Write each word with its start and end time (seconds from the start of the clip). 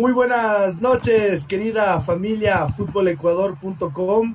Muy 0.00 0.12
buenas 0.12 0.80
noches, 0.80 1.44
querida 1.46 2.00
familia 2.00 2.66
futbolecuador.com. 2.68 4.34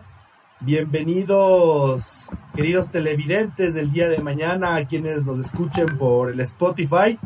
Bienvenidos, 0.59 2.29
queridos 2.55 2.91
televidentes 2.91 3.73
del 3.73 3.91
día 3.91 4.07
de 4.07 4.19
mañana, 4.19 4.75
a 4.75 4.85
quienes 4.85 5.25
nos 5.25 5.43
escuchen 5.43 5.97
por 5.97 6.29
el 6.29 6.39
Spotify, 6.41 7.17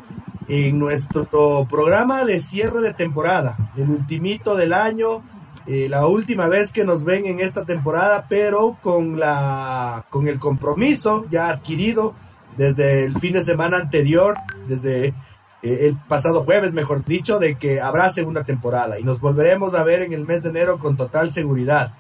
en 0.48 0.80
nuestro 0.80 1.68
programa 1.70 2.24
de 2.24 2.40
cierre 2.40 2.80
de 2.80 2.94
temporada, 2.94 3.74
el 3.76 3.90
ultimito 3.90 4.56
del 4.56 4.72
año, 4.72 5.22
eh, 5.68 5.90
la 5.90 6.08
última 6.08 6.48
vez 6.48 6.72
que 6.72 6.86
nos 6.86 7.04
ven 7.04 7.26
en 7.26 7.42
esta 7.42 7.66
temporada, 7.66 8.28
pero 8.30 8.78
con, 8.82 9.20
la, 9.20 10.06
con 10.10 10.30
el 10.30 10.40
compromiso 10.40 11.26
ya 11.30 11.50
adquirido 11.50 12.16
desde 12.56 13.04
el 13.04 13.20
fin 13.20 13.34
de 13.34 13.44
semana 13.44 13.76
anterior, 13.76 14.36
desde 14.66 15.14
eh, 15.62 15.88
el 15.88 15.98
pasado 15.98 16.44
jueves, 16.44 16.74
mejor 16.74 17.04
dicho, 17.04 17.40
de 17.40 17.58
que 17.58 17.82
habrá 17.82 18.10
segunda 18.10 18.44
temporada 18.44 19.00
y 19.00 19.04
nos 19.04 19.20
volveremos 19.20 19.74
a 19.74 19.84
ver 19.84 20.02
en 20.02 20.14
el 20.14 20.26
mes 20.26 20.44
de 20.44 20.50
enero 20.50 20.80
con 20.80 20.98
total 20.98 21.32
seguridad. 21.32 21.94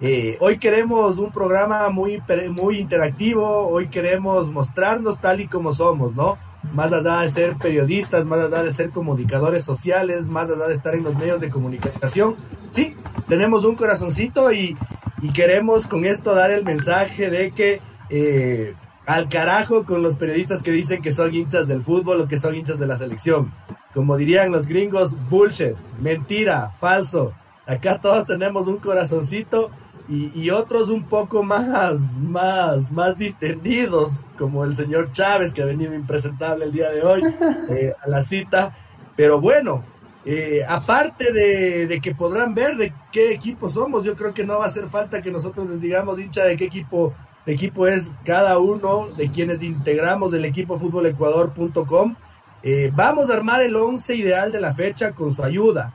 Eh, 0.00 0.36
hoy 0.40 0.58
queremos 0.58 1.18
un 1.18 1.32
programa 1.32 1.88
muy, 1.88 2.22
muy 2.50 2.78
interactivo, 2.78 3.66
hoy 3.66 3.88
queremos 3.88 4.52
mostrarnos 4.52 5.20
tal 5.20 5.40
y 5.40 5.48
como 5.48 5.72
somos, 5.72 6.14
¿no? 6.14 6.38
Más 6.72 6.92
allá 6.92 7.22
de 7.22 7.30
ser 7.30 7.56
periodistas, 7.56 8.24
más 8.24 8.38
allá 8.38 8.62
de 8.62 8.72
ser 8.72 8.90
comunicadores 8.90 9.64
sociales, 9.64 10.28
más 10.28 10.48
allá 10.50 10.68
de 10.68 10.74
estar 10.74 10.94
en 10.94 11.02
los 11.02 11.16
medios 11.16 11.40
de 11.40 11.50
comunicación. 11.50 12.36
Sí, 12.70 12.94
tenemos 13.28 13.64
un 13.64 13.74
corazoncito 13.74 14.52
y, 14.52 14.76
y 15.20 15.32
queremos 15.32 15.88
con 15.88 16.04
esto 16.04 16.34
dar 16.34 16.52
el 16.52 16.64
mensaje 16.64 17.30
de 17.30 17.50
que 17.50 17.80
eh, 18.10 18.74
al 19.08 19.30
carajo 19.30 19.86
con 19.86 20.02
los 20.02 20.18
periodistas 20.18 20.62
que 20.62 20.70
dicen 20.70 21.00
que 21.00 21.14
son 21.14 21.34
hinchas 21.34 21.66
del 21.66 21.80
fútbol 21.80 22.20
o 22.20 22.28
que 22.28 22.36
son 22.36 22.54
hinchas 22.54 22.78
de 22.78 22.86
la 22.86 22.98
selección. 22.98 23.54
Como 23.94 24.18
dirían 24.18 24.52
los 24.52 24.66
gringos, 24.66 25.16
bullshit, 25.30 25.76
mentira, 25.98 26.74
falso. 26.78 27.32
Acá 27.66 28.02
todos 28.02 28.26
tenemos 28.26 28.66
un 28.66 28.76
corazoncito 28.76 29.70
y, 30.10 30.30
y, 30.38 30.50
otros 30.50 30.90
un 30.90 31.04
poco 31.04 31.42
más, 31.42 32.18
más, 32.18 32.92
más 32.92 33.16
distendidos, 33.16 34.26
como 34.36 34.62
el 34.64 34.76
señor 34.76 35.10
Chávez, 35.12 35.54
que 35.54 35.62
ha 35.62 35.66
venido 35.66 35.94
impresentable 35.94 36.66
el 36.66 36.72
día 36.72 36.90
de 36.90 37.02
hoy 37.02 37.22
eh, 37.70 37.94
a 38.04 38.10
la 38.10 38.22
cita. 38.22 38.76
Pero 39.16 39.40
bueno, 39.40 39.84
eh, 40.26 40.66
aparte 40.68 41.32
de, 41.32 41.86
de, 41.86 42.00
que 42.02 42.14
podrán 42.14 42.54
ver 42.54 42.76
de 42.76 42.92
qué 43.10 43.32
equipo 43.32 43.70
somos, 43.70 44.04
yo 44.04 44.14
creo 44.14 44.34
que 44.34 44.44
no 44.44 44.58
va 44.58 44.66
a 44.66 44.68
hacer 44.68 44.90
falta 44.90 45.22
que 45.22 45.30
nosotros 45.30 45.66
les 45.66 45.80
digamos 45.80 46.18
hincha 46.18 46.44
de 46.44 46.58
qué 46.58 46.66
equipo 46.66 47.14
equipo 47.50 47.86
es 47.86 48.10
cada 48.24 48.58
uno 48.58 49.08
de 49.16 49.30
quienes 49.30 49.62
integramos 49.62 50.32
el 50.32 50.44
equipo 50.44 50.78
futbolecuador.com. 50.78 52.16
Eh, 52.62 52.90
vamos 52.94 53.30
a 53.30 53.34
armar 53.34 53.60
el 53.62 53.76
11 53.76 54.16
ideal 54.16 54.52
de 54.52 54.60
la 54.60 54.74
fecha 54.74 55.12
con 55.12 55.32
su 55.32 55.42
ayuda. 55.42 55.92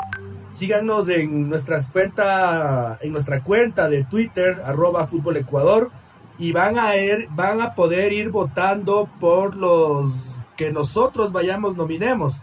Síganos 0.51 1.09
en, 1.09 1.49
nuestras 1.49 1.87
cuenta, 1.87 2.97
en 3.01 3.11
nuestra 3.11 3.43
cuenta 3.43 3.89
de 3.89 4.03
Twitter, 4.03 4.61
arroba 4.63 5.07
Fútbol 5.07 5.37
Ecuador, 5.37 5.91
y 6.37 6.51
van 6.51 6.77
a, 6.77 6.95
ir, 6.95 7.27
van 7.31 7.61
a 7.61 7.75
poder 7.75 8.13
ir 8.13 8.29
votando 8.29 9.09
por 9.19 9.55
los 9.55 10.35
que 10.55 10.71
nosotros 10.71 11.31
vayamos 11.31 11.75
nominemos. 11.75 12.41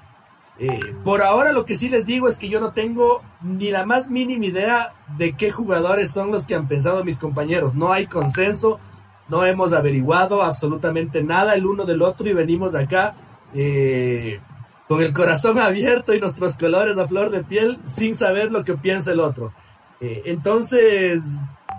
Eh, 0.58 0.78
por 1.04 1.22
ahora 1.22 1.52
lo 1.52 1.64
que 1.64 1.74
sí 1.74 1.88
les 1.88 2.04
digo 2.04 2.28
es 2.28 2.36
que 2.36 2.50
yo 2.50 2.60
no 2.60 2.72
tengo 2.72 3.22
ni 3.40 3.70
la 3.70 3.86
más 3.86 4.10
mínima 4.10 4.44
idea 4.44 4.92
de 5.16 5.34
qué 5.34 5.50
jugadores 5.50 6.10
son 6.10 6.30
los 6.30 6.46
que 6.46 6.54
han 6.54 6.68
pensado 6.68 7.02
mis 7.02 7.18
compañeros. 7.18 7.74
No 7.74 7.92
hay 7.92 8.06
consenso, 8.06 8.78
no 9.30 9.44
hemos 9.44 9.72
averiguado 9.72 10.42
absolutamente 10.42 11.22
nada 11.22 11.54
el 11.54 11.66
uno 11.66 11.84
del 11.84 12.02
otro 12.02 12.28
y 12.28 12.32
venimos 12.32 12.74
acá 12.74 13.14
eh, 13.54 14.40
con 14.88 15.00
el 15.00 15.12
corazón 15.12 15.58
abierto 15.58 16.12
y 16.12 16.20
nuestros 16.20 16.56
colores 16.56 16.98
a 16.98 17.06
flor 17.06 17.30
de 17.30 17.44
piel 17.44 17.78
sin 17.86 18.14
saber 18.14 18.50
lo 18.50 18.64
que 18.64 18.74
piensa 18.74 19.12
el 19.12 19.20
otro. 19.20 19.52
Eh, 20.00 20.22
entonces, 20.26 21.22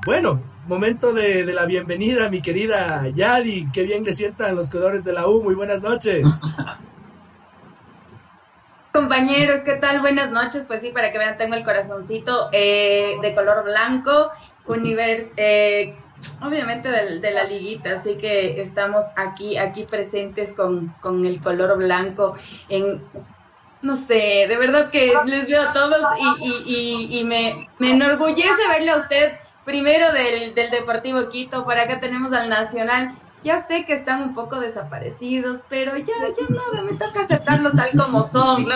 bueno, 0.05 0.41
momento 0.67 1.13
de, 1.13 1.43
la 1.45 1.65
bienvenida, 1.65 2.29
mi 2.29 2.41
querida 2.41 3.07
Yadi, 3.09 3.69
qué 3.71 3.83
bien 3.83 4.03
le 4.03 4.13
sientan 4.13 4.55
los 4.55 4.69
colores 4.69 5.03
de 5.03 5.11
la 5.13 5.27
U, 5.27 5.43
muy 5.43 5.55
buenas 5.55 5.81
noches. 5.81 6.25
Compañeros, 8.93 9.61
¿qué 9.63 9.75
tal? 9.75 10.01
Buenas 10.01 10.31
noches. 10.31 10.65
Pues 10.67 10.81
sí, 10.81 10.91
para 10.91 11.11
que 11.11 11.17
vean, 11.17 11.37
tengo 11.37 11.55
el 11.55 11.63
corazoncito 11.63 12.49
eh, 12.51 13.15
de 13.21 13.33
color 13.33 13.63
blanco, 13.63 14.31
univers, 14.65 15.27
eh, 15.37 15.95
obviamente 16.41 16.89
de, 16.89 17.19
de, 17.19 17.31
la 17.31 17.43
liguita, 17.43 17.93
así 17.93 18.15
que 18.15 18.61
estamos 18.61 19.05
aquí, 19.15 19.57
aquí 19.57 19.83
presentes 19.83 20.53
con, 20.53 20.89
con 21.01 21.25
el 21.25 21.41
color 21.41 21.77
blanco 21.77 22.37
en 22.69 23.01
no 23.81 23.95
sé, 23.95 24.45
de 24.47 24.57
verdad 24.57 24.91
que 24.91 25.13
les 25.25 25.47
veo 25.47 25.63
a 25.63 25.73
todos 25.73 25.99
y, 26.65 27.07
y, 27.09 27.23
me, 27.23 27.67
me, 27.79 27.91
enorgullece 27.91 28.67
verle 28.69 28.91
a 28.91 28.97
usted 28.97 29.33
primero 29.65 30.11
del, 30.11 30.53
del 30.53 30.69
Deportivo 30.69 31.29
Quito, 31.29 31.63
por 31.63 31.77
acá 31.77 31.99
tenemos 31.99 32.31
al 32.33 32.49
Nacional. 32.49 33.15
Ya 33.43 33.65
sé 33.65 33.85
que 33.85 33.93
están 33.93 34.21
un 34.21 34.35
poco 34.35 34.59
desaparecidos, 34.59 35.61
pero 35.67 35.97
ya, 35.97 36.05
ya 36.05 36.73
nada, 36.73 36.83
me 36.83 36.97
toca 36.97 37.21
aceptarlos 37.21 37.75
tal 37.75 37.91
como 37.97 38.27
son, 38.29 38.65
¿no? 38.65 38.75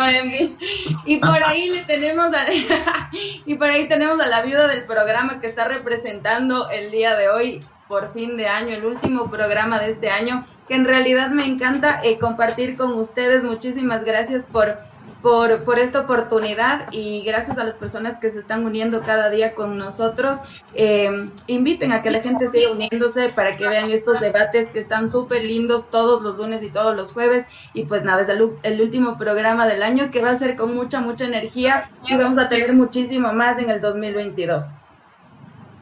Y 1.06 1.18
por 1.18 1.44
ahí 1.44 1.70
le 1.70 1.84
tenemos 1.84 2.34
a, 2.34 2.46
y 3.46 3.56
por 3.56 3.68
ahí 3.68 3.88
tenemos 3.88 4.20
a 4.20 4.28
la 4.28 4.42
viuda 4.42 4.68
del 4.68 4.86
programa 4.86 5.40
que 5.40 5.48
está 5.48 5.66
representando 5.66 6.70
el 6.70 6.92
día 6.92 7.16
de 7.16 7.30
hoy, 7.30 7.64
por 7.88 8.14
fin 8.14 8.38
de 8.38 8.48
año, 8.48 8.74
el 8.74 8.86
último 8.86 9.30
programa 9.30 9.80
de 9.80 9.92
este 9.92 10.10
año, 10.10 10.48
que 10.68 10.74
en 10.74 10.86
realidad 10.86 11.30
me 11.30 11.46
encanta 11.46 12.02
eh, 12.04 12.18
compartir 12.18 12.76
con 12.76 12.94
ustedes. 12.94 13.44
Muchísimas 13.44 14.04
gracias 14.04 14.46
por 14.46 14.80
por, 15.22 15.64
por, 15.64 15.80
esta 15.80 16.02
oportunidad 16.02 16.88
y 16.92 17.24
gracias 17.24 17.58
a 17.58 17.64
las 17.64 17.76
personas 17.76 18.20
que 18.20 18.30
se 18.30 18.40
están 18.40 18.66
uniendo 18.66 19.02
cada 19.02 19.30
día 19.30 19.56
con 19.56 19.78
nosotros. 19.78 20.38
Eh, 20.76 21.30
inviten 21.48 21.92
a 21.92 22.02
que 22.02 22.12
la 22.12 22.22
gente 22.22 22.48
siga 22.48 22.72
uniéndose 22.72 23.30
para 23.30 23.58
que 23.58 23.68
vean 23.68 23.90
estos 23.92 24.20
debates 24.20 24.70
que 24.70 24.80
están 24.80 25.12
súper 25.12 25.44
lindos 25.44 25.90
todos 25.90 26.22
los 26.22 26.38
lunes 26.38 26.62
y 26.64 26.70
todos 26.70 26.96
los 26.96 27.12
jueves. 27.12 27.46
Y 27.74 27.86
pues 27.86 28.04
nada, 28.04 28.22
es 28.22 28.30
el, 28.30 28.52
el, 28.64 28.82
último 28.82 29.18
programa 29.18 29.68
del 29.68 29.84
año 29.84 30.12
que 30.12 30.22
va 30.22 30.32
a 30.32 30.38
ser 30.38 30.56
con 30.56 30.76
mucha, 30.76 31.02
mucha 31.02 31.26
energía 31.26 31.90
y 32.08 32.16
vamos 32.16 32.38
a 32.38 32.50
tener 32.50 32.74
muchísimo 32.74 33.34
más 33.34 33.60
en 33.60 33.70
el 33.70 33.82
2022. 33.82 34.66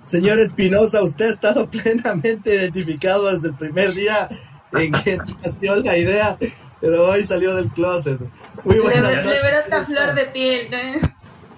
Señor 0.06 0.40
Espinosa, 0.40 1.02
usted 1.02 1.26
ha 1.26 1.30
estado 1.30 1.70
plenamente 1.72 2.56
identificado 2.56 3.32
desde 3.32 3.50
el 3.50 3.56
primer 3.56 3.94
día 3.94 4.30
en 4.74 4.92
que 4.92 5.18
nació 5.44 5.76
la 5.78 5.98
idea 5.98 6.38
pero 6.84 7.06
hoy 7.06 7.24
salió 7.24 7.56
del 7.56 7.70
closet. 7.70 8.20
Muy 8.66 8.78
buenas 8.78 9.10
le, 9.10 9.24
noches. 9.24 9.42
Le 9.42 9.60
esta 9.60 9.86
flor 9.86 10.16
de 10.16 10.26
piel, 10.26 10.68
¿no? 10.70 11.14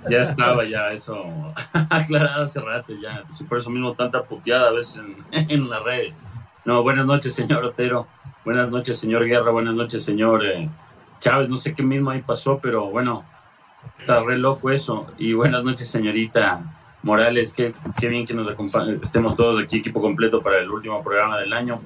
Ya 0.08 0.19
estaba 0.19 0.63
ya 0.66 0.91
eso 0.91 1.25
aclarado 1.90 2.44
hace 2.44 2.62
rato, 2.62 2.94
ya. 3.02 3.24
Por 3.50 3.58
eso 3.58 3.72
mismo 3.72 3.96
tanta 3.96 4.22
puteada 4.22 4.68
a 4.68 4.72
veces 4.72 5.02
en, 5.31 5.50
en, 5.50 5.68
las 5.68 5.84
redes. 5.84 6.19
No, 6.63 6.84
buenas 6.84 7.08
noches, 7.08 7.34
señor 7.34 7.66
Otero. 7.66 8.06
Buenas 8.45 8.69
noches, 8.69 9.00
señor 9.00 9.25
Guerra. 9.25 9.50
Buenas 9.50 9.74
noches, 9.74 10.04
señor 10.06 10.45
eh, 10.45 10.69
Chávez. 11.19 11.50
No 11.50 11.57
sé 11.57 11.74
qué 11.74 11.81
mismo 11.81 12.12
ahí 12.12 12.21
pasó, 12.21 12.60
pero 12.62 12.92
bueno, 12.92 13.25
está 13.98 14.21
re 14.21 14.38
loco 14.38 14.69
eso. 14.69 15.07
Y 15.18 15.33
buenas 15.33 15.63
noches, 15.63 15.88
señorita 15.88 16.62
Morales. 17.01 17.51
Qué, 17.51 17.74
qué 18.00 18.10
bien 18.10 18.28
que 18.28 18.36
nos 18.36 18.48
acompañe, 18.48 19.00
estemos 19.01 19.36
todos 19.36 19.63
aquí, 19.63 19.78
equipo 19.78 20.00
completo 20.00 20.44
para 20.44 20.60
el 20.60 20.69
último 20.69 21.04
programa 21.04 21.39
del 21.39 21.51
año 21.51 21.81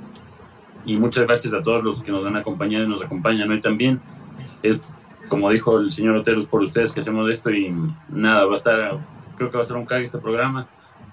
y 0.86 0.98
muchas 0.98 1.26
gracias 1.26 1.54
a 1.54 1.62
todos 1.62 1.84
los 1.84 2.04
que 2.04 2.12
nos 2.12 2.26
han 2.26 2.36
acompañado 2.36 2.86
y 2.86 2.88
nos 2.88 3.04
acompañan 3.04 3.50
hoy 3.50 3.62
también. 3.62 4.02
Es, 4.64 4.94
como 5.28 5.50
dijo 5.50 5.80
el 5.80 5.92
señor 5.92 6.16
Otero, 6.18 6.40
es 6.40 6.46
por 6.46 6.62
ustedes 6.62 6.92
que 6.92 7.02
hacemos 7.02 7.30
esto 7.30 7.52
y 7.52 7.76
nada, 8.10 8.46
va 8.46 8.54
a 8.54 8.56
estar, 8.56 9.00
creo 9.38 9.50
que 9.50 9.58
va 9.58 9.62
a 9.62 9.66
ser 9.66 9.78
un 9.78 9.86
cague 9.86 10.04
este 10.04 10.18
programa. 10.18 10.68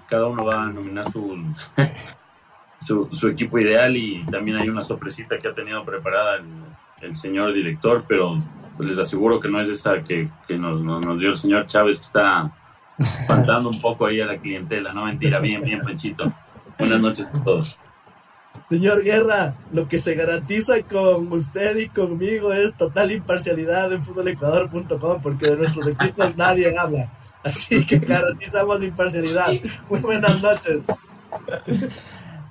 Cada 0.08 0.26
uno 0.26 0.44
va 0.44 0.62
a 0.62 0.66
nominar 0.66 1.10
sus, 1.10 1.40
su, 2.80 3.08
su, 3.10 3.28
equipo 3.28 3.58
ideal 3.58 3.96
y 3.96 4.24
también 4.30 4.56
hay 4.56 4.68
una 4.68 4.82
sorpresita 4.82 5.38
que 5.38 5.48
ha 5.48 5.52
tenido 5.52 5.84
preparada 5.84 6.36
el, 6.36 6.46
el 7.02 7.14
señor 7.14 7.52
director, 7.52 8.04
pero 8.06 8.38
les 8.78 8.98
aseguro 8.98 9.40
que 9.40 9.48
no 9.48 9.60
es 9.60 9.68
esa 9.68 10.02
que, 10.02 10.28
que 10.46 10.58
nos, 10.58 10.80
nos, 10.80 11.04
nos, 11.04 11.18
dio 11.18 11.30
el 11.30 11.36
señor 11.36 11.66
Chávez, 11.66 11.98
que 11.98 12.06
está 12.06 12.52
espantando 12.98 13.68
un 13.68 13.80
poco 13.80 14.06
ahí 14.06 14.20
a 14.20 14.26
la 14.26 14.38
clientela, 14.38 14.92
no 14.92 15.04
mentira, 15.04 15.40
bien, 15.40 15.62
bien, 15.62 15.80
Panchito. 15.82 16.32
Buenas 16.78 17.00
noches 17.00 17.26
a 17.32 17.42
todos. 17.42 17.78
Señor 18.68 19.04
Guerra, 19.04 19.54
lo 19.72 19.86
que 19.86 19.98
se 19.98 20.14
garantiza 20.14 20.82
con 20.82 21.30
usted 21.32 21.76
y 21.76 21.88
conmigo 21.88 22.52
es 22.52 22.74
total 22.76 23.12
imparcialidad 23.12 23.92
en 23.92 24.02
futbolecuador.com 24.02 25.22
porque 25.22 25.50
de 25.50 25.56
nuestros 25.56 25.86
equipos 25.86 26.36
nadie 26.36 26.76
habla. 26.76 27.12
Así 27.44 27.86
que 27.86 27.98
garantizamos 27.98 28.82
imparcialidad. 28.82 29.52
Muy 29.88 30.00
buenas 30.00 30.42
noches. 30.42 30.82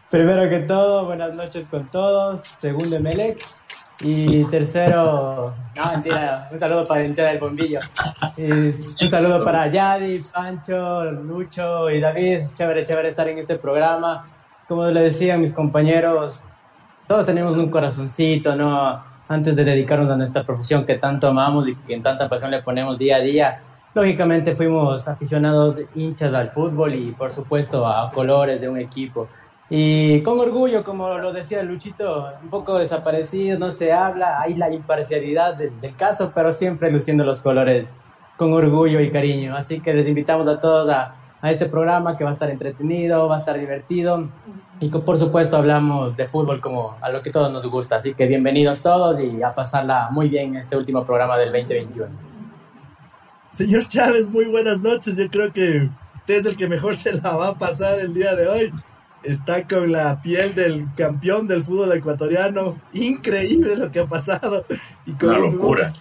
Primero 0.09 0.50
que 0.50 0.59
todo, 0.59 1.06
buenas 1.06 1.33
noches 1.33 1.67
con 1.69 1.91
todos. 1.91 2.44
Segundo, 2.61 2.97
Melec. 3.01 3.45
Y 4.01 4.44
tercero, 4.45 5.56
no, 5.73 5.91
mentira, 5.91 6.50
un 6.51 6.57
saludo 6.57 6.83
para 6.83 7.06
hinchar 7.06 7.33
el 7.33 7.39
bombillo. 7.39 7.79
un 8.38 9.09
saludo 9.09 9.44
para 9.44 9.71
Yadi, 9.71 10.21
Pancho, 10.33 11.06
Lucho 11.11 11.89
y 11.89 12.01
David. 12.01 12.41
Chévere, 12.56 12.85
chévere 12.85 13.09
estar 13.09 13.27
en 13.29 13.39
este 13.39 13.57
programa. 13.57 14.34
Como 14.67 14.85
le 14.85 15.01
decían 15.01 15.41
mis 15.41 15.53
compañeros, 15.53 16.44
todos 17.07 17.25
tenemos 17.25 17.56
un 17.56 17.69
corazoncito, 17.69 18.56
¿no? 18.56 19.03
Antes 19.27 19.56
de 19.56 19.63
dedicarnos 19.63 20.09
a 20.09 20.17
nuestra 20.17 20.44
profesión 20.44 20.85
que 20.85 20.95
tanto 20.95 21.27
amamos 21.27 21.67
y 21.67 21.75
que 21.75 21.94
en 21.94 22.01
tanta 22.01 22.27
pasión 22.27 22.51
le 22.51 22.62
ponemos 22.62 22.97
día 22.97 23.17
a 23.17 23.19
día. 23.19 23.62
Lógicamente 23.94 24.56
fuimos 24.56 25.07
aficionados 25.07 25.79
hinchas 25.95 26.33
al 26.33 26.50
fútbol 26.50 26.95
y 26.95 27.12
por 27.12 27.31
supuesto 27.31 27.85
a 27.88 28.12
colores 28.12 28.59
de 28.59 28.69
un 28.69 28.77
equipo. 28.77 29.27
Y 29.69 30.21
con 30.21 30.39
orgullo, 30.39 30.83
como 30.83 31.18
lo 31.18 31.33
decía 31.33 31.63
Luchito, 31.63 32.31
un 32.41 32.50
poco 32.50 32.77
desaparecido, 32.77 33.57
no 33.57 33.71
se 33.71 33.94
habla, 33.94 34.39
hay 34.39 34.56
la 34.56 34.71
imparcialidad 34.71 35.56
del, 35.56 35.95
caso, 35.95 36.31
pero 36.35 36.51
siempre 36.51 36.91
luciendo 36.91 37.23
los 37.23 37.39
colores 37.39 37.95
con 38.38 38.53
orgullo 38.53 39.00
y 39.00 39.09
cariño. 39.09 39.56
Así 39.56 39.79
que 39.79 39.94
les 39.94 40.07
invitamos 40.07 40.47
a 40.47 40.59
todos 40.59 40.89
a, 40.91 41.15
a 41.45 41.51
este 41.51 41.68
programa 41.68 42.18
que 42.18 42.24
va 42.24 42.31
a 42.31 42.33
estar 42.33 42.50
entretenido, 42.50 43.27
va 43.27 43.36
a 43.36 43.38
estar 43.38 43.59
divertido 43.59 44.27
y 44.80 44.89
que 44.89 44.97
por 44.97 45.19
supuesto 45.19 45.56
hablamos 45.57 46.18
de 46.18 46.25
fútbol 46.25 46.59
como 46.59 46.97
a 47.00 47.09
lo 47.09 47.21
que 47.21 47.30
todos 47.30 47.51
nos 47.51 47.68
gusta. 47.68 47.97
Así 47.97 48.15
que 48.15 48.25
bienvenidos 48.25 48.81
todos 48.81 49.19
y 49.19 49.44
a 49.44 49.53
pasarla 49.53 50.09
muy 50.09 50.27
bien 50.27 50.50
en 50.50 50.56
este 50.56 50.75
último 50.75 51.06
programa 51.06 51.38
del 51.38 51.51
2021. 51.51 52.07
Señor 53.51 53.88
Chávez, 53.88 54.27
muy 54.31 54.45
buenas 54.45 54.81
noches. 54.81 55.15
Yo 55.15 55.30
creo 55.30 55.53
que 55.53 55.88
usted 56.15 56.33
es 56.33 56.45
el 56.47 56.57
que 56.57 56.68
mejor 56.68 56.95
se 57.03 57.13
la 57.13 57.36
va 57.36 57.50
a 57.50 57.53
pasar 57.56 58.00
el 58.00 58.15
día 58.15 58.36
de 58.36 58.47
hoy 58.47 58.74
está 59.21 59.68
con 59.68 59.92
la 59.92 60.19
piel 60.24 60.56
del 60.56 60.88
campeón 60.95 61.47
del 61.47 61.62
fútbol 61.62 61.92
ecuatoriano. 61.94 62.75
Increíble 62.94 63.75
lo 63.75 63.92
que 63.92 64.00
ha 64.00 64.07
pasado. 64.07 64.65
Y 65.06 65.12
con 65.13 65.30
Una 65.30 65.38
locura. 65.38 65.94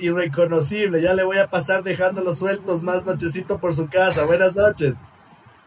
Irreconocible. 0.00 1.02
Ya 1.02 1.14
le 1.14 1.24
voy 1.24 1.38
a 1.38 1.48
pasar 1.48 1.82
dejándolo 1.82 2.34
sueltos 2.34 2.82
más 2.82 3.04
nochecito 3.04 3.58
por 3.58 3.74
su 3.74 3.88
casa. 3.88 4.24
Buenas 4.24 4.54
noches. 4.54 4.94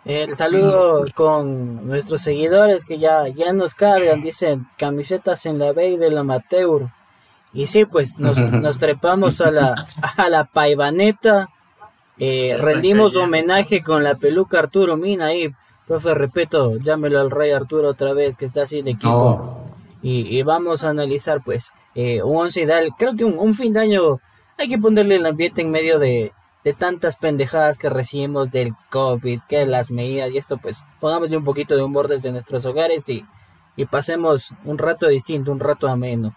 El 0.05 0.35
saludo 0.35 1.05
con 1.15 1.85
nuestros 1.87 2.21
seguidores 2.21 2.85
que 2.85 2.97
ya, 2.97 3.27
ya 3.27 3.51
nos 3.51 3.75
cargan, 3.75 4.21
dicen 4.21 4.67
camisetas 4.77 5.45
en 5.45 5.59
la 5.59 5.73
B 5.73 5.97
del 5.97 6.17
amateur. 6.17 6.89
Y 7.53 7.67
sí, 7.67 7.85
pues 7.85 8.17
nos, 8.17 8.39
nos 8.39 8.79
trepamos 8.79 9.41
a 9.41 9.51
la, 9.51 9.85
a 10.17 10.29
la 10.29 10.45
paivaneta, 10.45 11.49
eh, 12.17 12.57
rendimos 12.59 13.15
homenaje 13.15 13.83
con 13.83 14.03
la 14.03 14.15
peluca 14.15 14.59
Arturo 14.59 14.97
Mina 14.97 15.27
ahí 15.27 15.53
Profe, 15.87 16.13
repito, 16.13 16.75
llámelo 16.79 17.21
al 17.21 17.31
Rey 17.31 17.51
Arturo 17.51 17.87
otra 17.87 18.11
vez, 18.11 18.35
que 18.35 18.43
está 18.43 18.67
sin 18.67 18.89
equipo. 18.89 19.63
Y, 20.01 20.43
vamos 20.43 20.83
a 20.83 20.89
analizar, 20.89 21.41
pues, 21.43 21.71
eh, 21.97 22.21
un 22.21 22.37
once 22.37 22.61
ideal. 22.61 22.91
Creo 22.97 23.15
que 23.15 23.25
un, 23.25 23.53
fin 23.55 23.73
de 23.73 23.79
año 23.79 24.21
hay 24.55 24.69
que 24.69 24.77
ponerle 24.77 25.15
el 25.15 25.25
ambiente 25.25 25.63
en 25.63 25.71
medio 25.71 25.97
de, 25.97 26.31
tantas 26.77 27.15
pendejadas 27.15 27.77
que 27.77 27.89
recibimos 27.89 28.51
del 28.51 28.73
COVID, 28.89 29.39
que 29.47 29.65
las 29.65 29.89
medidas 29.89 30.29
y 30.31 30.37
esto, 30.37 30.57
pues, 30.57 30.83
pongámosle 30.99 31.37
un 31.37 31.45
poquito 31.45 31.75
de 31.75 31.81
humor 31.81 32.09
desde 32.09 32.31
nuestros 32.31 32.65
hogares 32.65 33.07
y, 33.07 33.25
y 33.77 33.85
pasemos 33.85 34.51
un 34.65 34.77
rato 34.77 35.07
distinto, 35.07 35.51
un 35.51 35.61
rato 35.61 35.87
ameno. 35.87 36.35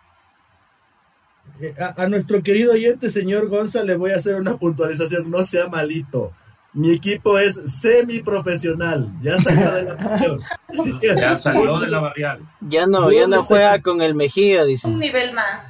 Eh, 1.60 1.74
a, 1.78 2.00
a, 2.00 2.08
nuestro 2.08 2.42
querido 2.44 2.72
oyente, 2.72 3.10
señor 3.10 3.48
González, 3.48 3.88
le 3.88 3.96
voy 3.96 4.12
a 4.12 4.16
hacer 4.16 4.36
una 4.36 4.56
puntualización, 4.56 5.30
no 5.30 5.44
sea 5.44 5.66
malito. 5.66 6.32
Mi 6.72 6.92
equipo 6.92 7.38
es 7.38 7.58
semiprofesional. 7.66 9.12
Ya 9.22 9.40
salió 9.40 9.72
de 9.72 9.82
la 9.82 11.16
Ya 11.16 11.38
salió 11.38 11.80
de 11.80 11.88
la 11.88 11.98
barrial. 11.98 12.40
Ya 12.60 12.86
no, 12.86 13.10
ya 13.10 13.26
no 13.26 13.42
juega 13.42 13.82
con 13.82 14.02
el 14.02 14.14
Mejía, 14.14 14.64
dice. 14.64 14.86
Un 14.86 14.98
nivel 14.98 15.32
más. 15.32 15.62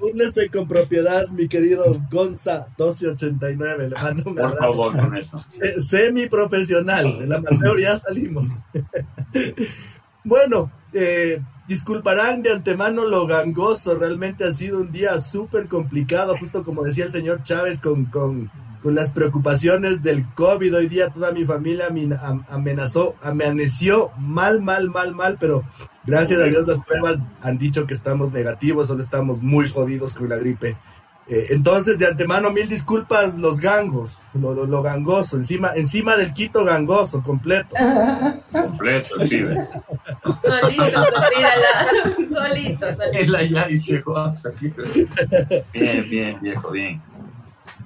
Búrlese, 0.00 0.48
con 0.48 0.66
propiedad, 0.66 1.28
mi 1.28 1.48
querido 1.48 2.00
Gonza 2.10 2.68
1289. 2.78 3.90
Le 3.90 3.94
mando 3.94 4.22
un 4.26 4.36
Por 4.36 4.58
favor, 4.58 4.98
con 4.98 5.16
eso. 5.18 5.44
Eh, 5.60 5.82
semiprofesional. 5.82 7.18
De 7.18 7.26
la 7.26 7.36
amateur 7.36 7.78
ya 7.78 7.98
salimos. 7.98 8.48
bueno, 10.24 10.70
eh, 10.94 11.42
disculparán 11.68 12.42
de 12.42 12.52
antemano 12.52 13.04
lo 13.04 13.26
gangoso. 13.26 13.98
Realmente 13.98 14.44
ha 14.44 14.52
sido 14.52 14.78
un 14.78 14.90
día 14.90 15.20
súper 15.20 15.68
complicado, 15.68 16.34
justo 16.38 16.62
como 16.62 16.82
decía 16.82 17.04
el 17.04 17.12
señor 17.12 17.42
Chávez 17.42 17.80
con, 17.80 18.06
con 18.06 18.50
con 18.86 18.94
las 18.94 19.10
preocupaciones 19.10 20.00
del 20.04 20.24
COVID. 20.34 20.76
Hoy 20.76 20.86
día 20.86 21.10
toda 21.10 21.32
mi 21.32 21.44
familia 21.44 21.88
amenazó, 22.48 23.16
amaneció 23.20 24.12
mal, 24.16 24.62
mal, 24.62 24.90
mal, 24.90 25.12
mal, 25.12 25.38
pero 25.40 25.64
gracias 26.04 26.40
a 26.40 26.44
Dios 26.44 26.68
las 26.68 26.84
pruebas 26.84 27.18
han 27.42 27.58
dicho 27.58 27.84
que 27.84 27.94
estamos 27.94 28.30
negativos, 28.30 28.86
solo 28.86 29.02
estamos 29.02 29.42
muy 29.42 29.68
jodidos 29.68 30.14
con 30.14 30.28
la 30.28 30.36
gripe. 30.36 30.76
Eh, 31.26 31.46
entonces, 31.50 31.98
de 31.98 32.06
antemano, 32.06 32.52
mil 32.52 32.68
disculpas 32.68 33.34
los 33.34 33.58
gangos, 33.58 34.18
lo, 34.34 34.54
lo, 34.54 34.82
gangoso, 34.82 35.36
encima, 35.36 35.72
encima 35.74 36.14
del 36.14 36.32
Quito 36.32 36.64
gangoso, 36.64 37.20
completo. 37.24 37.74
completo, 38.52 39.16
pibes. 39.28 39.68
Solito, 40.44 40.84
solito, 42.32 42.86
Es 43.12 43.28
la 43.28 43.42
ya 43.42 43.66
Bien, 45.72 46.08
bien, 46.08 46.38
viejo, 46.40 46.70
bien. 46.70 47.02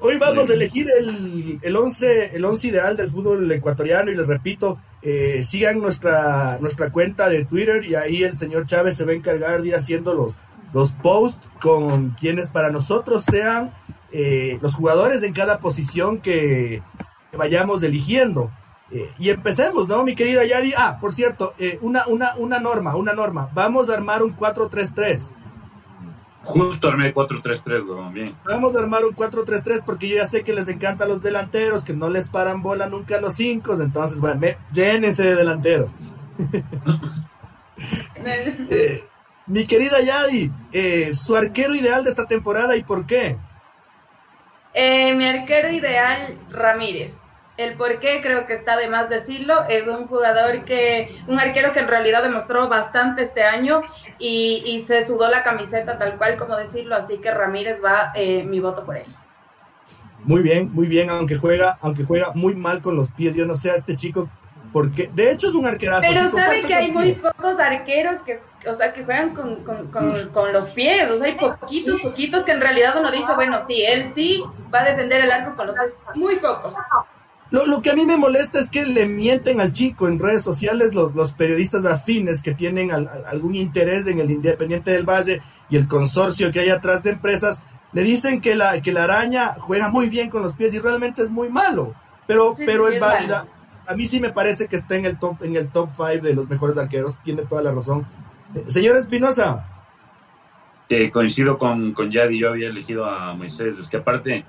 Hoy 0.03 0.17
vamos 0.17 0.49
a 0.49 0.55
elegir 0.55 0.89
el, 0.99 1.59
el, 1.61 1.77
once, 1.77 2.35
el 2.35 2.43
once 2.45 2.69
ideal 2.69 2.97
del 2.97 3.11
fútbol 3.11 3.53
ecuatoriano 3.53 4.11
y 4.11 4.17
les 4.17 4.27
repito, 4.27 4.79
eh, 5.03 5.43
sigan 5.43 5.79
nuestra, 5.79 6.57
nuestra 6.59 6.91
cuenta 6.91 7.29
de 7.29 7.45
Twitter 7.45 7.85
y 7.85 7.95
ahí 7.95 8.23
el 8.23 8.39
señor 8.39 8.67
Chávez 8.67 8.97
se 8.97 9.05
va 9.05 9.13
a 9.13 9.17
encargar 9.17 9.61
de 9.61 9.69
ir 9.69 9.77
haciendo 9.77 10.15
los, 10.15 10.35
los 10.73 10.93
posts 10.93 11.47
con 11.61 12.11
quienes 12.13 12.49
para 12.49 12.71
nosotros 12.71 13.25
sean 13.25 13.75
eh, 14.11 14.59
los 14.63 14.75
jugadores 14.75 15.23
en 15.23 15.35
cada 15.35 15.59
posición 15.59 16.21
que, 16.21 16.83
vayamos 17.37 17.83
eligiendo. 17.83 18.51
Eh, 18.91 19.11
y 19.19 19.29
empecemos, 19.29 19.87
¿no, 19.87 20.03
mi 20.03 20.15
querida 20.15 20.45
Yari? 20.45 20.73
Ah, 20.77 20.99
por 20.99 21.13
cierto, 21.13 21.55
una, 21.83 22.07
una, 22.07 22.37
una 22.37 22.59
norma, 22.59 22.97
una 22.97 23.13
norma. 23.13 23.51
Vamos 23.53 23.91
a 23.91 23.95
armar 23.95 24.23
un 24.23 24.35
4-3-3. 24.35 25.40
Justo 26.43 26.89
armé 26.89 27.15
4-3-3, 27.15 28.13
bien. 28.13 28.35
Vamos 28.45 28.75
a 28.75 28.79
armar 28.79 29.05
un 29.05 29.15
4-3-3 29.15 29.83
porque 29.85 30.09
yo 30.09 30.17
ya 30.17 30.27
sé 30.27 30.43
que 30.43 30.55
les 30.55 30.69
encanta 30.69 31.05
a 31.05 31.09
los 31.09 31.23
delanteros, 31.23 31.85
que 31.85 31.93
no 31.93 32.09
les 32.09 32.29
paran 32.29 32.63
bola 32.63 32.89
nunca 32.89 33.19
a 33.19 33.21
los 33.21 33.35
5, 33.35 33.81
entonces, 33.81 34.19
bueno, 34.19 34.41
llénense 34.73 35.23
de 35.23 35.37
delanteros. 35.37 35.91
Eh, 38.23 39.03
mi 39.47 39.67
querida 39.67 40.03
Yadi, 40.03 40.53
eh, 40.71 41.13
su 41.15 41.35
arquero 41.35 41.75
ideal 41.75 42.05
de 42.05 42.11
esta 42.11 42.27
temporada 42.27 42.77
y 42.77 42.85
por 42.85 43.07
qué? 43.07 43.39
Eh, 44.75 45.15
mi 45.15 45.25
arquero 45.25 45.73
ideal, 45.73 46.39
Ramírez. 46.51 47.15
El 47.61 47.75
por 47.75 47.99
qué 47.99 48.23
creo 48.23 48.47
que 48.47 48.55
está 48.55 48.79
de 48.79 48.89
más 48.89 49.11
decirlo. 49.11 49.65
Es 49.69 49.87
un 49.87 50.07
jugador 50.07 50.65
que, 50.65 51.15
un 51.27 51.39
arquero 51.39 51.73
que 51.73 51.81
en 51.81 51.89
realidad 51.89 52.23
demostró 52.23 52.69
bastante 52.69 53.21
este 53.23 53.43
año 53.43 53.83
y, 54.19 54.83
se 54.87 55.07
sudó 55.07 55.29
la 55.29 55.43
camiseta 55.43 55.99
tal 55.99 56.17
cual 56.17 56.39
como 56.39 56.57
decirlo. 56.57 56.97
Así 56.97 57.19
que 57.19 57.31
Ramírez 57.31 57.79
va 57.85 58.13
eh, 58.15 58.45
mi 58.45 58.61
voto 58.61 58.83
por 58.85 58.97
él. 58.97 59.05
Muy 60.25 60.41
bien, 60.41 60.71
muy 60.73 60.87
bien, 60.87 61.11
aunque 61.11 61.37
juega, 61.37 61.79
aunque 61.83 62.05
juega 62.05 62.33
muy 62.35 62.55
mal 62.55 62.81
con 62.81 62.97
los 62.97 63.11
pies. 63.13 63.35
Yo 63.35 63.45
no 63.45 63.57
sé 63.57 63.71
a 63.71 63.75
este 63.75 63.95
chico 63.95 64.31
porque 64.73 65.11
de 65.15 65.31
hecho 65.31 65.49
es 65.49 65.55
un 65.55 65.67
arquerazo. 65.67 66.01
Pero 66.01 66.31
sabe 66.31 66.63
que 66.63 66.75
hay 66.75 66.91
muy 66.91 67.13
pocos 67.13 67.59
arqueros 67.59 68.23
que, 68.23 68.41
o 68.67 68.73
sea, 68.73 68.95
que 68.95 69.05
juegan 69.05 69.35
con, 69.35 69.65
con, 69.65 70.53
los 70.53 70.71
pies, 70.71 71.11
o 71.11 71.19
sea, 71.19 71.27
hay 71.27 71.35
poquitos, 71.35 72.01
poquitos 72.01 72.43
que 72.45 72.53
en 72.53 72.61
realidad 72.63 72.95
uno 72.99 73.11
dice, 73.11 73.35
bueno, 73.35 73.59
sí, 73.67 73.83
él 73.85 74.11
sí 74.15 74.43
va 74.73 74.81
a 74.81 74.85
defender 74.85 75.21
el 75.21 75.31
arco 75.31 75.55
con 75.57 75.67
los 75.67 75.77
pies, 75.77 75.93
muy 76.15 76.37
pocos. 76.37 76.75
Lo, 77.51 77.67
lo, 77.67 77.83
que 77.83 77.91
a 77.91 77.95
mí 77.95 78.07
me 78.07 78.17
molesta 78.17 78.61
es 78.61 78.71
que 78.71 78.87
le 78.87 79.07
mienten 79.07 79.61
al 79.61 79.73
chico 79.73 80.07
en 80.07 80.21
redes 80.21 80.43
sociales 80.43 80.95
los, 80.95 81.15
los 81.17 81.33
periodistas 81.33 81.85
afines 81.85 82.43
que 82.43 82.55
tienen 82.55 82.93
algún 82.93 83.57
interés 83.57 84.07
en 84.07 84.21
el 84.21 84.31
Independiente 84.31 84.93
del 84.93 85.05
Valle 85.05 85.43
y 85.69 85.77
el 85.77 85.89
consorcio 85.89 86.53
que 86.53 86.61
hay 86.61 86.69
atrás 86.69 87.03
de 87.03 87.11
empresas, 87.11 87.61
le 87.93 88.03
dicen 88.03 88.41
que 88.41 88.55
la, 88.55 88.81
que 88.81 88.93
la 88.93 89.05
araña 89.05 89.57
juega 89.59 89.89
muy 89.89 90.09
bien 90.09 90.31
con 90.31 90.43
los 90.43 90.55
pies 90.55 90.73
y 90.75 90.79
realmente 90.79 91.23
es 91.23 91.31
muy 91.31 91.49
malo, 91.49 91.95
pero, 92.27 92.55
pero 92.57 92.89
es, 92.89 93.01
válida. 93.01 93.47
A 93.87 93.95
mí 93.95 94.07
sí 94.07 94.21
me 94.21 94.31
parece 94.31 94.69
que 94.69 94.77
está 94.77 94.97
en 94.97 95.07
el 95.07 95.19
top 95.19 95.43
en 95.43 95.57
el 95.57 95.69
top 95.69 95.91
5 95.97 96.25
de 96.25 96.35
los 96.35 96.49
mejores 96.49 96.77
arqueros, 96.77 97.17
tiene 97.25 97.43
toda 97.43 97.63
la 97.63 97.73
razón. 97.73 98.07
Eh, 98.55 98.65
señor 98.69 98.97
Espinosa. 98.97 99.67
Eh, 100.89 101.11
coincido 101.11 101.59
con, 101.59 101.93
con 101.93 102.11
Yadi, 102.11 102.39
yo 102.39 102.51
había 102.51 102.69
elegido 102.69 103.05
a 103.05 103.35
Moisés, 103.35 103.79
es 103.79 103.89
que 103.89 103.97
aparte 103.97 104.45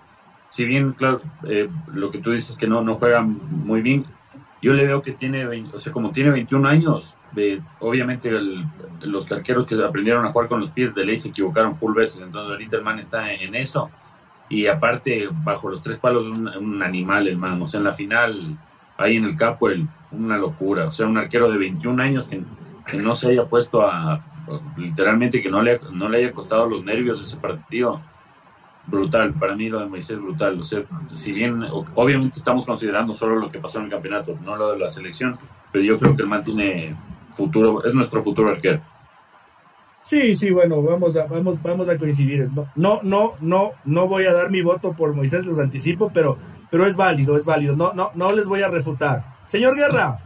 si 0.51 0.65
bien, 0.65 0.91
claro, 0.91 1.21
eh, 1.47 1.69
lo 1.93 2.11
que 2.11 2.17
tú 2.17 2.31
dices 2.31 2.57
que 2.57 2.67
no, 2.67 2.81
no 2.81 2.95
juega 2.95 3.21
muy 3.21 3.81
bien, 3.81 4.03
yo 4.61 4.73
le 4.73 4.85
veo 4.85 5.01
que 5.01 5.13
tiene, 5.13 5.45
o 5.73 5.79
sea, 5.79 5.93
como 5.93 6.11
tiene 6.11 6.29
21 6.29 6.67
años, 6.67 7.15
obviamente 7.79 8.29
los 8.99 9.31
arqueros 9.31 9.65
que 9.65 9.81
aprendieron 9.81 10.25
a 10.25 10.29
jugar 10.29 10.49
con 10.49 10.59
los 10.59 10.69
pies 10.69 10.93
de 10.93 11.05
ley 11.05 11.15
se 11.15 11.29
equivocaron 11.29 11.73
full 11.73 11.95
veces, 11.95 12.21
entonces 12.21 12.51
ahorita 12.51 12.75
el 12.75 12.83
man 12.83 12.99
está 12.99 13.31
en 13.31 13.55
eso. 13.55 13.89
Y 14.49 14.67
aparte, 14.67 15.29
bajo 15.31 15.69
los 15.69 15.81
tres 15.81 15.97
palos, 15.97 16.25
un, 16.25 16.83
animal, 16.83 17.29
el. 17.29 17.41
O 17.41 17.67
sea, 17.67 17.77
en 17.77 17.85
la 17.85 17.93
final, 17.93 18.57
ahí 18.97 19.15
en 19.15 19.23
el 19.23 19.37
capo, 19.37 19.69
el, 19.69 19.87
una 20.11 20.37
locura. 20.37 20.87
O 20.87 20.91
sea, 20.91 21.07
un 21.07 21.17
arquero 21.17 21.49
de 21.49 21.57
21 21.57 22.03
años 22.03 22.27
que, 22.27 22.43
que 22.85 22.97
no 22.97 23.15
se 23.15 23.29
haya 23.29 23.45
puesto 23.45 23.87
a, 23.87 24.21
literalmente, 24.75 25.41
que 25.41 25.49
no 25.49 25.61
le, 25.61 25.79
no 25.93 26.09
le 26.09 26.17
haya 26.17 26.33
costado 26.33 26.67
los 26.67 26.83
nervios 26.83 27.21
ese 27.21 27.37
partido 27.37 28.01
brutal. 28.87 29.33
Para 29.33 29.55
mí 29.55 29.69
lo 29.69 29.79
de 29.79 29.87
Moisés 29.87 30.11
es 30.11 30.21
brutal. 30.21 30.59
O 30.59 30.63
sea, 30.63 30.83
si 31.11 31.31
bien 31.31 31.63
obviamente 31.95 32.37
estamos 32.37 32.65
considerando 32.65 33.13
solo 33.13 33.35
lo 33.35 33.49
que 33.49 33.59
pasó 33.59 33.79
en 33.79 33.85
el 33.85 33.91
campeonato, 33.91 34.37
no 34.43 34.55
lo 34.55 34.71
de 34.71 34.79
la 34.79 34.89
selección, 34.89 35.37
pero 35.71 35.83
yo 35.83 35.97
creo 35.97 36.15
que 36.15 36.23
el 36.23 36.27
man 36.27 36.43
tiene 36.43 36.95
futuro, 37.35 37.83
es 37.85 37.93
nuestro 37.93 38.23
futuro 38.23 38.49
arquero. 38.49 38.81
Sí, 40.03 40.35
sí, 40.35 40.49
bueno, 40.49 40.81
vamos 40.81 41.15
a, 41.15 41.25
vamos, 41.25 41.61
vamos 41.61 41.87
a 41.87 41.97
coincidir. 41.97 42.49
No, 42.75 42.99
no, 43.03 43.33
no, 43.39 43.71
no 43.85 44.07
voy 44.07 44.25
a 44.25 44.33
dar 44.33 44.49
mi 44.49 44.61
voto 44.61 44.93
por 44.93 45.13
Moisés, 45.13 45.45
los 45.45 45.59
anticipo, 45.59 46.11
pero, 46.13 46.37
pero 46.71 46.85
es 46.85 46.95
válido, 46.95 47.37
es 47.37 47.45
válido. 47.45 47.75
No, 47.75 47.93
no, 47.93 48.11
no 48.15 48.31
les 48.31 48.47
voy 48.47 48.61
a 48.61 48.67
refutar. 48.67 49.23
Señor 49.45 49.75
Guerra. 49.75 50.19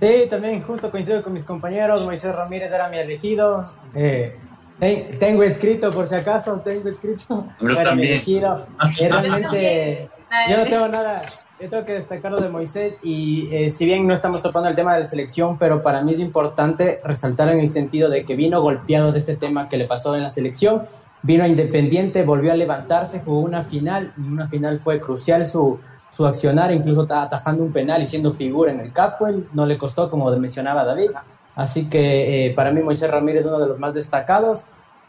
Sí, 0.00 0.26
también 0.28 0.62
justo 0.62 0.90
coincido 0.90 1.22
con 1.22 1.32
mis 1.32 1.44
compañeros. 1.44 2.04
Moisés 2.04 2.34
Ramírez 2.34 2.70
era 2.70 2.88
mi 2.88 2.98
elegido. 2.98 3.62
Eh, 3.94 4.38
tengo 4.78 5.42
escrito, 5.42 5.90
por 5.90 6.06
si 6.06 6.14
acaso, 6.14 6.60
tengo 6.60 6.88
escrito. 6.88 7.46
Era 7.60 7.94
mi 7.94 8.06
elegido. 8.06 8.66
Eh, 8.98 9.08
realmente, 9.08 10.10
yo 10.48 10.56
no 10.58 10.64
tengo 10.64 10.88
nada, 10.88 11.22
yo 11.60 11.70
tengo 11.70 11.84
que 11.84 11.94
destacar 11.94 12.30
lo 12.30 12.40
de 12.40 12.50
Moisés 12.50 12.98
y 13.02 13.46
eh, 13.54 13.70
si 13.70 13.86
bien 13.86 14.06
no 14.06 14.12
estamos 14.12 14.42
topando 14.42 14.68
el 14.68 14.76
tema 14.76 14.94
de 14.94 15.00
la 15.00 15.06
selección, 15.06 15.56
pero 15.58 15.80
para 15.82 16.02
mí 16.02 16.12
es 16.12 16.20
importante 16.20 17.00
resaltar 17.02 17.48
en 17.48 17.60
el 17.60 17.68
sentido 17.68 18.10
de 18.10 18.24
que 18.24 18.36
vino 18.36 18.60
golpeado 18.60 19.12
de 19.12 19.20
este 19.20 19.36
tema 19.36 19.68
que 19.68 19.78
le 19.78 19.86
pasó 19.86 20.14
en 20.14 20.22
la 20.22 20.30
selección, 20.30 20.86
vino 21.22 21.44
a 21.44 21.48
Independiente, 21.48 22.24
volvió 22.24 22.52
a 22.52 22.56
levantarse, 22.56 23.20
jugó 23.20 23.40
una 23.40 23.62
final 23.62 24.12
y 24.18 24.22
una 24.22 24.46
final 24.46 24.78
fue 24.78 25.00
crucial 25.00 25.46
su, 25.46 25.80
su 26.10 26.26
accionar, 26.26 26.72
incluso 26.72 27.02
estaba 27.02 27.22
atajando 27.22 27.62
un 27.62 27.72
penal 27.72 28.02
y 28.02 28.06
siendo 28.06 28.32
figura 28.32 28.72
en 28.72 28.80
el 28.80 28.92
capo, 28.92 29.26
no 29.52 29.64
le 29.64 29.78
costó 29.78 30.10
como 30.10 30.30
mencionaba 30.36 30.84
David. 30.84 31.10
Así 31.56 31.88
que 31.88 32.46
eh, 32.46 32.54
para 32.54 32.70
mí 32.70 32.82
Moisés 32.82 33.10
Ramírez 33.10 33.40
es 33.40 33.46
uno 33.46 33.58
de 33.58 33.66
los 33.66 33.78
más 33.78 33.94
destacados 33.94 34.66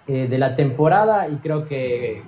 eh, 0.08 0.28
de 0.28 0.38
la 0.40 0.56
temporada 0.56 1.28
y 1.28 1.36
creo 1.36 1.66
que 1.66 2.24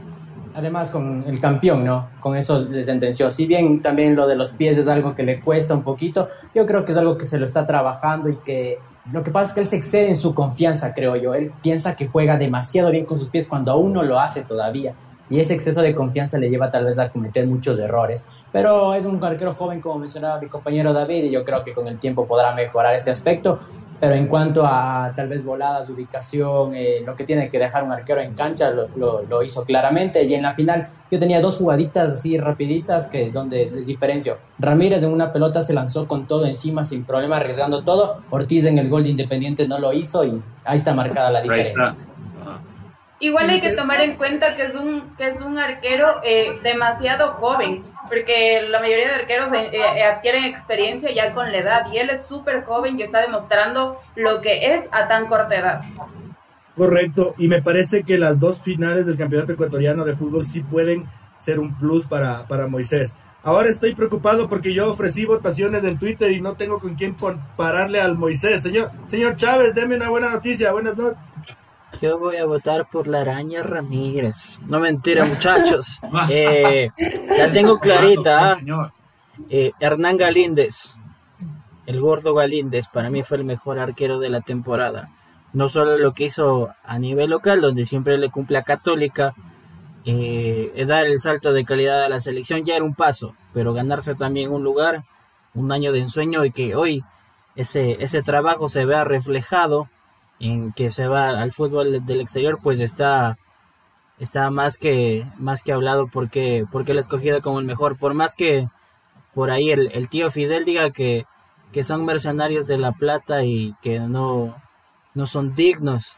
además 0.53 0.91
con 0.91 1.23
el 1.25 1.39
campeón, 1.39 1.85
¿no? 1.85 2.09
Con 2.19 2.35
eso 2.35 2.59
le 2.59 2.83
sentenció. 2.83 3.31
Si 3.31 3.47
bien 3.47 3.81
también 3.81 4.17
lo 4.17 4.27
de 4.27 4.35
los 4.35 4.51
pies 4.51 4.77
es 4.77 4.89
algo 4.89 5.15
que 5.15 5.23
le 5.23 5.39
cuesta 5.39 5.73
un 5.73 5.83
poquito, 5.83 6.27
yo 6.53 6.65
creo 6.65 6.83
que 6.83 6.91
es 6.91 6.97
algo 6.97 7.17
que 7.17 7.25
se 7.25 7.39
lo 7.39 7.45
está 7.45 7.65
trabajando 7.65 8.27
y 8.27 8.35
que 8.35 8.79
lo 9.13 9.23
que 9.23 9.31
pasa 9.31 9.47
es 9.47 9.53
que 9.53 9.61
él 9.61 9.67
se 9.67 9.77
excede 9.77 10.09
en 10.09 10.17
su 10.17 10.35
confianza, 10.35 10.93
creo 10.93 11.15
yo. 11.15 11.33
Él 11.33 11.53
piensa 11.61 11.95
que 11.95 12.07
juega 12.07 12.37
demasiado 12.37 12.91
bien 12.91 13.05
con 13.05 13.17
sus 13.17 13.29
pies 13.29 13.47
cuando 13.47 13.71
aún 13.71 13.93
no 13.93 14.03
lo 14.03 14.19
hace 14.19 14.43
todavía. 14.43 14.93
Y 15.29 15.39
ese 15.39 15.53
exceso 15.53 15.81
de 15.81 15.95
confianza 15.95 16.37
le 16.37 16.49
lleva 16.49 16.69
tal 16.69 16.83
vez 16.83 16.99
a 16.99 17.09
cometer 17.09 17.47
muchos 17.47 17.79
errores. 17.79 18.27
Pero 18.51 18.93
es 18.95 19.05
un 19.05 19.23
arquero 19.23 19.53
joven, 19.53 19.79
como 19.79 19.99
mencionaba 19.99 20.41
mi 20.41 20.47
compañero 20.47 20.91
David, 20.91 21.23
y 21.23 21.31
yo 21.31 21.45
creo 21.45 21.63
que 21.63 21.73
con 21.73 21.87
el 21.87 21.99
tiempo 21.99 22.27
podrá 22.27 22.53
mejorar 22.53 22.95
ese 22.95 23.11
aspecto 23.11 23.59
pero 23.99 24.15
en 24.15 24.27
cuanto 24.27 24.65
a 24.65 25.11
tal 25.15 25.27
vez 25.27 25.43
voladas, 25.43 25.89
ubicación, 25.89 26.73
eh, 26.75 27.01
lo 27.05 27.15
que 27.15 27.23
tiene 27.23 27.49
que 27.49 27.59
dejar 27.59 27.83
un 27.83 27.91
arquero 27.91 28.21
en 28.21 28.33
cancha, 28.33 28.71
lo, 28.71 28.87
lo, 28.95 29.43
hizo 29.43 29.65
claramente. 29.65 30.23
Y 30.23 30.33
en 30.33 30.43
la 30.43 30.53
final 30.53 30.89
yo 31.11 31.19
tenía 31.19 31.41
dos 31.41 31.57
jugaditas 31.57 32.13
así 32.13 32.37
rapiditas 32.37 33.07
que 33.07 33.31
donde 33.31 33.69
les 33.69 33.85
diferencio. 33.85 34.37
Ramírez 34.57 35.03
en 35.03 35.11
una 35.11 35.33
pelota 35.33 35.63
se 35.63 35.73
lanzó 35.73 36.07
con 36.07 36.27
todo 36.27 36.45
encima 36.45 36.83
sin 36.83 37.03
problema, 37.03 37.37
arriesgando 37.37 37.83
todo. 37.83 38.21
Ortiz 38.29 38.65
en 38.65 38.77
el 38.77 38.89
gol 38.89 39.03
de 39.03 39.09
Independiente 39.09 39.67
no 39.67 39.79
lo 39.79 39.91
hizo 39.91 40.23
y 40.23 40.41
ahí 40.63 40.77
está 40.77 40.93
marcada 40.93 41.31
la 41.31 41.41
diferencia. 41.41 41.95
Igual 43.21 43.49
hay 43.49 43.59
que 43.59 43.71
tomar 43.73 43.99
en 43.99 44.15
cuenta 44.15 44.55
que 44.55 44.63
es 44.63 44.75
un, 44.75 45.15
que 45.17 45.27
es 45.27 45.41
un 45.41 45.57
arquero 45.57 46.21
eh, 46.23 46.53
demasiado 46.63 47.31
joven, 47.31 47.83
porque 48.07 48.61
la 48.69 48.79
mayoría 48.79 49.09
de 49.09 49.15
arqueros 49.15 49.51
eh, 49.51 49.71
eh, 49.73 50.03
adquieren 50.03 50.45
experiencia 50.45 51.11
ya 51.11 51.33
con 51.33 51.51
la 51.51 51.57
edad, 51.57 51.87
y 51.91 51.97
él 51.97 52.09
es 52.09 52.25
súper 52.25 52.63
joven 52.63 52.97
y 52.97 53.03
está 53.03 53.21
demostrando 53.21 53.99
lo 54.15 54.39
que 54.39 54.73
es 54.73 54.85
a 54.91 55.09
tan 55.09 55.27
corta 55.27 55.55
edad. 55.55 55.81
Correcto, 56.77 57.35
y 57.37 57.49
me 57.49 57.61
parece 57.61 58.03
que 58.03 58.17
las 58.17 58.39
dos 58.39 58.61
finales 58.61 59.05
del 59.05 59.17
Campeonato 59.17 59.51
Ecuatoriano 59.51 60.05
de 60.05 60.15
Fútbol 60.15 60.45
sí 60.45 60.61
pueden 60.61 61.09
ser 61.35 61.59
un 61.59 61.77
plus 61.77 62.07
para, 62.07 62.47
para 62.47 62.67
Moisés. 62.67 63.17
Ahora 63.43 63.69
estoy 63.69 63.95
preocupado 63.95 64.49
porque 64.49 64.73
yo 64.73 64.89
ofrecí 64.91 65.25
votaciones 65.25 65.83
en 65.83 65.97
Twitter 65.97 66.31
y 66.31 66.41
no 66.41 66.53
tengo 66.53 66.79
con 66.79 66.95
quién 66.95 67.15
pararle 67.55 68.01
al 68.01 68.17
Moisés. 68.17 68.61
Señor, 68.61 68.91
señor 69.07 69.37
Chávez, 69.37 69.73
deme 69.73 69.95
una 69.95 70.09
buena 70.09 70.29
noticia. 70.29 70.73
Buenas 70.73 70.97
noches. 70.97 71.17
Yo 72.01 72.17
voy 72.17 72.37
a 72.37 72.45
votar 72.45 72.87
por 72.89 73.07
la 73.07 73.21
araña 73.21 73.61
Ramírez. 73.61 74.57
No 74.65 74.79
mentira, 74.79 75.25
muchachos. 75.25 75.99
Eh, 76.29 76.89
la 77.37 77.51
tengo 77.51 77.79
clarita. 77.79 78.53
¿ah? 78.53 78.93
Eh, 79.49 79.71
Hernán 79.79 80.17
Galíndez, 80.17 80.93
el 81.85 81.99
gordo 81.99 82.33
Galíndez, 82.33 82.87
para 82.87 83.09
mí 83.09 83.23
fue 83.23 83.37
el 83.37 83.43
mejor 83.43 83.79
arquero 83.79 84.19
de 84.19 84.29
la 84.29 84.41
temporada. 84.41 85.09
No 85.53 85.67
solo 85.67 85.97
lo 85.97 86.13
que 86.13 86.25
hizo 86.25 86.69
a 86.83 86.99
nivel 86.99 87.31
local, 87.31 87.61
donde 87.61 87.85
siempre 87.85 88.17
le 88.17 88.29
cumple 88.29 88.57
a 88.57 88.63
Católica, 88.63 89.33
eh, 90.05 90.85
dar 90.87 91.05
el 91.05 91.19
salto 91.19 91.51
de 91.51 91.65
calidad 91.65 92.03
a 92.03 92.09
la 92.09 92.19
selección 92.19 92.63
ya 92.63 92.75
era 92.75 92.85
un 92.85 92.95
paso, 92.95 93.35
pero 93.53 93.73
ganarse 93.73 94.15
también 94.15 94.51
un 94.51 94.63
lugar, 94.63 95.03
un 95.53 95.71
año 95.71 95.91
de 95.91 95.99
ensueño 95.99 96.45
y 96.45 96.51
que 96.51 96.75
hoy 96.75 97.03
ese, 97.55 98.01
ese 98.03 98.21
trabajo 98.21 98.69
se 98.69 98.85
vea 98.85 99.03
reflejado 99.03 99.89
en 100.39 100.71
que 100.73 100.91
se 100.91 101.07
va 101.07 101.29
al 101.29 101.51
fútbol 101.51 102.05
del 102.05 102.21
exterior, 102.21 102.59
pues 102.61 102.79
está 102.79 103.37
está 104.19 104.49
más 104.49 104.77
que 104.77 105.25
más 105.37 105.63
que 105.63 105.71
hablado 105.71 106.07
porque 106.07 106.65
porque 106.71 106.93
lo 106.93 106.99
ha 106.99 107.01
escogido 107.01 107.41
como 107.41 107.59
el 107.59 107.65
mejor, 107.65 107.97
por 107.97 108.13
más 108.13 108.35
que 108.35 108.67
por 109.33 109.51
ahí 109.51 109.71
el, 109.71 109.91
el 109.93 110.09
tío 110.09 110.31
Fidel 110.31 110.65
diga 110.65 110.91
que, 110.91 111.25
que 111.71 111.83
son 111.83 112.05
mercenarios 112.05 112.67
de 112.67 112.77
la 112.77 112.91
plata 112.93 113.43
y 113.43 113.75
que 113.81 113.99
no 113.99 114.55
no 115.13 115.27
son 115.27 115.55
dignos. 115.55 116.15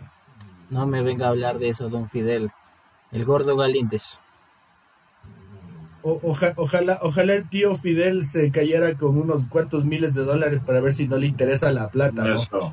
No 0.69 0.87
me 0.87 1.01
venga 1.03 1.25
a 1.27 1.29
hablar 1.29 1.59
de 1.59 1.69
eso, 1.69 1.89
don 1.89 2.07
Fidel. 2.09 2.51
El 3.11 3.25
gordo 3.25 3.57
Galíndez 3.57 4.19
ojalá, 6.03 6.99
ojalá 7.01 7.33
el 7.33 7.47
tío 7.49 7.75
Fidel 7.77 8.25
se 8.25 8.51
cayera 8.51 8.95
con 8.95 9.17
unos 9.17 9.47
cuantos 9.47 9.85
miles 9.85 10.13
de 10.13 10.23
dólares 10.23 10.61
para 10.65 10.81
ver 10.81 10.93
si 10.93 11.07
no 11.07 11.17
le 11.17 11.27
interesa 11.27 11.71
la 11.71 11.89
plata. 11.89 12.23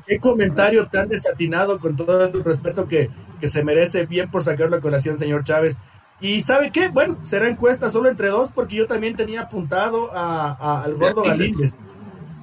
Qué 0.07 0.19
comentario 0.19 0.87
tan 0.87 1.09
desatinado 1.09 1.79
con 1.79 1.95
todo 1.95 2.25
el 2.25 2.43
respeto 2.43 2.87
que, 2.87 3.09
que 3.39 3.49
se 3.49 3.63
merece 3.63 4.05
bien 4.05 4.31
por 4.31 4.43
sacarlo 4.43 4.77
a 4.77 4.81
colación, 4.81 5.17
señor 5.17 5.43
Chávez. 5.43 5.77
Y 6.21 6.41
sabe 6.41 6.71
qué, 6.71 6.89
bueno, 6.89 7.17
será 7.23 7.47
encuesta 7.47 7.89
solo 7.89 8.09
entre 8.09 8.29
dos 8.29 8.51
porque 8.53 8.75
yo 8.75 8.87
también 8.87 9.15
tenía 9.15 9.41
apuntado 9.41 10.11
a, 10.13 10.83
al 10.83 10.95
gordo 10.95 11.23
Galíndez. 11.23 11.75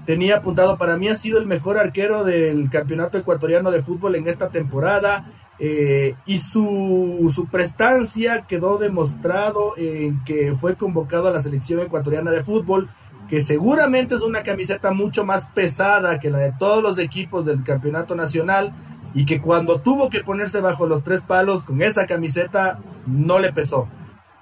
Tenía 0.06 0.36
apuntado, 0.36 0.78
para 0.78 0.96
mí 0.96 1.08
ha 1.08 1.16
sido 1.16 1.38
el 1.38 1.46
mejor 1.46 1.78
arquero 1.78 2.22
del 2.22 2.70
campeonato 2.70 3.18
ecuatoriano 3.18 3.72
de 3.72 3.82
fútbol 3.82 4.14
en 4.14 4.28
esta 4.28 4.50
temporada 4.50 5.26
eh, 5.58 6.14
y 6.26 6.38
su, 6.38 7.32
su, 7.34 7.46
prestancia 7.46 8.42
quedó 8.42 8.76
demostrado 8.76 9.75
en 9.78 10.22
que 10.25 10.54
fue 10.54 10.76
convocado 10.76 11.28
a 11.28 11.30
la 11.30 11.40
selección 11.40 11.80
ecuatoriana 11.80 12.30
de 12.30 12.44
fútbol, 12.44 12.90
que 13.28 13.40
seguramente 13.40 14.14
es 14.14 14.20
una 14.20 14.42
camiseta 14.42 14.92
mucho 14.92 15.25
más 15.25 15.46
pesada 15.46 16.20
que 16.20 16.30
la 16.30 16.38
de 16.38 16.52
todos 16.58 16.82
los 16.82 16.98
equipos 16.98 17.46
del 17.46 17.64
campeonato 17.64 18.14
nacional 18.14 18.75
y 19.14 19.25
que 19.25 19.40
cuando 19.40 19.80
tuvo 19.80 20.10
que 20.10 20.22
ponerse 20.22 20.60
bajo 20.60 20.86
los 20.86 21.02
tres 21.02 21.22
palos 21.22 21.64
con 21.64 21.80
esa 21.80 22.06
camiseta 22.06 22.78
no 23.06 23.38
le 23.38 23.52
pesó. 23.52 23.88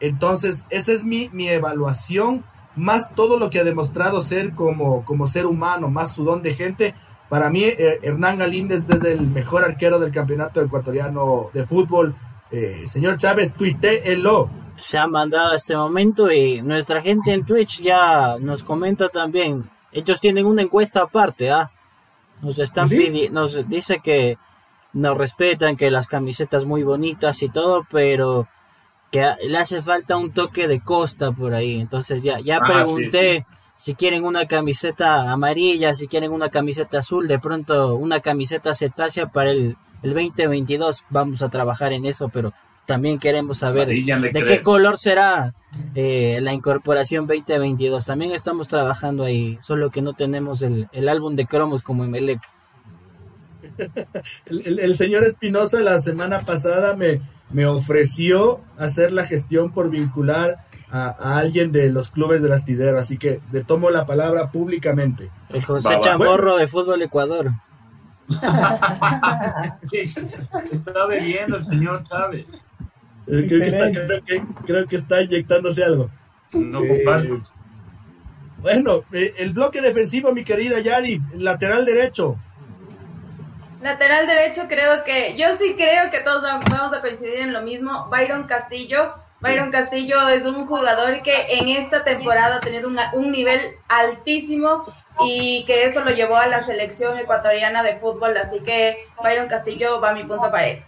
Entonces, 0.00 0.66
esa 0.68 0.92
es 0.92 1.04
mi, 1.04 1.30
mi 1.32 1.48
evaluación, 1.48 2.44
más 2.74 3.14
todo 3.14 3.38
lo 3.38 3.50
que 3.50 3.60
ha 3.60 3.64
demostrado 3.64 4.20
ser 4.20 4.52
como, 4.52 5.04
como 5.04 5.28
ser 5.28 5.46
humano, 5.46 5.88
más 5.88 6.12
su 6.12 6.24
don 6.24 6.42
de 6.42 6.54
gente 6.54 6.94
para 7.34 7.50
mí, 7.50 7.64
eh, 7.64 7.98
Hernán 8.00 8.38
Galíndez 8.38 8.88
es 8.88 9.02
el 9.02 9.22
mejor 9.22 9.64
arquero 9.64 9.98
del 9.98 10.12
campeonato 10.12 10.62
ecuatoriano 10.62 11.50
de 11.52 11.66
fútbol. 11.66 12.14
Eh, 12.52 12.84
señor 12.86 13.18
Chávez, 13.18 13.52
tuiteelo. 13.54 14.48
Se 14.76 14.98
ha 14.98 15.08
mandado 15.08 15.50
a 15.50 15.56
este 15.56 15.74
momento 15.74 16.30
y 16.30 16.62
nuestra 16.62 17.02
gente 17.02 17.34
en 17.34 17.44
Twitch 17.44 17.82
ya 17.82 18.36
nos 18.38 18.62
comenta 18.62 19.08
también. 19.08 19.68
Ellos 19.90 20.20
tienen 20.20 20.46
una 20.46 20.62
encuesta 20.62 21.00
aparte, 21.00 21.50
¿ah? 21.50 21.72
Nos 22.40 22.60
están 22.60 22.88
pidiendo, 22.88 23.40
nos 23.40 23.68
dice 23.68 23.98
que 23.98 24.38
nos 24.92 25.18
respetan, 25.18 25.76
que 25.76 25.90
las 25.90 26.06
camisetas 26.06 26.64
muy 26.64 26.84
bonitas 26.84 27.42
y 27.42 27.48
todo, 27.48 27.84
pero 27.90 28.46
que 29.10 29.28
le 29.44 29.58
hace 29.58 29.82
falta 29.82 30.16
un 30.16 30.30
toque 30.30 30.68
de 30.68 30.78
costa 30.78 31.32
por 31.32 31.52
ahí. 31.52 31.80
Entonces 31.80 32.22
ya, 32.22 32.38
ya 32.38 32.58
ah, 32.58 32.64
pregunté 32.64 33.44
si 33.76 33.94
quieren 33.94 34.24
una 34.24 34.46
camiseta 34.46 35.30
amarilla, 35.32 35.94
si 35.94 36.06
quieren 36.06 36.32
una 36.32 36.48
camiseta 36.48 36.98
azul, 36.98 37.28
de 37.28 37.38
pronto 37.38 37.96
una 37.96 38.20
camiseta 38.20 38.74
cetácea 38.74 39.26
para 39.26 39.50
el, 39.50 39.76
el 40.02 40.14
2022, 40.14 41.04
vamos 41.10 41.42
a 41.42 41.48
trabajar 41.48 41.92
en 41.92 42.06
eso, 42.06 42.28
pero 42.28 42.52
también 42.86 43.18
queremos 43.18 43.58
saber 43.58 43.88
de 43.88 44.44
qué 44.46 44.62
color 44.62 44.98
será 44.98 45.54
eh, 45.94 46.38
la 46.42 46.52
incorporación 46.52 47.26
2022. 47.26 48.04
También 48.04 48.32
estamos 48.32 48.68
trabajando 48.68 49.24
ahí, 49.24 49.56
solo 49.60 49.90
que 49.90 50.02
no 50.02 50.12
tenemos 50.12 50.62
el, 50.62 51.08
álbum 51.08 51.34
de 51.34 51.46
cromos 51.46 51.82
como 51.82 52.04
Emelec. 52.04 52.40
El, 54.46 54.78
el, 54.78 54.94
señor 54.94 55.24
Espinosa 55.24 55.80
la 55.80 55.98
semana 55.98 56.42
pasada 56.42 56.94
me, 56.94 57.22
me 57.50 57.64
ofreció 57.64 58.60
hacer 58.76 59.10
la 59.10 59.24
gestión 59.24 59.72
por 59.72 59.88
vincular 59.88 60.58
a, 60.94 61.38
alguien 61.38 61.72
de 61.72 61.90
los 61.90 62.12
clubes 62.12 62.40
del 62.40 62.52
astidero, 62.52 63.00
así 63.00 63.18
que 63.18 63.40
le 63.50 63.64
tomo 63.64 63.90
la 63.90 64.06
palabra 64.06 64.52
públicamente. 64.52 65.28
El 65.48 65.64
José 65.64 65.88
Chamorro 66.00 66.56
de 66.56 66.68
Fútbol 66.68 67.02
Ecuador. 67.02 67.50
está 69.92 71.06
bebiendo 71.06 71.56
el 71.56 71.66
señor 71.66 72.04
Chávez. 72.04 72.46
Eh, 73.26 73.46
creo, 74.66 74.86
que 74.86 74.96
está, 74.96 75.20
inyectándose 75.22 75.82
algo. 75.82 76.10
No 76.52 76.82
eh, 76.84 77.04
Bueno, 78.58 79.02
eh, 79.12 79.34
el 79.38 79.52
bloque 79.52 79.82
defensivo, 79.82 80.32
mi 80.32 80.44
querida 80.44 80.78
Yari, 80.78 81.20
lateral 81.34 81.84
derecho. 81.84 82.36
Lateral 83.82 84.28
derecho, 84.28 84.62
creo 84.68 85.02
que, 85.02 85.36
yo 85.36 85.56
sí 85.58 85.74
creo 85.76 86.08
que 86.10 86.20
todos 86.20 86.42
vamos 86.42 86.96
a 86.96 87.00
coincidir 87.00 87.40
en 87.40 87.52
lo 87.52 87.62
mismo. 87.62 88.08
Byron 88.10 88.44
Castillo. 88.44 89.23
Byron 89.44 89.70
Castillo 89.70 90.26
es 90.28 90.46
un 90.46 90.66
jugador 90.66 91.20
que 91.22 91.34
en 91.50 91.68
esta 91.68 92.02
temporada 92.02 92.56
ha 92.56 92.60
tenido 92.60 92.88
un 92.88 93.30
nivel 93.30 93.60
altísimo 93.88 94.86
y 95.26 95.64
que 95.66 95.84
eso 95.84 96.02
lo 96.02 96.12
llevó 96.12 96.36
a 96.36 96.46
la 96.46 96.60
selección 96.60 97.18
ecuatoriana 97.18 97.82
de 97.82 97.96
fútbol. 97.96 98.34
Así 98.38 98.60
que 98.60 99.06
Byron 99.22 99.46
Castillo 99.46 100.00
va 100.00 100.10
a 100.10 100.14
mi 100.14 100.24
punto 100.24 100.50
para 100.50 100.68
él. 100.68 100.82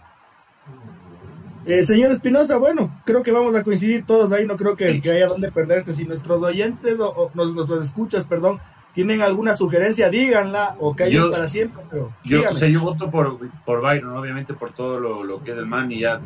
Eh, 1.67 1.83
señor 1.83 2.11
Espinosa, 2.11 2.57
bueno, 2.57 2.99
creo 3.05 3.21
que 3.21 3.31
vamos 3.31 3.53
a 3.53 3.63
coincidir 3.63 4.05
todos 4.05 4.31
ahí, 4.31 4.47
no 4.47 4.57
creo 4.57 4.75
que, 4.75 4.87
haya 4.87 5.27
donde 5.27 5.51
perderse. 5.51 5.93
Si 5.93 6.05
nuestros 6.05 6.41
oyentes 6.41 6.97
o, 6.99 7.29
nuestros 7.35 7.85
escuchas, 7.85 8.25
perdón, 8.25 8.59
tienen 8.95 9.21
alguna 9.21 9.53
sugerencia, 9.53 10.09
díganla 10.09 10.77
o 10.79 10.95
callen 10.95 11.29
para 11.29 11.47
siempre. 11.47 11.83
yo, 12.23 12.51
yo 12.51 12.81
voto 12.81 13.11
por, 13.11 13.37
por 13.65 13.81
Byron, 13.81 14.17
obviamente 14.17 14.55
por 14.55 14.73
todo 14.73 14.99
lo, 14.99 15.43
que 15.43 15.51
es 15.51 15.57
del 15.57 15.67
man 15.67 15.91
y 15.91 15.99
ya, 15.99 16.21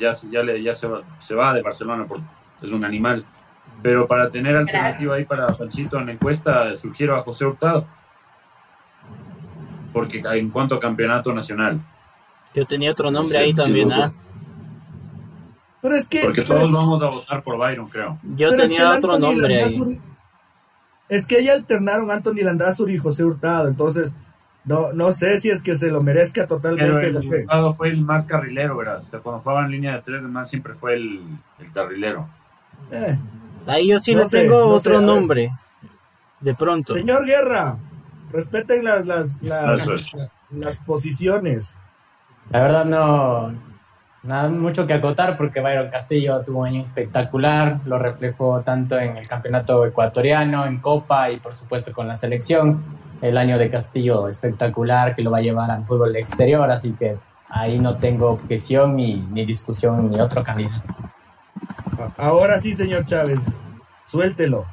ya, 0.00 0.10
ya, 0.30 0.42
le, 0.42 0.62
ya 0.62 0.72
se, 0.72 0.88
va, 0.88 1.02
se 1.20 1.34
va 1.34 1.54
de 1.54 1.62
Barcelona, 1.62 2.06
por, 2.06 2.20
es 2.62 2.72
un 2.72 2.84
animal. 2.84 3.24
Pero 3.82 4.06
para 4.06 4.30
tener 4.30 4.56
alternativa 4.56 5.14
ahí 5.14 5.24
para 5.24 5.46
Panchito 5.48 5.98
en 5.98 6.06
la 6.06 6.12
encuesta, 6.12 6.76
sugiero 6.76 7.16
a 7.16 7.22
José 7.22 7.46
Hurtado. 7.46 7.86
Porque 9.92 10.22
en 10.24 10.50
cuanto 10.50 10.74
a 10.74 10.80
campeonato 10.80 11.32
nacional. 11.32 11.80
Yo 12.54 12.66
tenía 12.66 12.90
otro 12.90 13.10
nombre 13.10 13.38
ahí 13.38 13.54
también, 13.54 13.92
¿ah? 13.92 14.12
Pero 15.82 15.94
es 15.96 16.08
que. 16.08 16.20
Porque 16.20 16.42
todos 16.42 16.70
vamos 16.70 17.02
a 17.02 17.06
votar 17.06 17.42
por 17.42 17.56
Byron, 17.56 17.88
creo. 17.88 18.18
Yo 18.36 18.54
tenía 18.54 18.90
otro 18.90 19.18
nombre 19.18 19.62
ahí. 19.62 20.00
Es 21.08 21.26
que 21.26 21.42
ya 21.42 21.54
alternaron 21.54 22.10
Anthony 22.10 22.42
Landazuri 22.42 22.94
y 22.94 22.98
José 22.98 23.24
Hurtado, 23.24 23.68
entonces. 23.68 24.14
No, 24.64 24.92
no 24.92 25.12
sé 25.12 25.40
si 25.40 25.50
es 25.50 25.62
que 25.62 25.74
se 25.74 25.90
lo 25.90 26.02
merezca 26.02 26.46
totalmente. 26.46 26.92
Pero 26.92 27.00
el 27.00 27.16
Hurtado 27.16 27.74
fue 27.74 27.88
el 27.88 28.02
más 28.02 28.26
carrilero, 28.26 28.76
¿verdad? 28.76 28.98
O 28.98 29.04
sea, 29.04 29.20
cuando 29.20 29.42
jugaba 29.42 29.64
en 29.64 29.70
línea 29.70 29.96
de 29.96 30.02
tres, 30.02 30.22
más 30.22 30.50
siempre 30.50 30.74
fue 30.74 30.94
el, 30.94 31.20
el 31.58 31.72
carrilero. 31.72 32.28
Eh. 32.90 33.18
Ahí 33.66 33.88
yo 33.88 33.98
sí 33.98 34.14
no 34.14 34.26
tengo 34.26 34.66
otro 34.66 35.00
nombre. 35.00 35.50
De 36.40 36.54
pronto. 36.54 36.94
Señor 36.94 37.26
Guerra, 37.26 37.78
respeten 38.32 38.84
las, 38.84 39.04
las, 39.06 39.42
las, 39.42 40.16
las 40.50 40.80
posiciones. 40.80 41.76
La 42.50 42.62
verdad 42.62 42.84
no, 42.84 43.54
Nada 44.22 44.50
mucho 44.50 44.86
que 44.86 44.92
acotar 44.92 45.38
porque 45.38 45.60
Byron 45.60 45.88
Castillo 45.88 46.42
tuvo 46.44 46.60
un 46.60 46.66
año 46.66 46.82
espectacular, 46.82 47.80
lo 47.86 47.98
reflejó 47.98 48.60
tanto 48.60 48.98
en 48.98 49.16
el 49.16 49.26
campeonato 49.26 49.86
ecuatoriano, 49.86 50.66
en 50.66 50.78
Copa 50.78 51.30
y 51.30 51.38
por 51.38 51.56
supuesto 51.56 51.92
con 51.92 52.06
la 52.06 52.16
selección. 52.16 52.82
El 53.20 53.36
año 53.36 53.58
de 53.58 53.70
Castillo 53.70 54.28
espectacular 54.28 55.14
que 55.14 55.22
lo 55.22 55.30
va 55.30 55.38
a 55.38 55.42
llevar 55.42 55.70
al 55.70 55.84
fútbol 55.84 56.16
exterior, 56.16 56.70
así 56.70 56.92
que 56.92 57.18
ahí 57.48 57.78
no 57.78 57.96
tengo 57.98 58.30
objeción 58.30 58.96
ni, 58.96 59.16
ni 59.16 59.44
discusión 59.44 60.10
ni 60.10 60.20
otro 60.20 60.42
candidato. 60.42 60.82
Ahora 62.16 62.58
sí, 62.58 62.74
señor 62.74 63.04
Chávez, 63.04 63.40
suéltelo. 64.04 64.64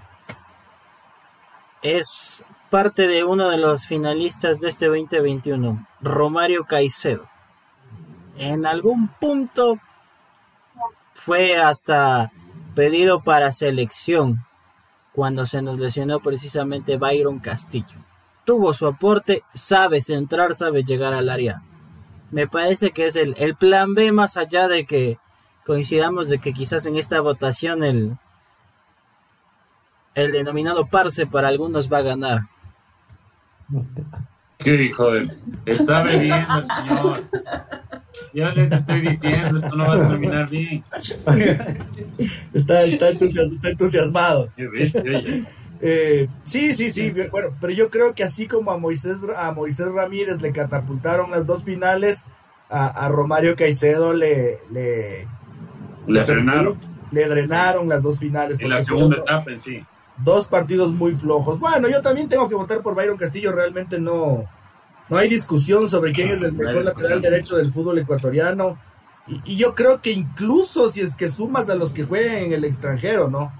Es 1.81 2.43
parte 2.69 3.07
de 3.07 3.23
uno 3.23 3.49
de 3.49 3.57
los 3.57 3.85
finalistas 3.85 4.59
de 4.59 4.69
este 4.69 4.87
2021, 4.87 5.85
Romario 6.01 6.65
Caicedo 6.65 7.27
en 8.37 8.65
algún 8.65 9.07
punto 9.07 9.79
fue 11.13 11.57
hasta 11.57 12.31
pedido 12.75 13.23
para 13.23 13.51
selección 13.51 14.45
cuando 15.13 15.45
se 15.45 15.61
nos 15.61 15.79
lesionó 15.79 16.19
precisamente 16.19 16.97
Byron 16.97 17.39
Castillo. 17.39 17.97
Tuvo 18.47 18.73
su 18.73 18.87
aporte, 18.87 19.43
sabe 19.53 19.99
centrar, 19.99 20.55
sabe 20.55 20.85
llegar 20.85 21.13
al 21.13 21.27
área. 21.27 21.63
Me 22.31 22.47
parece 22.47 22.91
que 22.91 23.07
es 23.07 23.17
el, 23.17 23.35
el 23.37 23.57
plan 23.57 23.93
B 23.93 24.13
más 24.13 24.37
allá 24.37 24.69
de 24.69 24.85
que 24.85 25.17
coincidamos 25.65 26.29
de 26.29 26.39
que 26.39 26.53
quizás 26.53 26.85
en 26.85 26.95
esta 26.95 27.19
votación 27.19 27.83
el, 27.83 28.17
el 30.15 30.31
denominado 30.31 30.85
Parse 30.87 31.27
para 31.27 31.49
algunos 31.49 31.91
va 31.91 31.97
a 31.97 32.03
ganar. 32.03 32.39
¿Qué 34.59 34.71
dijo 34.71 35.13
él? 35.13 35.37
Está 35.65 36.03
bebiendo 36.03 36.59
el 36.59 36.67
señor. 36.87 37.23
Ya 38.33 38.49
le 38.51 38.63
estoy 38.63 39.01
diciendo, 39.01 39.59
esto 39.59 39.75
no 39.75 39.87
va 39.87 39.93
a 39.93 40.07
terminar 40.07 40.49
bien. 40.49 40.85
Está, 42.53 42.79
está, 42.79 43.09
entusiasmado. 43.69 44.49
Eh, 45.81 46.27
sí, 46.43 46.73
sí, 46.73 46.89
sí, 46.89 47.11
bueno, 47.31 47.49
pero 47.61 47.73
yo 47.73 47.89
creo 47.89 48.13
que 48.13 48.23
así 48.23 48.47
como 48.47 48.71
a 48.71 48.77
Moisés, 48.77 49.17
a 49.35 49.51
Moisés 49.51 49.87
Ramírez 49.91 50.41
le 50.41 50.51
catapultaron 50.51 51.31
las 51.31 51.45
dos 51.45 51.63
finales, 51.63 52.23
a, 52.69 53.07
Romario 53.09 53.55
Caicedo 53.55 54.13
le, 54.13 54.59
le, 54.71 55.27
le 56.07 56.23
drenaron. 56.23 56.77
Le 57.11 57.27
drenaron 57.27 57.87
las 57.87 58.01
dos 58.01 58.19
finales. 58.19 58.59
En 58.59 58.69
la 58.69 58.83
segunda 58.83 59.17
etapa 59.17 59.51
en 59.51 59.59
sí. 59.59 59.85
Dos 60.17 60.47
partidos 60.47 60.91
muy 60.91 61.13
flojos. 61.13 61.59
Bueno, 61.59 61.87
yo 61.87 62.01
también 62.01 62.27
tengo 62.27 62.49
que 62.49 62.55
votar 62.55 62.81
por 62.81 62.95
Byron 62.95 63.17
Castillo, 63.17 63.51
realmente 63.51 63.99
no, 63.99 64.45
no 65.09 65.17
hay 65.17 65.29
discusión 65.29 65.87
sobre 65.87 66.11
quién 66.11 66.29
es 66.31 66.41
el 66.41 66.53
mejor 66.53 66.83
lateral 66.83 67.21
derecho 67.21 67.55
del 67.57 67.71
fútbol 67.71 67.99
ecuatoriano. 67.99 68.77
Y, 69.27 69.57
yo 69.57 69.75
creo 69.75 70.01
que 70.01 70.11
incluso 70.11 70.89
si 70.89 71.01
es 71.01 71.15
que 71.15 71.29
sumas 71.29 71.69
a 71.69 71.75
los 71.75 71.93
que 71.93 72.03
juegan 72.03 72.37
en 72.37 72.53
el 72.53 72.63
extranjero, 72.63 73.29
¿no? 73.29 73.51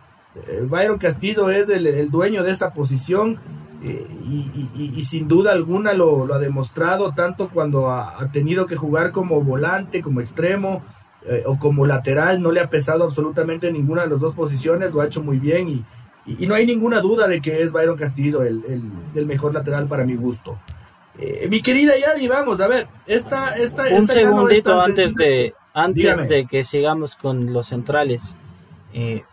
Byron 0.70 0.98
Castillo 0.98 1.50
es 1.50 1.70
el, 1.70 2.10
dueño 2.12 2.44
de 2.44 2.52
esa 2.52 2.74
posición 2.74 3.40
eh, 3.84 4.08
y, 4.26 5.04
sin 5.04 5.28
duda 5.28 5.52
alguna 5.52 5.94
lo, 5.94 6.34
ha 6.34 6.40
demostrado 6.40 7.14
tanto 7.14 7.50
cuando 7.50 7.92
ha, 7.92 8.30
tenido 8.32 8.66
que 8.66 8.76
jugar 8.76 9.12
como 9.12 9.42
volante, 9.42 10.02
como 10.02 10.20
extremo 10.20 10.84
eh, 11.26 11.44
o 11.46 11.58
como 11.58 11.86
lateral, 11.86 12.42
no 12.42 12.52
le 12.52 12.60
ha 12.60 12.70
pesado 12.70 13.04
absolutamente 13.04 13.72
ninguna 13.72 14.04
de 14.04 14.10
las 14.10 14.20
dos 14.20 14.34
posiciones, 14.34 14.94
lo 14.94 15.02
ha 15.02 15.08
hecho 15.08 15.22
muy 15.22 15.40
bien 15.40 15.70
y, 15.70 15.86
no 16.46 16.56
hay 16.56 16.66
ninguna 16.66 17.00
duda 17.00 17.26
de 17.26 17.42
que 17.42 17.62
es 17.62 17.72
Byron 17.72 17.96
Castillo 17.96 18.44
el, 18.44 18.62
el 19.16 19.26
mejor 19.26 19.54
lateral 19.54 19.88
para 19.88 20.04
mi 20.04 20.18
gusto. 20.18 20.60
Eh, 21.20 21.48
mi 21.50 21.62
querida 21.62 21.98
Yari, 21.98 22.28
vamos 22.28 22.62
a 22.62 22.68
ver, 22.68 22.88
esta, 23.08 23.58
esta, 23.58 23.88
un 23.92 24.08
segundito 24.08 24.80
antes 24.80 25.16
de 25.16 25.54
antes 25.74 26.30
de 26.30 26.46
que 26.46 26.64
sigamos 26.64 27.16
con 27.16 27.54
los 27.54 27.68
centrales. 27.68 28.36
Eh, 28.94 29.24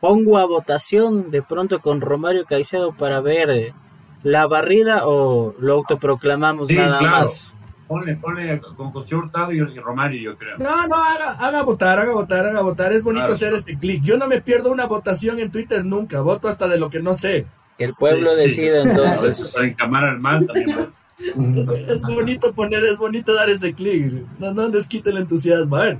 pongo 0.00 0.38
a 0.38 0.46
votación 0.46 1.30
de 1.30 1.42
pronto 1.42 1.80
con 1.80 2.00
Romario 2.00 2.44
Caicedo 2.46 2.92
para 2.92 3.20
ver 3.20 3.74
la 4.22 4.46
barrida 4.46 5.06
o 5.06 5.54
lo 5.58 5.74
autoproclamamos 5.74 6.70
nada 6.70 7.00
más. 7.00 7.52
Ponle, 7.86 8.16
ponle 8.16 8.60
con 8.60 8.92
José 8.92 9.16
Hurtado 9.16 9.50
y, 9.50 9.60
Romario, 9.60 10.32
yo 10.32 10.38
creo. 10.38 10.58
No, 10.58 10.86
no, 10.86 10.94
haga, 10.94 11.32
haga 11.32 11.62
votar, 11.62 11.98
haga 11.98 12.12
votar, 12.12 12.46
haga 12.46 12.60
votar. 12.62 12.92
Es 12.92 13.02
bonito 13.02 13.32
hacer 13.32 13.52
este 13.54 13.76
clic. 13.76 14.00
Yo 14.02 14.16
no 14.16 14.28
me 14.28 14.40
pierdo 14.40 14.70
una 14.70 14.86
votación 14.86 15.40
en 15.40 15.50
Twitter 15.50 15.84
nunca. 15.84 16.20
Voto 16.20 16.46
hasta 16.46 16.68
de 16.68 16.78
lo 16.78 16.88
que 16.88 17.00
no 17.00 17.14
sé. 17.14 17.46
Que 17.76 17.86
el 17.86 17.94
pueblo 17.94 18.32
decida 18.36 18.82
entonces. 18.84 19.50
Para 19.52 19.66
encamar 19.66 20.04
al 20.04 20.20
mal 20.20 20.46
también. 20.46 20.92
es 21.88 22.02
bonito 22.02 22.54
poner, 22.54 22.84
es 22.84 22.96
bonito 22.96 23.34
dar 23.34 23.50
ese 23.50 23.74
clic. 23.74 24.24
No, 24.38 24.54
no 24.54 24.68
les 24.68 24.86
quite 24.86 25.10
el 25.10 25.16
entusiasmo. 25.16 25.74
A 25.74 25.84
ver, 25.86 25.98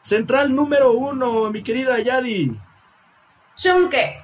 central 0.00 0.52
número 0.52 0.92
uno, 0.92 1.52
mi 1.52 1.62
querida 1.62 2.00
Yadi. 2.00 2.58
Chunque. 3.58 4.16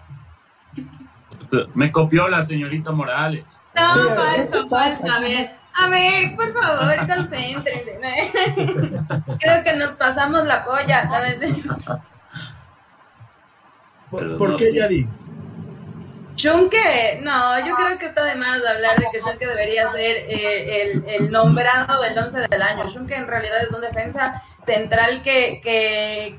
Me 1.75 1.91
copió 1.93 2.29
la 2.29 2.43
señorita 2.43 2.93
Morales. 2.93 3.45
No, 3.75 3.89
falso, 3.89 4.69
falso. 4.69 5.13
A 5.13 5.19
ver, 5.19 5.49
a 5.75 5.89
ver, 5.89 6.37
por 6.37 6.53
favor, 6.53 6.97
concéntrense. 7.07 7.99
Creo 9.41 9.63
que 9.65 9.73
nos 9.75 9.91
pasamos 9.93 10.47
la 10.47 10.65
polla. 10.65 11.11
¿sabes? 11.11 11.41
¿Por, 14.11 14.37
¿por 14.37 14.57
qué, 14.57 14.73
Yadi? 14.73 15.09
Schunke, 16.37 17.21
no, 17.23 17.65
yo 17.65 17.77
creo 17.77 17.97
que 17.97 18.07
está 18.07 18.25
de 18.25 18.35
más 18.35 18.61
hablar 18.67 18.99
de 18.99 19.07
que 19.13 19.21
Schunke 19.21 19.47
debería 19.47 19.87
ser 19.93 20.17
eh, 20.29 21.01
el, 21.07 21.31
nombrado 21.31 22.03
del 22.03 22.19
11 22.19 22.49
del 22.49 22.63
año. 22.63 22.89
Schunke 22.89 23.15
en 23.15 23.27
realidad 23.27 23.63
es 23.63 23.71
un 23.71 23.81
defensa 23.81 24.43
central 24.67 25.23
que, 25.23 25.61
que, 25.63 26.39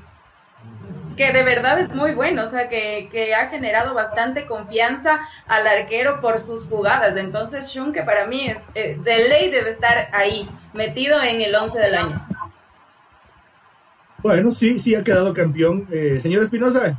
que 1.16 1.32
de 1.32 1.42
verdad 1.42 1.80
es 1.80 1.94
muy 1.94 2.12
bueno, 2.12 2.44
o 2.44 2.46
sea, 2.46 2.68
que, 2.68 3.08
que, 3.10 3.34
ha 3.34 3.48
generado 3.48 3.94
bastante 3.94 4.44
confianza 4.46 5.20
al 5.46 5.66
arquero 5.66 6.20
por 6.20 6.38
sus 6.38 6.66
jugadas. 6.66 7.16
Entonces, 7.16 7.70
Schunke 7.72 8.02
para 8.02 8.26
mí 8.26 8.46
es, 8.48 8.58
eh, 8.74 8.98
de 9.02 9.28
ley 9.28 9.50
debe 9.50 9.70
estar 9.70 10.08
ahí, 10.12 10.48
metido 10.74 11.22
en 11.22 11.40
el 11.40 11.54
11 11.54 11.78
del 11.78 11.94
año. 11.94 12.28
Bueno, 14.22 14.50
sí, 14.50 14.78
sí 14.78 14.94
ha 14.94 15.04
quedado 15.04 15.32
campeón. 15.32 15.86
Eh, 15.90 16.20
señor 16.20 16.42
Espinosa. 16.42 16.98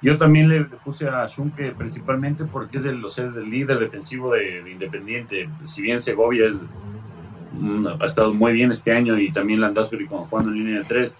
Yo 0.00 0.16
también 0.16 0.48
le, 0.48 0.64
puse 0.64 1.08
a 1.08 1.26
Schunke 1.26 1.72
principalmente 1.72 2.44
porque 2.44 2.76
es 2.76 2.84
el, 2.84 3.04
es 3.04 3.18
el 3.18 3.50
líder 3.50 3.78
defensivo 3.78 4.32
de, 4.32 4.70
Independiente. 4.70 5.48
Si 5.64 5.82
bien 5.82 6.00
Segovia 6.00 6.46
ha 8.00 8.04
estado 8.04 8.32
muy 8.32 8.52
bien 8.52 8.70
este 8.70 8.92
año 8.92 9.18
y 9.18 9.32
también 9.32 9.60
Landazuri 9.60 10.06
jugando 10.06 10.50
en 10.50 10.56
línea 10.56 10.78
de 10.78 10.84
tres, 10.84 11.16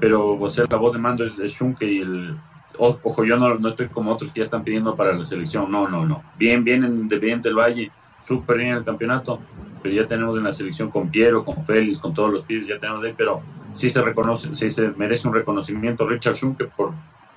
pero 0.00 0.38
o 0.38 0.48
sea, 0.48 0.64
la 0.68 0.78
voz 0.78 0.92
de 0.92 0.98
mando 0.98 1.24
es, 1.24 1.38
es 1.38 1.56
y 1.80 2.00
el, 2.00 2.36
ojo, 2.78 3.24
yo 3.24 3.36
no, 3.36 3.54
no, 3.56 3.68
estoy 3.68 3.88
como 3.88 4.12
otros 4.12 4.32
que 4.32 4.40
ya 4.40 4.44
están 4.44 4.64
pidiendo 4.64 4.96
para 4.96 5.12
la 5.12 5.24
selección. 5.24 5.70
No, 5.70 5.88
no, 5.88 6.06
no. 6.06 6.22
Bien, 6.38 6.64
bien 6.64 6.84
en 6.84 7.00
Independiente 7.00 7.48
del 7.48 7.58
Valle, 7.58 7.90
súper 8.20 8.58
bien 8.58 8.70
en 8.70 8.76
el 8.78 8.84
campeonato, 8.84 9.40
pero 9.82 9.94
ya 9.94 10.06
tenemos 10.06 10.36
en 10.36 10.44
la 10.44 10.52
selección 10.52 10.90
con 10.90 11.08
Piero, 11.10 11.44
con 11.44 11.62
Félix, 11.62 11.98
con 11.98 12.14
todos 12.14 12.32
los 12.32 12.42
pibes, 12.42 12.66
ya 12.66 12.78
tenemos 12.78 13.02
de 13.02 13.14
pero 13.14 13.42
sí 13.72 13.90
se 13.90 14.02
reconoce, 14.02 14.54
sí 14.54 14.70
se 14.70 14.90
merece 14.96 15.28
un 15.28 15.34
reconocimiento 15.34 16.08
Richard 16.08 16.34
Schunke 16.34 16.64
por 16.64 16.92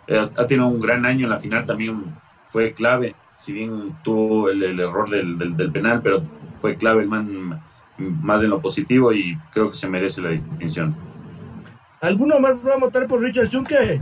eh, 0.08 0.22
ha 0.36 0.48
tenido 0.48 0.68
un 0.68 0.80
gran 0.80 1.06
año 1.06 1.26
en 1.26 1.30
la 1.30 1.38
final, 1.38 1.66
también 1.66 2.04
fue 2.48 2.74
clave, 2.74 3.16
si 3.36 3.54
bien 3.54 3.96
tuvo 4.04 4.50
el, 4.50 4.80
error 4.80 5.10
del, 5.10 5.38
del, 5.38 5.72
penal, 5.72 6.02
pero 6.04 6.22
fue 6.60 6.76
clave 6.76 7.06
man, 7.06 7.62
más 7.98 8.42
en 8.42 8.50
lo 8.50 8.60
positivo 8.60 9.14
y 9.14 9.38
creo 9.54 9.70
que 9.70 9.76
se 9.76 9.88
merece 9.88 10.22
la 10.22 10.30
distinción. 10.30 10.96
¿Alguno 12.04 12.38
más 12.38 12.60
va 12.68 12.74
a 12.74 12.80
votar 12.80 13.08
por 13.08 13.22
Richard 13.22 13.48
Schunke? 13.48 14.02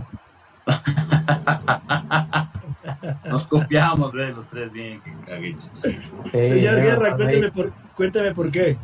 Nos 3.29 3.45
copiamos 3.45 4.11
de 4.11 4.29
los 4.29 4.49
tres 4.49 4.73
bien. 4.73 4.99
Señor 6.31 6.81
Guerra, 6.81 7.15
cuénteme 7.15 7.51
por, 7.51 7.71
cuénteme 7.95 8.33
por 8.33 8.49
qué. 8.49 8.75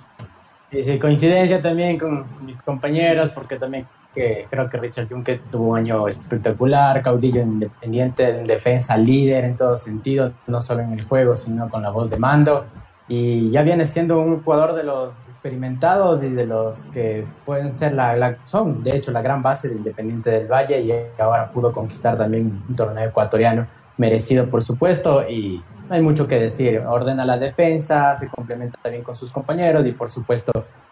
Sí, 0.84 0.99
coincidencia 0.99 1.63
también 1.63 1.97
con 1.97 2.27
mis 2.45 2.62
compañeros, 2.62 3.32
porque 3.32 3.56
también 3.56 3.88
que 4.13 4.45
creo 4.51 4.69
que 4.69 4.77
Richard 4.77 5.10
Juncker 5.10 5.41
tuvo 5.49 5.69
un 5.69 5.80
año 5.80 6.08
espectacular, 6.08 7.01
caudillo 7.01 7.41
independiente, 7.41 8.30
en 8.30 8.45
defensa, 8.45 8.95
líder 8.97 9.45
en 9.45 9.58
todo 9.58 9.75
sentido, 9.75 10.34
no 10.45 10.62
solo 10.62 10.82
en 10.82 10.93
el 10.93 11.06
juego, 11.06 11.36
sino 11.36 11.67
con 11.69 11.82
la 11.82 11.89
voz 11.89 12.12
de 12.12 12.17
mando. 12.17 12.67
Y 13.08 13.49
ya 13.49 13.63
viene 13.63 13.88
siendo 13.88 14.19
un 14.19 14.43
jugador 14.43 14.75
de 14.75 14.84
los 14.84 15.13
experimentados 15.48 16.24
y 16.24 16.30
de 16.30 16.46
los 16.46 16.84
que 16.88 17.26
pueden 17.46 17.74
ser 17.74 17.94
la, 17.94 18.38
son 18.44 18.84
de 18.84 18.96
hecho 18.96 19.12
la 19.12 19.22
gran 19.22 19.42
base 19.42 19.70
de 19.70 19.76
Independiente 19.76 20.30
del 20.30 20.48
Valle 20.48 20.82
y 20.82 21.22
ahora 21.22 21.52
pudo 21.52 21.72
conquistar 21.72 22.18
también 22.18 22.64
un 22.68 22.76
torneo 22.76 23.08
ecuatoriano 23.08 23.66
merecido 23.98 24.50
por 24.50 24.62
supuesto 24.62 25.28
y 25.28 25.64
no 25.88 25.96
hay 25.96 26.02
mucho 26.02 26.28
que 26.28 26.38
decir, 26.38 26.80
ordena 26.80 27.26
la 27.26 27.38
defensa, 27.38 28.18
se 28.20 28.28
complementa 28.28 28.78
también 28.82 29.04
con 29.04 29.16
sus 29.16 29.32
compañeros 29.32 29.88
y 29.88 29.94
por 29.94 30.10
supuesto 30.10 30.52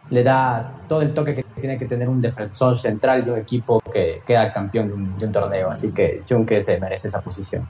le 0.09 0.23
da 0.23 0.79
todo 0.87 1.01
el 1.01 1.13
toque 1.13 1.35
que 1.35 1.43
tiene 1.59 1.77
que 1.77 1.85
tener 1.85 2.07
un 2.07 2.21
defensor 2.21 2.77
central 2.77 3.25
de 3.25 3.31
un 3.31 3.39
equipo 3.39 3.81
que 3.91 4.21
queda 4.25 4.53
campeón 4.53 5.17
de 5.17 5.25
un, 5.25 5.31
torneo. 5.33 5.69
Así 5.69 5.91
que 5.91 6.23
Junque 6.29 6.61
se 6.61 6.79
merece 6.79 7.09
esa 7.09 7.21
posición. 7.21 7.67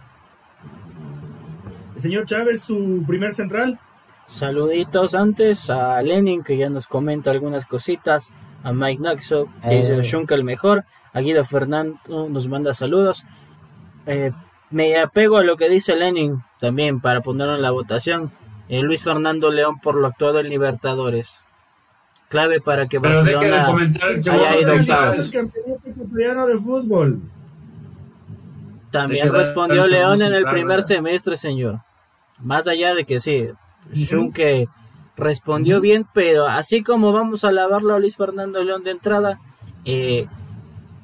señor 1.96 2.26
Chávez, 2.26 2.62
su 2.62 3.04
primer 3.08 3.32
central. 3.32 3.80
Saluditos 4.26 5.14
antes 5.16 5.70
a 5.70 6.02
Lenin 6.02 6.44
que 6.44 6.58
ya 6.58 6.70
nos 6.70 6.88
comenta 6.88 7.32
algunas 7.32 7.66
cositas, 7.66 8.32
a 8.64 8.74
Mike 8.74 9.02
Naxo 9.02 9.48
que 9.62 9.76
dice 9.76 9.96
eh. 9.96 10.26
El 10.30 10.44
mejor, 10.44 10.86
a 11.14 11.20
Guido 11.22 11.44
Fernando 11.44 12.00
nos 12.30 12.48
manda 12.48 12.74
saludos. 12.74 13.24
Eh, 14.08 14.32
me 14.72 14.98
apego 15.00 15.38
a 15.38 15.44
lo 15.44 15.58
que 15.58 15.70
dice 15.70 15.96
Lenin 15.96 16.44
también 16.60 17.02
para 17.02 17.22
ponerlo 17.22 17.56
en 17.56 17.62
la 17.62 17.72
votación. 17.72 18.32
Eh, 18.68 18.82
Luis 18.82 19.04
Fernando 19.04 19.52
León 19.52 19.80
por 19.80 19.96
lo 19.96 20.08
actuado 20.08 20.40
en 20.40 20.50
Libertadores 20.50 21.46
clave 22.36 22.60
para 22.60 22.88
que 22.88 23.00
Barcelona 23.00 23.68
haya 23.68 24.60
ido 24.60 24.74
octavos. 24.74 25.32
de 25.32 26.58
fútbol. 26.64 27.22
También 28.92 29.32
respondió 29.32 29.88
León 29.88 30.22
en 30.22 30.34
el 30.34 30.46
primer 30.46 30.84
semestre, 30.84 31.38
señor. 31.38 31.82
Más 32.40 32.68
allá 32.68 32.94
de 32.94 33.06
que 33.06 33.20
sí, 33.20 33.50
Schunke 33.94 34.68
respondió 35.16 35.82
bien, 35.82 36.08
pero 36.14 36.48
así 36.48 36.84
como 36.84 37.14
vamos 37.14 37.44
a 37.44 37.50
alabarlo 37.50 37.96
a 37.96 38.00
Luis 38.00 38.18
Fernando 38.18 38.64
León 38.64 38.84
de 38.84 38.92
entrada, 38.92 39.40
eh, 39.86 40.28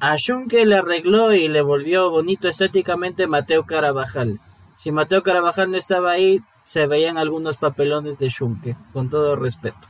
a 0.00 0.16
Schunke 0.16 0.64
le 0.66 0.76
arregló 0.76 1.32
y 1.32 1.48
le 1.48 1.62
volvió 1.62 2.10
bonito 2.10 2.48
estéticamente 2.48 3.26
Mateo 3.26 3.64
Carabajal. 3.64 4.40
Si 4.74 4.90
Mateo 4.90 5.22
Carabajal 5.22 5.70
no 5.70 5.76
estaba 5.76 6.12
ahí, 6.12 6.40
se 6.64 6.86
veían 6.86 7.18
algunos 7.18 7.56
papelones 7.56 8.18
de 8.18 8.28
Schunke, 8.28 8.76
con 8.92 9.10
todo 9.10 9.36
respeto. 9.36 9.88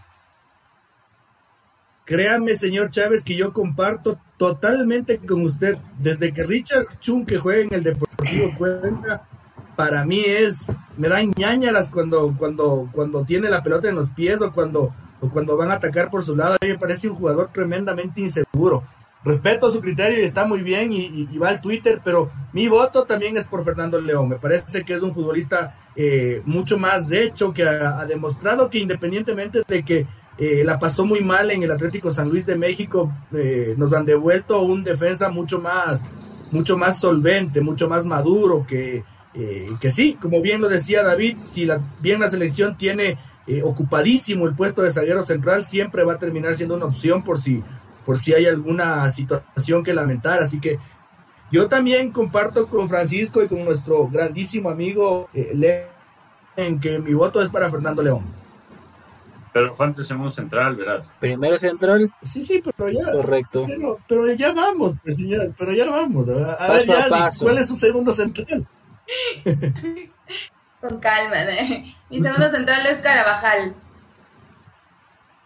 Créame, 2.04 2.54
señor 2.54 2.90
Chávez, 2.90 3.24
que 3.24 3.36
yo 3.36 3.52
comparto 3.52 4.18
totalmente 4.36 5.18
con 5.18 5.42
usted. 5.42 5.78
Desde 5.98 6.32
que 6.32 6.42
Richard 6.42 6.98
Chun, 6.98 7.24
que 7.24 7.38
juega 7.38 7.62
en 7.62 7.74
el 7.74 7.84
Deportivo 7.84 8.52
Cuenca, 8.56 9.28
para 9.76 10.04
mí 10.04 10.20
es, 10.24 10.66
me 10.96 11.08
da 11.08 11.22
ñañaras 11.22 11.90
cuando, 11.90 12.34
cuando, 12.38 12.88
cuando 12.92 13.24
tiene 13.24 13.50
la 13.50 13.62
pelota 13.62 13.88
en 13.88 13.94
los 13.94 14.10
pies 14.10 14.40
o 14.40 14.52
cuando, 14.52 14.94
o 15.20 15.28
cuando 15.30 15.56
van 15.56 15.70
a 15.70 15.74
atacar 15.74 16.10
por 16.10 16.22
su 16.22 16.36
lado. 16.36 16.54
A 16.54 16.64
mí 16.64 16.72
me 16.72 16.78
parece 16.78 17.08
un 17.08 17.16
jugador 17.16 17.50
tremendamente 17.52 18.20
inseguro. 18.20 18.84
Respeto 19.24 19.70
su 19.70 19.80
criterio 19.80 20.20
y 20.20 20.24
está 20.24 20.46
muy 20.46 20.62
bien 20.62 20.92
y, 20.92 21.38
va 21.38 21.48
al 21.48 21.60
Twitter, 21.60 22.00
pero 22.04 22.30
mi 22.52 22.66
voto 22.66 23.04
también 23.04 23.36
es 23.36 23.46
por 23.46 23.64
Fernando 23.64 24.00
León. 24.00 24.28
Me 24.28 24.36
parece 24.36 24.84
que 24.84 24.94
es 24.94 25.02
un 25.02 25.14
futbolista 25.14 25.76
eh, 25.94 26.42
mucho 26.44 26.76
más 26.76 27.08
de 27.08 27.24
hecho, 27.24 27.52
que 27.52 27.62
ha 27.62 28.04
demostrado 28.04 28.68
que 28.68 28.78
independientemente 28.78 29.62
de 29.66 29.84
que 29.84 30.06
eh, 30.38 30.62
la 30.64 30.78
pasó 30.78 31.04
muy 31.04 31.20
mal 31.20 31.50
en 31.50 31.62
el 31.62 31.70
Atlético 31.70 32.10
San 32.10 32.28
Luis 32.28 32.44
de 32.46 32.56
México. 32.56 33.12
Eh, 33.32 33.74
nos 33.76 33.92
han 33.92 34.04
devuelto 34.04 34.60
un 34.62 34.82
defensa 34.82 35.28
mucho 35.28 35.60
más, 35.60 36.02
mucho 36.50 36.76
más 36.76 36.98
solvente, 36.98 37.60
mucho 37.60 37.88
más 37.88 38.04
maduro 38.04 38.66
que, 38.66 39.04
eh, 39.34 39.70
que 39.80 39.90
sí, 39.90 40.16
como 40.20 40.40
bien 40.40 40.60
lo 40.60 40.68
decía 40.68 41.02
David, 41.02 41.38
si 41.38 41.64
la, 41.64 41.80
bien 42.00 42.20
la 42.20 42.28
selección 42.28 42.76
tiene 42.76 43.18
ocupadísimo 43.64 44.46
el 44.46 44.54
puesto 44.54 44.82
de 44.82 44.92
zaguero 44.92 45.24
central, 45.24 45.66
siempre 45.66 46.04
va 46.04 46.14
a 46.14 46.18
terminar 46.18 46.54
siendo 46.54 46.76
una 46.76 46.84
opción 46.84 47.24
por 47.24 47.42
si, 47.42 47.60
por 48.06 48.16
si 48.16 48.32
hay 48.32 48.46
alguna 48.46 49.10
situación 49.10 49.82
que 49.82 49.92
lamentar. 49.92 50.40
Así 50.40 50.60
que 50.60 50.78
yo 51.50 51.68
también 51.68 52.12
comparto 52.12 52.68
con 52.68 52.88
Francisco 52.88 53.42
y 53.42 53.48
con 53.48 53.64
nuestro 53.64 54.06
grandísimo 54.08 54.70
amigo 54.70 55.28
en 55.34 56.80
que 56.80 56.98
mi 57.00 57.14
voto 57.14 57.42
es 57.42 57.50
para 57.50 57.70
Fernando 57.70 58.02
León. 58.02 58.24
Pero 59.52 59.74
falta 59.74 60.00
el 60.00 60.06
segundo 60.06 60.30
central, 60.30 60.76
verás. 60.76 61.12
Primero 61.20 61.58
central. 61.58 62.10
Sí, 62.22 62.44
sí, 62.44 62.62
pero 62.76 62.88
ya. 62.88 63.12
Correcto. 63.12 63.66
Pero, 64.08 64.32
ya 64.34 64.52
vamos, 64.54 64.96
pues, 65.04 65.16
señor, 65.16 65.52
pero 65.58 65.72
ya 65.74 65.90
vamos. 65.90 66.26
A, 66.58 66.72
ver, 66.72 66.86
ya, 66.86 67.28
¿cuál 67.38 67.58
es 67.58 67.68
su 67.68 67.76
segundo 67.76 68.12
central? 68.12 68.66
Con 70.80 70.98
calma, 70.98 71.42
¿eh? 71.42 71.94
Mi 72.10 72.20
segundo 72.20 72.48
central 72.48 72.86
es 72.86 72.98
Carabajal. 72.98 73.74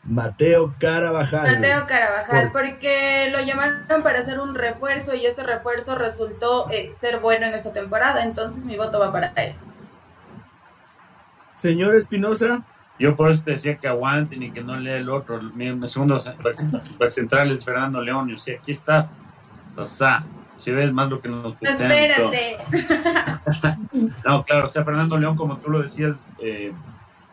Mateo 0.05 0.75
Carabajal. 0.79 1.57
Mateo 1.57 1.87
Carabajal, 1.87 2.53
porque 2.53 3.29
lo 3.33 3.41
llamaron 3.41 4.03
para 4.03 4.21
hacer 4.21 4.39
un 4.39 4.55
refuerzo 4.55 5.15
y 5.15 5.27
este 5.27 5.43
refuerzo 5.43 5.97
resultó 5.97 6.71
eh, 6.71 6.93
ser 7.01 7.19
bueno 7.19 7.47
en 7.47 7.55
esta 7.55 7.73
temporada, 7.73 8.25
entonces 8.25 8.65
mi 8.65 8.77
voto 8.77 9.01
va 9.01 9.13
para 9.13 9.33
él. 9.37 9.55
Señor 11.57 11.95
Espinosa. 11.95 12.65
Yo 12.99 13.15
por 13.15 13.31
eso 13.31 13.43
te 13.45 13.51
decía 13.53 13.77
que 13.77 13.89
aguanten 13.89 14.43
y 14.43 14.51
que 14.51 14.63
no 14.63 14.77
lea 14.77 14.97
el 14.97 15.11
otro. 15.11 15.43
Mi 15.43 15.67
segundo 15.87 16.19
central 16.19 17.51
es 17.51 17.63
Fernando 17.65 18.01
León. 18.01 18.31
Y 18.31 18.39
sea, 18.39 18.59
aquí 18.59 18.73
está. 18.73 19.07
O 19.77 19.85
sea, 19.85 20.25
si 20.57 20.71
ves 20.71 20.93
más 20.93 21.11
lo 21.11 21.21
que 21.21 21.29
nos 21.29 21.55
pusieron. 21.55 21.93
Espérate. 21.93 22.59
no, 24.25 24.43
claro, 24.43 24.67
o 24.67 24.69
sea, 24.69 24.85
Fernando 24.85 25.19
León, 25.19 25.37
como 25.37 25.59
tú 25.59 25.71
lo 25.71 25.81
decías, 25.81 26.17
eh, 26.41 26.73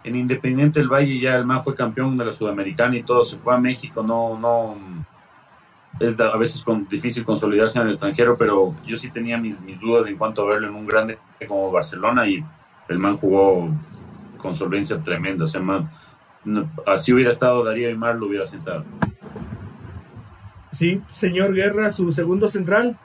en 0.04 0.16
Independiente 0.16 0.80
del 0.80 0.90
Valle 0.90 1.20
ya 1.20 1.36
el 1.36 1.46
más 1.46 1.64
fue 1.64 1.76
campeón 1.76 2.18
de 2.18 2.26
la 2.26 2.32
Sudamericana 2.32 2.98
y 2.98 3.04
todo, 3.04 3.24
se 3.24 3.38
fue 3.38 3.56
a 3.56 3.58
México, 3.58 4.04
no, 4.04 4.38
no, 4.38 4.76
es 6.00 6.20
a 6.20 6.38
veces 6.38 6.62
con, 6.64 6.88
difícil 6.88 7.24
consolidarse 7.24 7.80
en 7.80 7.88
el 7.88 7.94
extranjero, 7.94 8.38
pero 8.38 8.76
yo 8.86 8.98
sí 8.98 9.10
tenía 9.10 9.38
mis, 9.38 9.60
mis 9.62 9.80
dudas 9.80 10.08
en 10.08 10.18
cuanto 10.18 10.42
a 10.42 10.50
verlo 10.54 10.68
en 10.68 10.76
un 10.76 10.88
grande 10.88 11.18
como 11.48 11.72
Barcelona 11.72 12.28
y 12.28 12.44
el 12.90 13.00
man 13.00 13.16
jugó 13.18 13.70
con 14.38 14.54
solvencia 14.54 15.02
tremenda. 15.02 15.46
O 15.46 15.48
sea, 15.48 15.62
así 16.88 17.14
hubiera 17.14 17.30
estado 17.30 17.64
Darío 17.64 17.90
y 17.90 17.96
Mar 17.96 18.16
lo 18.16 18.28
hubiera 18.28 18.46
sentado. 18.46 18.84
Sí, 20.72 21.02
señor 21.12 21.54
Guerra, 21.54 21.92
su 21.92 22.12
segundo 22.12 22.48
central. 22.50 22.98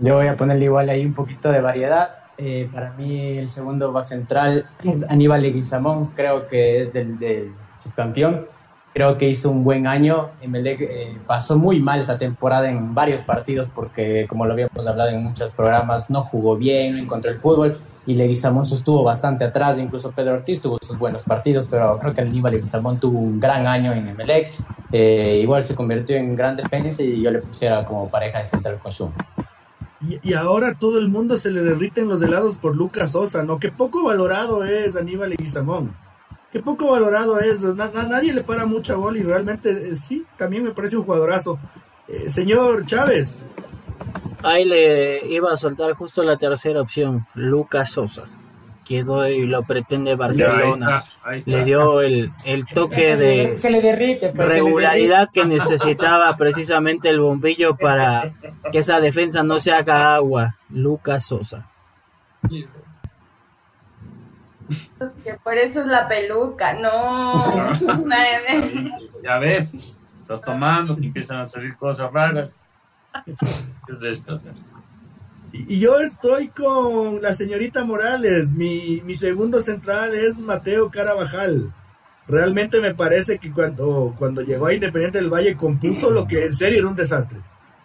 Yo 0.00 0.16
voy 0.16 0.26
a 0.26 0.36
ponerle 0.36 0.64
igual 0.66 0.88
ahí 0.88 1.04
un 1.04 1.14
poquito 1.14 1.50
de 1.50 1.60
variedad. 1.60 2.16
eh, 2.36 2.68
para 2.72 2.92
mí 2.92 3.38
el 3.38 3.48
segundo 3.48 3.92
back 3.92 4.06
central, 4.06 4.66
Aníbal 5.08 5.42
Leguizamón, 5.42 6.06
creo 6.16 6.46
que 6.48 6.82
es 6.82 6.92
del, 6.92 7.18
del 7.18 7.52
subcampeón. 7.82 8.46
Creo 8.92 9.18
que 9.18 9.28
hizo 9.28 9.50
un 9.50 9.64
buen 9.64 9.86
año. 9.86 10.30
Emelec 10.40 10.80
eh, 10.80 11.18
pasó 11.26 11.58
muy 11.58 11.80
mal 11.80 12.00
esta 12.00 12.16
temporada 12.16 12.70
en 12.70 12.94
varios 12.94 13.22
partidos 13.22 13.68
porque, 13.74 14.26
como 14.28 14.46
lo 14.46 14.52
habíamos 14.52 14.86
hablado 14.86 15.10
en 15.10 15.24
muchos 15.24 15.52
programas, 15.52 16.10
no 16.10 16.22
jugó 16.22 16.56
bien, 16.56 16.96
no 16.96 17.02
encontró 17.02 17.32
el 17.32 17.38
fútbol 17.38 17.80
y 18.06 18.14
Leguizamón 18.14 18.64
estuvo 18.64 19.02
bastante 19.02 19.44
atrás. 19.44 19.78
Incluso 19.80 20.12
Pedro 20.12 20.34
Ortiz 20.34 20.60
tuvo 20.60 20.78
sus 20.80 20.96
buenos 20.96 21.24
partidos, 21.24 21.66
pero 21.68 21.98
creo 21.98 22.14
que 22.14 22.20
Aníbal 22.20 22.52
Leguizamón 22.52 23.00
tuvo 23.00 23.18
un 23.18 23.40
gran 23.40 23.66
año 23.66 23.92
en 23.92 24.08
Emelec. 24.08 24.52
Eh, 24.92 25.40
igual 25.42 25.64
se 25.64 25.74
convirtió 25.74 26.16
en 26.16 26.36
gran 26.36 26.54
defensa 26.54 27.02
y 27.02 27.20
yo 27.20 27.32
le 27.32 27.40
pusiera 27.40 27.84
como 27.84 28.08
pareja 28.08 28.38
de 28.38 28.46
central 28.46 28.78
con 28.78 28.92
Zoom. 28.92 29.10
Y, 30.22 30.34
ahora 30.34 30.74
todo 30.78 30.98
el 30.98 31.08
mundo 31.08 31.38
se 31.38 31.50
le 31.50 31.62
derriten 31.62 32.08
los 32.08 32.20
helados 32.20 32.56
por 32.56 32.76
Lucas 32.76 33.12
Sosa, 33.12 33.42
¿no? 33.44 33.58
Qué 33.58 33.70
poco 33.70 34.04
valorado 34.04 34.64
es 34.64 34.96
Aníbal 34.96 35.30
Leguizamón. 35.30 35.96
Qué 36.52 36.60
poco 36.60 36.90
valorado 36.90 37.38
es. 37.40 37.62
Na, 37.62 37.90
na, 37.90 38.04
nadie 38.04 38.32
le 38.32 38.42
para 38.42 38.66
mucha 38.66 38.96
bola 38.96 39.18
y 39.18 39.22
realmente 39.22 39.90
eh, 39.90 39.94
sí, 39.94 40.24
también 40.36 40.64
me 40.64 40.70
parece 40.70 40.96
un 40.96 41.04
jugadorazo. 41.04 41.58
Eh, 42.06 42.28
señor 42.28 42.86
Chávez. 42.86 43.44
Ahí 44.42 44.64
le 44.64 45.26
iba 45.32 45.52
a 45.52 45.56
soltar 45.56 45.94
justo 45.94 46.22
la 46.22 46.36
tercera 46.36 46.82
opción, 46.82 47.26
Lucas 47.34 47.90
Sosa. 47.90 48.24
Quedó 48.84 49.26
y 49.26 49.46
lo 49.46 49.62
pretende 49.62 50.14
Barcelona. 50.14 50.96
Ahí 50.96 51.02
está, 51.02 51.28
ahí 51.28 51.36
está. 51.38 51.50
Le 51.50 51.64
dio 51.64 52.00
el, 52.00 52.32
el 52.44 52.66
toque 52.66 53.02
se 53.02 53.16
de 53.16 53.36
le, 53.36 53.56
se 53.56 53.70
le 53.70 53.80
derrite, 53.80 54.32
pues, 54.32 54.48
regularidad 54.48 55.26
se 55.26 55.32
que 55.32 55.44
necesitaba 55.46 56.36
precisamente 56.36 57.08
el 57.08 57.20
bombillo 57.20 57.76
para 57.76 58.32
que 58.70 58.78
esa 58.78 59.00
defensa 59.00 59.42
no 59.42 59.60
se 59.60 59.72
haga 59.72 60.14
agua. 60.14 60.56
Lucas 60.68 61.24
Sosa. 61.26 61.68
Que 65.22 65.34
por 65.42 65.54
eso 65.54 65.80
es 65.80 65.86
la 65.86 66.08
peluca, 66.08 66.72
no. 66.74 67.34
ya 69.22 69.38
ves, 69.38 69.98
estás 70.20 70.40
tomando, 70.42 70.96
que 70.96 71.06
empiezan 71.06 71.40
a 71.40 71.46
salir 71.46 71.76
cosas 71.76 72.12
raras. 72.12 72.54
¿Qué 73.24 73.92
es 73.92 74.02
esto? 74.02 74.40
Y 75.56 75.78
yo 75.78 76.00
estoy 76.00 76.48
con 76.48 77.22
la 77.22 77.32
señorita 77.32 77.84
Morales. 77.84 78.50
Mi, 78.50 79.00
mi 79.04 79.14
segundo 79.14 79.62
central 79.62 80.12
es 80.12 80.40
Mateo 80.40 80.90
Carabajal. 80.90 81.72
Realmente 82.26 82.80
me 82.80 82.92
parece 82.92 83.38
que 83.38 83.52
cuando, 83.52 84.16
cuando 84.18 84.42
llegó 84.42 84.66
a 84.66 84.74
Independiente 84.74 85.18
del 85.18 85.32
Valle 85.32 85.56
compuso 85.56 86.10
lo 86.10 86.26
que 86.26 86.46
en 86.46 86.54
serio 86.54 86.80
era 86.80 86.88
un 86.88 86.96
desastre. 86.96 87.38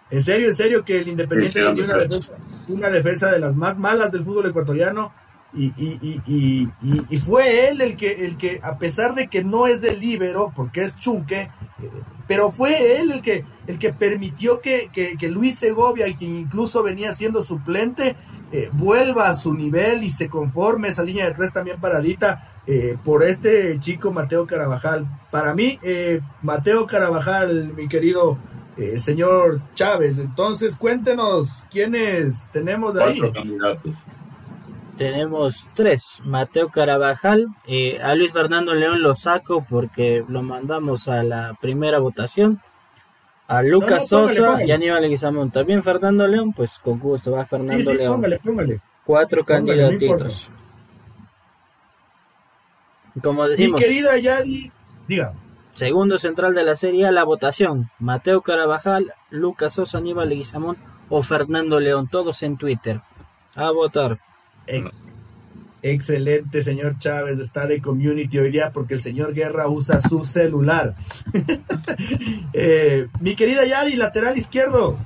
En 0.10 0.24
serio, 0.24 0.48
en 0.48 0.56
serio 0.56 0.84
que 0.84 0.98
el 0.98 1.10
Independiente 1.10 1.62
tenía 1.62 1.84
una 1.84 1.98
defensa, 1.98 2.34
una 2.68 2.90
defensa 2.90 3.32
de 3.32 3.40
las 3.40 3.56
más 3.56 3.78
malas 3.78 4.12
del 4.12 4.24
fútbol 4.24 4.48
ecuatoriano 4.48 5.14
y, 5.54 5.66
y, 5.78 6.22
y, 6.26 6.70
y, 7.10 7.18
fue 7.18 7.70
él 7.70 7.82
el 7.82 7.98
que, 7.98 8.26
el 8.26 8.38
que, 8.38 8.60
a 8.64 8.78
pesar 8.78 9.14
de 9.14 9.28
que 9.28 9.44
no 9.44 9.68
es 9.68 9.82
del 9.82 10.00
libero, 10.00 10.52
porque 10.56 10.84
es 10.84 10.96
chunque, 10.96 11.50
pero 12.30 12.52
fue 12.52 13.02
él 13.02 13.12
el 13.12 13.22
que, 13.24 13.44
el 13.66 13.80
que 13.80 13.92
permitió 13.92 14.62
que, 14.62 14.92
que, 14.94 15.18
que 15.18 15.30
Luis 15.30 15.58
Segovia, 15.58 16.06
quien 16.16 16.36
incluso 16.36 16.84
venía 16.84 17.16
siendo 17.16 17.42
suplente, 17.42 18.16
eh, 18.52 18.70
vuelva 18.72 19.30
a 19.30 19.36
su 19.36 19.52
nivel 19.52 20.04
y 20.04 20.12
se 20.12 20.30
conforme 20.30 20.90
esa 20.90 21.02
línea 21.02 21.26
de 21.26 21.34
tres 21.34 21.52
también 21.52 21.82
paradita 21.82 22.62
eh, 22.68 22.96
por 23.04 23.24
este 23.24 23.80
chico 23.80 24.14
Mateo 24.14 24.46
Carabajal. 24.46 25.08
Para 25.32 25.56
mí, 25.56 25.80
eh, 25.82 26.22
Mateo 26.44 26.86
Carabajal, 26.86 27.74
mi 27.76 27.88
querido 27.88 28.38
señor 28.98 29.60
Chávez, 29.74 30.20
entonces 30.20 30.74
cuéntenos 30.78 31.50
quiénes 31.70 32.48
tenemos 32.54 32.96
ahí. 32.96 33.20
Cuatro 33.20 33.42
candidatos 33.42 33.94
tenemos 35.00 35.66
tres. 35.76 36.20
Mateo 36.26 36.68
Carabajal, 36.68 37.48
eh, 37.66 38.00
a 38.04 38.16
Luis 38.16 38.34
Fernando 38.34 38.74
León 38.76 39.02
lo 39.02 39.16
saco 39.16 39.66
porque 39.68 40.26
lo 40.28 40.44
mandamos 40.44 41.08
a 41.08 41.24
la 41.24 41.56
primera 41.62 42.00
votación. 42.00 42.62
A 43.48 43.64
Lucas 43.64 44.12
no, 44.12 44.20
no, 44.20 44.24
póngale, 44.24 44.36
Sosa 44.36 44.48
póngale. 44.48 44.68
y 44.68 44.72
Aníbal 44.72 45.02
Leguizamón. 45.04 45.52
También 45.52 45.84
Fernando 45.84 46.28
León, 46.28 46.52
pues 46.52 46.78
con 46.80 47.00
gusto 47.00 47.32
va 47.32 47.46
Fernando 47.46 47.82
sí, 47.82 47.92
sí, 47.92 47.98
León. 47.98 48.16
Póngale, 48.16 48.40
póngale. 48.40 48.82
Cuatro 49.06 49.46
candidatitos. 49.46 50.50
Como 53.24 53.48
decimos. 53.48 53.80
Mi 53.80 53.88
querida 53.88 54.18
Yadi, 54.18 54.70
diga. 55.08 55.34
Segundo 55.76 56.18
central 56.18 56.54
de 56.54 56.64
la 56.66 56.76
serie 56.76 57.06
A, 57.06 57.12
la 57.12 57.24
votación. 57.24 57.90
Mateo 58.00 58.42
Carabajal, 58.42 59.14
Lucas 59.30 59.76
Sosa, 59.76 60.00
Aníbal 60.00 60.28
Leguizamón 60.28 60.78
o 61.08 61.24
Fernando 61.24 61.80
León. 61.80 62.10
Todos 62.12 62.44
en 62.44 62.58
Twitter. 62.58 63.00
A 63.56 63.72
votar. 63.72 64.20
Excelente, 65.82 66.62
señor 66.62 67.00
Chávez, 67.00 67.40
está 67.40 67.66
de 67.66 67.82
community 67.82 68.38
hoy 68.38 68.52
día 68.52 68.72
porque 68.74 68.96
el 68.96 69.02
señor 69.02 69.34
Guerra 69.34 69.70
usa 69.70 70.02
su 70.02 70.26
celular. 70.26 70.96
eh, 72.54 73.08
mi 73.22 73.36
querida 73.36 73.66
Yadi, 73.66 73.96
lateral 73.96 74.38
izquierdo. 74.38 74.98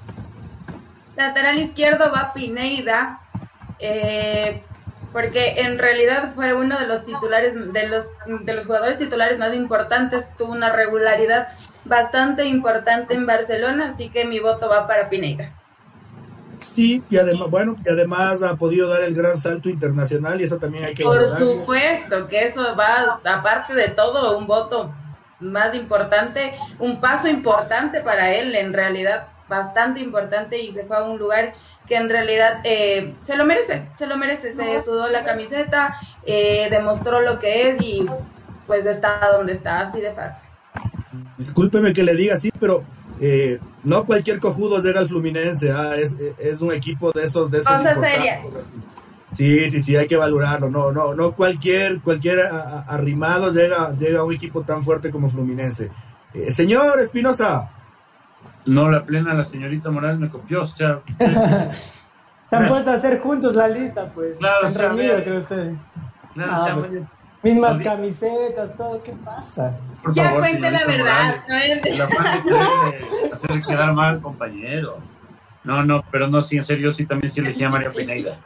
Lateral 1.15 1.59
izquierdo 1.59 2.11
va 2.11 2.33
Pineida, 2.33 3.21
eh, 3.77 4.63
porque 5.11 5.59
en 5.61 5.77
realidad 5.77 6.33
fue 6.33 6.55
uno 6.55 6.79
de 6.79 6.87
los 6.87 7.05
titulares, 7.05 7.53
de 7.53 7.87
los, 7.87 8.05
de 8.25 8.53
los 8.53 8.65
jugadores 8.65 8.97
titulares 8.97 9.37
más 9.37 9.53
importantes, 9.53 10.27
tuvo 10.37 10.53
una 10.53 10.71
regularidad 10.73 11.49
bastante 11.85 12.45
importante 12.45 13.13
en 13.13 13.27
Barcelona, 13.27 13.91
así 13.93 14.09
que 14.09 14.25
mi 14.25 14.39
voto 14.39 14.67
va 14.69 14.87
para 14.87 15.07
Pineida. 15.07 15.53
Sí, 16.73 17.03
y 17.07 17.17
además, 17.17 17.51
bueno, 17.51 17.75
y 17.85 17.89
además 17.89 18.41
ha 18.41 18.55
podido 18.55 18.89
dar 18.89 19.03
el 19.03 19.13
gran 19.13 19.37
salto 19.37 19.69
internacional 19.69 20.41
y 20.41 20.45
eso 20.45 20.57
también 20.57 20.85
hay 20.85 20.95
que 20.95 21.03
Por 21.03 21.27
supuesto 21.27 22.27
que 22.27 22.43
eso 22.43 22.75
va, 22.75 23.21
aparte 23.23 23.75
de 23.75 23.89
todo, 23.89 24.35
un 24.37 24.47
voto 24.47 24.91
más 25.39 25.75
importante, 25.75 26.53
un 26.79 26.99
paso 26.99 27.27
importante 27.27 28.01
para 28.01 28.33
él, 28.33 28.55
en 28.55 28.73
realidad 28.73 29.27
bastante 29.47 29.99
importante 29.99 30.59
y 30.59 30.71
se 30.71 30.85
fue 30.85 30.97
a 30.97 31.03
un 31.03 31.19
lugar 31.19 31.53
que 31.87 31.95
en 31.95 32.09
realidad 32.09 32.61
eh, 32.63 33.13
se 33.21 33.37
lo 33.37 33.45
merece, 33.45 33.89
se 33.95 34.07
lo 34.07 34.17
merece, 34.17 34.53
se 34.53 34.81
sudó 34.83 35.09
la 35.09 35.23
camiseta, 35.23 35.95
eh, 36.25 36.69
demostró 36.71 37.21
lo 37.21 37.37
que 37.37 37.69
es 37.69 37.81
y 37.83 38.03
pues 38.65 38.85
está 38.87 39.19
donde 39.37 39.53
está, 39.53 39.81
así 39.81 40.01
de 40.01 40.11
fácil. 40.13 40.41
Discúlpeme 41.37 41.93
que 41.93 42.01
le 42.01 42.15
diga 42.15 42.35
así, 42.35 42.51
pero 42.59 42.83
eh, 43.25 43.57
no 43.85 44.05
cualquier 44.05 44.37
cojudo 44.37 44.81
llega 44.81 44.99
al 44.99 45.07
Fluminense, 45.07 45.71
ah, 45.71 45.95
es, 45.95 46.17
es, 46.37 46.59
un 46.59 46.73
equipo 46.73 47.13
de 47.13 47.23
esos 47.23 47.49
de 47.49 47.59
esos 47.59 47.71
Cosa 47.71 47.95
seria. 47.95 48.41
Sí, 49.31 49.71
sí, 49.71 49.79
sí, 49.79 49.95
hay 49.95 50.07
que 50.07 50.17
valorarlo. 50.17 50.69
No, 50.69 50.91
no, 50.91 51.13
no 51.13 51.31
cualquier 51.31 52.01
cualquier 52.01 52.41
arrimado 52.41 53.53
llega 53.53 53.95
llega 53.95 54.19
a 54.19 54.23
un 54.25 54.33
equipo 54.33 54.63
tan 54.63 54.83
fuerte 54.83 55.09
como 55.09 55.29
Fluminense. 55.29 55.89
Eh, 56.33 56.51
señor 56.51 56.99
Espinosa. 56.99 57.69
No, 58.65 58.91
la 58.91 59.05
plena 59.05 59.33
la 59.33 59.45
señorita 59.45 59.89
Morales 59.89 60.19
me 60.19 60.27
copió, 60.27 60.63
o 60.63 60.65
sea, 60.65 60.99
Están 62.43 62.67
puestos 62.67 62.93
a 62.93 62.97
hacer 62.97 63.21
juntos 63.21 63.55
la 63.55 63.69
lista, 63.69 64.11
pues. 64.13 64.37
Claro, 64.37 64.69
Se 64.69 64.79
han 64.83 64.91
reunido 64.91 65.23
con 65.23 65.37
ustedes. 65.37 65.85
Claro, 66.33 66.51
Ah, 66.51 66.77
ya, 67.43 67.51
pues, 67.51 67.53
Mismas 67.53 67.81
camisetas, 67.81 68.77
todo, 68.77 69.03
¿qué 69.03 69.13
pasa? 69.23 69.77
por 70.01 70.13
Ya 70.13 70.25
favor, 70.25 70.41
cuente 70.41 70.71
la 70.71 70.85
verdad, 70.85 71.35
de 71.47 71.91
hacer 73.33 73.61
quedar 73.61 73.93
mal 73.93 74.15
al 74.15 74.21
compañero. 74.21 74.97
No, 75.63 75.83
no, 75.83 76.03
pero 76.11 76.27
no, 76.27 76.41
sí, 76.41 76.57
en 76.57 76.63
serio, 76.63 76.91
sí, 76.91 77.05
también 77.05 77.31
sí 77.31 77.39
elegí 77.39 77.63
a 77.63 77.69
Mario 77.69 77.93
Pineida. 77.93 78.37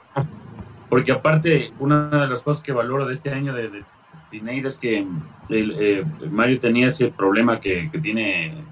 Porque 0.89 1.11
aparte, 1.11 1.73
una 1.79 2.09
de 2.09 2.27
las 2.27 2.41
cosas 2.41 2.63
que 2.63 2.71
valoro 2.71 3.05
de 3.05 3.13
este 3.13 3.31
año 3.31 3.53
de, 3.53 3.69
de 3.69 3.83
Pineida 4.29 4.67
es 4.67 4.77
que 4.77 5.05
el, 5.49 5.75
eh, 5.79 6.05
Mario 6.29 6.59
tenía 6.59 6.87
ese 6.87 7.07
problema 7.07 7.59
que, 7.59 7.89
que 7.91 7.99
tiene 7.99 8.63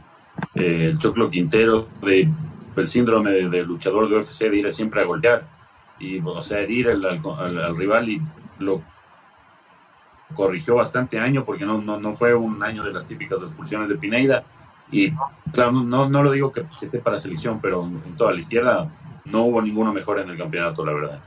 eh, 0.54 0.90
el 0.92 1.00
Choclo 1.00 1.30
Quintero 1.30 1.88
de 2.02 2.30
el 2.76 2.88
síndrome 2.88 3.32
de, 3.32 3.50
de 3.50 3.64
luchador 3.64 4.10
de 4.10 4.18
UFC 4.18 4.50
de 4.50 4.58
ir 4.58 4.72
siempre 4.72 5.02
a 5.02 5.06
golpear 5.06 5.48
y 5.98 6.20
o 6.20 6.42
sea 6.42 6.60
herir 6.60 6.90
al, 6.90 7.06
al, 7.06 7.58
al 7.58 7.78
rival 7.78 8.10
y 8.10 8.22
lo 8.60 8.82
corrigió 10.36 10.76
bastante 10.76 11.20
año 11.20 11.44
porque 11.44 11.66
no, 11.66 11.82
no, 11.82 12.00
no 12.00 12.14
fue 12.14 12.36
un 12.36 12.62
año 12.64 12.84
de 12.84 12.94
las 12.94 13.06
típicas 13.06 13.42
expulsiones 13.42 13.90
de 13.90 13.96
Pineida 13.96 14.44
y 14.92 15.12
claro, 15.52 15.72
no, 15.72 16.08
no 16.08 16.24
lo 16.24 16.32
digo 16.32 16.52
que 16.52 16.66
esté 16.82 17.00
para 17.00 17.18
selección, 17.18 17.60
pero 17.60 17.84
en 17.84 18.16
toda 18.16 18.32
la 18.32 18.40
izquierda 18.40 18.92
no 19.26 19.46
hubo 19.46 19.62
ninguno 19.62 19.92
mejor 19.92 20.20
en 20.20 20.30
el 20.30 20.38
campeonato, 20.38 20.86
la 20.86 20.94
verdad. 20.94 21.20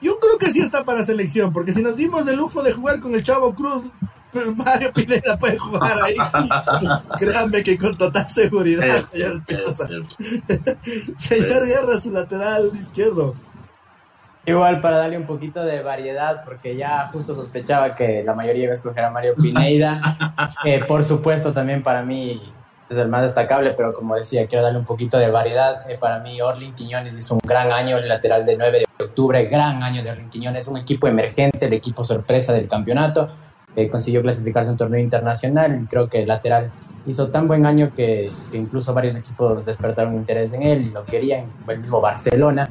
Yo 0.00 0.18
creo 0.20 0.38
que 0.38 0.52
sí 0.52 0.60
está 0.60 0.84
para 0.84 1.04
selección, 1.04 1.52
porque 1.52 1.72
si 1.72 1.82
nos 1.82 1.96
dimos 1.96 2.26
el 2.28 2.36
lujo 2.36 2.62
de 2.62 2.72
jugar 2.72 3.00
con 3.00 3.14
el 3.14 3.22
Chavo 3.22 3.54
Cruz, 3.54 3.84
pues 4.30 4.56
Mario 4.56 4.92
Pineda 4.92 5.36
puede 5.38 5.58
jugar 5.58 5.98
ahí. 6.02 6.14
Créanme 7.18 7.62
que 7.62 7.78
con 7.78 7.96
total 7.96 8.28
seguridad, 8.28 8.86
Es 8.86 9.06
señor 9.06 9.42
es. 9.48 9.78
Señor 11.16 11.66
Guerra, 11.66 12.00
su 12.00 12.12
lateral 12.12 12.70
izquierdo. 12.74 13.34
Igual 14.48 14.80
para 14.80 14.96
darle 14.96 15.18
un 15.18 15.26
poquito 15.26 15.62
de 15.62 15.82
variedad, 15.82 16.42
porque 16.44 16.74
ya 16.74 17.08
justo 17.12 17.34
sospechaba 17.34 17.94
que 17.94 18.22
la 18.24 18.34
mayoría 18.34 18.64
iba 18.64 18.72
a 18.72 18.76
escoger 18.76 19.04
a 19.04 19.10
Mario 19.10 19.34
Pineida. 19.34 20.00
Eh, 20.64 20.82
por 20.86 21.04
supuesto, 21.04 21.52
también 21.52 21.82
para 21.82 22.02
mí 22.02 22.40
es 22.88 22.96
el 22.96 23.08
más 23.08 23.22
destacable, 23.22 23.72
pero 23.76 23.92
como 23.92 24.14
decía, 24.14 24.46
quiero 24.46 24.64
darle 24.64 24.78
un 24.78 24.84
poquito 24.84 25.18
de 25.18 25.30
variedad. 25.30 25.88
Eh, 25.90 25.98
para 25.98 26.18
mí, 26.20 26.40
Orlin 26.40 26.74
Quiñones 26.74 27.14
hizo 27.14 27.34
un 27.34 27.40
gran 27.44 27.70
año, 27.70 27.98
el 27.98 28.08
lateral 28.08 28.46
de 28.46 28.56
9 28.56 28.84
de 28.98 29.04
octubre, 29.04 29.44
gran 29.46 29.82
año 29.82 30.02
de 30.02 30.10
Orlin 30.10 30.30
Quiñones, 30.30 30.66
un 30.68 30.78
equipo 30.78 31.06
emergente, 31.06 31.66
el 31.66 31.72
equipo 31.74 32.02
sorpresa 32.02 32.52
del 32.52 32.66
campeonato, 32.66 33.28
eh, 33.76 33.88
consiguió 33.88 34.22
clasificarse 34.22 34.70
a 34.70 34.72
un 34.72 34.78
torneo 34.78 35.00
internacional, 35.00 35.86
creo 35.88 36.08
que 36.08 36.22
el 36.22 36.28
lateral 36.28 36.72
hizo 37.06 37.28
tan 37.28 37.46
buen 37.46 37.66
año 37.66 37.92
que, 37.94 38.32
que, 38.50 38.56
incluso 38.56 38.92
varios 38.94 39.16
equipos 39.16 39.64
despertaron 39.64 40.14
interés 40.14 40.52
en 40.54 40.62
él 40.62 40.82
y 40.86 40.90
lo 40.90 41.04
querían, 41.04 41.44
el 41.68 41.78
mismo 41.78 42.00
Barcelona, 42.00 42.68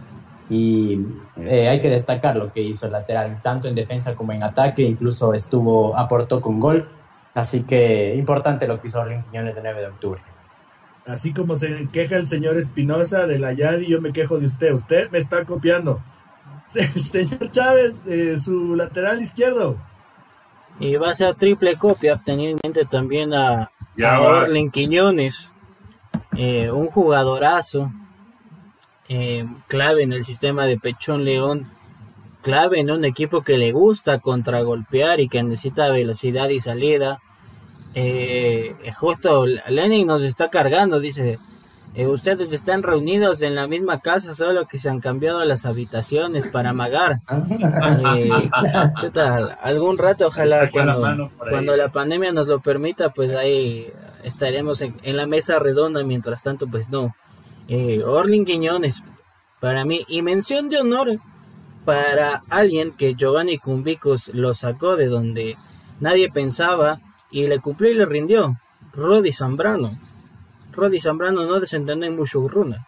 y 0.49 0.99
eh, 1.35 1.67
hay 1.67 1.81
que 1.81 1.89
destacar 1.89 2.35
lo 2.35 2.51
que 2.51 2.61
hizo 2.61 2.85
el 2.85 2.93
lateral, 2.93 3.41
tanto 3.41 3.67
en 3.67 3.75
defensa 3.75 4.15
como 4.15 4.31
en 4.31 4.43
ataque, 4.43 4.83
incluso 4.83 5.33
estuvo, 5.33 5.97
aportó 5.97 6.39
con 6.41 6.59
gol, 6.59 6.89
así 7.33 7.63
que 7.63 8.15
importante 8.15 8.67
lo 8.67 8.79
que 8.79 8.87
hizo 8.87 9.01
Orlin 9.01 9.21
Quiñones 9.21 9.55
de 9.55 9.61
9 9.61 9.81
de 9.81 9.87
octubre. 9.87 10.21
Así 11.05 11.33
como 11.33 11.55
se 11.55 11.87
queja 11.91 12.17
el 12.17 12.27
señor 12.27 12.57
Espinosa 12.57 13.27
de 13.27 13.39
la 13.39 13.53
Yadi, 13.53 13.87
yo 13.87 14.01
me 14.01 14.11
quejo 14.11 14.39
de 14.39 14.47
usted. 14.47 14.73
Usted 14.73 15.09
me 15.09 15.19
está 15.19 15.45
copiando. 15.45 16.03
Señor 16.67 17.49
Chávez, 17.49 17.95
eh, 18.05 18.35
su 18.37 18.75
lateral 18.75 19.21
izquierdo. 19.21 19.77
Y 20.79 20.97
va 20.97 21.11
a 21.11 21.13
ser 21.13 21.33
triple 21.35 21.77
copia, 21.77 22.21
teniendo 22.23 22.59
en 22.61 22.71
mente 22.73 22.85
también 22.85 23.33
a, 23.33 23.71
a 24.03 24.21
Orlin 24.21 24.69
Quiñones, 24.69 25.49
eh, 26.35 26.69
un 26.69 26.87
jugadorazo, 26.87 27.91
eh, 29.09 29.45
clave 29.67 30.03
en 30.03 30.13
el 30.13 30.23
sistema 30.23 30.65
de 30.65 30.77
Pechón 30.77 31.25
León, 31.25 31.71
clave 32.41 32.79
en 32.79 32.91
un 32.91 33.05
equipo 33.05 33.41
que 33.41 33.57
le 33.57 33.71
gusta 33.71 34.19
contragolpear 34.19 35.19
y 35.19 35.29
que 35.29 35.43
necesita 35.43 35.89
velocidad 35.89 36.49
y 36.49 36.59
salida 36.59 37.19
eh, 37.99 38.75
justo 38.95 39.45
Lenin 39.45 40.05
nos 40.05 40.21
está 40.21 40.49
cargando, 40.51 40.99
dice, 40.99 41.39
eh, 41.95 42.05
ustedes 42.05 42.53
están 42.53 42.83
reunidos 42.83 43.41
en 43.41 43.55
la 43.55 43.67
misma 43.67 44.01
casa, 44.01 44.35
solo 44.35 44.67
que 44.67 44.77
se 44.77 44.87
han 44.87 44.99
cambiado 44.99 45.43
las 45.45 45.65
habitaciones 45.65 46.47
para 46.47 46.69
amagar. 46.69 47.21
Eh, 48.17 48.29
algún 49.61 49.97
rato, 49.97 50.27
ojalá 50.27 50.69
cuando, 50.69 51.31
cuando 51.49 51.75
la 51.75 51.91
pandemia 51.91 52.31
nos 52.31 52.47
lo 52.47 52.59
permita, 52.59 53.09
pues 53.09 53.33
ahí 53.33 53.91
estaremos 54.23 54.81
en, 54.81 55.17
la 55.17 55.25
mesa 55.25 55.57
redonda, 55.57 56.03
mientras 56.03 56.43
tanto, 56.43 56.67
pues 56.67 56.89
no. 56.89 57.15
Eh, 57.67 58.01
Orlin 58.03 58.45
Quiñones, 58.45 59.03
para 59.59 59.83
mí, 59.83 60.05
y 60.07 60.21
mención 60.21 60.69
de 60.69 60.79
honor 60.79 61.19
para 61.83 62.43
alguien 62.49 62.91
que 62.91 63.15
Giovanni 63.15 63.57
Cumbicos 63.57 64.29
lo 64.33 64.53
sacó 64.53 64.95
de 64.95 65.07
donde 65.07 65.57
nadie 65.99 66.29
pensaba 66.31 66.99
y 67.31 67.47
le 67.47 67.59
cumplió 67.59 67.91
y 67.91 67.95
le 67.95 68.05
rindió. 68.05 68.57
Rodi 68.93 69.31
Zambrano. 69.31 69.99
Rodi 70.71 70.99
Zambrano 70.99 71.45
no 71.45 71.59
desentendió 71.59 72.07
en 72.07 72.15
mucho 72.15 72.47
runa. 72.47 72.87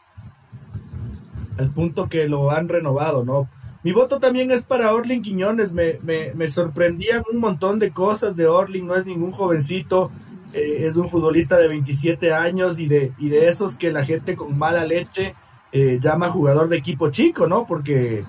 Al 1.57 1.71
punto 1.71 2.07
que 2.07 2.27
lo 2.27 2.51
han 2.51 2.69
renovado, 2.69 3.25
¿no? 3.25 3.49
Mi 3.83 3.91
voto 3.91 4.19
también 4.19 4.51
es 4.51 4.65
para 4.65 4.93
Orlin 4.93 5.21
Quiñones. 5.21 5.73
Me, 5.73 5.99
me, 6.03 6.33
me 6.33 6.47
sorprendían 6.47 7.23
un 7.31 7.39
montón 7.39 7.79
de 7.79 7.91
cosas 7.91 8.35
de 8.35 8.47
Orlin. 8.47 8.87
No 8.87 8.95
es 8.95 9.05
ningún 9.05 9.31
jovencito. 9.31 10.11
Eh, 10.53 10.87
es 10.87 10.95
un 10.95 11.09
futbolista 11.09 11.57
de 11.57 11.67
27 11.67 12.33
años 12.33 12.79
y 12.79 12.87
de, 12.87 13.13
y 13.17 13.29
de 13.29 13.49
esos 13.49 13.77
que 13.77 13.91
la 13.91 14.05
gente 14.05 14.35
con 14.35 14.57
mala 14.57 14.83
leche 14.85 15.35
eh, 15.71 15.99
llama 16.01 16.29
jugador 16.29 16.69
de 16.69 16.77
equipo 16.77 17.09
chico, 17.09 17.47
¿no? 17.47 17.65
Porque 17.67 18.25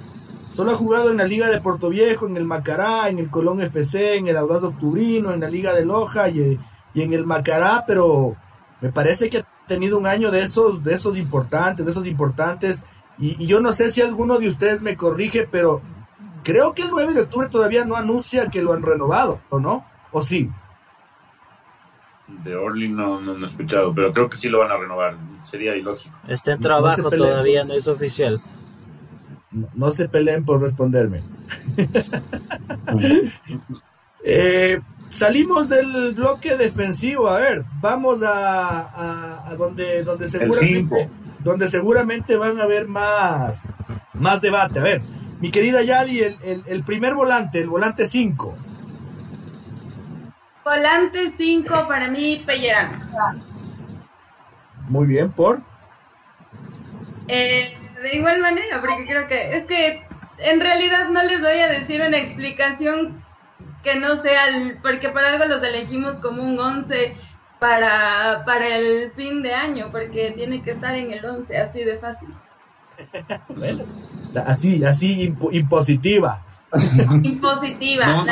Solo 0.50 0.72
ha 0.72 0.74
jugado 0.74 1.11
en 1.11 1.18
la 1.18 1.24
Liga 1.24 1.48
de 1.48 1.61
Puerto 1.61 1.88
Viejo, 1.88 2.26
en 2.26 2.37
el 2.37 2.44
Macará, 2.44 3.09
en 3.09 3.20
el 3.20 3.30
Colón 3.30 3.61
FC, 3.61 4.16
en 4.16 4.26
el 4.26 4.37
Audaz 4.37 4.64
Octubrino, 4.64 5.33
en 5.33 5.40
la 5.40 5.48
Liga 5.48 5.72
de 5.72 5.85
Loja 5.85 6.28
y, 6.28 6.59
en 6.96 7.12
el 7.12 7.24
Macará, 7.24 7.85
pero 7.87 8.35
me 8.80 8.90
parece 8.90 9.30
que 9.30 9.38
ha 9.38 9.46
tenido 9.68 9.96
un 9.96 10.09
año 10.09 10.33
de 10.33 10.40
esos, 10.42 10.83
de 10.83 10.94
esos 10.94 11.16
importantes, 11.16 11.87
de 11.87 11.92
esos 11.92 12.04
importantes. 12.04 12.83
Y, 13.16 13.46
yo 13.46 13.61
no 13.61 13.70
sé 13.70 13.92
si 13.92 14.02
alguno 14.02 14.38
de 14.38 14.48
ustedes 14.48 14.83
me 14.83 14.96
corrige, 14.96 15.46
pero 15.48 15.83
creo 16.42 16.74
que 16.74 16.83
el 16.83 16.90
9 16.90 17.14
de 17.14 17.20
octubre 17.22 17.48
todavía 17.48 17.85
no 17.85 17.94
anuncia 17.94 18.50
que 18.50 18.61
lo 18.61 18.72
han 18.72 18.83
renovado, 18.83 19.40
¿o 19.50 19.61
no? 19.61 19.87
¿O 20.11 20.22
sí? 20.22 20.50
De 22.44 22.56
Orly 22.56 22.88
no, 22.88 23.20
no, 23.20 23.36
he 23.36 23.46
escuchado, 23.46 23.94
pero 23.94 24.12
creo 24.12 24.28
que 24.28 24.36
sí 24.36 24.48
lo 24.48 24.60
van 24.60 24.70
a 24.70 24.76
renovar. 24.76 25.16
Sería 25.42 25.76
ilógico. 25.76 26.14
Está 26.28 26.52
en 26.52 26.60
trabajo, 26.60 27.10
todavía 27.10 27.64
no 27.64 27.74
es 27.74 27.86
oficial. 27.88 28.40
No, 29.74 29.90
se 29.90 30.08
peleen 30.08 30.44
por 30.44 30.60
responderme. 30.60 31.22
Eh, 34.22 34.78
salimos 35.08 35.70
del 35.70 36.12
bloque 36.14 36.56
defensivo. 36.56 37.28
A 37.28 37.38
ver, 37.38 37.64
vamos 37.80 38.20
a, 38.22 39.54
donde, 39.56 40.02
donde 40.02 40.28
seguramente, 40.28 41.08
donde 41.38 41.68
seguramente 41.68 42.36
van 42.36 42.60
a 42.60 42.64
haber 42.64 42.86
más, 42.86 43.60
más 44.12 44.42
debate. 44.42 44.78
A 44.78 44.82
ver, 44.82 45.02
mi 45.40 45.50
querida 45.50 45.82
Yadi, 45.82 46.20
el, 46.20 46.84
primer 46.84 47.14
volante, 47.14 47.60
el 47.60 47.68
volante 47.68 48.08
5. 48.08 48.56
Volante 50.70 51.33
5 51.37 51.88
para 51.88 52.06
mí, 52.06 52.44
Pellerano. 52.46 53.00
Muy 54.88 55.09
bien, 55.09 55.33
¿por? 55.33 55.61
Eh, 57.26 57.76
de 58.00 58.16
igual 58.16 58.40
manera, 58.40 58.80
porque 58.80 59.04
creo 59.04 59.26
que 59.26 59.56
es 59.56 59.64
que 59.64 60.04
en 60.38 60.61
realidad 60.61 61.09
no 61.09 61.24
les 61.24 61.40
voy 61.40 61.59
a 61.59 61.66
decir 61.66 62.00
una 62.00 62.18
explicación 62.18 63.20
que 63.83 63.96
no 63.96 64.16
sea, 64.16 64.46
el, 64.46 64.78
porque 64.80 65.09
para 65.09 65.33
algo 65.33 65.44
los 65.46 65.61
elegimos 65.61 66.14
como 66.16 66.44
un 66.44 66.56
11 66.56 67.16
para, 67.59 68.44
para 68.46 68.76
el 68.76 69.11
fin 69.16 69.42
de 69.42 69.52
año, 69.52 69.88
porque 69.90 70.30
tiene 70.37 70.62
que 70.62 70.70
estar 70.70 70.94
en 70.94 71.11
el 71.11 71.24
11, 71.24 71.59
así 71.59 71.83
de 71.83 71.98
fácil. 71.98 72.28
así, 74.46 74.85
así 74.85 75.35
impositiva. 75.50 76.44
Impositiva, 77.24 78.06
no, 78.06 78.24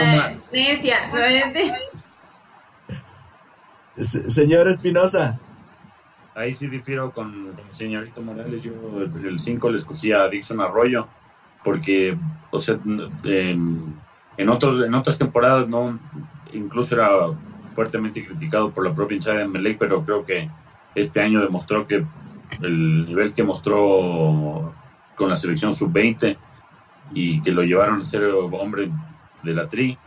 necia, 0.52 1.10
Señor 4.04 4.68
Espinosa. 4.68 5.38
Ahí 6.34 6.54
sí 6.54 6.68
difiero 6.68 7.10
con, 7.10 7.48
el 7.48 7.74
señorito 7.74 8.22
Morales. 8.22 8.62
Yo 8.62 8.72
el 9.02 9.38
5 9.38 9.70
le 9.70 9.78
escogí 9.78 10.12
a 10.12 10.28
Dixon 10.28 10.60
Arroyo 10.60 11.08
porque, 11.64 12.16
o 12.50 12.60
sea, 12.60 12.78
en, 12.84 14.48
otros, 14.48 14.86
en 14.86 14.94
otras 14.94 15.18
temporadas 15.18 15.68
no, 15.68 15.98
incluso 16.52 16.94
era 16.94 17.08
fuertemente 17.74 18.24
criticado 18.24 18.70
por 18.70 18.86
la 18.86 18.94
propia 18.94 19.16
hinchada 19.16 19.46
de 19.46 19.76
pero 19.78 20.04
creo 20.04 20.24
que 20.24 20.48
este 20.94 21.20
año 21.20 21.40
demostró 21.40 21.86
que 21.86 22.04
el 22.60 23.02
nivel 23.02 23.32
que 23.34 23.42
mostró 23.42 24.72
con 25.16 25.28
la 25.28 25.36
selección 25.36 25.74
sub-20 25.74 26.36
y 27.12 27.40
que 27.42 27.52
lo 27.52 27.62
llevaron 27.62 28.00
a 28.00 28.04
ser 28.04 28.24
hombre 28.24 28.90
de 29.42 29.54
la 29.54 29.68
tri, 29.68 29.98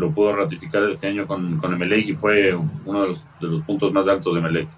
lo 0.00 0.10
pudo 0.12 0.34
ratificar 0.34 0.82
este 0.84 1.08
año 1.08 1.26
con, 1.26 1.58
con 1.58 1.78
Melec 1.78 2.08
y 2.08 2.14
fue 2.14 2.54
uno 2.54 3.02
de 3.02 3.08
los, 3.08 3.24
de 3.40 3.48
los 3.48 3.62
puntos 3.62 3.92
más 3.92 4.08
altos 4.08 4.34
de 4.34 4.40
Melec 4.40 4.68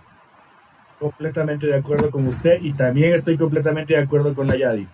completamente 1.02 1.66
de 1.66 1.76
acuerdo 1.76 2.10
con 2.10 2.28
usted 2.28 2.62
y 2.62 2.72
también 2.72 3.12
estoy 3.12 3.36
completamente 3.36 3.94
de 3.94 4.00
acuerdo 4.00 4.34
con 4.34 4.46
la 4.46 4.56
Yadi. 4.56 4.86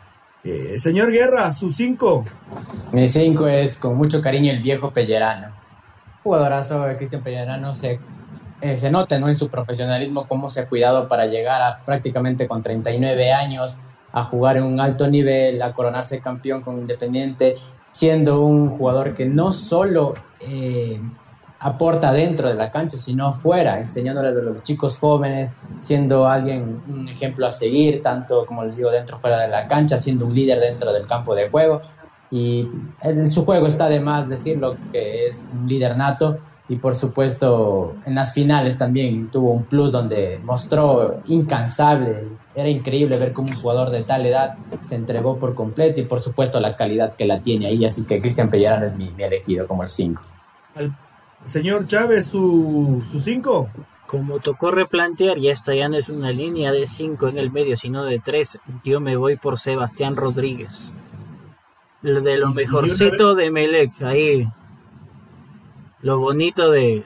Eh, 0.43 0.79
señor 0.79 1.13
Guerra, 1.13 1.53
su 1.53 1.71
5. 1.71 2.25
Mi 2.93 3.07
5 3.07 3.47
es 3.49 3.79
con 3.79 3.97
mucho 3.97 4.23
cariño 4.23 4.51
el 4.51 4.63
viejo 4.63 4.91
Pellerano. 4.91 5.55
Jugadorazo 6.23 6.85
de 6.85 6.97
Cristian 6.97 7.23
Pellerano 7.23 7.75
se, 7.75 8.01
eh, 8.63 8.77
se 8.79 8.91
nota 8.91 9.19
¿no? 9.19 9.29
en 9.29 9.37
su 9.37 9.51
profesionalismo 9.51 10.27
cómo 10.27 10.49
se 10.49 10.63
ha 10.63 10.69
cuidado 10.69 11.09
para 11.09 11.27
llegar 11.27 11.61
a 11.61 11.85
prácticamente 11.85 12.49
con 12.49 12.63
39 12.63 13.33
años 13.33 13.79
a 14.11 14.25
jugar 14.25 14.57
en 14.57 14.65
un 14.65 14.81
alto 14.81 15.09
nivel, 15.09 15.61
a 15.61 15.75
coronarse 15.75 16.21
campeón 16.21 16.63
con 16.63 16.79
Independiente, 16.79 17.57
siendo 17.99 18.43
un 18.43 18.71
jugador 18.71 19.13
que 19.13 19.27
no 19.27 19.53
solo 19.53 20.15
eh, 20.39 21.01
aporta 21.59 22.13
dentro 22.13 22.49
de 22.49 22.55
la 22.55 22.71
cancha, 22.71 22.97
sino 22.97 23.33
fuera, 23.33 23.81
enseñándole 23.81 24.29
a 24.29 24.31
los 24.31 24.63
chicos 24.63 25.01
jóvenes, 25.01 25.57
siendo 25.81 26.29
alguien, 26.29 26.81
un 26.87 27.09
ejemplo 27.09 27.45
a 27.45 27.51
seguir, 27.51 28.01
tanto 28.01 28.47
como 28.47 28.63
les 28.63 28.77
digo, 28.77 28.93
dentro 28.93 29.19
fuera 29.19 29.41
de 29.41 29.49
la 29.49 29.67
cancha, 29.67 29.99
siendo 29.99 30.27
un 30.27 30.35
líder 30.37 30.61
dentro 30.61 30.93
del 30.93 31.09
campo 31.09 31.35
de 31.35 31.51
juego. 31.51 31.83
Y 32.31 32.69
en 33.03 33.27
su 33.27 33.45
juego 33.45 33.67
está 33.67 33.89
de 33.89 33.99
más 33.99 34.29
decirlo 34.29 34.77
que 34.93 35.27
es 35.27 35.45
un 35.53 35.67
líder 35.67 35.97
nato 35.97 36.39
y 36.69 36.77
por 36.77 36.95
supuesto 36.95 37.95
en 38.05 38.15
las 38.15 38.35
finales 38.35 38.77
también 38.77 39.31
tuvo 39.31 39.53
un 39.53 39.65
plus 39.65 39.91
donde 39.91 40.39
mostró 40.45 41.23
incansable, 41.27 42.29
era 42.55 42.69
increíble 42.69 43.19
ver 43.19 43.33
cómo 43.33 43.49
un 43.49 43.57
jugador 43.57 43.91
de 43.91 44.03
tal 44.03 44.27
edad 44.27 44.57
se 44.83 44.95
entregó 44.95 45.39
por 45.39 45.55
completo 45.55 46.01
y 46.01 46.05
por 46.05 46.21
supuesto 46.21 46.61
la 46.61 46.77
calidad 46.77 47.17
que 47.17 47.27
la 47.27 47.41
tiene 47.41 47.67
ahí, 47.67 47.85
así 47.85 48.05
que 48.05 48.21
Cristian 48.21 48.51
Pellerano 48.51 48.85
es 48.85 48.97
mi, 48.97 49.11
mi 49.11 49.23
elegido 49.23 49.67
como 49.67 49.83
el 49.83 49.89
5. 49.89 50.21
Señor 51.45 51.87
Chávez, 51.87 52.27
su 52.27 53.03
5. 53.19 53.71
Como 54.07 54.41
tocó 54.41 54.71
replantear, 54.71 55.39
y 55.39 55.49
esta 55.49 55.75
ya 55.75 55.89
no 55.89 55.97
es 55.97 56.09
una 56.09 56.31
línea 56.31 56.73
de 56.73 56.87
5 56.87 57.29
en 57.29 57.39
el 57.39 57.51
medio, 57.51 57.77
sino 57.77 58.05
de 58.05 58.19
3, 58.19 58.59
yo 58.85 59.01
me 59.01 59.17
voy 59.17 59.37
por 59.37 59.59
Sebastián 59.59 60.17
Rodríguez. 60.17 60.93
De 62.03 62.39
lo 62.39 62.55
mejorcito 62.55 63.35
de 63.35 63.51
Melec, 63.51 64.01
ahí. 64.03 64.49
Lo 66.01 66.19
bonito 66.19 66.71
de, 66.71 67.05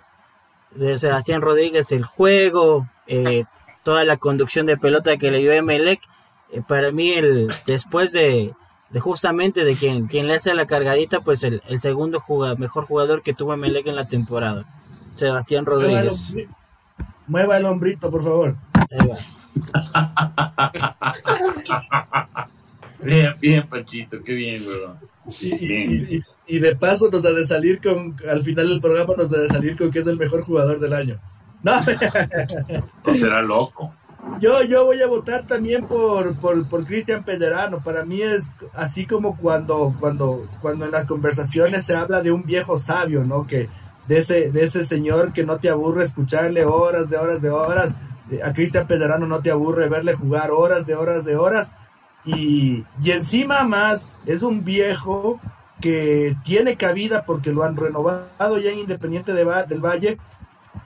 de 0.74 0.98
Sebastián 0.98 1.42
Rodríguez, 1.42 1.92
el 1.92 2.04
juego, 2.04 2.88
eh, 3.06 3.44
toda 3.82 4.04
la 4.04 4.16
conducción 4.16 4.66
de 4.66 4.76
pelota 4.76 5.16
que 5.16 5.30
le 5.30 5.38
dio 5.38 5.58
a 5.58 5.62
Melec. 5.62 6.00
Eh, 6.50 6.62
para 6.66 6.90
mí, 6.90 7.12
el, 7.12 7.52
después 7.66 8.12
de, 8.12 8.54
de 8.90 9.00
justamente 9.00 9.64
de 9.64 9.74
quien, 9.74 10.06
quien 10.06 10.28
le 10.28 10.34
hace 10.34 10.54
la 10.54 10.66
cargadita, 10.66 11.20
pues 11.20 11.42
el, 11.44 11.62
el 11.68 11.80
segundo 11.80 12.22
mejor 12.58 12.86
jugador 12.86 13.22
que 13.22 13.34
tuvo 13.34 13.56
Melec 13.56 13.86
en 13.86 13.96
la 13.96 14.08
temporada, 14.08 14.64
Sebastián 15.14 15.66
Rodríguez. 15.66 16.34
Mueva 17.26 17.56
el 17.56 17.66
hombrito, 17.66 18.10
por 18.10 18.22
favor. 18.22 18.56
bien, 23.04 23.34
bien, 23.40 23.68
Panchito, 23.68 24.22
qué 24.22 24.34
bien, 24.34 24.62
bro. 24.64 24.96
Y, 26.46 26.58
de 26.58 26.76
paso 26.76 27.08
nos 27.10 27.24
ha 27.24 27.32
de 27.32 27.46
salir 27.46 27.80
con, 27.80 28.16
al 28.28 28.42
final 28.42 28.68
del 28.68 28.80
programa 28.80 29.14
nos 29.16 29.32
ha 29.32 29.38
de 29.38 29.48
salir 29.48 29.76
con 29.76 29.90
que 29.90 30.00
es 30.00 30.06
el 30.06 30.16
mejor 30.16 30.42
jugador 30.42 30.80
del 30.80 30.92
año. 30.92 31.20
No, 31.64 31.80
no 33.06 33.14
será 33.14 33.40
loco. 33.40 33.94
Yo, 34.40 34.62
yo 34.62 34.84
voy 34.84 35.00
a 35.00 35.06
votar 35.06 35.46
también 35.46 35.86
por, 35.86 36.36
por, 36.36 36.68
por 36.68 36.84
Cristian 36.84 37.24
Pellerano. 37.24 37.82
Para 37.82 38.04
mí 38.04 38.22
es 38.22 38.50
así 38.72 39.06
como 39.06 39.36
cuando, 39.36 39.94
cuando, 39.98 40.48
cuando 40.60 40.84
en 40.84 40.92
las 40.92 41.06
conversaciones 41.06 41.84
se 41.84 41.94
habla 41.94 42.22
de 42.22 42.32
un 42.32 42.44
viejo 42.44 42.78
sabio, 42.78 43.24
¿no? 43.24 43.46
Que 43.46 43.68
de 44.06 44.18
ese, 44.18 44.50
de 44.50 44.64
ese 44.64 44.84
señor 44.84 45.32
que 45.32 45.44
no 45.44 45.58
te 45.58 45.70
aburre 45.70 46.04
escucharle 46.04 46.64
horas 46.64 47.10
de 47.10 47.16
horas 47.16 47.42
de 47.42 47.50
horas. 47.50 47.94
A 48.42 48.52
Cristian 48.52 48.86
Pellerano 48.86 49.26
no 49.26 49.40
te 49.40 49.50
aburre 49.50 49.88
verle 49.88 50.14
jugar 50.14 50.50
horas 50.50 50.86
de 50.86 50.94
horas 50.94 51.24
de 51.24 51.36
horas. 51.36 51.70
Y, 52.24 52.84
y 53.02 53.10
encima 53.10 53.64
más 53.64 54.08
es 54.26 54.42
un 54.42 54.64
viejo 54.64 55.40
que 55.80 56.36
tiene 56.44 56.76
cabida 56.76 57.24
porque 57.26 57.52
lo 57.52 57.64
han 57.64 57.76
renovado 57.76 58.58
ya 58.58 58.70
en 58.70 58.78
Independiente 58.78 59.34
de, 59.34 59.44
del 59.68 59.80
Valle 59.80 60.18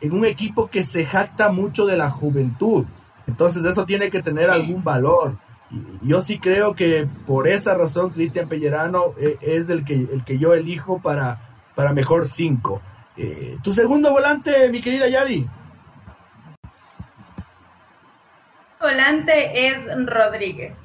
en 0.00 0.12
un 0.12 0.24
equipo 0.24 0.68
que 0.68 0.82
se 0.82 1.04
jacta 1.04 1.52
mucho 1.52 1.86
de 1.86 1.96
la 1.96 2.10
juventud. 2.10 2.86
Entonces 3.26 3.64
eso 3.64 3.84
tiene 3.84 4.10
que 4.10 4.22
tener 4.22 4.50
algún 4.50 4.82
valor. 4.82 5.36
Y 5.70 6.08
yo 6.08 6.22
sí 6.22 6.38
creo 6.38 6.74
que 6.74 7.08
por 7.26 7.48
esa 7.48 7.74
razón 7.74 8.10
Cristian 8.10 8.48
Pellerano 8.48 9.14
eh, 9.18 9.36
es 9.40 9.68
el 9.68 9.84
que, 9.84 9.94
el 9.94 10.24
que 10.24 10.38
yo 10.38 10.54
elijo 10.54 11.00
para, 11.00 11.54
para 11.74 11.92
mejor 11.92 12.26
5. 12.26 12.80
Eh, 13.16 13.58
tu 13.62 13.72
segundo 13.72 14.12
volante, 14.12 14.70
mi 14.70 14.80
querida 14.80 15.08
Yadi. 15.08 15.46
Volante 18.80 19.68
es 19.68 19.80
Rodríguez. 20.06 20.78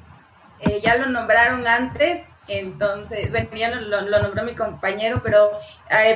Eh, 0.62 0.80
ya 0.82 0.96
lo 0.96 1.06
nombraron 1.06 1.66
antes, 1.66 2.22
entonces, 2.48 3.30
bueno, 3.30 3.48
ya 3.54 3.70
lo, 3.70 4.02
nombró 4.02 4.42
mi 4.44 4.54
compañero, 4.54 5.20
pero 5.22 5.52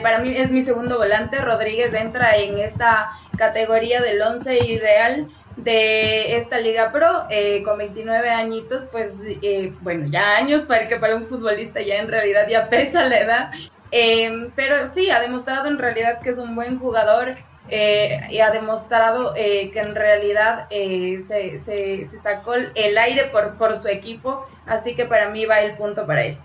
para 0.02 0.18
mí 0.18 0.34
es 0.36 0.50
mi 0.50 0.62
segundo 0.62 0.98
volante. 0.98 1.38
Rodríguez 1.38 1.94
entra 1.94 2.36
en 2.36 2.58
esta 2.58 3.12
categoría 3.36 4.00
del 4.00 4.20
11 4.20 4.58
ideal 4.66 5.28
de 5.56 6.36
esta 6.36 6.60
Liga 6.60 6.92
Pro 6.92 7.26
eh, 7.30 7.62
con 7.64 7.78
29 7.78 8.30
añitos, 8.30 8.84
pues 8.92 9.12
eh, 9.42 9.72
bueno, 9.80 10.06
ya 10.08 10.36
años 10.36 10.64
para 10.64 10.86
que 10.86 10.96
para 10.96 11.16
un 11.16 11.24
futbolista 11.24 11.80
ya 11.80 11.96
en 11.96 12.08
realidad 12.08 12.46
ya 12.48 12.68
pesa 12.68 13.08
la 13.08 13.18
edad, 13.18 13.50
em, 13.90 14.50
pero 14.54 14.86
sí, 14.88 15.10
ha 15.10 15.20
demostrado 15.20 15.68
en 15.68 15.78
realidad 15.78 16.20
que 16.20 16.30
es 16.30 16.38
un 16.38 16.54
buen 16.54 16.78
jugador 16.78 17.36
eh, 17.68 18.20
y 18.30 18.40
ha 18.40 18.50
demostrado 18.50 19.34
que 19.34 19.72
en 19.74 19.94
realidad 19.94 20.68
se, 20.68 21.58
se, 21.58 22.06
sacó 22.22 22.54
el 22.54 22.98
aire 22.98 23.24
por, 23.26 23.56
por 23.56 23.80
su 23.82 23.88
equipo, 23.88 24.46
así 24.66 24.94
que 24.94 25.04
para 25.04 25.30
mí 25.30 25.44
va 25.46 25.60
el 25.60 25.76
punto 25.76 26.06
para 26.06 26.24
él. 26.24 26.38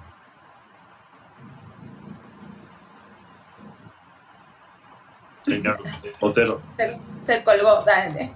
Señor 5.44 5.78
Otero. 6.20 6.62
Se, 6.78 7.00
se 7.22 7.44
colgó, 7.44 7.84
dale. 7.84 8.34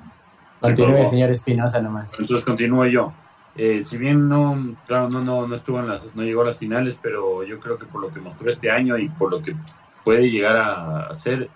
Continúe, 0.59 1.05
señor 1.05 1.29
Espinosa, 1.29 1.81
nomás. 1.81 2.19
Entonces 2.19 2.45
continúo 2.45 2.85
yo. 2.85 3.13
Eh, 3.55 3.83
si 3.83 3.97
bien 3.97 4.27
no, 4.27 4.75
claro, 4.85 5.09
no, 5.09 5.21
no, 5.21 5.47
no 5.47 5.55
estuvo 5.55 5.79
en 5.79 5.87
las, 5.87 6.13
no 6.13 6.23
llegó 6.23 6.41
a 6.41 6.45
las 6.45 6.57
finales, 6.57 6.97
pero 7.01 7.43
yo 7.43 7.59
creo 7.59 7.77
que 7.77 7.85
por 7.85 8.01
lo 8.01 8.11
que 8.11 8.19
mostró 8.19 8.49
este 8.49 8.69
año 8.69 8.97
y 8.97 9.07
por 9.07 9.31
lo 9.31 9.41
que 9.41 9.55
puede 10.03 10.29
llegar 10.29 10.57
a 10.57 11.07
hacer, 11.07 11.49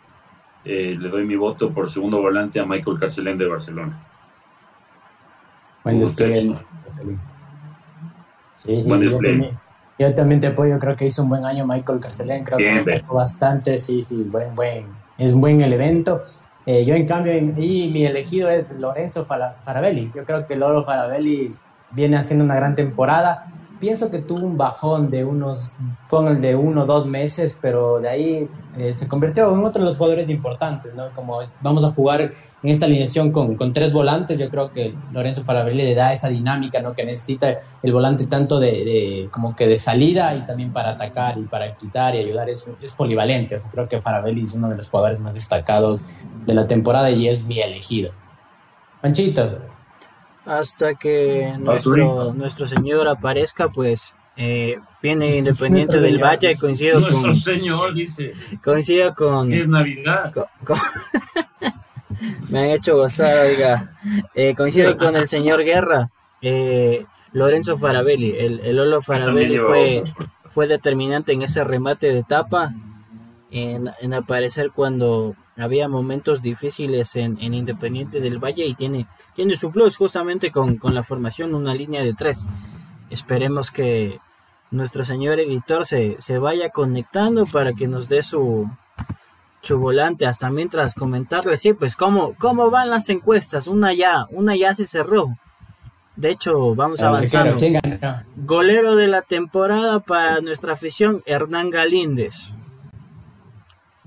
eh, 0.66 0.96
le 1.00 1.10
doy 1.10 1.26
mi 1.26 1.36
voto 1.36 1.72
por 1.72 1.90
segundo 1.90 2.22
volante 2.22 2.60
a 2.60 2.66
Michael 2.66 3.00
Carcelén 3.00 3.38
de 3.38 3.48
Barcelona. 3.48 4.06
Bueno, 5.84 6.04
usted, 6.04 6.34
sí, 6.34 6.56
sí, 8.58 8.84
yo, 8.84 9.20
también, 9.22 9.60
yo, 9.98 10.16
también, 10.16 10.42
te 10.42 10.48
apoyo, 10.48 10.78
creo 10.78 10.96
que 10.96 11.06
hizo 11.06 11.24
un 11.24 11.30
buen 11.30 11.46
año 11.46 11.66
Michael 11.66 12.00
Carcelén, 12.00 12.44
creo 12.44 12.58
que 12.58 13.04
bastante, 13.10 13.78
sí, 13.78 14.04
sí, 14.04 14.24
buen, 14.24 14.54
buen, 14.56 14.88
es 15.18 15.34
buen 15.34 15.62
el 15.62 15.74
evento. 15.74 16.22
Eh, 16.66 16.86
yo, 16.86 16.94
en 16.94 17.06
cambio, 17.06 17.36
y 17.36 17.90
mi 17.90 18.06
elegido 18.06 18.50
es 18.50 18.72
Lorenzo 18.74 19.26
Farabelli. 19.26 20.12
Yo 20.14 20.24
creo 20.24 20.46
que 20.46 20.56
Loro 20.56 20.84
Farabelli 20.84 21.50
viene 21.92 22.18
haciendo 22.18 22.46
una 22.46 22.56
gran 22.56 22.76
temporada. 22.76 23.48
Pienso 23.80 24.12
que 24.12 24.20
tuvo 24.20 24.46
un 24.46 24.58
bajón 24.58 25.10
de 25.10 25.24
unos, 25.24 25.76
de 26.40 26.56
uno 26.56 26.84
o 26.84 26.86
dos 26.86 27.06
meses, 27.06 27.58
pero 27.62 28.00
de 28.00 28.10
ahí 28.10 28.50
eh, 28.78 28.94
se 28.94 29.08
convirtió 29.08 29.54
en 29.54 29.64
otro 29.64 29.82
de 29.82 29.88
los 29.88 29.98
jugadores 29.98 30.30
importantes, 30.30 30.94
¿no? 30.94 31.10
Como 31.14 31.40
vamos 31.62 31.84
a 31.84 31.92
jugar 31.92 32.34
en 32.62 32.70
esta 32.70 32.86
alineación 32.86 33.32
con, 33.32 33.56
con, 33.56 33.72
tres 33.72 33.94
volantes, 33.94 34.38
yo 34.38 34.50
creo 34.50 34.72
que 34.72 34.94
Lorenzo 35.14 35.44
Farabelli 35.44 35.84
le 35.84 35.96
da 35.96 36.12
esa 36.12 36.28
dinámica 36.28 36.82
¿no? 36.82 36.94
que 36.94 37.06
necesita 37.06 37.62
el 37.82 37.94
volante 37.94 38.28
tanto 38.28 38.60
de, 38.60 39.30
como 39.32 39.56
que 39.56 39.66
de 39.66 39.78
salida 39.78 40.36
y 40.36 40.44
también 40.44 40.74
para 40.74 40.92
atacar 40.92 41.38
y 41.38 41.44
para 41.44 41.76
quitar 41.78 42.16
y 42.16 42.20
ayudar, 42.20 42.50
es, 42.50 42.66
es 42.82 42.92
polivalente. 42.92 43.58
creo 43.72 43.88
que 43.88 44.02
Farabelli 44.02 44.44
es 44.44 44.56
uno 44.56 44.68
de 44.70 44.76
los 44.76 44.90
jugadores 44.90 45.20
más 45.20 45.34
destacados 45.34 46.06
de 46.46 46.54
la 46.54 46.68
temporada 46.68 47.10
y 47.12 47.30
es 47.30 47.46
mi 47.46 47.62
elegido. 47.62 48.12
Panchito. 49.02 49.79
Hasta 50.46 50.96
que 50.96 51.54
nuestro, 51.60 52.34
nuestro 52.34 52.68
señor 52.68 53.08
aparezca, 53.08 53.70
pues 53.70 54.14
eh, 54.36 54.80
viene 55.02 55.38
Independiente 55.38 56.00
del 56.00 56.18
Valle, 56.22 56.56
coincido 56.60 57.02
con... 57.02 57.12
Nuestro 57.12 57.36
señor 57.36 57.94
dice... 57.94 58.32
Coincido 58.64 59.14
con... 59.14 59.52
Es 59.52 59.68
Navidad. 59.68 60.34
me 62.50 62.60
han 62.60 62.70
hecho 62.70 62.96
gozar, 62.96 63.36
oiga. 63.46 63.98
Eh, 64.34 64.56
coincido 64.56 64.98
con 64.98 65.16
el 65.16 65.28
señor 65.28 65.64
Guerra, 65.64 66.10
eh, 66.42 67.06
Lorenzo 67.34 67.78
Farabelli. 67.78 68.32
El, 68.38 68.60
el 68.62 68.76
Lolo 68.76 69.02
Farabelli 69.02 69.58
fue, 69.58 70.04
fue 70.50 70.68
determinante 70.68 71.34
en 71.34 71.42
ese 71.42 71.64
remate 71.64 72.12
de 72.12 72.20
etapa, 72.20 72.74
en, 73.52 74.14
aparecer 74.14 74.72
cuando 74.72 75.36
había 75.58 75.88
momentos 75.88 76.42
difíciles 76.42 77.16
en, 77.16 77.38
Independiente 77.42 78.20
del 78.20 78.40
Valle 78.40 78.66
y 78.66 78.74
tiene, 78.74 79.08
tiene 79.40 79.56
su 79.56 79.72
plus 79.72 79.96
justamente 79.96 80.52
con, 80.52 80.76
con 80.76 80.94
la 80.94 81.02
formación, 81.02 81.56
una 81.56 81.74
línea 81.74 82.04
de 82.04 82.14
tres. 82.14 82.46
Esperemos 83.10 83.72
que 83.72 84.20
nuestro 84.70 85.06
señor 85.06 85.40
editor 85.40 85.86
se, 85.86 86.18
se 86.20 86.38
vaya 86.40 86.72
conectando 86.72 87.46
para 87.46 87.72
que 87.72 87.88
nos 87.88 88.10
dé 88.10 88.22
su, 88.22 88.70
su 89.62 89.80
volante 89.80 90.26
hasta 90.26 90.50
mientras 90.50 90.94
comentarle, 90.94 91.56
sí, 91.56 91.72
pues 91.72 91.96
cómo, 91.96 92.36
cómo 92.38 92.70
van 92.70 92.90
las 92.90 93.08
encuestas, 93.08 93.68
una 93.68 93.94
ya, 93.94 94.28
una 94.32 94.58
ya 94.58 94.76
se 94.76 94.86
cerró. 94.86 95.30
De 96.18 96.32
hecho, 96.32 96.76
vamos 96.76 97.02
avanzando. 97.02 97.56
Golero 98.36 98.98
de 98.98 99.08
la 99.08 99.22
temporada 99.22 100.02
para 100.02 100.42
nuestra 100.42 100.74
afición, 100.74 101.24
Hernán 101.26 101.70
Galíndez. 101.70 102.52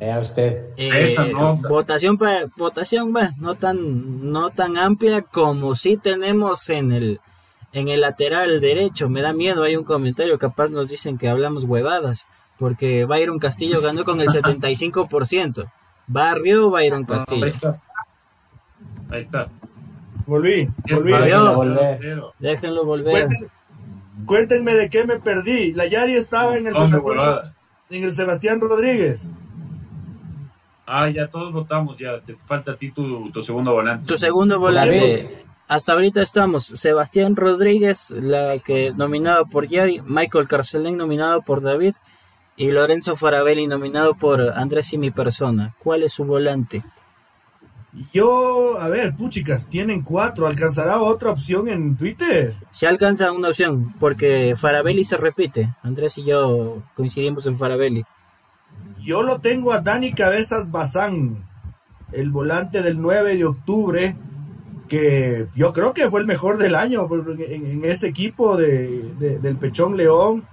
Vea 0.03 0.19
usted. 0.19 0.65
Eh, 0.77 1.15
votación 1.69 2.19
para 2.19 2.47
votación, 2.57 3.15
no 3.39 3.55
tan 3.55 4.33
no 4.33 4.51
tan 4.51 4.77
amplia 4.77 5.23
como 5.23 5.77
si 5.77 5.97
tenemos 5.97 6.69
en 6.71 6.91
el 6.91 7.21
en 7.73 7.87
el 7.87 8.01
lateral 8.01 8.61
derecho. 8.61 9.09
Me 9.09 9.23
da 9.23 9.33
miedo, 9.33 9.63
hay 9.63 9.77
un 9.77 9.85
comentario, 9.85 10.41
capaz 10.41 10.71
nos 10.73 10.89
dicen 10.89 11.19
que 11.19 11.29
hablamos 11.29 11.63
huevadas 11.63 12.27
porque 12.59 13.05
Byron 13.05 13.39
Castillo 13.39 13.81
ganó 13.81 14.03
con 14.05 14.21
el 14.21 14.27
75%. 14.27 15.71
Barrio 16.09 16.71
Byron 16.71 17.05
Castillo. 17.05 17.45
ahí 17.45 17.51
está. 17.51 17.73
Ahí 19.09 19.21
está. 19.21 19.47
Volví, 20.27 20.69
volví. 20.91 21.13
Déjenlo 21.13 21.55
volver. 21.55 22.23
Déjenlo 22.41 22.85
volver. 22.85 23.29
Cuéntenme, 24.27 24.75
de 24.75 24.91
qué 24.91 25.05
me 25.05 25.21
perdí. 25.21 25.73
La 25.75 25.87
Yari 25.87 26.17
estaba 26.17 26.57
en 26.57 26.67
el, 26.67 26.75
Sebastián, 26.75 27.55
en 27.89 28.03
el 28.03 28.13
Sebastián 28.13 28.61
Rodríguez. 28.61 29.29
Ah, 30.95 31.09
ya 31.09 31.27
todos 31.27 31.55
votamos, 31.55 31.97
ya 31.97 32.21
te 32.21 32.37
falta 32.37 32.73
a 32.73 32.77
ti 32.77 32.91
tu, 32.91 33.31
tu 33.31 33.41
segundo 33.41 33.73
volante. 33.73 34.07
Tu 34.07 34.19
segundo 34.19 34.59
volante. 34.59 35.43
Hasta 35.67 35.95
ahorita 35.95 36.21
estamos 36.21 36.65
Sebastián 36.65 37.35
Rodríguez, 37.35 38.11
la 38.11 38.59
que 38.59 38.93
nominado 38.95 39.47
por 39.47 39.67
Yari, 39.67 40.03
Michael 40.03 40.47
Carcelén 40.49 40.99
nominado 40.99 41.41
por 41.41 41.63
David 41.63 41.95
y 42.57 42.71
Lorenzo 42.73 43.17
Farabelli 43.17 43.67
nominado 43.67 44.13
por 44.13 44.43
Andrés 44.53 44.93
y 44.93 44.99
mi 44.99 45.11
persona. 45.11 45.75
¿Cuál 45.83 46.03
es 46.03 46.13
su 46.13 46.27
volante? 46.27 46.85
Yo, 48.13 48.79
a 48.79 48.89
ver, 48.91 49.17
puchicas, 49.17 49.67
tienen 49.71 50.03
cuatro. 50.03 50.47
¿Alcanzará 50.47 51.01
otra 51.01 51.31
opción 51.31 51.71
en 51.71 51.97
Twitter? 51.97 52.55
Se 52.71 52.87
alcanza 52.87 53.33
una 53.33 53.49
opción, 53.49 53.95
porque 53.99 54.55
Farabelli 54.57 55.05
se 55.05 55.17
repite. 55.17 55.75
Andrés 55.83 56.19
y 56.19 56.25
yo 56.25 56.83
coincidimos 56.95 57.47
en 57.47 57.57
Farabelli. 57.57 58.05
Yo 59.03 59.23
lo 59.23 59.41
tengo 59.41 59.73
a 59.73 59.81
Dani 59.81 60.13
Cabezas 60.13 60.71
Bazán, 60.71 61.45
el 62.13 62.31
volante 62.31 62.83
del 62.83 63.01
9 63.01 63.37
de 63.37 63.45
octubre, 63.45 64.17
que 64.89 65.49
yo 65.55 65.73
creo 65.73 65.93
que 65.93 66.09
fue 66.09 66.21
el 66.21 66.27
mejor 66.27 66.57
del 66.57 66.77
año 66.77 67.09
en, 67.39 67.85
ese 67.85 68.07
equipo 68.07 68.57
de, 68.57 69.39
del 69.41 69.57
Pechón 69.57 69.97
León, 69.97 70.45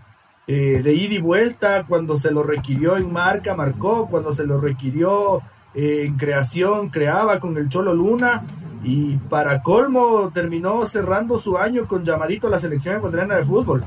eh, 0.47 0.81
de 0.83 0.93
ida 0.95 1.13
y 1.13 1.19
vuelta, 1.19 1.85
cuando 1.87 2.17
se 2.17 2.31
lo 2.31 2.41
requirió 2.41 2.97
en 2.97 3.13
marca, 3.13 3.55
marcó, 3.55 4.07
cuando 4.07 4.33
se 4.33 4.47
lo 4.47 4.59
requirió 4.59 5.41
eh, 5.75 6.05
en 6.05 6.17
creación, 6.17 6.89
creaba 6.89 7.39
con 7.39 7.55
el 7.55 7.69
Cholo 7.69 7.93
Luna, 7.93 8.47
y 8.83 9.17
para 9.29 9.61
colmo 9.61 10.31
terminó 10.33 10.87
cerrando 10.87 11.37
su 11.37 11.57
año 11.57 11.87
con 11.87 12.03
llamadito 12.03 12.47
a 12.47 12.49
la 12.49 12.59
selección 12.59 12.95
ecuatoriana 12.95 13.35
de 13.35 13.45
fútbol. 13.45 13.83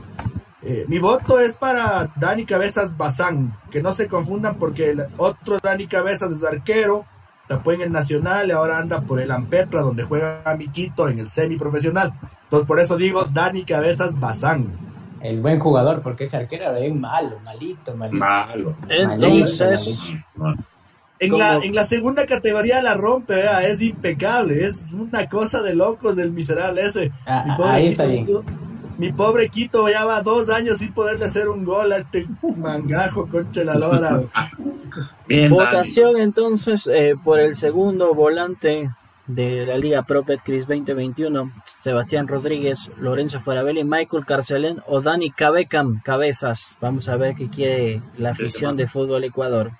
Eh, 0.65 0.85
mi 0.87 0.99
voto 0.99 1.41
es 1.41 1.57
para 1.57 2.13
Dani 2.17 2.45
Cabezas 2.45 2.97
Bazán, 2.97 3.57
que 3.71 3.83
no 3.83 3.93
se 3.93 4.07
confundan 4.07 4.59
porque 4.59 4.91
el 4.91 5.07
otro 5.17 5.59
Dani 5.61 5.87
Cabezas 5.89 6.31
es 6.31 6.45
arquero, 6.45 7.05
tapó 7.49 7.73
en 7.73 7.81
el 7.81 7.91
Nacional 7.91 8.49
y 8.49 8.53
ahora 8.53 8.79
anda 8.79 9.01
por 9.01 9.21
el 9.21 9.33
Ampetra, 9.33 9.81
donde 9.81 10.05
juega 10.05 10.43
Miquito 10.57 11.09
en 11.09 11.19
el 11.19 11.29
semiprofesional. 11.29 12.13
Entonces 12.45 12.67
por 12.67 12.79
eso 12.79 12.97
digo 12.97 13.25
Dani 13.25 13.65
Cabezas 13.65 14.19
Bazán. 14.19 14.69
El 15.21 15.41
buen 15.41 15.59
jugador, 15.59 16.01
porque 16.01 16.25
ese 16.25 16.37
arquero 16.37 16.65
era 16.65 16.79
bien 16.79 17.01
malo, 17.01 17.39
malito, 17.45 17.97
malito. 17.97 18.25
Malo. 18.25 18.77
Entonces, 18.89 19.99
En 21.19 21.39
la, 21.39 21.55
en 21.59 21.75
la 21.77 21.85
segunda 21.85 22.27
categoría 22.27 22.83
la 22.83 22.95
rompe, 22.95 23.45
es 23.65 23.81
impecable, 23.81 24.67
es 24.67 24.83
una 24.93 25.29
cosa 25.29 25.61
de 25.63 25.75
locos 25.77 26.19
el 26.19 26.33
miserable 26.33 26.83
ese. 26.83 27.13
Ah, 27.27 27.57
ahí 27.65 27.89
está 27.89 28.07
bien 28.07 28.27
mi 28.99 29.12
pobre 29.12 29.49
Quito 29.49 29.88
ya 29.88 30.05
va 30.05 30.22
dos 30.22 30.49
años 30.49 30.78
sin 30.78 30.93
poderle 30.93 31.26
hacer 31.26 31.49
un 31.49 31.64
gol 31.64 31.93
a 31.93 31.99
este 31.99 32.26
mangajo 32.57 33.28
concha 33.28 33.64
la 33.64 33.74
lora. 33.74 34.22
Votación 35.49 36.18
entonces 36.20 36.86
eh, 36.86 37.14
por 37.22 37.40
el 37.40 37.55
segundo 37.55 38.14
volante 38.14 38.90
de 39.26 39.66
la 39.66 39.76
Liga 39.76 40.03
Pro 40.03 40.24
Betcris 40.24 40.66
2021, 40.66 41.53
Sebastián 41.80 42.28
Rodríguez, 42.28 42.90
Lorenzo 42.99 43.40
Farabelli, 43.40 43.84
Michael 43.84 44.26
Carcelén 44.26 44.82
o 44.86 45.01
Dani 45.01 45.30
Cabecam, 45.30 46.01
cabezas. 46.03 46.76
Vamos 46.80 47.09
a 47.09 47.16
ver 47.16 47.34
qué 47.34 47.49
quiere 47.49 48.03
la 48.18 48.30
afición 48.30 48.76
de 48.76 48.86
fútbol 48.86 49.24
Ecuador. 49.24 49.72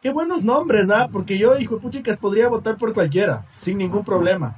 Qué 0.00 0.10
buenos 0.10 0.44
nombres, 0.44 0.88
¿ah? 0.90 1.08
Porque 1.12 1.38
yo, 1.38 1.58
hijo 1.58 1.76
de 1.76 1.82
puchicas, 1.82 2.16
podría 2.18 2.48
votar 2.48 2.76
por 2.76 2.94
cualquiera, 2.94 3.44
sin 3.60 3.78
ningún 3.78 4.04
problema. 4.04 4.56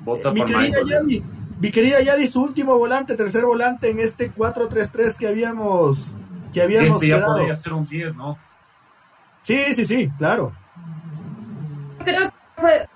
Vota 0.00 0.32
mi 0.32 0.40
por 0.40 0.48
querida 0.48 0.78
Michael. 0.82 1.24
Mi 1.62 1.70
querida 1.70 2.00
Yadi, 2.00 2.26
su 2.26 2.42
último 2.42 2.76
volante, 2.76 3.14
tercer 3.14 3.44
volante 3.44 3.88
en 3.88 4.00
este 4.00 4.34
4-3-3 4.34 5.16
que 5.16 5.28
habíamos, 5.28 6.12
que 6.52 6.60
habíamos 6.60 6.94
Este 6.94 7.06
ya 7.06 7.16
quedado. 7.18 7.36
podría 7.36 7.54
ser 7.54 7.72
un 7.72 7.86
10, 7.86 8.16
¿no? 8.16 8.36
Sí, 9.42 9.72
sí, 9.72 9.86
sí, 9.86 10.10
claro. 10.18 10.52
Creo 12.04 12.30
que 12.30 12.34
puede 12.60 12.88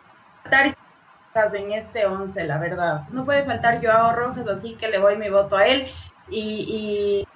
faltar 0.43 1.55
en 1.55 1.73
este 1.75 2.07
11, 2.07 2.45
la 2.45 2.59
verdad. 2.59 3.09
No 3.11 3.25
puede 3.25 3.45
faltar 3.45 3.81
Joao 3.81 4.17
Rojas, 4.17 4.49
así 4.49 4.75
que 4.75 4.89
le 4.89 4.99
voy 4.99 5.17
mi 5.17 5.31
voto 5.31 5.57
a 5.57 5.65
él. 5.65 5.87
Y, 6.29 6.41
y, 7.23 7.29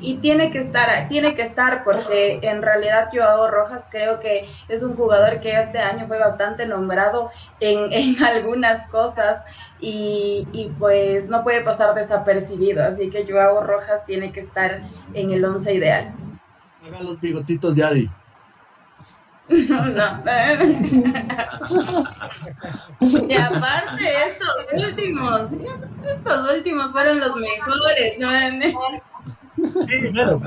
y 0.00 0.16
tiene 0.16 0.50
que 0.50 0.58
estar, 0.58 1.08
tiene 1.08 1.34
que 1.34 1.42
estar, 1.42 1.84
porque 1.84 2.40
en 2.42 2.62
realidad 2.62 3.08
Joao 3.12 3.50
Rojas 3.50 3.84
creo 3.90 4.20
que 4.20 4.48
es 4.68 4.82
un 4.82 4.94
jugador 4.94 5.40
que 5.40 5.58
este 5.58 5.78
año 5.78 6.06
fue 6.06 6.18
bastante 6.18 6.66
nombrado 6.66 7.30
en, 7.60 7.92
en 8.18 8.22
algunas 8.22 8.86
cosas 8.88 9.42
y, 9.80 10.46
y, 10.52 10.68
pues 10.78 11.28
no 11.28 11.42
puede 11.42 11.62
pasar 11.62 11.94
desapercibido. 11.94 12.84
Así 12.84 13.10
que 13.10 13.26
Joao 13.28 13.64
Rojas 13.64 14.04
tiene 14.06 14.32
que 14.32 14.40
estar 14.40 14.82
en 15.14 15.32
el 15.32 15.44
11 15.44 15.74
ideal. 15.74 16.14
Haga 16.84 17.00
los 17.00 17.20
bigotitos, 17.20 17.76
Yadi. 17.76 18.08
No. 19.52 19.58
y 23.28 23.34
aparte, 23.34 24.14
estos 24.28 24.48
últimos, 24.72 25.52
estos 25.52 26.50
últimos 26.56 26.90
fueron 26.92 27.20
los 27.20 27.36
mejores, 27.36 28.18
¿no? 28.18 28.30
Sí, 29.62 30.10
claro. 30.12 30.40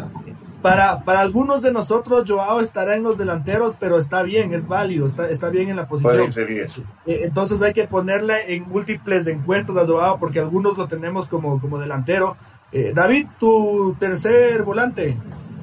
Para, 0.62 1.04
para 1.04 1.22
algunos 1.22 1.62
de 1.62 1.72
nosotros, 1.72 2.26
Joao 2.28 2.60
estará 2.60 2.96
en 2.96 3.04
los 3.04 3.18
delanteros, 3.20 3.76
pero 3.80 4.00
está 4.00 4.24
bien, 4.24 4.52
es 4.54 4.68
válido, 4.68 5.06
está, 5.06 5.30
está 5.30 5.50
bien 5.50 5.70
en 5.70 5.76
la 5.76 5.88
posición. 5.88 6.32
ser 6.32 6.48
10. 6.48 6.78
Eh, 7.06 7.22
Entonces 7.26 7.62
hay 7.62 7.74
que 7.74 7.88
ponerle 7.88 8.56
en 8.56 8.68
múltiples 8.68 9.28
encuestas 9.28 9.78
a 9.78 9.86
Joao, 9.86 10.20
porque 10.20 10.40
algunos 10.40 10.76
lo 10.78 10.88
tenemos 10.88 11.28
como, 11.28 11.62
como 11.62 11.78
delantero. 11.78 12.36
Eh, 12.72 12.94
David, 12.96 13.28
tu 13.40 13.96
tercer 14.00 14.64
volante. 14.64 15.16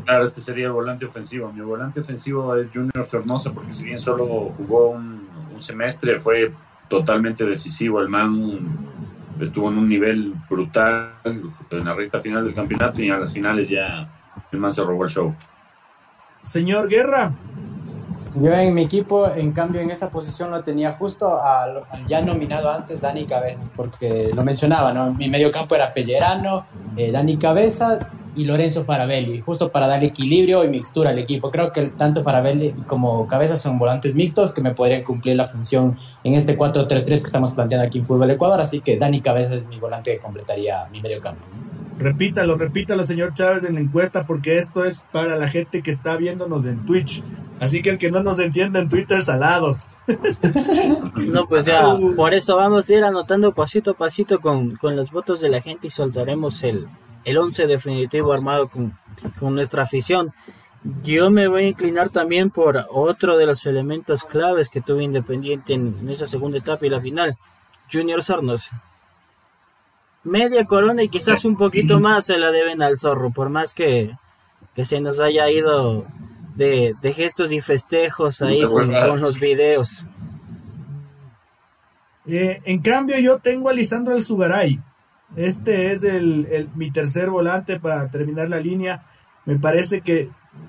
Claro, 0.05 0.25
este 0.25 0.41
sería 0.41 0.67
el 0.67 0.73
volante 0.73 1.05
ofensivo. 1.05 1.53
Mi 1.53 1.63
volante 1.63 2.01
ofensivo 2.01 2.55
es 2.55 2.69
Junior 2.73 3.05
Sornosa, 3.05 3.53
porque 3.53 3.73
si 3.73 3.85
bien 3.85 3.99
solo 3.99 4.51
jugó 4.57 4.91
un, 4.91 5.29
un 5.53 5.61
semestre, 5.61 6.21
fue 6.21 6.53
totalmente 6.89 7.45
decisivo. 7.45 8.01
El 8.01 8.09
man 8.09 8.61
estuvo 9.45 9.71
en 9.71 9.79
un 9.79 9.89
nivel 9.89 10.35
brutal 10.49 11.15
en 11.25 11.85
la 11.85 11.95
recta 11.95 12.21
final 12.21 12.45
del 12.45 12.55
campeonato 12.55 13.03
y 13.03 13.11
a 13.11 13.19
las 13.19 13.33
finales 13.33 13.69
ya 13.69 14.09
el 14.51 14.59
man 14.59 14.73
se 14.73 14.83
robó 14.83 15.05
el 15.05 15.11
show. 15.11 15.35
Señor 16.43 16.89
Guerra. 16.89 17.35
Yo 18.35 18.53
en 18.53 18.73
mi 18.73 18.83
equipo, 18.83 19.29
en 19.29 19.53
cambio, 19.53 19.81
en 19.81 19.91
esta 19.91 20.11
posición 20.11 20.51
lo 20.51 20.63
tenía 20.63 20.93
justo 20.93 21.41
al, 21.41 21.83
ya 22.09 22.23
nominado 22.23 22.71
antes 22.71 23.01
Dani 23.01 23.27
Cabezas, 23.27 23.69
porque 23.77 24.31
lo 24.35 24.43
mencionaba, 24.43 24.93
¿no? 24.93 25.13
Mi 25.13 25.29
medio 25.29 25.53
campo 25.53 25.75
era 25.75 25.93
Pellerano, 25.93 26.65
eh, 26.97 27.13
Dani 27.13 27.37
Cabezas 27.37 28.07
y 28.35 28.47
Lorenzo 28.47 28.85
Farabelli, 28.85 29.41
justo 29.43 29.71
para 29.71 29.87
dar 29.87 30.03
equilibrio 30.03 30.65
y 30.65 30.69
mixtura 30.69 31.11
al 31.11 31.19
equipo. 31.19 31.51
Creo 31.51 31.73
que 31.73 31.89
tanto 31.89 32.23
Farabelli 32.23 32.73
como 32.87 33.27
Cabezas 33.27 33.61
son 33.61 33.79
volantes 33.79 34.15
mixtos 34.15 34.55
que 34.55 34.63
me 34.63 34.75
podrían 34.75 35.03
cumplir 35.03 35.37
la 35.37 35.47
función 35.47 35.99
en 36.25 36.35
este 36.35 36.57
4-3-3 36.57 37.05
que 37.05 37.15
estamos 37.15 37.53
planteando 37.53 37.87
aquí 37.87 37.99
en 37.99 38.07
Fútbol 38.07 38.31
Ecuador, 38.31 38.63
así 38.63 38.81
que 38.81 38.97
Dani 38.97 39.21
Cabezas 39.21 39.53
es 39.53 39.69
mi 39.69 39.79
volante 39.79 40.13
que 40.13 40.19
completaría 40.19 40.87
mi 40.91 41.03
medio 41.03 41.21
campo. 41.21 41.45
Repítalo, 41.99 42.57
repítalo, 42.57 43.05
señor 43.05 43.35
Chávez, 43.35 43.65
en 43.65 43.75
la 43.75 43.81
encuesta, 43.81 44.27
porque 44.27 44.57
esto 44.57 44.83
es 44.85 45.05
para 45.13 45.37
la 45.37 45.49
gente 45.49 45.83
que 45.83 45.91
está 45.91 46.17
viéndonos 46.17 46.65
en 46.65 46.85
Twitch. 46.87 47.23
Así 47.63 47.81
que 47.81 47.91
el 47.91 47.99
que 47.99 48.11
no 48.11 48.25
nos 48.25 48.41
entienda 48.41 48.81
en 48.81 48.89
Twitter, 48.89 49.23
salados. 49.23 49.87
No, 51.15 51.47
pues 51.47 51.65
ya, 51.65 51.97
por 52.17 52.35
eso 52.35 52.57
vamos 52.57 52.91
a 52.91 52.95
ir 52.95 53.05
anotando 53.05 53.55
pasito 53.55 53.93
a 53.93 53.95
pasito 53.95 54.41
con, 54.41 54.75
con 54.75 54.97
los 54.97 55.13
votos 55.13 55.41
de 55.41 55.49
la 55.49 55.63
gente 55.63 55.87
y 55.87 55.91
soltaremos 55.91 56.65
el, 56.65 56.89
el 57.25 57.39
11 57.39 57.69
definitivo 57.69 58.33
armado 58.33 58.69
con, 58.69 58.99
con 59.39 59.55
nuestra 59.55 59.85
afición. 59.85 60.33
Yo 61.05 61.31
me 61.31 61.47
voy 61.47 61.63
a 61.63 61.69
inclinar 61.69 62.11
también 62.11 62.51
por 62.51 62.85
otro 62.91 63.39
de 63.39 63.47
los 63.47 63.65
elementos 63.65 64.25
claves 64.25 64.69
que 64.69 64.81
tuve 64.81 65.05
Independiente 65.05 65.75
en, 65.75 65.97
en 66.01 66.09
esa 66.09 66.27
segunda 66.27 66.59
etapa 66.59 66.85
y 66.85 66.91
la 66.91 67.01
final, 67.01 67.37
Junior 67.93 68.25
Sornosa. 68.25 68.83
Media 70.25 70.65
corona 70.65 71.05
y 71.05 71.09
quizás 71.09 71.45
un 71.45 71.57
poquito 71.57 72.01
más 72.01 72.27
se 72.27 72.39
la 72.39 72.51
deben 72.51 72.83
al 72.83 72.99
zorro, 72.99 73.31
por 73.31 73.51
más 73.51 73.73
que, 73.73 74.17
que 74.75 74.85
se 74.85 75.01
nos 75.01 75.21
haya 75.21 75.49
ido 75.49 76.09
de, 76.55 76.95
de 77.01 77.13
gestos 77.13 77.53
y 77.53 77.61
festejos 77.61 78.43
ahí 78.43 78.63
con, 78.63 78.91
los 79.21 79.41
videos. 79.41 80.07
Eh, 82.27 82.61
en 82.65 82.81
cambio, 82.81 83.19
yo 83.19 83.39
tengo 83.39 83.69
a 83.69 83.73
Lisandro 83.73 84.15
Alzugaray. 84.15 84.81
Este 85.37 85.93
es 85.93 86.03
el, 86.05 86.47
el- 86.51 86.69
mi 86.75 86.91
tercer 86.91 87.31
volante 87.31 87.81
para 87.81 88.11
terminar 88.11 88.49
la 88.49 88.61
línea. 88.61 89.05
Me 89.45 89.59
parece 89.59 90.03
que 90.03 90.29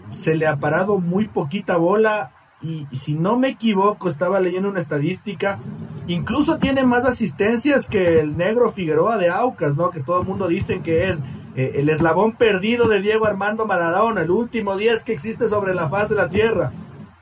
se 0.09 0.35
le 0.35 0.47
ha 0.47 0.57
parado 0.57 0.97
muy 0.99 1.27
poquita 1.27 1.77
bola 1.77 2.31
y, 2.61 2.87
y 2.89 2.95
si 2.95 3.13
no 3.13 3.37
me 3.37 3.49
equivoco, 3.49 4.09
estaba 4.09 4.39
leyendo 4.39 4.69
una 4.69 4.79
estadística. 4.79 5.59
Incluso 6.07 6.57
tiene 6.57 6.83
más 6.83 7.05
asistencias 7.05 7.87
que 7.87 8.19
el 8.19 8.35
negro 8.37 8.71
Figueroa 8.71 9.17
de 9.17 9.29
Aucas, 9.29 9.75
¿no? 9.75 9.89
Que 9.91 10.01
todo 10.01 10.21
el 10.21 10.27
mundo 10.27 10.47
dice 10.47 10.81
que 10.81 11.09
es 11.09 11.21
eh, 11.55 11.73
el 11.75 11.89
eslabón 11.89 12.33
perdido 12.33 12.87
de 12.87 13.01
Diego 13.01 13.25
Armando 13.25 13.65
Maradona, 13.65 14.21
el 14.21 14.31
último 14.31 14.75
10 14.75 15.03
que 15.03 15.13
existe 15.13 15.47
sobre 15.47 15.73
la 15.73 15.87
faz 15.89 16.09
de 16.09 16.15
la 16.15 16.29
tierra. 16.29 16.71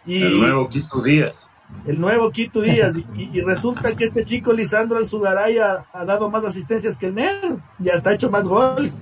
Y, 0.05 0.23
El 0.23 0.39
nuevo 0.39 0.69
Quito 0.69 1.01
Díaz. 1.01 1.47
el 1.85 1.99
nuevo 1.99 2.31
Quito 2.31 2.61
Díaz. 2.61 2.95
Y, 3.15 3.41
resulta 3.41 3.95
que 3.95 4.05
este 4.05 4.23
chico 4.23 4.53
Lisandro 4.53 4.97
Alzugaray 4.97 5.57
ha, 5.59 5.85
ha 5.91 6.05
dado 6.05 6.29
más 6.29 6.45
asistencias 6.45 6.97
que 6.97 7.07
el 7.07 7.15
negro 7.15 7.59
y 7.79 7.89
hasta 7.89 8.11
ha 8.11 8.13
hecho 8.13 8.31
más 8.31 8.45
goles. 8.45 8.93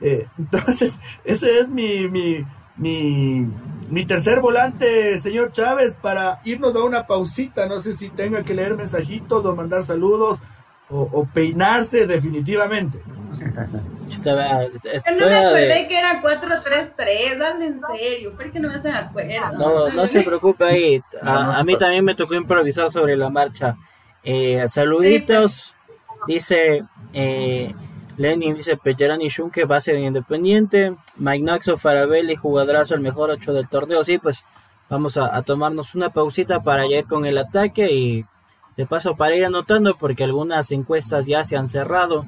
Eh, 0.00 0.26
entonces, 0.38 0.98
ese 1.24 1.60
es 1.60 1.70
mi, 1.70 2.06
mi, 2.08 2.44
mi, 2.76 3.46
mi 3.88 4.04
tercer 4.04 4.40
volante, 4.40 5.16
señor 5.16 5.52
Chávez, 5.52 5.96
para 6.00 6.42
irnos 6.44 6.76
a 6.76 6.84
una 6.84 7.06
pausita. 7.06 7.66
No 7.66 7.80
sé 7.80 7.94
si 7.94 8.10
tenga 8.10 8.42
que 8.42 8.54
leer 8.54 8.76
mensajitos 8.76 9.46
o 9.46 9.56
mandar 9.56 9.82
saludos 9.82 10.38
o, 10.90 11.00
o 11.00 11.26
peinarse 11.26 12.06
definitivamente. 12.06 13.02
Yo 14.22 14.32
no 14.32 15.26
me 15.26 15.34
acordé 15.34 15.88
que 15.88 15.98
era 15.98 16.22
4-3-3, 16.22 17.42
hable 17.42 17.66
en 17.66 17.80
serio, 17.80 18.32
¿por 18.36 18.50
qué 18.50 18.60
no 18.60 18.68
me 18.68 18.74
hacen 18.76 18.94
acuerdo? 18.94 19.58
No, 19.58 19.88
no 19.88 20.06
se 20.06 20.22
preocupe 20.22 20.64
ahí. 20.64 21.02
A, 21.22 21.58
a 21.58 21.64
mí 21.64 21.76
también 21.76 22.04
me 22.04 22.14
tocó 22.14 22.34
improvisar 22.34 22.90
sobre 22.90 23.16
la 23.16 23.28
marcha. 23.30 23.76
Eh, 24.22 24.64
saluditos. 24.68 25.74
Dice 26.26 26.84
eh, 27.12 27.74
Lenin, 28.16 28.54
dice 28.54 28.76
Pellerani 28.76 29.28
Shunke, 29.28 29.64
base 29.64 29.92
de 29.92 30.00
Independiente. 30.00 30.94
Mike 31.16 31.44
Naxo, 31.44 31.76
Farabelli, 31.76 32.36
jugadorazo, 32.36 32.94
el 32.94 33.00
mejor 33.00 33.30
8 33.30 33.52
del 33.52 33.68
torneo. 33.68 34.04
Sí, 34.04 34.18
pues 34.18 34.44
vamos 34.88 35.16
a, 35.18 35.34
a 35.36 35.42
tomarnos 35.42 35.94
una 35.94 36.10
pausita 36.10 36.60
para 36.60 36.86
ir 36.86 37.06
con 37.06 37.26
el 37.26 37.36
ataque 37.36 37.92
y 37.92 38.24
de 38.76 38.86
paso 38.86 39.16
para 39.16 39.36
ir 39.36 39.44
anotando 39.44 39.96
porque 39.96 40.24
algunas 40.24 40.70
encuestas 40.72 41.26
ya 41.26 41.44
se 41.44 41.56
han 41.56 41.68
cerrado. 41.68 42.26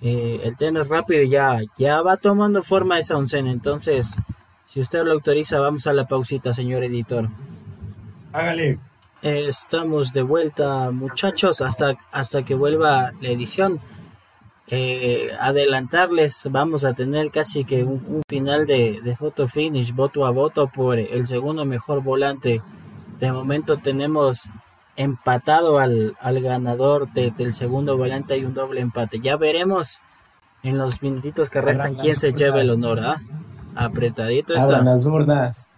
Eh, 0.00 0.40
el 0.44 0.56
tenis 0.56 0.88
rápido 0.88 1.24
ya, 1.24 1.60
ya 1.76 2.02
va 2.02 2.16
tomando 2.16 2.62
forma 2.62 2.98
esa 2.98 3.16
oncena. 3.16 3.50
Entonces, 3.50 4.14
si 4.66 4.80
usted 4.80 5.04
lo 5.04 5.12
autoriza, 5.12 5.58
vamos 5.58 5.86
a 5.86 5.92
la 5.92 6.06
pausita, 6.06 6.52
señor 6.52 6.84
editor. 6.84 7.28
Hágale. 8.32 8.78
estamos 9.22 10.12
de 10.12 10.22
vuelta, 10.22 10.90
muchachos, 10.90 11.60
hasta, 11.62 11.96
hasta 12.12 12.44
que 12.44 12.54
vuelva 12.54 13.12
la 13.20 13.28
edición. 13.28 13.80
Eh, 14.68 15.30
adelantarles, 15.38 16.48
vamos 16.50 16.84
a 16.84 16.92
tener 16.92 17.30
casi 17.30 17.64
que 17.64 17.84
un, 17.84 18.22
final 18.28 18.66
de, 18.66 19.00
de 19.00 19.16
photo 19.16 19.46
finish, 19.46 19.94
voto 19.94 20.26
a 20.26 20.30
voto 20.30 20.68
por 20.68 20.98
el 20.98 21.26
segundo 21.26 21.64
mejor 21.64 22.02
volante. 22.02 22.62
De 23.20 23.32
momento 23.32 23.78
tenemos 23.78 24.50
empatado 24.96 25.78
al, 25.78 26.16
al 26.20 26.40
ganador 26.40 27.12
del 27.12 27.52
segundo 27.52 27.96
volante, 27.96 28.34
hay 28.34 28.44
un 28.44 28.54
doble 28.54 28.80
empate. 28.80 29.20
Ya 29.20 29.36
veremos 29.36 30.00
en 30.62 30.78
los 30.78 31.02
minutitos 31.02 31.50
que 31.50 31.60
restan 31.60 31.94
quién 31.96 32.16
se 32.16 32.32
lleva 32.32 32.60
el 32.60 32.70
honor. 32.70 33.00
¿ah? 33.00 33.22
Apretadito 33.74 34.54
está. 34.54 34.82
las 34.82 35.04
urnas. 35.06 35.70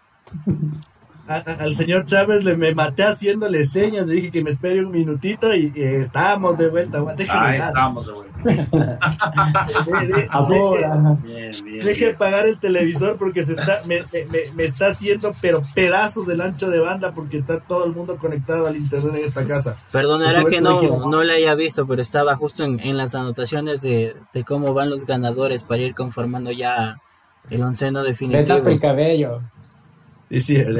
Al 1.28 1.74
señor 1.74 2.06
Chávez 2.06 2.42
le 2.42 2.56
me 2.56 2.74
maté 2.74 3.04
haciéndole 3.04 3.66
señas, 3.66 4.06
le 4.06 4.14
dije 4.14 4.30
que 4.30 4.42
me 4.42 4.50
espere 4.50 4.84
un 4.84 4.90
minutito 4.90 5.54
y, 5.54 5.72
estamos 5.76 6.56
de 6.56 6.68
vuelta. 6.68 7.04
Ahí 7.28 7.60
estamos 7.60 8.06
de 8.06 8.12
vuelta. 8.12 8.38
deje, 11.84 12.14
pagar 12.14 12.46
el 12.46 12.58
televisor 12.58 13.16
porque 13.16 13.42
se 13.42 13.52
está, 13.52 13.80
me, 13.86 14.00
me, 14.54 14.64
está 14.64 14.88
haciendo 14.88 15.32
pero 15.42 15.62
pedazos 15.74 16.26
del 16.26 16.40
ancho 16.40 16.70
de 16.70 16.78
banda 16.78 17.12
porque 17.12 17.38
está 17.38 17.60
todo 17.60 17.84
el 17.84 17.92
mundo 17.92 18.16
conectado 18.16 18.66
al 18.66 18.76
internet 18.76 19.16
en 19.16 19.28
esta 19.28 19.46
casa. 19.46 19.80
Perdonará 19.92 20.44
que 20.44 20.60
no, 20.60 21.08
no 21.08 21.22
le 21.22 21.34
haya 21.34 21.54
visto, 21.54 21.86
pero 21.86 22.00
estaba 22.00 22.36
justo 22.36 22.64
en, 22.64 22.96
las 22.96 23.14
anotaciones 23.14 23.80
de, 23.80 24.16
de, 24.32 24.44
cómo 24.44 24.72
van 24.72 24.90
los 24.90 25.04
ganadores 25.04 25.62
para 25.62 25.82
ir 25.82 25.94
conformando 25.94 26.50
ya 26.50 27.00
el 27.50 27.62
onceno 27.62 28.02
definitivo. 28.02 28.60
Me 28.62 28.72
el 28.72 28.80
cabello. 28.80 29.38
Y 30.30 30.40
sí, 30.40 30.56
el, 30.56 30.78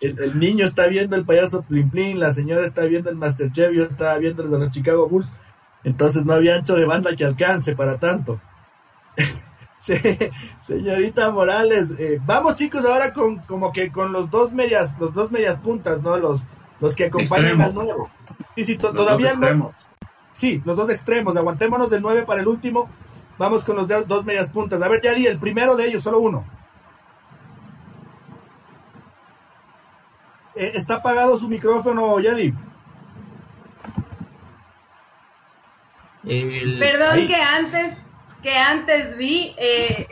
el, 0.00 0.38
niño 0.38 0.66
está 0.66 0.88
viendo 0.88 1.14
el 1.14 1.24
payaso 1.24 1.62
Plin 1.62 1.90
Plin, 1.90 2.18
la 2.18 2.32
señora 2.32 2.66
está 2.66 2.84
viendo 2.84 3.08
el 3.08 3.16
Masterchef, 3.16 3.72
yo 3.72 3.84
estaba 3.84 4.18
viendo 4.18 4.42
los 4.42 4.50
de 4.50 4.58
los 4.58 4.70
Chicago 4.70 5.08
Bulls, 5.08 5.32
entonces 5.84 6.24
no 6.24 6.32
había 6.32 6.56
ancho 6.56 6.74
de 6.74 6.86
banda 6.86 7.14
que 7.14 7.24
alcance 7.24 7.76
para 7.76 7.98
tanto. 7.98 8.40
señorita 10.60 11.30
Morales, 11.30 11.94
eh, 11.98 12.20
vamos 12.26 12.56
chicos 12.56 12.84
ahora 12.84 13.12
con 13.12 13.38
como 13.38 13.72
que 13.72 13.92
con 13.92 14.12
los 14.12 14.28
dos 14.28 14.52
medias, 14.52 14.90
los 14.98 15.14
dos 15.14 15.30
medias 15.30 15.60
puntas, 15.60 16.02
¿no? 16.02 16.16
Los, 16.16 16.40
los 16.80 16.96
que 16.96 17.06
acompañan 17.06 17.60
al 17.60 17.74
nuevo. 17.74 18.10
Sí, 18.56 18.64
sí, 18.64 18.76
todavía 18.76 19.34
no. 19.34 19.70
Sí, 20.32 20.60
los 20.64 20.76
dos 20.76 20.90
extremos, 20.90 21.36
aguantémonos 21.36 21.90
del 21.90 22.02
9 22.02 22.24
para 22.24 22.40
el 22.40 22.48
último. 22.48 22.90
Vamos 23.38 23.64
con 23.64 23.76
los 23.76 23.86
dos 23.88 24.24
medias 24.24 24.50
puntas. 24.50 24.82
A 24.82 24.88
ver, 24.88 25.00
ya 25.00 25.14
di 25.14 25.26
el 25.26 25.38
primero 25.38 25.76
de 25.76 25.86
ellos, 25.86 26.02
solo 26.02 26.18
uno. 26.18 26.44
¿Está 30.60 30.96
apagado 30.96 31.38
su 31.38 31.48
micrófono, 31.48 32.20
Yadi? 32.20 32.52
Perdón 36.22 37.26
que 37.26 37.34
antes 37.34 37.96
que 38.42 38.54
antes 38.56 39.16
vi, 39.16 39.54
eh, 39.56 40.06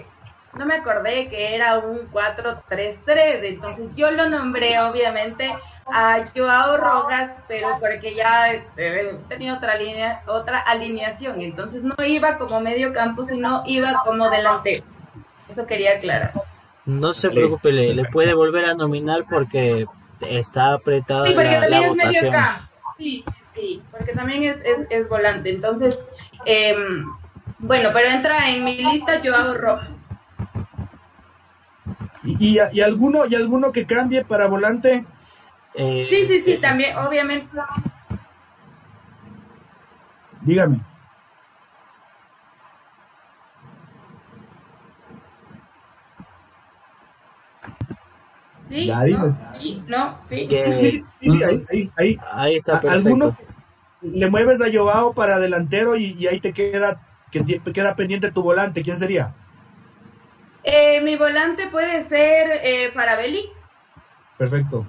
no 0.57 0.65
me 0.65 0.77
acordé 0.77 1.29
que 1.29 1.55
era 1.55 1.79
un 1.79 2.11
4-3-3, 2.11 3.41
entonces 3.43 3.89
yo 3.95 4.11
lo 4.11 4.29
nombré 4.31 4.81
obviamente 4.81 5.55
a 5.87 6.25
Joao 6.35 6.79
Rojas, 6.79 7.33
pero 7.47 7.79
porque 7.79 8.15
ya 8.15 8.55
eh, 8.55 9.19
tenía 9.29 9.55
otra 9.55 9.77
línea, 9.77 10.23
otra 10.27 10.61
alineación, 10.61 11.43
entonces 11.43 11.85
no 11.85 11.95
iba 12.03 12.39
como 12.39 12.59
medio 12.61 12.95
campo, 12.95 13.25
sino 13.25 13.63
iba 13.67 14.01
como 14.03 14.31
delantero. 14.31 14.85
Eso 15.49 15.67
quería 15.67 15.97
aclarar. 15.97 16.33
No 16.87 17.13
se 17.13 17.29
preocupe, 17.29 17.71
le 17.71 18.05
puede 18.07 18.33
volver 18.33 18.65
a 18.65 18.75
nominar 18.75 19.27
porque 19.29 19.87
está 20.21 20.75
apretado 20.75 21.27
Sí, 21.27 21.35
porque 21.35 21.57
también 21.57 21.85
es 21.85 21.95
medio 21.95 22.33
campo. 22.33 22.65
Sí, 22.97 23.25
sí, 23.27 23.45
sí, 23.55 23.83
porque 23.91 24.13
también 24.13 24.43
es, 24.45 24.57
es, 24.91 25.09
volante. 25.09 25.51
Entonces, 25.51 25.99
em, 26.45 27.07
bueno, 27.59 27.91
pero 27.93 28.09
entra 28.09 28.51
en 28.51 28.65
mi 28.65 28.77
lista 28.77 29.21
yo 29.23 29.35
hago 29.35 29.55
rojas. 29.55 29.91
¿Y, 32.25 32.59
y, 32.73 32.81
alguno, 32.81 33.27
¿Y 33.27 33.35
alguno 33.37 33.73
que 33.73 33.87
cambie 33.87 34.25
para 34.25 34.49
volante? 34.49 35.07
Eh, 35.75 36.07
sí, 36.09 36.27
sí, 36.27 36.43
sí, 36.45 36.59
también, 36.59 36.97
obviamente. 36.97 37.49
Dígame. 40.41 40.81
Sí, 48.69 48.87
no, 48.87 49.39
sí, 49.59 49.83
no, 49.87 50.19
sí. 50.29 51.05
sí, 51.21 51.43
ahí, 51.43 51.63
ahí, 51.71 51.91
ahí. 51.97 52.19
ahí 52.33 52.57
está 52.57 52.79
¿Alguno 52.79 53.37
le 54.03 54.31
mueves 54.31 54.61
a 54.61 54.67
Joao 54.73 55.13
para 55.13 55.39
delantero 55.39 55.97
y, 55.97 56.27
ahí 56.27 56.41
te 56.41 56.53
queda, 56.53 57.01
que 57.31 57.45
queda 57.73 57.97
pendiente 57.97 58.31
tu 58.31 58.43
volante? 58.43 58.83
¿Quién 58.83 58.97
sería? 58.97 59.35
Eh, 60.63 61.01
mi 61.01 61.17
volante 61.17 61.69
puede 61.69 62.03
ser 62.03 62.61
eh, 62.63 62.91
Farabelli. 62.93 63.45
Perfecto, 64.37 64.87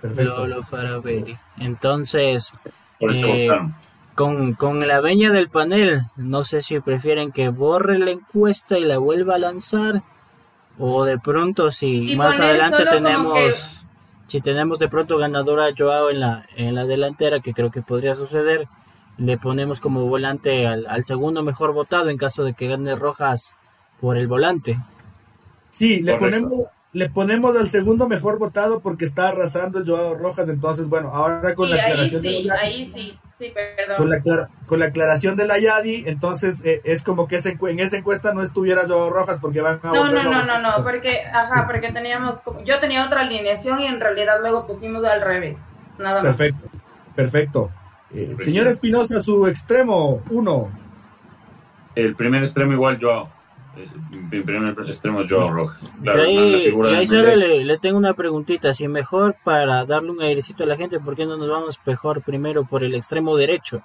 perfecto. 0.00 0.46
Lolo 0.46 0.62
Farabelli. 0.62 1.36
Entonces, 1.58 2.52
eh, 3.00 3.48
con, 4.14 4.54
con 4.54 4.86
la 4.86 5.00
veña 5.00 5.32
del 5.32 5.48
panel, 5.48 6.02
no 6.16 6.44
sé 6.44 6.62
si 6.62 6.78
prefieren 6.80 7.32
que 7.32 7.48
borre 7.48 7.98
la 7.98 8.10
encuesta 8.10 8.78
y 8.78 8.82
la 8.82 8.98
vuelva 8.98 9.36
a 9.36 9.38
lanzar 9.38 10.02
o 10.84 11.04
de 11.04 11.16
pronto 11.16 11.70
si 11.70 12.16
más 12.16 12.40
adelante 12.40 12.84
tenemos 12.86 13.38
si 14.26 14.40
tenemos 14.40 14.80
de 14.80 14.88
pronto 14.88 15.16
ganadora 15.16 15.68
Joao 15.78 16.10
en 16.10 16.18
la 16.18 16.44
en 16.56 16.74
la 16.74 16.84
delantera 16.86 17.38
que 17.38 17.52
creo 17.52 17.70
que 17.70 17.82
podría 17.82 18.16
suceder 18.16 18.66
le 19.16 19.38
ponemos 19.38 19.78
como 19.78 20.06
volante 20.06 20.66
al, 20.66 21.04
segundo 21.04 21.44
mejor 21.44 21.72
votado 21.72 22.10
en 22.10 22.18
caso 22.18 22.42
de 22.42 22.54
que 22.54 22.66
gane 22.66 22.96
Rojas 22.96 23.54
por 24.00 24.16
el 24.16 24.26
volante. 24.26 24.78
Sí 25.70 26.00
le 26.00 26.16
ponemos 26.16 26.52
le 26.92 27.08
ponemos 27.08 27.56
al 27.56 27.70
segundo 27.70 28.08
mejor 28.08 28.38
votado 28.38 28.80
porque 28.80 29.04
está 29.04 29.28
arrasando 29.28 29.78
el 29.78 29.86
Joao 29.86 30.14
Rojas 30.14 30.48
entonces 30.48 30.88
bueno 30.88 31.10
ahora 31.12 31.54
con 31.54 31.70
la 31.70 31.76
aclaración 31.76 32.22
de 32.22 32.50
ahí 32.50 32.90
sí 32.94 33.18
con 33.96 34.10
la, 34.10 34.48
con 34.66 34.78
la 34.78 34.86
aclaración 34.86 35.36
de 35.36 35.46
la 35.46 35.58
Yadi, 35.58 36.04
entonces 36.06 36.64
eh, 36.64 36.80
es 36.84 37.02
como 37.02 37.26
que 37.26 37.36
en 37.38 37.80
esa 37.80 37.96
encuesta 37.96 38.32
no 38.32 38.42
estuviera 38.42 38.86
Joao 38.86 39.10
Rojas 39.10 39.38
porque 39.40 39.60
van 39.60 39.80
a... 39.82 39.92
No, 39.92 40.10
no, 40.10 40.22
no, 40.22 40.44
no, 40.44 40.60
no, 40.60 40.84
porque, 40.84 41.22
ajá, 41.24 41.66
porque 41.66 41.92
teníamos, 41.92 42.40
yo 42.64 42.78
tenía 42.78 43.04
otra 43.04 43.22
alineación 43.22 43.80
y 43.80 43.86
en 43.86 44.00
realidad 44.00 44.36
luego 44.40 44.66
pusimos 44.66 45.04
al 45.04 45.22
revés, 45.22 45.56
nada 45.98 46.22
más. 46.22 46.36
Perfecto, 46.36 46.68
perfecto. 47.14 47.70
Eh, 48.14 48.36
señor 48.44 48.66
Espinosa, 48.66 49.22
su 49.22 49.46
extremo, 49.46 50.22
uno. 50.30 50.70
El 51.94 52.14
primer 52.14 52.42
extremo 52.42 52.72
igual 52.72 52.98
Joao. 53.00 53.30
Mi 54.10 54.42
primer 54.42 54.76
extremo 54.86 55.20
es 55.20 55.30
Joao 55.30 55.50
Rojas. 55.50 55.80
Claro, 56.02 56.26
y 56.26 56.66
ahí, 56.94 57.06
solo 57.06 57.34
le, 57.34 57.78
tengo 57.78 57.96
una 57.96 58.12
preguntita. 58.12 58.74
Si 58.74 58.86
mejor 58.86 59.36
para 59.42 59.86
darle 59.86 60.10
un 60.10 60.20
airecito 60.20 60.64
a 60.64 60.66
la 60.66 60.76
gente, 60.76 61.00
¿por 61.00 61.16
qué 61.16 61.24
no 61.24 61.38
nos 61.38 61.48
vamos 61.48 61.80
mejor 61.86 62.22
primero 62.22 62.64
por 62.64 62.84
el 62.84 62.94
extremo 62.94 63.36
derecho? 63.36 63.82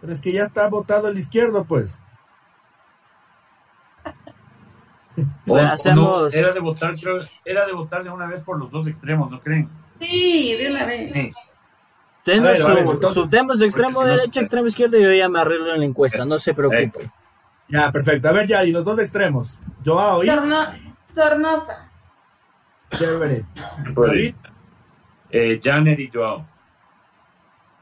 Pero 0.00 0.12
es 0.12 0.20
que 0.20 0.32
ya 0.32 0.42
está 0.42 0.68
votado 0.68 1.08
el 1.08 1.16
izquierdo, 1.16 1.64
pues. 1.64 2.00
hacemos... 5.70 6.34
era 6.34 6.52
de 6.52 6.60
votar, 6.60 6.94
era 7.44 7.66
de 7.66 7.72
votar 7.72 8.02
de 8.02 8.10
una 8.10 8.26
vez 8.26 8.42
por 8.42 8.58
los 8.58 8.72
dos 8.72 8.88
extremos, 8.88 9.30
¿no 9.30 9.40
creen? 9.40 9.68
Sí, 10.00 10.56
de 10.56 10.68
una 10.68 10.84
vez. 10.84 11.12
Sí. 11.12 11.32
su, 13.12 13.28
de 13.28 13.66
extremo 13.66 14.02
derecho, 14.02 14.40
extremo 14.40 14.66
izquierdo 14.66 14.98
y 14.98 15.02
yo 15.04 15.12
ya 15.12 15.28
me 15.28 15.38
arreglo 15.38 15.72
en 15.74 15.80
la 15.80 15.86
encuesta, 15.86 16.24
no 16.24 16.40
se 16.40 16.54
preocupe. 16.54 17.12
Ya, 17.72 17.90
perfecto. 17.90 18.28
A 18.28 18.32
ver, 18.32 18.46
ya, 18.46 18.64
y 18.64 18.70
los 18.70 18.84
dos 18.84 18.98
extremos. 18.98 19.58
Joao 19.84 20.22
y. 20.22 20.26
Sornosa. 21.06 21.90
Chévere. 22.90 23.46
Eh, 25.30 25.58
Janer 25.62 25.98
y 25.98 26.10
Joao. 26.12 26.46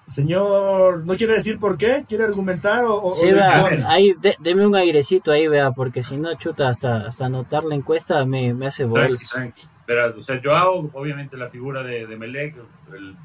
Señor, 0.07 1.05
¿no 1.05 1.17
quiere 1.17 1.35
decir 1.35 1.59
por 1.59 1.77
qué? 1.77 2.05
¿Quiere 2.09 2.25
argumentar 2.25 2.85
o, 2.87 3.15
sí, 3.15 3.31
vea, 3.31 3.65
ahí, 3.87 4.13
deme 4.41 4.67
un 4.67 4.75
airecito 4.75 5.31
ahí, 5.31 5.47
vea, 5.47 5.71
porque 5.71 6.03
si 6.03 6.17
no, 6.17 6.35
chuta, 6.35 6.69
hasta, 6.69 7.07
hasta 7.07 7.27
anotar 7.27 7.63
la 7.63 7.77
encuesta 7.77 8.25
me, 8.25 8.53
me 8.53 8.67
hace 8.67 8.85
bolas. 8.85 9.33
Verás, 9.87 10.17
o 10.17 10.21
sea, 10.21 10.41
Joao, 10.43 10.91
obviamente 10.95 11.37
la 11.37 11.49
figura 11.49 11.85
de, 11.85 12.09
de 12.09 12.17
Melec, 12.17 12.57
el, 12.93 13.17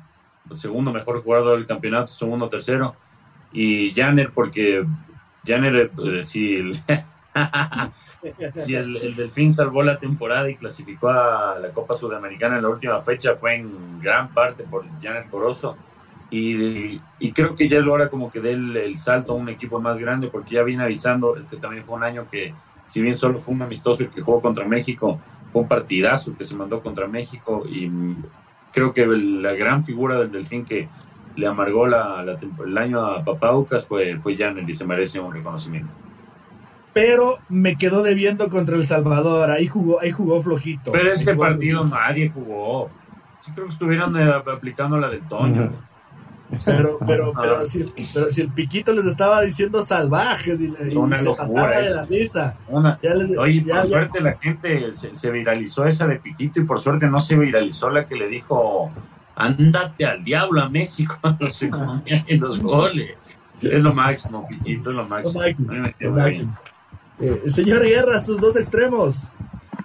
segundo 0.56 0.92
mejor 0.92 1.24
jugador 1.24 1.58
del 1.58 1.66
campeonato, 1.66 2.12
segundo, 2.12 2.50
tercero, 2.50 2.96
y 3.52 3.92
Janer 3.92 4.32
porque 4.32 4.86
Janner, 5.46 5.92
eh, 5.98 6.24
sí, 6.24 6.56
el, 8.76 8.98
el, 8.98 9.16
Delfín 9.16 9.54
salvó 9.54 9.84
la 9.84 9.98
temporada 9.98 10.50
y 10.50 10.56
clasificó 10.56 11.10
a 11.10 11.60
la 11.60 11.70
Copa 11.70 11.96
Sudamericana 11.96 12.58
en 12.58 12.64
la 12.64 12.70
última 12.70 13.00
fecha, 13.02 13.36
fue 13.36 13.56
en 13.56 14.00
gran 14.02 14.34
parte 14.34 14.64
por 14.64 14.86
Janet 15.02 15.30
Corozo. 15.30 15.78
Y, 16.32 17.00
y, 17.20 17.32
creo 17.34 17.56
que 17.56 17.68
ya 17.68 17.80
es 17.80 17.86
hora 17.86 18.10
como 18.10 18.32
que 18.32 18.42
dé 18.42 18.52
el, 18.52 18.98
salto 18.98 19.34
a 19.34 19.36
un 19.36 19.48
equipo 19.48 19.80
más 19.80 20.00
grande, 20.00 20.28
porque 20.30 20.56
ya 20.56 20.64
viene 20.64 20.84
avisando, 20.84 21.38
este 21.38 21.58
también 21.58 21.86
fue 21.86 21.96
un 21.96 22.04
año 22.04 22.28
que, 22.30 22.54
si 22.84 23.02
bien 23.02 23.16
solo 23.16 23.40
fue 23.40 23.54
un 23.54 23.62
amistoso 23.62 24.04
y 24.04 24.08
que 24.08 24.22
jugó 24.22 24.42
contra 24.42 24.66
México, 24.66 25.22
fue 25.52 25.62
un 25.62 25.68
partidazo 25.68 26.36
que 26.36 26.44
se 26.44 26.56
mandó 26.56 26.82
contra 26.82 27.08
México 27.08 27.64
y 27.68 27.90
creo 28.74 28.94
que 28.94 29.06
la 29.06 29.54
gran 29.54 29.84
figura 29.84 30.20
del 30.20 30.32
Delfín 30.32 30.66
que 30.66 30.90
le 31.36 31.48
amargó 31.48 31.88
la, 31.88 32.24
el 32.66 32.78
año 32.78 33.06
a 33.06 33.24
Papaucas 33.24 33.86
fue, 33.86 34.18
fue 34.20 34.36
Janet 34.36 34.68
y 34.68 34.76
se 34.76 34.86
merece 34.86 35.20
un 35.20 35.34
reconocimiento 35.34 35.92
pero 36.96 37.40
me 37.50 37.76
quedó 37.76 38.04
debiendo 38.04 38.50
contra 38.50 38.78
El 38.78 38.88
Salvador. 38.88 39.52
Ahí 39.52 39.68
jugó, 39.68 40.00
ahí 40.00 40.12
jugó 40.12 40.42
flojito. 40.42 40.94
Pero 40.94 41.12
ese 41.12 41.36
partido 41.36 41.84
nadie 41.84 42.30
jugó. 42.30 42.90
Sí 43.42 43.52
creo 43.52 43.66
que 43.66 43.74
estuvieran 43.74 44.16
eh, 44.16 44.32
aplicando 44.32 44.98
la 44.98 45.10
del 45.10 45.28
Toño. 45.28 45.74
Pero, 46.64 46.98
pero, 47.06 47.34
ah. 47.36 47.40
pero, 47.42 47.66
si, 47.66 47.84
pero 48.14 48.28
si 48.28 48.40
el 48.40 48.50
Piquito 48.50 48.94
les 48.94 49.06
estaba 49.08 49.42
diciendo 49.42 49.84
salvajes 49.84 50.62
y, 50.62 50.96
una 50.96 51.22
locura 51.22 51.82
de 51.82 51.90
la 51.90 52.04
risa. 52.06 52.56
oye, 52.70 53.62
por 53.62 53.88
suerte 53.88 54.22
la 54.22 54.38
gente 54.38 54.94
se, 54.94 55.32
viralizó 55.32 55.86
esa 55.86 56.08
de 56.08 56.16
Piquito 56.16 56.62
y 56.62 56.64
por 56.64 56.80
suerte 56.80 57.08
no 57.08 57.20
se 57.20 57.36
viralizó 57.36 57.90
la 57.90 58.08
que 58.08 58.16
le 58.16 58.30
dijo 58.30 58.90
ándate 59.36 60.06
al 60.06 60.24
diablo 60.24 60.62
a 60.62 60.70
México 60.70 61.18
cuando 61.22 61.48
se 61.48 61.70
en 62.06 62.40
los 62.40 62.60
goles. 62.60 63.12
Es 63.62 63.82
lo 63.82 63.94
máximo, 63.94 64.48
Piquito, 64.48 64.90
es 64.90 64.96
lo 64.96 65.08
máximo. 65.08 65.42
Lo 66.00 66.12
máximo. 66.12 66.58
Eh, 67.20 67.44
señor 67.48 67.84
Guerra, 67.84 68.20
sus 68.22 68.40
dos 68.40 68.56
extremos. 68.58 69.16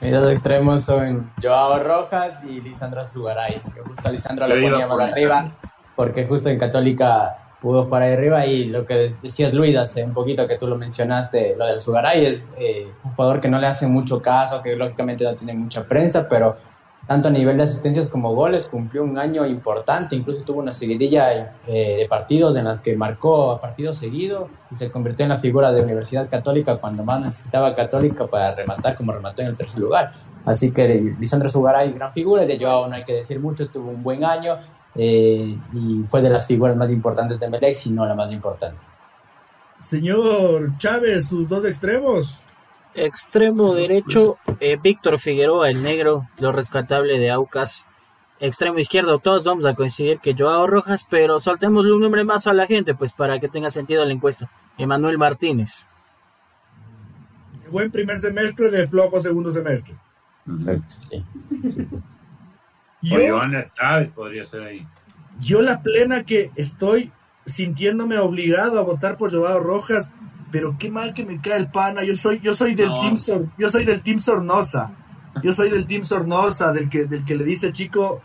Mis 0.01 0.13
dos 0.13 0.33
extremos 0.33 0.83
son 0.83 1.31
Joao 1.41 1.83
Rojas 1.83 2.43
y 2.45 2.61
Lisandro 2.61 3.05
Zugaray. 3.05 3.61
Que 3.75 3.81
justo 3.81 4.09
a 4.09 4.13
Lisandro 4.13 4.49
lo 4.49 4.55
poníamos 4.55 5.01
arriba, 5.01 5.53
porque 5.95 6.27
justo 6.27 6.49
en 6.49 6.59
Católica 6.59 7.37
pudo 7.61 7.85
jugar 7.85 8.03
ahí 8.03 8.13
arriba. 8.15 8.47
Y 8.47 8.65
lo 8.65 8.85
que 8.85 9.15
decías, 9.23 9.55
Luis, 9.55 9.77
hace 9.77 10.03
un 10.03 10.13
poquito 10.13 10.47
que 10.49 10.57
tú 10.57 10.67
lo 10.67 10.77
mencionaste, 10.77 11.55
lo 11.57 11.67
del 11.67 11.81
Zugaray 11.81 12.27
es 12.27 12.47
eh, 12.59 12.89
un 13.05 13.13
jugador 13.13 13.41
que 13.41 13.49
no 13.49 13.61
le 13.61 13.67
hace 13.67 13.87
mucho 13.87 14.21
caso, 14.21 14.63
que 14.63 14.75
lógicamente 14.75 15.25
no 15.25 15.35
tiene 15.35 15.55
mucha 15.55 15.85
prensa, 15.85 16.29
pero 16.29 16.57
tanto 17.11 17.27
a 17.27 17.33
nivel 17.33 17.57
de 17.57 17.65
asistencias 17.65 18.09
como 18.09 18.37
goles, 18.37 18.69
cumplió 18.69 19.03
un 19.03 19.19
año 19.19 19.45
importante, 19.45 20.15
incluso 20.15 20.45
tuvo 20.45 20.61
una 20.61 20.73
seguidilla 20.73 21.57
eh, 21.67 21.97
de 21.99 22.07
partidos 22.09 22.55
en 22.55 22.67
las 22.67 22.81
que 22.81 22.95
marcó 22.95 23.51
a 23.51 23.59
partido 23.59 23.93
seguido 23.93 24.49
y 24.71 24.77
se 24.77 24.93
convirtió 24.93 25.25
en 25.25 25.31
la 25.31 25.39
figura 25.39 25.73
de 25.73 25.83
Universidad 25.83 26.31
Católica 26.31 26.77
cuando 26.77 27.03
más 27.03 27.21
necesitaba 27.21 27.75
Católica 27.75 28.29
para 28.29 28.55
rematar 28.55 28.95
como 28.95 29.11
remató 29.11 29.43
en 29.43 29.49
el 29.49 29.57
tercer 29.57 29.81
lugar. 29.81 30.13
Así 30.45 30.73
que 30.73 31.17
Lisandro 31.19 31.51
Sugaray, 31.51 31.93
gran 31.95 32.13
figura, 32.13 32.47
de 32.47 32.57
Joao 32.57 32.87
no 32.87 32.95
hay 32.95 33.03
que 33.03 33.15
decir 33.15 33.41
mucho, 33.41 33.69
tuvo 33.69 33.91
un 33.91 34.05
buen 34.05 34.25
año 34.25 34.59
eh, 34.95 35.59
y 35.73 36.05
fue 36.09 36.23
de 36.23 36.31
las 36.31 36.47
figuras 36.47 36.77
más 36.77 36.93
importantes 36.93 37.41
de 37.41 37.51
Melec, 37.51 37.75
si 37.75 37.91
no 37.91 38.07
la 38.07 38.15
más 38.15 38.31
importante. 38.31 38.85
Señor 39.81 40.79
Chávez, 40.79 41.27
sus 41.27 41.49
dos 41.49 41.65
extremos. 41.65 42.39
Extremo 42.95 43.75
derecho, 43.75 44.39
eh, 44.59 44.77
Víctor 44.83 45.19
Figueroa, 45.19 45.71
el 45.71 45.83
negro, 45.83 46.29
lo 46.39 46.53
rescatable 46.53 47.19
de 47.19 47.31
Aucas. 47.31 47.85
Extremo 48.41 48.79
izquierdo, 48.79 49.19
todos 49.19 49.45
vamos 49.45 49.67
a 49.67 49.75
coincidir 49.75 50.19
que 50.19 50.35
Joao 50.37 50.67
Rojas, 50.67 51.07
pero 51.09 51.41
soltémosle 51.41 51.93
un 51.93 52.01
nombre 52.01 52.25
más 52.25 52.47
a 52.47 52.53
la 52.53 52.67
gente, 52.67 52.95
pues 52.95 53.13
para 53.13 53.39
que 53.39 53.49
tenga 53.49 53.71
sentido 53.71 54.05
la 54.05 54.13
encuesta. 54.13 54.51
Emanuel 54.79 55.19
Martínez. 55.19 55.87
Buen 57.71 57.91
primer 57.91 58.19
semestre 58.19 58.71
de 58.71 58.87
flojo 58.89 59.21
segundo 59.21 59.53
semestre. 59.53 59.95
Sí. 60.89 61.25
Yo, 63.03 63.41
Chávez 63.77 64.11
podría 64.11 64.45
ser 64.45 64.63
ahí. 64.63 64.87
Yo 65.39 65.63
la 65.63 65.83
plena 65.83 66.25
que 66.25 66.51
estoy 66.57 67.13
sintiéndome 67.47 68.19
obligado 68.19 68.79
a 68.79 68.83
votar 68.83 69.17
por 69.17 69.31
Joao 69.33 69.61
Rojas 69.61 70.11
pero 70.51 70.77
qué 70.79 70.91
mal 70.91 71.15
que 71.15 71.25
me 71.25 71.41
cae 71.41 71.57
el 71.57 71.71
pana. 71.71 72.05
Yo 72.05 72.17
soy, 72.17 72.41
yo 72.41 72.55
soy 72.55 72.75
del 72.75 72.89
team 73.01 73.17
yo 73.57 73.71
soy 73.71 73.85
del 73.85 74.03
team 74.03 74.19
Sornosa. 74.19 74.93
Yo 75.43 75.53
soy 75.53 75.71
del 75.71 75.87
team 75.87 76.05
Sornosa, 76.05 76.73
del 76.73 76.89
que, 76.89 77.05
del 77.05 77.25
que 77.25 77.37
le 77.37 77.45
dice 77.45 77.73
chico, 77.73 78.21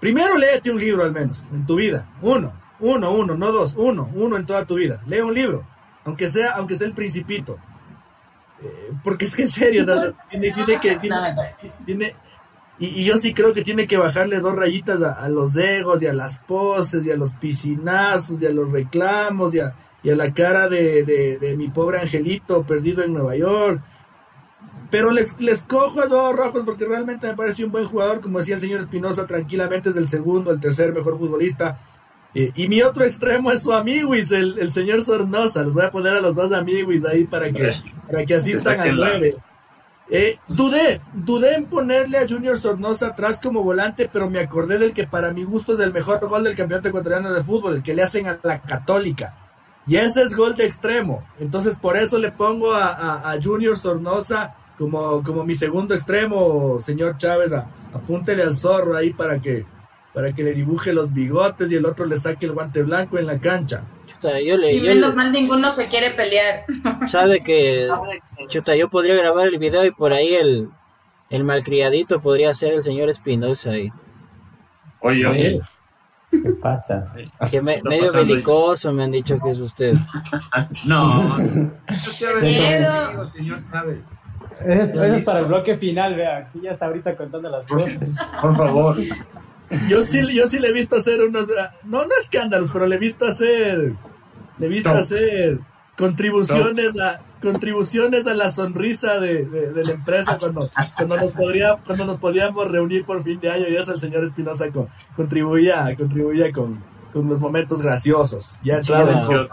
primero 0.00 0.36
léete 0.36 0.70
un 0.70 0.80
libro 0.80 1.04
al 1.04 1.12
menos 1.12 1.44
en 1.52 1.66
tu 1.66 1.76
vida. 1.76 2.08
Uno, 2.22 2.52
uno, 2.80 3.12
uno, 3.12 3.34
no 3.36 3.52
dos, 3.52 3.74
uno, 3.76 4.10
uno 4.14 4.36
en 4.36 4.46
toda 4.46 4.64
tu 4.64 4.76
vida. 4.76 5.02
Lee 5.06 5.20
un 5.20 5.34
libro, 5.34 5.66
aunque 6.04 6.30
sea, 6.30 6.52
aunque 6.52 6.76
sea 6.76 6.86
el 6.86 6.94
principito. 6.94 7.58
Eh, 8.62 8.92
porque 9.04 9.26
es 9.26 9.34
que 9.34 9.42
en 9.42 9.48
serio, 9.48 9.86
tiene, 10.30 10.52
que, 10.80 10.98
tiene, 11.84 12.16
y, 12.78 13.04
yo 13.04 13.18
sí 13.18 13.34
creo 13.34 13.52
que 13.52 13.62
tiene 13.62 13.86
que 13.86 13.96
bajarle 13.96 14.40
dos 14.40 14.56
rayitas 14.56 15.00
a, 15.02 15.12
a, 15.12 15.28
los 15.28 15.56
egos 15.56 16.02
y 16.02 16.06
a 16.06 16.12
las 16.12 16.38
poses 16.38 17.04
y 17.04 17.10
a 17.10 17.16
los 17.16 17.34
piscinazos 17.34 18.40
y 18.42 18.46
a 18.46 18.50
los 18.50 18.72
reclamos 18.72 19.54
y 19.54 19.60
a, 19.60 19.74
y 20.02 20.10
a 20.10 20.16
la 20.16 20.32
cara 20.32 20.68
de, 20.68 21.04
de, 21.04 21.56
mi 21.56 21.68
pobre 21.68 21.98
angelito 21.98 22.64
perdido 22.64 23.02
en 23.02 23.12
Nueva 23.12 23.36
York. 23.36 23.82
Pero 24.90 25.10
les, 25.10 25.38
les 25.40 25.64
cojo 25.64 26.00
a 26.00 26.06
dos 26.06 26.34
rojos 26.34 26.62
porque 26.64 26.86
realmente 26.86 27.26
me 27.26 27.36
parece 27.36 27.64
un 27.64 27.72
buen 27.72 27.84
jugador, 27.84 28.20
como 28.20 28.38
decía 28.38 28.54
el 28.54 28.60
señor 28.60 28.80
Espinosa, 28.80 29.26
tranquilamente 29.26 29.90
es 29.90 29.96
el 29.96 30.08
segundo, 30.08 30.50
el 30.50 30.60
tercer 30.60 30.94
mejor 30.94 31.18
futbolista. 31.18 31.78
Eh, 32.34 32.52
y 32.54 32.68
mi 32.68 32.82
otro 32.82 33.04
extremo 33.04 33.50
es 33.50 33.62
su 33.62 33.72
amiguis, 33.72 34.30
el, 34.30 34.58
el 34.58 34.72
señor 34.72 35.02
Sornosa. 35.02 35.62
Les 35.62 35.74
voy 35.74 35.84
a 35.84 35.90
poner 35.90 36.14
a 36.14 36.20
los 36.20 36.34
dos 36.34 36.52
amiguis 36.52 37.04
ahí 37.04 37.24
para 37.24 37.50
que, 37.50 37.74
para 38.10 38.24
que 38.24 38.34
asistan 38.34 38.80
al 38.80 38.96
9. 38.96 39.36
Eh, 40.10 40.38
dudé, 40.48 41.02
dudé 41.12 41.54
en 41.54 41.66
ponerle 41.66 42.16
a 42.16 42.26
Junior 42.26 42.56
Sornosa 42.56 43.08
atrás 43.08 43.40
como 43.42 43.62
volante, 43.62 44.08
pero 44.10 44.30
me 44.30 44.38
acordé 44.38 44.78
del 44.78 44.94
que 44.94 45.06
para 45.06 45.34
mi 45.34 45.44
gusto 45.44 45.74
es 45.74 45.80
el 45.80 45.92
mejor 45.92 46.26
gol 46.26 46.44
del 46.44 46.56
campeonato 46.56 46.88
ecuatoriano 46.88 47.30
de 47.30 47.44
fútbol, 47.44 47.76
el 47.76 47.82
que 47.82 47.94
le 47.94 48.02
hacen 48.02 48.26
a 48.26 48.38
la 48.42 48.62
Católica. 48.62 49.47
Y 49.88 49.96
ese 49.96 50.22
es 50.22 50.36
gol 50.36 50.54
de 50.54 50.66
extremo. 50.66 51.26
Entonces 51.40 51.78
por 51.78 51.96
eso 51.96 52.18
le 52.18 52.30
pongo 52.30 52.74
a, 52.74 53.34
Junior 53.42 53.76
Sornosa 53.76 54.54
como, 54.76 55.22
como 55.22 55.44
mi 55.44 55.54
segundo 55.54 55.94
extremo, 55.94 56.78
señor 56.78 57.16
Chávez. 57.16 57.52
apúntele 57.92 58.42
al 58.42 58.54
zorro 58.54 58.94
ahí 58.94 59.12
para 59.14 59.40
que, 59.40 59.64
para 60.12 60.34
que 60.34 60.42
le 60.42 60.52
dibuje 60.52 60.92
los 60.92 61.12
bigotes 61.12 61.72
y 61.72 61.76
el 61.76 61.86
otro 61.86 62.04
le 62.04 62.16
saque 62.16 62.44
el 62.46 62.52
guante 62.52 62.82
blanco 62.82 63.18
en 63.18 63.26
la 63.26 63.40
cancha. 63.40 63.82
Chuta, 64.06 64.38
yo 64.40 64.58
le, 64.58 64.74
y 64.74 64.80
menos 64.80 65.14
mal 65.14 65.32
ninguno 65.32 65.74
se 65.74 65.88
quiere 65.88 66.10
pelear. 66.10 66.64
Sabe 67.06 67.42
que, 67.42 67.88
chuta, 68.48 68.76
yo 68.76 68.90
podría 68.90 69.14
grabar 69.14 69.48
el 69.48 69.58
video 69.58 69.86
y 69.86 69.90
por 69.90 70.12
ahí 70.12 70.34
el, 70.34 70.68
el 71.30 71.44
malcriadito 71.44 72.20
podría 72.20 72.52
ser 72.52 72.74
el 72.74 72.82
señor 72.82 73.08
Espinosa 73.08 73.70
ahí. 73.70 73.90
Oye, 75.00 75.26
oye. 75.26 75.60
¿Qué 76.30 76.50
pasa? 76.60 77.12
Que 77.50 77.62
medio 77.62 78.12
belicoso 78.12 78.92
me 78.92 79.04
han 79.04 79.12
dicho 79.12 79.38
que 79.42 79.50
es 79.50 79.60
usted. 79.60 79.94
no. 80.84 81.36
Miedo. 82.40 83.32
Eso 84.60 85.02
es 85.02 85.22
para 85.22 85.40
el 85.40 85.46
bloque 85.46 85.76
final, 85.76 86.14
vea. 86.14 86.36
Aquí 86.38 86.60
ya 86.62 86.72
está 86.72 86.86
ahorita 86.86 87.16
contando 87.16 87.48
las 87.48 87.66
cosas. 87.66 88.30
Por 88.40 88.56
favor. 88.56 88.96
Yo 89.88 90.02
sí, 90.02 90.20
yo 90.34 90.46
sí 90.48 90.58
le 90.58 90.68
he 90.68 90.72
visto 90.72 90.96
hacer 90.96 91.22
unos, 91.22 91.46
no, 91.84 92.04
no 92.04 92.10
escándalos, 92.20 92.70
pero 92.72 92.86
le 92.86 92.96
he 92.96 92.98
visto 92.98 93.26
hacer, 93.26 93.92
le 94.58 94.66
he 94.66 94.68
visto 94.68 94.88
hacer 94.88 95.58
contribuciones 95.96 96.98
a, 96.98 97.20
contribuciones 97.40 98.26
a 98.26 98.34
la 98.34 98.50
sonrisa 98.50 99.18
de, 99.20 99.44
de, 99.44 99.84
la 99.84 99.92
empresa 99.92 100.38
cuando, 100.38 100.68
cuando, 100.96 101.16
nos 101.16 101.32
podría, 101.32 101.76
cuando 101.84 102.04
nos 102.04 102.18
podíamos 102.18 102.68
reunir 102.68 103.04
por 103.04 103.22
fin 103.22 103.38
de 103.40 103.50
año 103.50 103.68
y 103.68 103.76
eso 103.76 103.92
el 103.92 104.00
señor 104.00 104.24
Espinosa 104.24 104.66
contribuía, 105.16 105.94
contribuía 105.96 106.52
con, 106.52 106.82
con, 107.12 107.28
los 107.28 107.40
momentos 107.40 107.80
graciosos. 107.80 108.56
Ya 108.62 108.76
entrado 108.76 109.10
en 109.10 109.48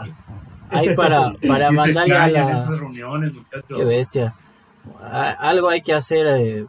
Ahí 0.70 0.94
para, 0.96 1.32
para 1.46 1.70
mandarle 1.70 2.16
a 2.16 2.28
la... 2.28 2.68
Qué 3.68 3.84
bestia. 3.84 4.34
Algo 5.00 5.68
hay 5.68 5.82
que 5.82 5.94
hacer, 5.94 6.26
eh, 6.26 6.66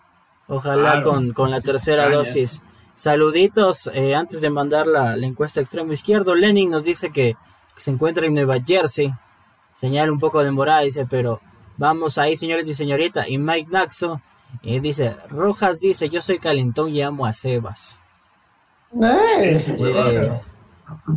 ojalá 0.48 1.02
con, 1.02 1.34
con, 1.34 1.52
la 1.52 1.62
tercera 1.62 2.10
dosis. 2.10 2.62
Saluditos, 2.94 3.90
eh, 3.94 4.16
antes 4.16 4.42
de 4.42 4.50
mandar 4.50 4.88
la, 4.88 5.16
la 5.16 5.26
encuesta 5.26 5.62
extremo 5.62 5.94
izquierdo, 5.94 6.34
Lenin 6.36 6.70
nos 6.70 6.84
dice 6.84 7.12
que 7.12 7.36
se 7.76 7.92
encuentra 7.92 8.26
en 8.26 8.34
Nueva 8.34 8.56
Jersey, 8.66 9.14
señala 9.78 10.12
un 10.12 10.20
poco 10.20 10.44
demorada, 10.44 10.82
dice, 10.82 11.06
pero 11.06 11.40
vamos 11.78 12.18
ahí, 12.18 12.36
señores 12.36 12.68
y 12.68 12.74
señorita. 12.74 13.30
Y 13.30 13.38
Mike 13.38 13.70
Naxo 13.72 14.22
eh, 14.64 14.80
dice, 14.82 15.16
Rojas 15.30 15.80
dice, 15.80 16.10
yo 16.10 16.20
soy 16.20 16.40
calentón 16.40 16.94
y 16.94 17.02
amo 17.02 17.26
a 17.26 17.34
Sebas. 17.34 18.02
Eh, 19.02 20.42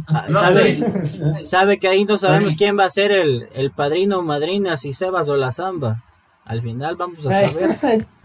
ah, 0.09 0.27
¿sabe, 0.29 1.45
sabe, 1.45 1.79
que 1.79 1.89
ahí 1.89 2.05
no 2.05 2.19
sabemos 2.19 2.55
quién 2.57 2.79
va 2.79 2.85
a 2.85 2.91
ser 2.91 3.13
el, 3.13 3.49
el 3.55 3.71
padrino 3.71 4.19
o 4.19 4.23
madrina, 4.23 4.77
si 4.77 4.93
Sebas 4.93 5.29
o 5.31 5.37
la 5.37 5.53
Zamba. 5.53 6.03
Al 6.45 6.61
final 6.61 6.97
vamos 6.97 7.27
a 7.27 7.49
saber. 7.49 8.07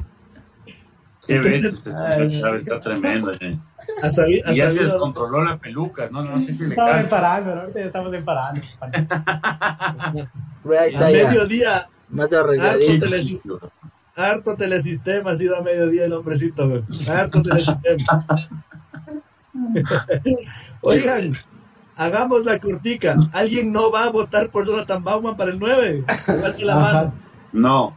Qué 1.28 1.36
este 1.36 1.90
está 2.58 2.80
tremendo. 2.80 3.34
Eh. 3.34 3.58
y 4.48 4.56
ya 4.56 4.70
se 4.70 4.84
descontroló 4.84 5.44
la 5.44 5.58
peluca, 5.58 6.08
no, 6.12 6.24
no 6.24 6.40
sé 6.40 6.54
si 6.54 6.64
le 6.64 6.70
Estaba 6.70 7.08
parando, 7.10 7.52
ahorita 7.60 7.80
ya 7.80 7.86
estamos 7.86 8.14
en 8.14 8.26
parando. 8.26 8.62
a 8.84 10.14
mediodía, 11.10 11.88
Más 12.10 12.32
Harto, 12.34 12.40
arregladito. 12.46 13.72
harto 14.16 14.56
telesistema 14.56 15.32
ha 15.32 15.36
sido 15.36 15.58
a 15.58 15.62
mediodía 15.62 16.06
el 16.06 16.14
hombrecito, 16.14 16.70
güey. 16.70 16.84
Harto 17.08 17.42
telesistema. 17.42 18.26
Oigan, 20.82 21.38
hagamos 21.96 22.46
la 22.46 22.60
curtica. 22.60 23.16
¿Alguien 23.34 23.72
no 23.72 23.92
va 23.92 24.06
a 24.06 24.10
votar 24.10 24.50
por 24.50 24.66
Jonathan 24.66 25.04
Bauman 25.04 25.38
para 25.38 25.52
el 25.52 25.60
9? 25.60 26.04
Levante 26.28 26.66
la 26.66 26.76
mano. 26.78 27.14
No, 27.54 27.96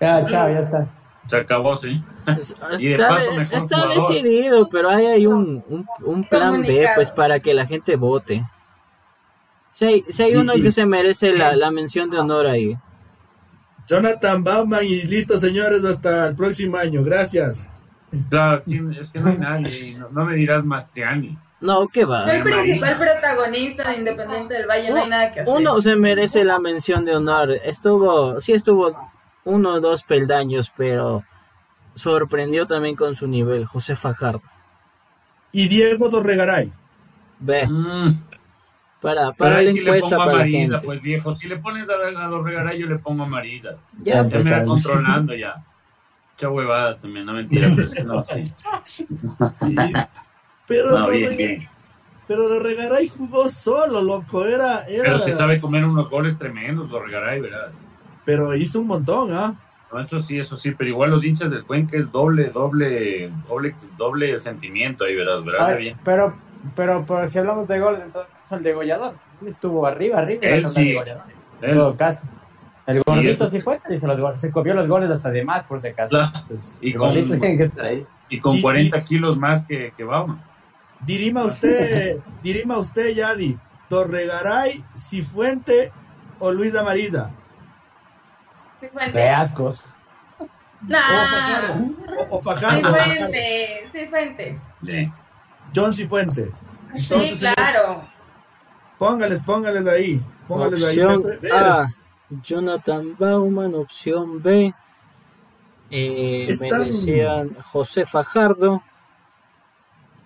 Ya, 0.00 0.24
chao, 0.24 0.48
ya 0.48 0.58
está. 0.58 0.86
Se 1.26 1.36
acabó, 1.36 1.76
sí. 1.76 2.02
Es- 2.26 2.54
Y 2.80 2.88
de 2.88 2.92
Está, 2.94 3.08
paso, 3.08 3.30
mejor 3.34 3.56
está 3.58 3.86
decidido, 3.88 4.68
pero 4.70 4.90
ahí 4.90 5.06
hay 5.06 5.26
un, 5.26 5.64
un, 5.68 5.86
un 6.04 6.24
plan 6.24 6.62
B 6.62 6.86
pues 6.94 7.10
para 7.10 7.38
que 7.40 7.54
la 7.54 7.66
gente 7.66 7.96
vote. 7.96 8.42
Si 9.72 9.84
hay, 9.86 10.02
si 10.08 10.22
hay 10.22 10.36
uno 10.36 10.54
y- 10.54 10.62
que 10.62 10.70
se 10.72 10.84
merece 10.84 11.32
la, 11.32 11.56
la 11.56 11.70
mención 11.70 12.10
de 12.10 12.18
honor 12.18 12.46
ahí. 12.46 12.76
Jonathan 13.86 14.44
Bauman 14.44 14.84
y 14.84 15.02
listo, 15.02 15.36
señores, 15.38 15.84
hasta 15.84 16.28
el 16.28 16.36
próximo 16.36 16.76
año. 16.76 17.02
Gracias. 17.02 17.68
Claro, 18.28 18.62
¿quién- 18.64 18.92
es 18.92 19.10
que 19.10 19.18
no 19.20 19.28
hay 19.30 19.38
nadie. 19.38 19.96
No, 19.98 20.08
no 20.10 20.24
me 20.26 20.34
dirás 20.36 20.64
Mastriani. 20.64 21.36
No, 21.60 21.86
¿qué 21.88 22.04
va? 22.04 22.30
El 22.34 22.42
principal 22.42 22.98
protagonista 22.98 23.90
de 23.90 23.98
Independiente 23.98 24.54
del 24.54 24.66
Valle, 24.66 24.90
no 24.90 24.96
hay 25.02 25.08
nada 25.08 25.32
que 25.32 25.40
hacer. 25.40 25.54
Uno 25.54 25.80
se 25.80 25.94
merece 25.94 26.44
la 26.44 26.58
mención 26.58 27.04
de 27.04 27.14
honor. 27.16 27.52
Estuvo, 27.52 28.40
sí 28.40 28.52
estuvo 28.52 29.11
uno 29.44 29.74
o 29.74 29.80
dos 29.80 30.02
peldaños, 30.02 30.72
pero 30.76 31.24
sorprendió 31.94 32.66
también 32.66 32.96
con 32.96 33.14
su 33.16 33.26
nivel, 33.26 33.66
José 33.66 33.96
Fajardo. 33.96 34.42
Y 35.52 35.68
Diego 35.68 36.08
Dorregaray. 36.08 36.72
Ve, 37.40 37.66
Mm, 37.66 38.12
para, 39.02 39.32
pero 39.32 39.36
para 39.36 39.56
la 39.56 39.62
le 39.62 39.70
encuesta 39.70 40.00
pongo 40.08 40.16
para 40.16 40.26
la 40.26 40.32
amarilla, 40.36 40.68
gente. 40.74 40.86
pues 40.86 41.02
viejo. 41.02 41.36
Si 41.36 41.48
le 41.48 41.56
pones 41.58 41.88
a, 41.90 41.94
a 42.24 42.28
los 42.28 42.44
regaray, 42.44 42.78
yo 42.78 42.86
le 42.86 42.98
pongo 42.98 43.24
amarilla. 43.24 43.72
Ya, 44.02 44.14
Ya, 44.14 44.22
Ya 44.22 44.30
pues, 44.30 44.44
me 44.44 44.50
va 44.52 44.62
controlando 44.64 45.34
ya. 45.34 45.62
Mucha 46.34 46.48
huevada 46.48 46.96
también, 46.98 47.26
no 47.26 47.32
mentira. 47.34 47.68
Pero, 47.76 48.04
no, 48.04 48.24
sí. 48.24 48.42
Pero, 50.66 50.98
No, 50.98 51.10
bien, 51.10 51.24
Dorre- 51.30 51.36
bien. 51.36 51.68
pero 52.28 52.48
Dorregaray 52.48 53.08
jugó 53.08 53.48
solo, 53.48 54.00
loco. 54.00 54.44
Era, 54.46 54.84
era, 54.86 55.02
Pero 55.04 55.18
se 55.18 55.32
sabe 55.32 55.60
comer 55.60 55.84
unos 55.84 56.08
goles 56.08 56.38
tremendos, 56.38 56.88
los 56.90 57.02
regaray, 57.02 57.40
verás. 57.40 57.82
Pero 58.24 58.54
hizo 58.54 58.80
un 58.80 58.86
montón, 58.88 59.32
¿ah? 59.34 59.54
No, 59.92 60.00
eso 60.00 60.20
sí, 60.20 60.38
eso 60.38 60.56
sí, 60.56 60.70
pero 60.72 60.88
igual 60.88 61.10
los 61.10 61.24
hinchas 61.24 61.50
del 61.50 61.64
Cuenca 61.64 61.98
es 61.98 62.10
doble, 62.10 62.46
doble, 62.50 63.30
doble, 63.48 63.74
doble 63.98 64.36
sentimiento 64.38 65.04
ahí, 65.04 65.14
verás, 65.14 65.42
Ay, 65.60 65.82
bien. 65.82 65.98
pero, 66.04 66.34
pero, 66.74 67.04
pero 67.06 67.28
si 67.28 67.38
hablamos 67.38 67.68
de 67.68 67.78
goles, 67.78 68.00
entonces 68.04 68.32
el 68.52 68.62
degollador. 68.62 69.14
Estuvo 69.46 69.84
arriba, 69.86 70.18
arriba. 70.18 70.40
Él 70.42 70.66
sí. 70.68 70.96
En 71.60 71.74
todo 71.74 71.96
caso. 71.96 72.24
El 72.86 73.02
gordito 73.02 73.50
sí 73.50 73.60
fue, 73.60 73.80
los. 73.88 74.40
Se 74.40 74.50
copió 74.50 74.72
los 74.74 74.88
goles 74.88 75.10
hasta 75.10 75.30
de 75.30 75.44
más, 75.44 75.64
por 75.66 75.78
si 75.80 75.88
acaso. 75.88 76.10
Claro. 76.16 76.30
Pues, 76.48 76.78
Y 76.80 76.94
con- 76.94 77.12
que 77.12 77.62
estar 77.64 77.84
ahí. 77.86 78.06
y 78.28 78.40
con 78.40 78.56
Y- 78.56 78.62
40 78.62 79.00
kilos 79.00 79.36
más 79.36 79.64
que, 79.64 79.92
que 79.96 80.04
Bauman. 80.04 80.42
Dirima 81.04 81.44
usted, 81.44 82.18
dirima 82.42 82.78
usted, 82.78 83.10
Yadi, 83.14 83.58
Torregaray, 83.88 84.84
Cifuente 84.96 85.92
o 86.38 86.52
Luis 86.52 86.74
Amarilla. 86.76 87.30
Sí, 88.82 88.88
Fuente. 88.92 89.16
De 89.18 89.28
ascos. 89.30 89.94
Nah. 90.82 91.78
O, 92.28 92.36
o 92.36 92.38
Sí, 92.38 92.44
Fajardo. 92.44 92.90
Fuente. 92.94 93.88
Sí, 93.92 94.06
Fuente. 94.08 94.60
Sí. 94.82 95.12
John 95.74 95.94
Cifuente. 95.94 96.50
Sí, 96.94 97.14
Entonces, 97.14 97.38
claro. 97.54 98.08
Póngales, 98.98 99.42
póngales 99.44 99.86
ahí. 99.86 100.20
Póngales 100.48 100.82
ahí. 100.84 101.00
Opción 101.00 101.22
Pepe. 101.22 101.48
A, 101.56 101.94
Jonathan 102.42 103.16
Bauman. 103.18 103.74
Opción 103.76 104.42
B, 104.42 104.74
eh, 105.90 106.46
me 106.60 106.66
Están- 106.66 106.84
decían 106.86 107.56
José 107.70 108.04
Fajardo. 108.04 108.82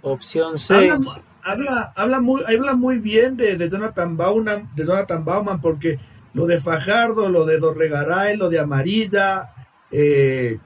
Opción 0.02 0.59
C, 0.59 0.74
Habla, 0.90 1.22
habla, 1.42 1.92
habla 1.96 2.20
muy, 2.20 2.42
habla 2.44 2.74
muy 2.74 2.98
bien 2.98 3.36
de, 3.36 3.57
de 3.57 3.68
Jonathan 3.68 4.16
Bauman, 4.16 4.70
de 4.74 4.86
Jonathan 4.86 5.24
Bauman, 5.24 5.61
porque 5.61 5.98
lo 6.37 6.45
de 6.45 6.61
Fajardo, 6.61 7.30
lo 7.30 7.47
de 7.47 7.59
Dorregaray, 7.59 8.37
lo 8.37 8.51
de 8.51 8.59
Amarilla, 8.59 9.55
eh, 9.91 10.59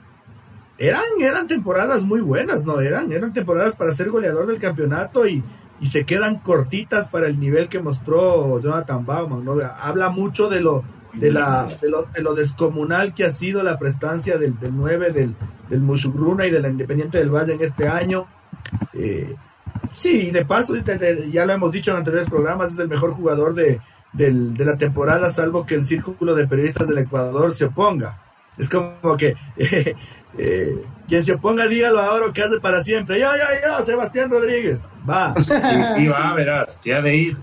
eran, 0.76 1.04
eran 1.20 1.46
temporadas 1.46 2.02
muy 2.02 2.20
buenas, 2.20 2.64
¿no? 2.64 2.80
Eran, 2.80 3.12
eran 3.12 3.32
temporadas 3.32 3.76
para 3.76 3.92
ser 3.92 4.10
goleador 4.10 4.48
del 4.48 4.58
campeonato 4.58 5.28
y, 5.28 5.44
y 5.80 5.86
se 5.86 6.04
quedan 6.04 6.40
cortitas 6.40 7.08
para 7.08 7.28
el 7.28 7.38
nivel 7.38 7.68
que 7.68 7.78
mostró 7.78 8.60
Jonathan 8.60 9.06
Bauman, 9.06 9.44
¿no? 9.44 9.58
Habla 9.80 10.10
mucho 10.10 10.48
de 10.48 10.60
lo, 10.60 10.82
de 11.14 11.30
la, 11.30 11.68
de 11.80 11.88
lo, 11.88 12.02
de 12.12 12.20
lo 12.20 12.34
descomunal 12.34 13.14
que 13.14 13.26
ha 13.26 13.30
sido 13.30 13.62
la 13.62 13.78
prestancia 13.78 14.38
del, 14.38 14.58
del 14.58 14.76
9 14.76 15.12
del, 15.12 15.36
del 15.68 15.84
y 15.84 16.50
de 16.50 16.60
la 16.60 16.68
Independiente 16.68 17.18
del 17.18 17.30
Valle 17.30 17.52
en 17.52 17.60
este 17.60 17.86
año. 17.86 18.26
Eh, 18.92 19.36
sí, 19.94 20.32
de 20.32 20.44
paso, 20.44 20.74
ya 21.30 21.46
lo 21.46 21.52
hemos 21.52 21.70
dicho 21.70 21.92
en 21.92 21.98
anteriores 21.98 22.28
programas, 22.28 22.72
es 22.72 22.78
el 22.80 22.88
mejor 22.88 23.12
jugador 23.12 23.54
de, 23.54 23.80
del- 24.12 24.54
de 24.54 24.64
la 24.64 24.76
temporada, 24.76 25.30
salvo 25.30 25.64
que 25.66 25.74
el 25.76 25.84
círculo 25.84 26.34
de 26.34 26.46
periodistas 26.46 26.88
del 26.88 26.98
Ecuador 26.98 27.54
se 27.54 27.66
oponga. 27.66 28.20
Es 28.58 28.68
como 28.68 29.16
que 29.16 29.34
eh, 29.56 29.94
eh, 30.38 30.84
quien 31.08 31.22
se 31.22 31.32
oponga, 31.34 31.66
dígalo 31.66 31.98
ahora 32.00 32.26
que 32.32 32.42
hace 32.42 32.60
para 32.60 32.82
siempre. 32.82 33.18
Yo, 33.18 33.26
yo, 33.26 33.78
yo, 33.78 33.84
Sebastián 33.84 34.30
Rodríguez. 34.30 34.80
Va. 35.08 35.34
Sí, 35.38 35.54
sí, 35.96 36.06
va, 36.08 36.34
verás, 36.34 36.80
ya 36.84 37.00
de 37.00 37.16
ir. 37.16 37.36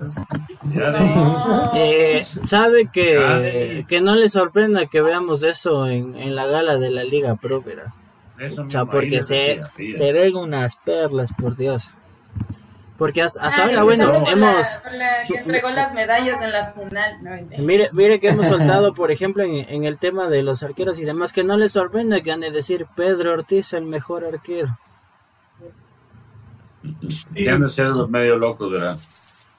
Ya 0.70 0.92
de 0.92 1.04
ir. 1.06 1.12
Eh, 1.76 2.22
sabe 2.24 2.88
que, 2.92 3.86
que 3.88 4.02
no 4.02 4.16
le 4.16 4.30
sorprenda 4.30 4.86
que 4.86 5.02
veamos 5.02 5.44
eso 5.44 5.88
en, 5.88 6.16
en 6.16 6.36
la 6.36 6.46
gala 6.46 6.78
de 6.78 6.90
la 6.92 7.04
Liga 7.04 7.36
Pro, 7.36 7.62
¿verdad? 7.62 7.94
Eso 8.40 8.64
O 8.64 8.70
sea, 8.70 8.82
mismo, 8.84 9.00
ahí 9.00 9.10
porque 9.10 9.22
se, 9.24 9.62
se 9.96 10.14
ven 10.14 10.36
unas 10.36 10.76
perlas, 10.78 11.32
por 11.34 11.56
Dios. 11.58 11.94
Porque 12.98 13.22
hasta, 13.22 13.42
hasta 13.42 13.62
Ah, 13.62 13.66
ahora, 13.66 13.84
bueno, 13.84 14.12
hemos... 14.28 14.56
La, 14.66 14.82
por 14.82 14.92
la 14.94 15.08
que 15.28 15.36
entregó 15.38 15.70
las 15.70 15.94
medallas 15.94 16.42
en 16.42 16.52
la 16.52 16.72
final. 16.74 17.18
No, 17.22 17.30
mentira. 17.30 17.62
Mire, 17.64 17.90
mire 17.94 18.20
que 18.20 18.30
hemos 18.30 18.48
soltado, 18.50 18.94
por 18.94 19.12
ejemplo, 19.12 19.44
en, 19.44 19.54
en 19.70 19.84
el 19.84 20.00
tema 20.00 20.28
de 20.30 20.42
los 20.42 20.64
arqueros 20.64 21.00
y 21.00 21.06
demás, 21.06 21.32
que 21.32 21.44
no 21.44 21.58
les 21.58 21.74
sorprenda 21.74 22.22
que 22.22 22.32
han 22.32 22.40
de 22.40 22.50
decir 22.52 22.88
Pedro 22.96 23.34
Ortiz 23.34 23.74
el 23.74 23.86
mejor 23.86 24.26
arquero. 24.26 24.78
Ya 27.36 27.54
han 27.54 27.62
de 27.62 27.68
ser 27.68 27.88
los 27.90 28.10
medio 28.10 28.36
locos, 28.38 28.72
¿verdad? 28.72 28.98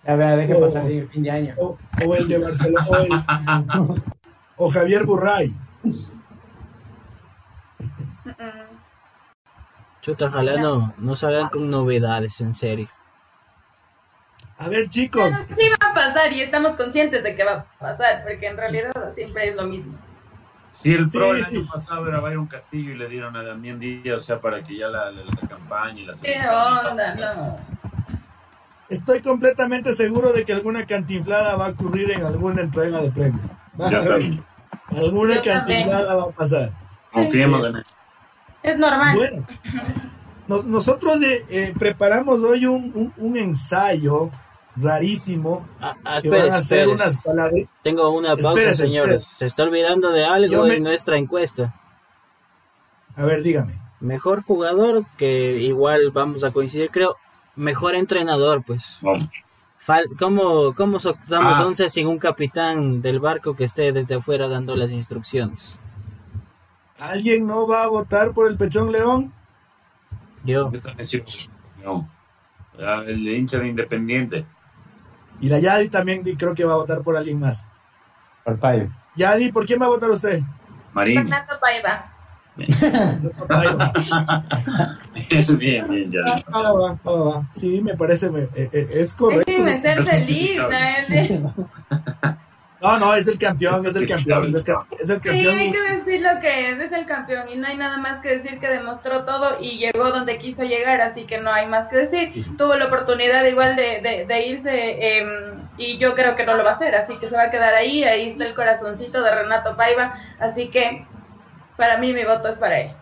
A 0.06 0.14
ver, 0.14 0.38
deje 0.38 0.54
Oh. 0.54 0.60
pasar 0.60 0.90
el 0.90 1.06
fin 1.08 1.22
de 1.22 1.30
año. 1.30 1.54
O, 1.58 1.76
o 2.06 2.14
el 2.16 2.26
de 2.26 2.38
Barcelona. 2.38 2.86
O, 2.88 2.96
el- 2.96 4.02
o 4.56 4.70
Javier 4.70 5.04
Burray. 5.04 5.54
Chuta, 10.00 10.26
ojalá 10.26 10.56
no, 10.60 10.94
no 10.98 11.14
salgan 11.16 11.48
con 11.48 11.68
novedades, 11.70 12.40
en 12.40 12.54
serio. 12.54 12.88
A 14.58 14.68
ver, 14.68 14.88
chicos. 14.90 15.30
Pero 15.30 15.56
sí 15.60 15.68
va 15.70 15.90
a 15.90 15.94
pasar 15.94 16.32
y 16.32 16.40
estamos 16.40 16.72
conscientes 16.76 17.22
de 17.22 17.34
que 17.34 17.44
va 17.44 17.52
a 17.52 17.64
pasar, 17.78 18.22
porque 18.24 18.46
en 18.46 18.56
realidad 18.56 18.90
siempre 19.14 19.48
es 19.50 19.56
lo 19.56 19.64
mismo. 19.66 19.94
Si 20.70 20.92
el 20.92 21.08
pro 21.08 21.32
Sí, 21.34 21.38
el 21.40 21.44
sí. 21.46 21.56
año 21.56 21.66
pasado 21.72 22.08
era 22.08 22.20
Byron 22.20 22.46
Castillo 22.46 22.92
y 22.92 22.98
le 22.98 23.08
dieron 23.08 23.34
a 23.36 23.42
Damián 23.42 23.78
Díaz, 23.78 24.16
o 24.16 24.18
sea, 24.18 24.40
para 24.40 24.62
que 24.62 24.76
ya 24.76 24.88
la, 24.88 25.10
la- 25.10 25.24
la 25.24 25.48
campaña 25.48 26.00
y 26.00 26.04
la 26.06 26.12
¿Qué 26.22 26.36
onda? 26.90 27.14
No. 27.14 27.58
Estoy 28.88 29.20
completamente 29.20 29.92
seguro 29.92 30.32
de 30.32 30.44
que 30.44 30.52
alguna 30.52 30.84
cantinflada 30.86 31.56
va 31.56 31.66
a 31.66 31.70
ocurrir 31.70 32.10
en 32.10 32.24
alguna 32.24 32.62
entrega 32.62 33.00
de 33.00 33.10
premios. 33.10 33.46
Alguna 33.78 35.34
Yo 35.36 35.42
también. 35.42 35.42
cantinflada 35.42 36.14
va 36.16 36.22
a 36.24 36.30
pasar. 36.30 36.70
Confiemos 37.12 37.64
en 37.64 37.76
él. 37.76 37.84
Es 38.62 38.78
normal. 38.78 39.14
Bueno, 39.16 39.46
nos- 40.46 40.64
nosotros 40.64 41.20
eh, 41.22 41.44
eh, 41.48 41.74
preparamos 41.78 42.40
hoy 42.42 42.66
un, 42.66 42.90
un- 42.94 43.12
un 43.16 43.36
ensayo 43.36 44.30
rarísimo 44.80 45.66
Ah, 45.80 45.96
ah, 46.04 46.20
que 46.22 46.28
van 46.30 46.40
a 46.40 46.44
espérese, 46.44 46.56
hacer 46.58 46.78
espérese. 46.80 47.02
unas 47.04 47.18
palabras. 47.22 47.68
Tengo 47.82 48.08
una 48.10 48.28
pausa, 48.36 48.48
Espérese, 48.50 48.86
señores. 48.86 49.24
Se 49.24 49.46
está 49.46 49.62
olvidando 49.64 50.10
de 50.12 50.24
algo 50.24 50.64
me- 50.64 50.76
en 50.76 50.82
nuestra 50.84 51.16
encuesta. 51.16 51.74
A 53.16 53.24
ver, 53.24 53.42
dígame. 53.42 53.80
Mejor 54.00 54.42
jugador, 54.42 55.04
que 55.16 55.56
igual 55.58 56.10
vamos 56.12 56.44
a 56.44 56.52
coincidir, 56.52 56.90
creo. 56.90 57.16
Mejor 57.56 57.94
entrenador, 57.96 58.62
pues. 58.64 58.96
Vamos. 59.00 59.28
Fal- 59.84 60.06
¿Cómo, 60.18 60.74
cómo 60.74 60.98
somos 61.00 61.18
Ah. 61.32 61.64
11 61.66 61.88
sin 61.88 62.06
un 62.06 62.18
capitán 62.18 63.00
del 63.02 63.18
barco 63.20 63.56
que 63.56 63.64
esté 63.64 63.92
desde 63.92 64.16
afuera 64.16 64.46
dando 64.48 64.76
las 64.76 64.90
instrucciones? 64.92 65.78
¿Alguien 67.00 67.46
no 67.46 67.66
va 67.66 67.84
a 67.84 67.88
votar 67.88 68.32
por 68.32 68.48
el 68.50 68.56
Pechón 68.56 68.92
León? 68.92 69.32
Yo. 70.44 70.70
Yo 70.72 70.80
también 70.80 71.06
sí. 71.06 71.22
No. 71.84 72.08
El 73.06 73.26
hincha 73.28 73.58
de 73.58 73.68
Independiente. 73.68 74.46
Y 75.40 75.48
la 75.48 75.58
Yadi 75.58 75.88
también 75.88 76.22
creo 76.36 76.54
que 76.54 76.64
va 76.64 76.72
a 76.74 76.76
votar 76.76 77.02
por 77.02 77.16
alguien 77.16 77.38
más. 77.40 77.64
Por 78.44 78.58
payo. 78.58 78.88
Yadi, 79.16 79.52
¿por 79.52 79.66
quién 79.66 79.80
va 79.80 79.86
a 79.86 79.90
votar 79.90 80.10
usted? 80.10 80.40
Marín. 80.92 81.20
Fernando 81.22 81.52
Paiva. 81.60 82.12
Ahí 83.50 83.68
va. 83.78 83.92
Es 85.14 85.58
bien, 85.58 85.88
bien, 85.88 86.10
ya. 86.10 86.20
Ah, 86.52 86.72
va, 86.72 86.98
va, 87.04 87.12
va. 87.24 87.48
Sí, 87.52 87.80
me 87.82 87.94
parece, 87.96 88.30
me- 88.30 88.48
eh, 88.54 88.68
eh, 88.72 88.88
es 88.94 89.14
correcto. 89.14 89.44
Déjenme 89.46 89.76
ser 89.80 90.02
feliz, 90.02 90.58
¿no? 92.80 92.98
No, 92.98 93.14
es 93.14 93.26
el 93.28 93.38
campeón, 93.38 93.84
es 93.86 93.96
el 93.96 94.08
campeón, 94.08 94.46
es 94.48 95.08
el, 95.10 95.20
campeón. 95.20 95.56
Sí, 95.56 95.60
hay 95.60 95.72
que 95.72 95.82
decir 95.82 96.20
lo 96.20 96.40
que 96.40 96.70
es, 96.70 96.78
es 96.78 96.92
el 96.92 97.06
campeón 97.06 97.48
y 97.52 97.56
no 97.56 97.66
hay 97.66 97.76
nada 97.76 97.98
más 97.98 98.20
que 98.20 98.38
decir 98.38 98.58
que 98.58 98.68
demostró 98.68 99.24
todo 99.24 99.58
y 99.60 99.78
llegó 99.78 100.10
donde 100.10 100.38
quiso 100.38 100.64
llegar, 100.64 101.00
así 101.00 101.24
que 101.24 101.38
no 101.38 101.52
hay 101.52 101.66
más 101.66 101.88
que 101.88 101.96
decir. 101.96 102.56
Tuvo 102.56 102.74
la 102.74 102.86
oportunidad 102.86 103.44
igual 103.46 103.76
de, 103.76 104.26
de, 104.26 104.46
irse 104.46 105.18
em, 105.18 105.28
y 105.76 105.98
yo 105.98 106.14
creo 106.14 106.34
que 106.34 106.46
no 106.46 106.54
lo 106.54 106.64
va 106.64 106.70
a 106.70 106.74
hacer, 106.74 106.94
así 106.94 107.16
que 107.18 107.26
se 107.26 107.36
va 107.36 107.44
a 107.44 107.50
quedar 107.50 107.74
ahí, 107.74 108.04
ahí 108.04 108.28
está 108.28 108.46
el 108.46 108.54
corazoncito 108.54 109.22
de 109.22 109.34
Renato 109.34 109.76
Paiva, 109.76 110.14
así 110.38 110.68
que 110.68 111.06
para 111.76 111.98
mí 111.98 112.12
mi 112.12 112.24
voto 112.24 112.48
es 112.48 112.56
para 112.56 112.80
él. 112.80 112.92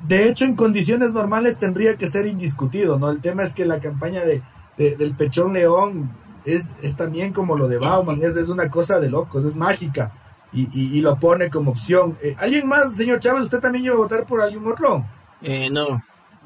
De 0.00 0.26
hecho, 0.28 0.46
en 0.46 0.56
condiciones 0.56 1.12
normales 1.12 1.58
tendría 1.58 1.96
que 1.96 2.06
ser 2.06 2.26
indiscutido, 2.26 2.98
¿no? 2.98 3.10
El 3.10 3.20
tema 3.20 3.42
es 3.42 3.54
que 3.54 3.66
la 3.66 3.80
campaña 3.80 4.22
de, 4.24 4.42
del 4.76 5.14
Pechón 5.14 5.52
León 5.52 6.10
es, 6.44 6.66
es 6.82 6.96
también 6.96 7.32
como 7.32 7.56
lo 7.56 7.68
de 7.68 7.78
Bauman, 7.78 8.22
es, 8.22 8.36
es 8.36 8.48
una 8.48 8.70
cosa 8.70 9.00
de 9.00 9.10
locos, 9.10 9.44
es 9.44 9.56
mágica 9.56 10.12
y, 10.52 10.96
y, 10.98 11.00
lo 11.00 11.16
pone 11.16 11.48
como 11.48 11.70
opción. 11.72 12.18
Eh, 12.22 12.34
¿Alguien 12.38 12.66
más, 12.66 12.96
señor 12.96 13.20
Chávez, 13.20 13.44
usted 13.44 13.60
también 13.60 13.84
iba 13.84 13.94
a 13.94 13.98
votar 13.98 14.26
por 14.26 14.40
algún 14.40 14.66
otro? 14.70 15.04
Eh, 15.42 15.70
no, 15.70 16.02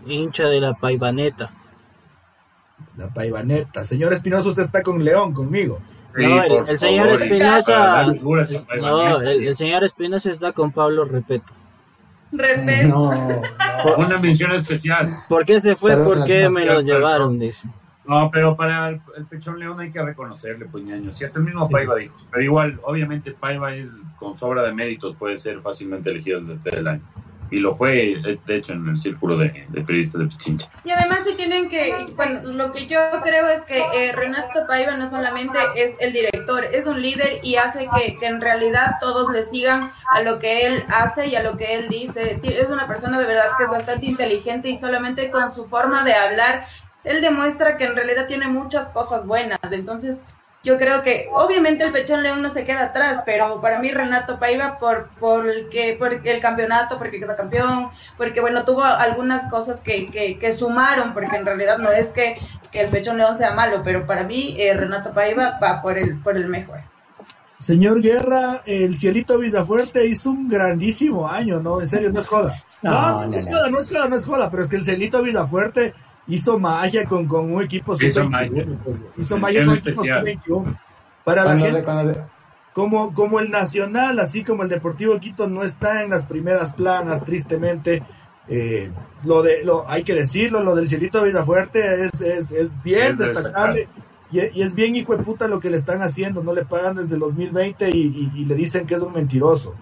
hincha 0.06 0.44
de 0.44 0.60
la 0.60 0.74
Paivaneta. 0.74 1.50
La 2.96 3.08
Paivaneta. 3.08 3.84
Señor 3.84 4.12
Espinosa, 4.12 4.48
usted 4.48 4.64
está 4.64 4.82
con 4.82 5.02
León, 5.02 5.32
conmigo. 5.32 5.80
no, 6.14 6.66
el, 6.66 6.78
señor 6.78 7.08
Espinosa. 7.08 8.06
No, 8.78 9.20
el, 9.20 9.56
señor 9.56 9.84
Espinosa 9.84 10.30
está 10.30 10.52
con 10.52 10.70
Pablo 10.70 11.04
Repeto. 11.06 11.54
Repeto. 12.30 12.88
No, 12.88 13.42
Una 13.96 14.18
mención 14.18 14.52
especial. 14.52 15.06
¿Por 15.28 15.46
qué 15.46 15.60
se 15.60 15.76
fue? 15.76 15.96
¿Por 15.96 16.24
qué 16.24 16.48
me 16.50 16.66
lo 16.66 16.80
llevaron? 16.82 17.38
Dice. 17.38 17.68
No, 18.06 18.30
pero 18.30 18.56
para 18.56 18.88
el, 18.88 19.00
Pechón 19.28 19.58
León 19.58 19.80
hay 19.80 19.90
que 19.90 20.02
reconocerle, 20.02 20.66
pues 20.66 20.84
ñaño. 20.84 21.12
Si 21.12 21.24
hasta 21.24 21.38
el 21.38 21.44
mismo 21.44 21.68
Paiva 21.68 21.96
dijo. 21.96 22.14
Pero 22.30 22.42
igual, 22.42 22.80
obviamente, 22.84 23.32
Paiva 23.32 23.74
es 23.74 24.02
con 24.18 24.36
sobra 24.36 24.62
de 24.62 24.72
méritos, 24.72 25.16
puede 25.16 25.38
ser 25.38 25.60
fácilmente 25.60 26.10
elegido 26.10 26.38
el 26.38 26.62
del 26.62 26.88
año. 26.88 27.02
Y 27.50 27.60
lo 27.60 27.72
fue, 27.72 28.16
de 28.46 28.56
hecho, 28.56 28.72
en 28.72 28.88
el 28.88 28.98
círculo 28.98 29.36
de, 29.36 29.66
periodistas 29.86 30.22
de 30.22 30.26
Pichincha. 30.26 30.68
Y 30.82 30.90
además, 30.90 31.20
si 31.24 31.34
tienen 31.34 31.68
que. 31.68 32.08
Bueno, 32.16 32.42
lo 32.50 32.72
que 32.72 32.86
yo 32.86 32.98
creo 33.22 33.48
es 33.48 33.62
que 33.62 33.78
eh, 33.94 34.12
Renato 34.12 34.66
Paiva 34.66 34.96
no 34.96 35.08
solamente 35.08 35.58
es 35.76 35.94
el 36.00 36.12
director, 36.12 36.64
es 36.64 36.86
un 36.86 37.00
líder 37.00 37.40
y 37.42 37.56
hace 37.56 37.86
que, 37.96 38.18
que 38.18 38.26
en 38.26 38.40
realidad 38.40 38.96
todos 39.00 39.30
le 39.30 39.42
sigan 39.42 39.90
a 40.10 40.22
lo 40.22 40.38
que 40.38 40.66
él 40.66 40.84
hace 40.88 41.28
y 41.28 41.36
a 41.36 41.42
lo 41.42 41.56
que 41.56 41.74
él 41.74 41.88
dice. 41.88 42.40
Es 42.42 42.68
una 42.68 42.86
persona 42.86 43.20
de 43.20 43.26
verdad 43.26 43.50
que 43.56 43.64
es 43.64 43.70
bastante 43.70 44.06
inteligente 44.06 44.68
y 44.70 44.76
solamente 44.76 45.30
con 45.30 45.54
su 45.54 45.66
forma 45.66 46.02
de 46.02 46.14
hablar 46.14 46.66
él 47.04 47.20
demuestra 47.20 47.76
que 47.76 47.84
en 47.84 47.94
realidad 47.94 48.26
tiene 48.26 48.48
muchas 48.48 48.88
cosas 48.88 49.26
buenas. 49.26 49.58
Entonces, 49.70 50.18
yo 50.64 50.78
creo 50.78 51.02
que 51.02 51.28
obviamente 51.30 51.84
el 51.84 51.92
Pechón 51.92 52.22
León 52.22 52.40
no 52.40 52.48
se 52.48 52.64
queda 52.64 52.84
atrás, 52.84 53.22
pero 53.26 53.60
para 53.60 53.78
mí 53.78 53.90
Renato 53.90 54.38
Paiva 54.38 54.78
por, 54.78 55.10
por, 55.20 55.46
el, 55.46 55.68
que, 55.68 55.94
por 55.98 56.14
el 56.14 56.40
campeonato, 56.40 56.98
porque 56.98 57.20
quedó 57.20 57.36
campeón, 57.36 57.90
porque 58.16 58.40
bueno, 58.40 58.64
tuvo 58.64 58.82
algunas 58.82 59.50
cosas 59.50 59.80
que, 59.80 60.06
que, 60.40 60.52
sumaron, 60.52 61.12
porque 61.12 61.36
en 61.36 61.44
realidad 61.44 61.76
no 61.76 61.92
es 61.92 62.08
que, 62.08 62.38
el 62.72 62.88
Pechón 62.88 63.18
León 63.18 63.38
sea 63.38 63.52
malo, 63.52 63.82
pero 63.84 64.04
para 64.04 64.24
mí 64.24 64.56
eh, 64.58 64.74
Renato 64.74 65.12
Paiva 65.12 65.60
va 65.62 65.80
por 65.80 65.96
el, 65.96 66.18
por 66.20 66.36
el 66.36 66.48
mejor. 66.48 66.80
Señor 67.60 68.02
Guerra, 68.02 68.62
el 68.66 68.98
Cielito 68.98 69.38
Villafuerte 69.38 70.04
hizo 70.04 70.30
un 70.30 70.48
grandísimo 70.48 71.28
año, 71.28 71.60
¿no? 71.60 71.80
En 71.80 71.86
serio, 71.86 72.10
no 72.10 72.18
es 72.18 72.26
joda. 72.26 72.64
No, 72.82 73.26
no, 73.26 73.32
es 73.32 73.46
joda, 73.46 73.70
no 73.70 73.78
es 73.78 73.88
joda, 73.88 74.08
no 74.08 74.16
es 74.16 74.24
joda, 74.26 74.50
pero 74.50 74.64
es 74.64 74.68
que 74.68 74.76
el 74.76 74.84
Cielito 74.84 75.22
Villafuerte 75.22 75.94
hizo 76.26 76.58
magia 76.58 77.06
con, 77.06 77.26
con 77.26 77.52
un 77.52 77.62
equipo 77.62 77.96
hizo 78.00 78.28
magia, 78.28 78.66
pues, 78.82 78.96
hizo 79.16 79.38
magia 79.38 79.60
con 79.60 79.70
un 79.70 79.78
equipo 79.78 80.02
21 80.02 80.78
para 81.24 81.44
la 81.44 81.58
gente 81.58 81.84
como 82.72 83.14
como 83.14 83.40
el 83.40 83.50
Nacional 83.50 84.18
así 84.18 84.42
como 84.42 84.62
el 84.62 84.68
Deportivo 84.68 85.18
Quito 85.18 85.48
no 85.48 85.62
está 85.62 86.02
en 86.02 86.10
las 86.10 86.26
primeras 86.26 86.72
planas 86.72 87.24
tristemente 87.24 88.02
eh, 88.48 88.90
lo 89.24 89.42
de 89.42 89.64
lo 89.64 89.88
hay 89.88 90.02
que 90.02 90.14
decirlo 90.14 90.62
lo 90.62 90.74
del 90.74 90.88
Cielito 90.88 91.22
Villafuerte 91.22 92.06
es, 92.06 92.20
es, 92.20 92.50
es 92.50 92.82
bien 92.82 93.16
destacable. 93.16 93.88
y, 94.30 94.40
y, 94.40 94.62
es 94.62 94.74
bien 94.74 94.96
hijo 94.96 95.16
de 95.16 95.22
puta 95.22 95.46
lo 95.46 95.60
que 95.60 95.70
le 95.70 95.76
están 95.76 96.02
haciendo 96.02 96.42
no 96.42 96.52
le 96.52 96.64
pagan 96.64 96.96
desde 96.96 97.14
el 97.14 97.20
2020 97.20 97.90
y, 97.90 98.30
y 98.34 98.44
le 98.44 98.54
dicen 98.54 98.86
que 98.86 98.94
es 98.94 99.00
un 99.00 99.12
mentiroso 99.12 99.74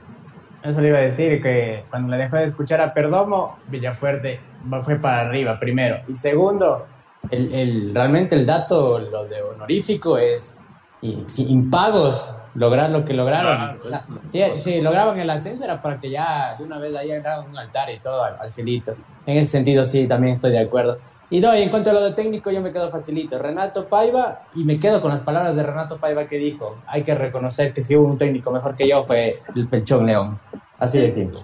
eso 0.63 0.81
le 0.81 0.89
iba 0.89 0.99
a 0.99 1.03
decir, 1.03 1.43
que 1.43 1.85
cuando 1.91 2.09
le 2.09 2.17
dejó 2.17 2.37
de 2.37 2.45
escuchar 2.45 2.81
a 2.81 2.95
Perdomo, 2.95 3.59
Villafuerte 3.69 4.41
fue 4.83 4.97
para 4.97 5.23
arriba, 5.23 5.59
primero. 5.59 6.01
Y 6.09 6.17
segundo, 6.17 6.87
el, 7.31 7.53
el, 7.55 7.95
realmente 7.95 8.35
el 8.35 8.47
dato, 8.47 8.99
lo 8.99 9.25
de 9.27 9.43
honorífico 9.43 10.19
es 10.19 10.57
impagos 11.03 12.35
lograr 12.55 12.91
lo 12.91 13.05
que 13.05 13.15
lograron. 13.15 13.79
si, 14.25 14.81
lograban 14.81 15.19
el 15.19 15.31
ascenso 15.31 15.65
era 15.65 15.81
para 15.81 15.99
que 15.99 16.11
ya 16.11 16.57
de 16.57 16.65
una 16.65 16.79
vez 16.79 16.95
hayan 16.95 17.23
dado 17.23 17.45
un 17.45 17.57
altar 17.57 17.91
y 17.91 17.99
todo 17.99 18.23
al, 18.23 18.51
cielito. 18.51 18.95
En 19.27 19.39
ese 19.39 19.53
sentido 19.53 19.85
sí, 19.85 20.07
también 20.07 20.33
estoy 20.33 20.53
de 20.53 20.61
acuerdo. 20.61 20.99
Y 21.33 21.41
no, 21.41 21.57
y 21.57 21.63
en 21.63 21.71
cuanto 21.71 21.89
a 21.89 21.95
lo 21.95 22.03
de 22.03 22.13
técnico, 22.13 22.51
yo 22.51 22.61
me 22.61 22.73
quedo 22.73 22.91
facilito. 22.91 23.39
Renato 23.39 23.89
Paiva, 23.89 24.43
y 24.55 24.65
me 24.65 24.79
quedo 24.79 25.01
con 25.01 25.11
las 25.11 25.21
palabras 25.21 25.57
de 25.57 25.63
Renato 25.63 25.97
Paiva 25.97 26.27
que 26.27 26.37
dijo, 26.37 26.77
hay 26.87 27.05
que 27.05 27.15
reconocer 27.15 27.73
que 27.73 27.83
si 27.83 27.97
hubo 27.97 28.07
un 28.07 28.19
técnico 28.19 28.53
mejor 28.53 28.77
que 28.77 28.87
yo 28.87 29.03
fue 29.03 29.41
el 29.55 29.67
Pechón 29.67 30.05
León. 30.05 30.39
Así 30.79 30.99
de 30.99 31.11
simple. 31.11 31.41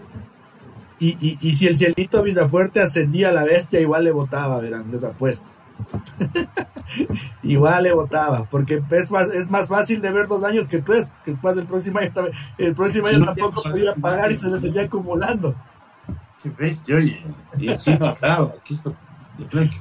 Y, 0.98 1.16
y, 1.26 1.38
y 1.40 1.54
si 1.54 1.66
el 1.66 1.78
cielito 1.78 2.22
Villafuerte 2.22 2.82
ascendía 2.82 3.30
a 3.30 3.32
la 3.32 3.44
bestia, 3.44 3.80
igual 3.80 4.04
le 4.04 4.10
votaba, 4.10 4.60
verán, 4.60 4.90
les 4.92 5.02
apuesto. 5.02 5.46
igual 7.42 7.84
le 7.84 7.94
votaba, 7.94 8.44
porque 8.50 8.82
es 8.90 9.10
más, 9.10 9.28
es 9.28 9.50
más 9.50 9.68
fácil 9.68 10.02
de 10.02 10.12
ver 10.12 10.26
dos 10.26 10.44
años 10.44 10.68
que 10.68 10.82
tres, 10.82 11.08
que 11.24 11.30
después 11.30 11.56
del 11.56 11.64
próximo 11.64 11.98
año, 11.98 12.10
el 12.58 12.74
próximo 12.74 13.06
año 13.06 13.24
tampoco 13.24 13.62
podía 13.62 13.94
pagar 13.94 14.30
y 14.32 14.34
se 14.34 14.50
le 14.50 14.58
seguía 14.58 14.82
acumulando. 14.82 15.54
Qué 16.42 16.50
bestia, 16.50 16.96
oye. 16.96 17.24
Y 17.56 17.70
así 17.70 17.98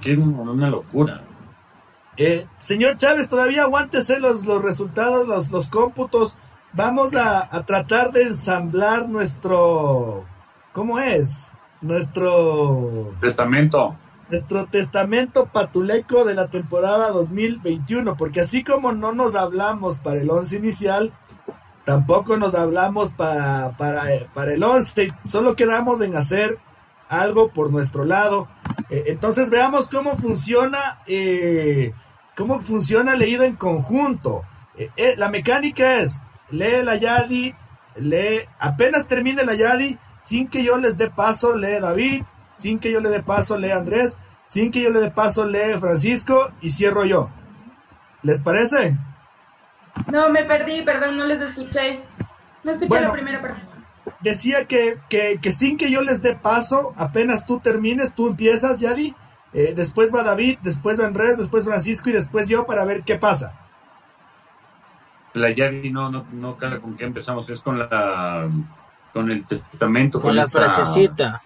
que 0.02 0.12
es 0.12 0.18
una 0.18 0.70
locura. 0.70 1.24
Eh, 2.18 2.48
señor 2.60 2.98
Chávez, 2.98 3.30
todavía 3.30 3.64
aguántese 3.64 4.20
los, 4.20 4.46
los 4.46 4.62
resultados, 4.62 5.28
los, 5.28 5.52
los 5.52 5.70
cómputos. 5.70 6.36
Vamos 6.74 7.16
a, 7.16 7.50
tratar 7.66 8.12
de 8.12 8.24
ensamblar 8.24 9.08
nuestro, 9.08 10.26
¿cómo 10.74 11.00
es? 11.00 11.46
Nuestro 11.82 13.14
testamento. 13.22 13.96
Nuestro 14.30 14.66
testamento 14.66 15.46
patuleco 15.46 16.26
de 16.26 16.36
la 16.36 16.50
temporada 16.50 17.12
2021, 17.12 18.18
porque 18.18 18.42
así 18.42 18.64
como 18.64 18.92
no 18.92 19.14
nos 19.14 19.36
hablamos 19.36 20.00
para 20.00 20.20
el 20.20 20.30
once 20.30 20.58
inicial, 20.58 21.14
tampoco 21.86 22.36
nos 22.36 22.54
hablamos 22.54 23.14
para, 23.14 23.78
para, 23.78 24.04
para 24.34 24.54
el 24.54 24.64
once, 24.64 25.14
solo 25.26 25.56
quedamos 25.56 26.02
en 26.02 26.16
hacer 26.16 26.60
algo 27.10 27.50
por 27.50 27.72
nuestro 27.72 28.06
lado. 28.06 28.48
Eh, 28.90 29.06
entonces 29.08 29.50
veamos 29.50 29.90
cómo 29.90 30.16
funciona, 30.16 31.00
eh, 31.08 31.94
cómo 32.36 32.60
funciona 32.60 33.16
leído 33.16 33.44
en 33.44 33.56
conjunto. 33.56 34.44
Eh, 34.78 35.16
la 35.18 35.30
mecánica 35.30 36.00
es, 36.00 36.22
lee 36.50 36.84
la 36.84 36.96
Yadi, 36.96 37.54
lee, 37.96 38.42
apenas 38.60 39.08
termine 39.08 39.44
la 39.44 39.56
Yadi, 39.56 39.98
sin 40.24 40.48
que 40.48 40.64
yo 40.64 40.78
les 40.78 40.98
dé 40.98 41.10
paso, 41.10 41.56
lee 41.56 41.80
David, 41.80 42.24
sin 42.60 42.80
que 42.80 42.92
yo 42.92 43.02
le 43.02 43.10
dé 43.10 43.24
paso, 43.24 43.58
lee 43.58 43.72
Andrés, 43.72 44.18
sin 44.50 44.72
que 44.72 44.82
yo 44.82 44.90
le 44.90 45.00
dé 45.00 45.12
paso, 45.12 45.46
lee 45.46 45.80
Francisco 45.80 46.52
y 46.62 46.72
cierro 46.72 47.06
yo. 47.06 47.30
¿Les 48.24 48.42
parece? 48.42 48.98
No, 50.12 50.30
me 50.30 50.44
perdí, 50.44 50.82
perdón, 50.82 51.18
no 51.18 51.26
les 51.26 51.42
escuché. 51.42 52.02
No 52.64 52.72
escuché 52.72 53.00
la 53.00 53.12
primera 53.12 53.42
parte 53.42 53.77
decía 54.20 54.66
que, 54.66 54.98
que, 55.10 55.40
que, 55.42 55.52
sin 55.52 55.78
que 55.78 55.92
yo 55.92 56.02
les 56.02 56.22
dé 56.22 56.36
paso, 56.36 56.94
apenas 56.98 57.46
tú 57.46 57.60
termines, 57.60 58.14
tú 58.14 58.28
empiezas, 58.28 58.80
Yadi, 58.80 59.16
eh, 59.54 59.74
después 59.76 60.14
va 60.14 60.24
David, 60.24 60.60
después 60.62 61.00
Andrés, 61.00 61.38
después 61.38 61.66
Francisco 61.66 62.10
y 62.10 62.14
después 62.14 62.48
yo 62.48 62.66
para 62.66 62.86
ver 62.86 63.04
qué 63.04 63.16
pasa. 63.16 63.60
La 65.34 65.52
Yadi 65.52 65.92
no, 65.92 66.10
no, 66.10 66.26
no 66.32 66.58
con 66.58 66.96
qué 66.96 67.06
empezamos, 67.06 67.50
es 67.50 67.62
con 67.62 67.78
la 67.80 68.50
con 69.14 69.32
el 69.32 69.46
testamento, 69.46 70.22
con, 70.22 70.36
la 70.36 70.48
frasecita. 70.48 71.42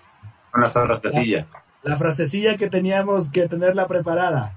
Con 0.51 0.61
la 0.61 0.69
frasecilla. 0.69 1.47
La, 1.83 1.91
la 1.91 1.97
frasecilla 1.97 2.57
que 2.57 2.69
teníamos 2.69 3.31
que 3.31 3.47
tenerla 3.47 3.87
preparada. 3.87 4.55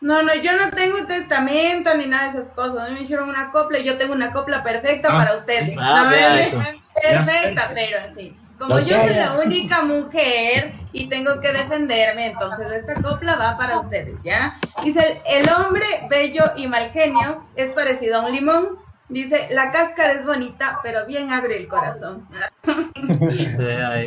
No, 0.00 0.22
no, 0.22 0.34
yo 0.34 0.56
no 0.56 0.70
tengo 0.70 0.98
un 0.98 1.06
testamento 1.06 1.96
ni 1.96 2.06
nada 2.06 2.24
de 2.24 2.38
esas 2.38 2.52
cosas. 2.52 2.90
me 2.90 3.00
dijeron 3.00 3.28
una 3.28 3.50
copla 3.50 3.78
y 3.78 3.84
yo 3.84 3.96
tengo 3.96 4.12
una 4.12 4.32
copla 4.32 4.62
perfecta 4.62 5.08
ah. 5.10 5.16
para 5.16 5.36
ustedes. 5.36 5.76
Ah, 5.78 6.72
perfecta, 7.02 7.70
pero 7.74 7.98
así. 8.08 8.36
Como 8.58 8.78
yo 8.80 8.98
soy 8.98 9.14
la 9.14 9.38
única 9.38 9.82
mujer 9.82 10.72
y 10.92 11.08
tengo 11.08 11.40
que 11.40 11.52
defenderme, 11.52 12.28
entonces 12.28 12.66
esta 12.72 12.94
copla 13.02 13.36
va 13.36 13.58
para 13.58 13.80
ustedes, 13.80 14.14
¿ya? 14.22 14.58
Dice, 14.82 15.20
el 15.26 15.48
hombre 15.50 15.84
bello 16.08 16.52
y 16.56 16.66
mal 16.66 16.88
genio 16.90 17.44
es 17.54 17.68
parecido 17.70 18.20
a 18.20 18.26
un 18.26 18.32
limón. 18.32 18.78
Dice, 19.08 19.46
la 19.50 19.70
cáscara 19.70 20.14
es 20.14 20.24
bonita, 20.24 20.80
pero 20.82 21.04
bien 21.06 21.30
abre 21.30 21.58
el 21.58 21.68
corazón. 21.68 22.26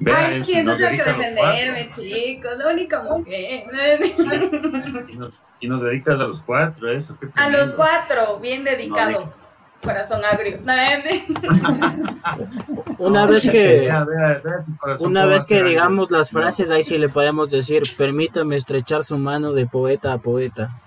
Vea 0.00 0.16
Ay, 0.16 0.38
eso, 0.38 0.52
sí, 0.52 0.62
nos 0.62 0.80
eso 0.80 0.88
tengo 0.88 1.04
que 1.04 1.10
defenderme, 1.10 1.90
chicos. 1.90 2.56
La 2.56 2.68
única 2.68 3.02
mujer. 3.02 3.64
Y 5.08 5.16
nos, 5.16 5.40
y 5.60 5.68
nos 5.68 5.82
dedicas 5.82 6.14
a 6.14 6.24
los 6.24 6.40
cuatro, 6.42 6.90
eso. 6.90 7.16
qué 7.20 7.28
A 7.34 7.48
los 7.48 7.72
cuatro, 7.72 8.38
bien 8.38 8.64
dedicado. 8.64 9.10
No, 9.10 9.32
Corazón 9.82 10.20
agrio. 10.24 10.60
No, 10.64 10.72
Una 12.98 13.26
vez 13.26 13.48
que 13.48 13.90
una 14.98 15.24
vez 15.24 15.44
que 15.44 15.62
digamos 15.62 16.10
las 16.10 16.30
frases 16.30 16.70
ahí 16.70 16.82
sí 16.82 16.98
le 16.98 17.08
podemos 17.08 17.50
decir, 17.50 17.82
permítame 17.96 18.56
estrechar 18.56 19.04
su 19.04 19.16
mano 19.18 19.52
de 19.52 19.66
poeta 19.66 20.12
a 20.12 20.18
poeta. 20.18 20.80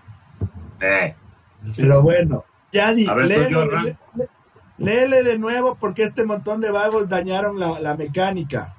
Eh, 0.82 1.16
Pero 1.76 2.02
bueno, 2.02 2.44
Yadi, 2.72 3.06
léele, 3.06 3.98
léele 4.78 5.24
de 5.24 5.38
nuevo 5.38 5.78
porque 5.80 6.04
este 6.04 6.26
montón 6.26 6.60
de 6.60 6.72
vagos 6.72 7.08
dañaron 7.08 7.60
la, 7.60 7.80
la 7.80 7.96
mecánica. 7.96 8.76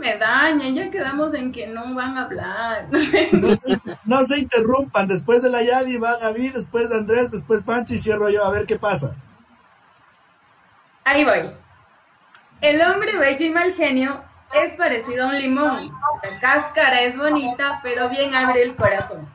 Me 0.00 0.16
dañan. 0.16 0.74
Ya 0.74 0.90
quedamos 0.90 1.34
en 1.34 1.52
que 1.52 1.66
no 1.66 1.94
van 1.94 2.16
a 2.16 2.24
hablar. 2.24 2.88
No 3.32 3.54
se, 3.54 3.80
no 4.04 4.24
se 4.24 4.38
interrumpan. 4.38 5.06
Después 5.06 5.42
de 5.42 5.50
la 5.50 5.62
Yadi 5.62 5.98
va 5.98 6.16
David, 6.16 6.54
después 6.54 6.88
de 6.88 6.96
Andrés, 6.96 7.30
después 7.30 7.62
Pancho 7.62 7.94
y 7.94 7.98
cierro 7.98 8.28
yo 8.28 8.44
a 8.44 8.50
ver 8.50 8.66
qué 8.66 8.78
pasa. 8.78 9.14
Ahí 11.04 11.24
voy. 11.24 11.50
El 12.60 12.82
hombre 12.82 13.16
bello 13.16 13.46
y 13.46 13.50
mal 13.50 13.72
genio 13.72 14.22
es 14.52 14.72
parecido 14.74 15.24
a 15.24 15.28
un 15.28 15.38
limón. 15.38 15.90
La 16.22 16.40
cáscara 16.40 17.02
es 17.02 17.16
bonita, 17.16 17.80
pero 17.82 18.08
bien 18.08 18.34
abre 18.34 18.62
el 18.62 18.74
corazón. 18.74 19.28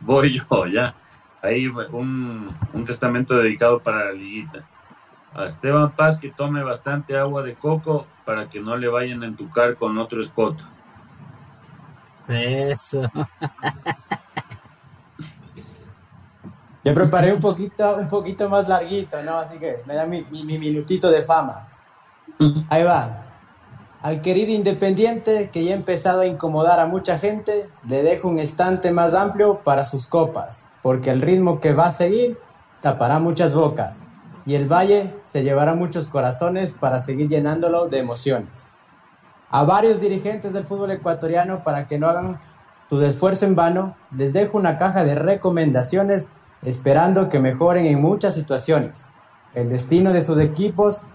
voy 0.00 0.38
yo, 0.38 0.66
ya. 0.66 0.94
Ahí 1.42 1.66
un, 1.66 2.54
un 2.72 2.84
testamento 2.84 3.36
dedicado 3.38 3.80
para 3.80 4.06
la 4.06 4.12
liguita. 4.12 4.64
A 5.36 5.44
Esteban 5.46 5.92
Paz 5.94 6.18
que 6.18 6.30
tome 6.30 6.62
bastante 6.64 7.16
agua 7.16 7.42
de 7.42 7.54
coco 7.54 8.06
para 8.24 8.48
que 8.48 8.58
no 8.60 8.76
le 8.76 8.88
vayan 8.88 9.22
a 9.22 9.26
entucar 9.26 9.76
con 9.76 9.98
otro 9.98 10.22
spot. 10.22 10.56
Eso. 12.28 13.02
Yo 16.84 16.94
preparé 16.94 17.32
un 17.34 17.40
poquito, 17.40 17.96
un 17.96 18.08
poquito 18.08 18.48
más 18.48 18.68
larguito, 18.68 19.20
¿no? 19.22 19.36
Así 19.36 19.58
que 19.58 19.82
me 19.86 19.94
da 19.94 20.06
mi, 20.06 20.24
mi- 20.30 20.44
mi 20.44 20.56
minutito 20.58 21.10
de 21.10 21.22
fama. 21.22 21.66
Ahí 22.68 22.84
va. 22.84 23.24
Al 24.02 24.20
querido 24.20 24.52
Independiente, 24.52 25.50
que 25.52 25.64
ya 25.64 25.72
ha 25.72 25.76
empezado 25.76 26.20
a 26.20 26.26
incomodar 26.26 26.78
a 26.78 26.86
mucha 26.86 27.18
gente, 27.18 27.64
le 27.88 28.02
dejo 28.04 28.28
un 28.28 28.38
estante 28.38 28.92
más 28.92 29.14
amplio 29.14 29.62
para 29.64 29.84
sus 29.84 30.06
copas, 30.06 30.68
porque 30.82 31.10
el 31.10 31.20
ritmo 31.20 31.58
que 31.60 31.72
va 31.72 31.86
a 31.86 31.90
seguir 31.90 32.38
tapará 32.80 33.18
muchas 33.18 33.52
bocas, 33.52 34.08
y 34.46 34.54
el 34.54 34.72
Valle 34.72 35.12
se 35.22 35.42
llevará 35.42 35.74
muchos 35.74 36.08
corazones 36.08 36.72
para 36.72 37.00
seguir 37.00 37.28
llenándolo 37.28 37.88
de 37.88 37.98
emociones. 37.98 38.68
A 39.50 39.64
varios 39.64 40.00
dirigentes 40.00 40.52
del 40.52 40.64
fútbol 40.64 40.92
ecuatoriano, 40.92 41.64
para 41.64 41.86
que 41.86 41.98
no 41.98 42.06
hagan 42.06 42.38
su 42.88 43.02
esfuerzo 43.02 43.44
en 43.44 43.56
vano, 43.56 43.96
les 44.16 44.32
dejo 44.32 44.56
una 44.56 44.78
caja 44.78 45.04
de 45.04 45.16
recomendaciones 45.16 46.30
esperando 46.62 47.28
que 47.28 47.40
mejoren 47.40 47.86
en 47.86 48.00
muchas 48.00 48.34
situaciones 48.34 49.10
el 49.54 49.68
destino 49.68 50.12
de 50.12 50.22
sus 50.22 50.38
equipos 50.38 51.06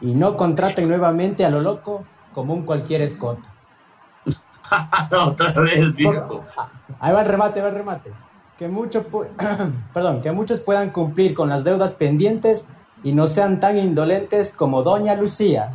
y 0.00 0.14
no 0.14 0.36
contraten 0.36 0.88
nuevamente 0.88 1.44
a 1.44 1.50
lo 1.50 1.60
loco 1.60 2.04
como 2.32 2.54
un 2.54 2.64
cualquier 2.64 3.02
escoto. 3.02 3.48
Otra 5.10 5.52
vez, 5.60 5.94
viejo. 5.94 6.44
Ahí 7.00 7.12
va 7.12 7.22
el 7.22 7.28
remate, 7.28 7.60
va 7.60 7.68
el 7.68 7.74
remate. 7.74 8.12
Que, 8.60 8.68
mucho 8.68 9.06
Perdón, 9.94 10.20
que 10.20 10.32
muchos 10.32 10.60
puedan 10.60 10.90
cumplir 10.90 11.32
con 11.32 11.48
las 11.48 11.64
deudas 11.64 11.94
pendientes 11.94 12.66
y 13.02 13.14
no 13.14 13.26
sean 13.26 13.58
tan 13.58 13.78
indolentes 13.78 14.52
como 14.52 14.82
Doña 14.82 15.14
Lucía, 15.14 15.72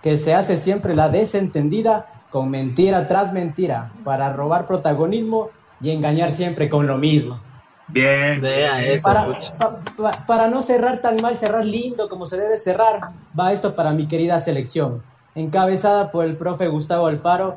que 0.00 0.16
se 0.16 0.32
hace 0.32 0.56
siempre 0.56 0.94
la 0.94 1.08
desentendida 1.08 2.06
con 2.30 2.48
mentira 2.48 3.08
tras 3.08 3.32
mentira 3.32 3.90
para 4.04 4.32
robar 4.32 4.64
protagonismo 4.64 5.48
y 5.80 5.90
engañar 5.90 6.30
siempre 6.30 6.70
con 6.70 6.86
lo 6.86 6.98
mismo. 6.98 7.40
Bien. 7.88 8.40
Vea 8.40 8.84
eso. 8.84 9.08
Para, 9.08 9.26
pucha. 9.26 9.56
pa- 9.58 9.80
pa- 9.96 10.16
para 10.24 10.46
no 10.46 10.62
cerrar 10.62 11.00
tan 11.00 11.20
mal, 11.20 11.36
cerrar 11.36 11.64
lindo 11.64 12.08
como 12.08 12.26
se 12.26 12.36
debe 12.36 12.56
cerrar, 12.56 13.10
va 13.36 13.52
esto 13.52 13.74
para 13.74 13.90
mi 13.90 14.06
querida 14.06 14.38
selección. 14.38 15.02
Encabezada 15.34 16.12
por 16.12 16.24
el 16.24 16.36
profe 16.36 16.68
Gustavo 16.68 17.08
Alfaro, 17.08 17.56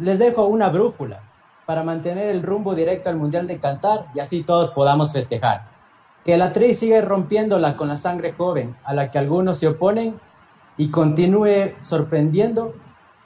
les 0.00 0.18
dejo 0.18 0.46
una 0.46 0.70
brújula 0.70 1.20
para 1.66 1.82
mantener 1.82 2.30
el 2.30 2.42
rumbo 2.42 2.74
directo 2.74 3.10
al 3.10 3.16
Mundial 3.16 3.46
de 3.46 3.58
Cantar 3.58 4.06
y 4.14 4.20
así 4.20 4.44
todos 4.44 4.70
podamos 4.70 5.12
festejar. 5.12 5.68
Que 6.24 6.38
la 6.38 6.52
Tri 6.52 6.74
sigue 6.74 7.00
rompiéndola 7.02 7.76
con 7.76 7.88
la 7.88 7.96
sangre 7.96 8.32
joven, 8.32 8.76
a 8.84 8.94
la 8.94 9.10
que 9.10 9.18
algunos 9.18 9.58
se 9.58 9.68
oponen, 9.68 10.16
y 10.76 10.90
continúe 10.90 11.72
sorprendiendo 11.80 12.74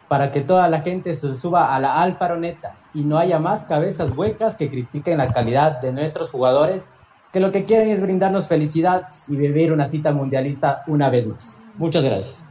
para 0.09 0.33
que 0.33 0.41
toda 0.41 0.69
la 0.69 0.81
gente 0.81 1.15
se 1.15 1.35
suba 1.35 1.75
a 1.75 1.81
la 1.81 2.03
alfaroneta 2.03 2.77
y 2.95 3.05
no 3.05 3.19
haya 3.19 3.39
más 3.39 3.65
cabezas 3.65 4.17
huecas 4.17 4.57
que 4.57 4.69
critiquen 4.69 5.19
la 5.19 5.33
calidad 5.33 5.81
de 5.81 5.93
nuestros 5.93 6.31
jugadores, 6.31 6.93
que 7.33 7.41
lo 7.41 7.53
que 7.53 7.65
quieren 7.65 7.91
es 7.91 8.03
brindarnos 8.03 8.49
felicidad 8.49 9.09
y 9.29 9.37
vivir 9.37 9.73
una 9.73 9.87
cita 9.87 10.13
mundialista 10.13 10.83
una 10.87 11.11
vez 11.11 11.29
más. 11.29 11.61
Muchas 11.77 12.05
gracias. 12.05 12.49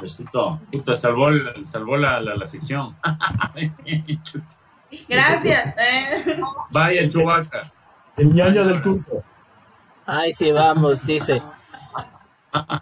Besito. 0.00 0.60
Puta, 0.72 0.96
salvó, 0.96 1.28
salvó 1.64 1.96
la, 1.96 2.20
la, 2.20 2.36
la 2.36 2.46
sección. 2.46 2.96
Gracias. 5.08 5.74
eh. 5.78 6.40
Vaya, 6.70 7.08
Chubaca. 7.08 7.72
El 8.16 8.34
ñoño 8.34 8.64
del 8.64 8.82
curso. 8.82 9.22
Ay, 10.06 10.32
sí, 10.32 10.50
vamos, 10.52 11.04
dice. 11.04 11.42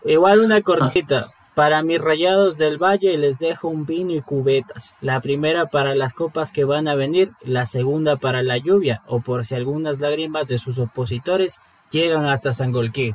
Igual 0.05 0.41
una 0.41 0.63
cortita. 0.63 1.25
Para 1.55 1.83
mis 1.83 1.99
rayados 2.01 2.59
del 2.59 2.77
valle 2.77 3.17
les 3.17 3.39
dejo 3.39 3.69
un 3.69 3.87
vino 3.87 4.13
y 4.13 4.21
cubetas. 4.21 4.95
La 5.01 5.21
primera 5.23 5.67
para 5.67 5.95
las 5.95 6.13
copas 6.13 6.53
que 6.53 6.65
van 6.65 6.87
a 6.87 6.95
venir, 6.95 7.33
la 7.43 7.65
segunda 7.65 8.17
para 8.17 8.43
la 8.43 8.59
lluvia, 8.59 9.03
o 9.07 9.21
por 9.21 9.47
si 9.47 9.55
algunas 9.55 9.99
lágrimas 9.99 10.47
de 10.49 10.59
sus 10.59 10.79
opositores 10.79 11.61
llegan 11.91 12.27
hasta 12.27 12.53
Sangolquí. 12.53 13.15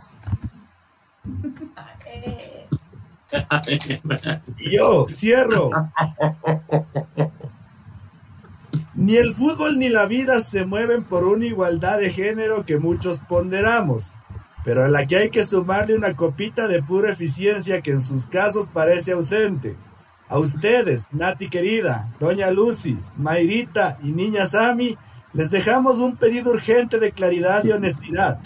Y 4.57 4.71
yo 4.77 5.07
cierro. 5.09 5.69
Ni 8.93 9.15
el 9.15 9.33
fútbol 9.33 9.79
ni 9.79 9.89
la 9.89 10.05
vida 10.05 10.41
se 10.41 10.65
mueven 10.65 11.03
por 11.03 11.23
una 11.23 11.45
igualdad 11.45 11.99
de 11.99 12.11
género 12.11 12.65
que 12.65 12.77
muchos 12.77 13.19
ponderamos, 13.27 14.13
pero 14.63 14.83
a 14.83 14.87
la 14.87 15.07
que 15.07 15.17
hay 15.17 15.29
que 15.29 15.45
sumarle 15.45 15.95
una 15.95 16.15
copita 16.15 16.67
de 16.67 16.83
pura 16.83 17.11
eficiencia 17.11 17.81
que 17.81 17.91
en 17.91 18.01
sus 18.01 18.27
casos 18.27 18.67
parece 18.71 19.13
ausente. 19.13 19.75
A 20.27 20.37
ustedes, 20.39 21.07
Nati 21.11 21.49
querida, 21.49 22.13
Doña 22.19 22.51
Lucy, 22.51 22.97
Mayrita 23.17 23.97
y 24.03 24.11
Niña 24.11 24.45
Sami, 24.45 24.97
les 25.33 25.49
dejamos 25.49 25.97
un 25.97 26.15
pedido 26.15 26.51
urgente 26.51 26.99
de 26.99 27.11
claridad 27.11 27.63
y 27.63 27.71
honestidad, 27.71 28.39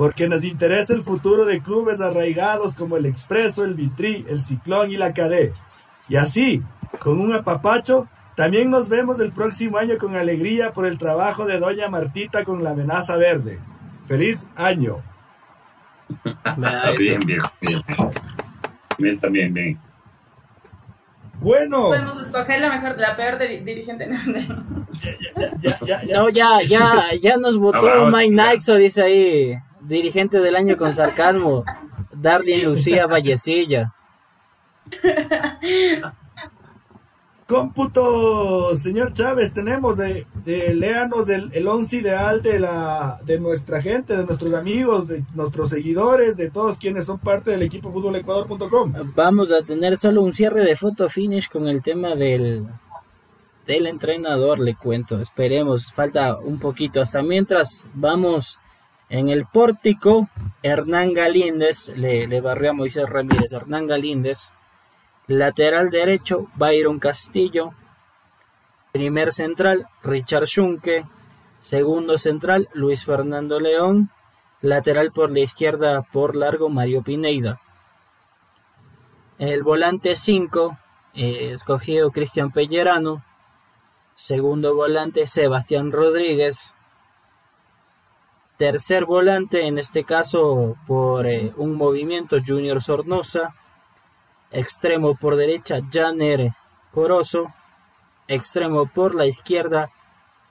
porque 0.00 0.26
nos 0.30 0.44
interesa 0.44 0.94
el 0.94 1.04
futuro 1.04 1.44
de 1.44 1.60
clubes 1.60 2.00
arraigados 2.00 2.74
como 2.74 2.96
el 2.96 3.04
Expreso, 3.04 3.66
el 3.66 3.74
Vitrí, 3.74 4.24
el 4.30 4.42
Ciclón 4.42 4.90
y 4.90 4.96
la 4.96 5.12
Cadé. 5.12 5.52
Y 6.08 6.16
así, 6.16 6.62
con 7.00 7.20
un 7.20 7.34
apapacho, 7.34 8.08
también 8.34 8.70
nos 8.70 8.88
vemos 8.88 9.20
el 9.20 9.30
próximo 9.30 9.76
año 9.76 9.98
con 9.98 10.16
alegría 10.16 10.72
por 10.72 10.86
el 10.86 10.96
trabajo 10.96 11.44
de 11.44 11.58
Doña 11.58 11.90
Martita 11.90 12.46
con 12.46 12.64
la 12.64 12.70
amenaza 12.70 13.18
verde. 13.18 13.58
¡Feliz 14.06 14.48
año! 14.56 15.02
Bien, 16.96 17.20
viejo. 17.26 17.50
Bien, 17.60 17.82
bien 18.96 19.20
también, 19.20 19.52
bien. 19.52 19.78
Bueno, 21.40 21.88
Podemos 21.88 22.22
escoger 22.22 22.58
la 22.62 22.70
mejor, 22.70 22.98
la 22.98 23.16
peor 23.16 23.38
diri- 23.38 23.62
dirigente. 23.64 24.08
No, 25.36 25.50
ya, 25.60 25.78
ya, 25.84 26.02
ya. 26.04 26.16
No, 26.16 26.28
ya, 26.30 26.58
ya, 26.66 27.04
ya 27.20 27.36
nos 27.36 27.58
votó 27.58 28.06
Mike. 28.06 28.34
Naxo, 28.34 28.74
dice 28.76 29.02
ahí, 29.02 29.58
dirigente 29.82 30.38
del 30.38 30.56
año 30.56 30.76
con 30.76 30.94
sarcasmo. 30.94 31.64
Darlene 32.12 32.64
Lucía 32.64 33.06
Vallecilla. 33.06 33.92
Cómputo, 37.46 38.76
señor 38.76 39.12
Chávez, 39.12 39.52
tenemos 39.52 39.96
de, 39.96 40.24
de- 40.44 40.72
léanos 40.72 41.28
el, 41.28 41.50
el 41.52 41.66
once 41.66 41.96
ideal 41.96 42.42
de 42.42 42.60
la 42.60 43.18
de 43.24 43.40
nuestra 43.40 43.82
gente, 43.82 44.16
de 44.16 44.24
nuestros 44.24 44.54
amigos, 44.54 45.08
de 45.08 45.24
nuestros 45.34 45.70
seguidores, 45.70 46.36
de 46.36 46.48
todos 46.48 46.78
quienes 46.78 47.06
son 47.06 47.18
parte 47.18 47.50
del 47.50 47.62
equipo 47.62 47.90
futbolecuador.com. 47.90 48.92
Vamos 49.16 49.50
a 49.50 49.62
tener 49.62 49.96
solo 49.96 50.22
un 50.22 50.32
cierre 50.32 50.62
de 50.62 50.76
foto 50.76 51.08
finish 51.08 51.48
con 51.48 51.66
el 51.66 51.82
tema 51.82 52.14
del, 52.14 52.66
del 53.66 53.86
entrenador, 53.88 54.60
le 54.60 54.76
cuento. 54.76 55.20
Esperemos, 55.20 55.92
falta 55.92 56.38
un 56.38 56.60
poquito. 56.60 57.00
Hasta 57.00 57.20
mientras 57.20 57.82
vamos 57.94 58.59
en 59.10 59.28
el 59.28 59.44
pórtico, 59.44 60.28
Hernán 60.62 61.12
Galíndez, 61.12 61.88
le, 61.88 62.28
le 62.28 62.40
barrió 62.40 62.70
a 62.70 62.74
Moisés 62.74 63.08
Ramírez, 63.08 63.52
Hernán 63.52 63.88
Galíndez. 63.88 64.52
Lateral 65.26 65.90
derecho, 65.90 66.46
Byron 66.54 67.00
Castillo. 67.00 67.72
Primer 68.92 69.32
central, 69.32 69.88
Richard 70.04 70.46
Schunke. 70.46 71.04
Segundo 71.60 72.18
central, 72.18 72.68
Luis 72.72 73.04
Fernando 73.04 73.58
León. 73.58 74.10
Lateral 74.62 75.10
por 75.10 75.30
la 75.32 75.40
izquierda, 75.40 76.02
por 76.02 76.36
largo, 76.36 76.68
Mario 76.68 77.02
Pineida. 77.02 77.60
El 79.38 79.64
volante 79.64 80.14
5, 80.14 80.78
eh, 81.14 81.52
escogido 81.54 82.12
Cristian 82.12 82.52
Pellerano. 82.52 83.24
Segundo 84.14 84.74
volante, 84.74 85.26
Sebastián 85.26 85.90
Rodríguez. 85.90 86.72
Tercer 88.60 89.06
volante, 89.06 89.66
en 89.66 89.78
este 89.78 90.04
caso 90.04 90.76
por 90.86 91.26
eh, 91.26 91.50
un 91.56 91.76
movimiento, 91.76 92.36
Junior 92.46 92.82
Sornosa. 92.82 93.54
Extremo 94.50 95.14
por 95.14 95.36
derecha, 95.36 95.80
Janer 95.90 96.50
Corozo. 96.92 97.54
Extremo 98.28 98.84
por 98.84 99.14
la 99.14 99.24
izquierda, 99.24 99.90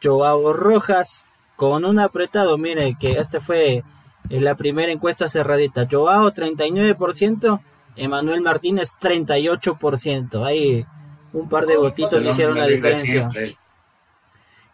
Joao 0.03 0.53
Rojas. 0.53 1.27
Con 1.55 1.85
un 1.85 1.99
apretado, 1.99 2.57
mire 2.57 2.97
que 2.99 3.11
este 3.11 3.39
fue 3.39 3.83
en 4.31 4.43
la 4.43 4.55
primera 4.55 4.91
encuesta 4.91 5.29
cerradita. 5.29 5.87
Joao 5.87 6.31
39%, 6.31 7.61
Emanuel 7.95 8.41
Martínez 8.41 8.89
38%. 8.99 10.43
Ahí 10.43 10.83
un 11.31 11.47
par 11.47 11.67
de 11.67 11.77
votitos 11.77 12.25
hicieron 12.25 12.57
la 12.57 12.65
diferencia. 12.65 13.27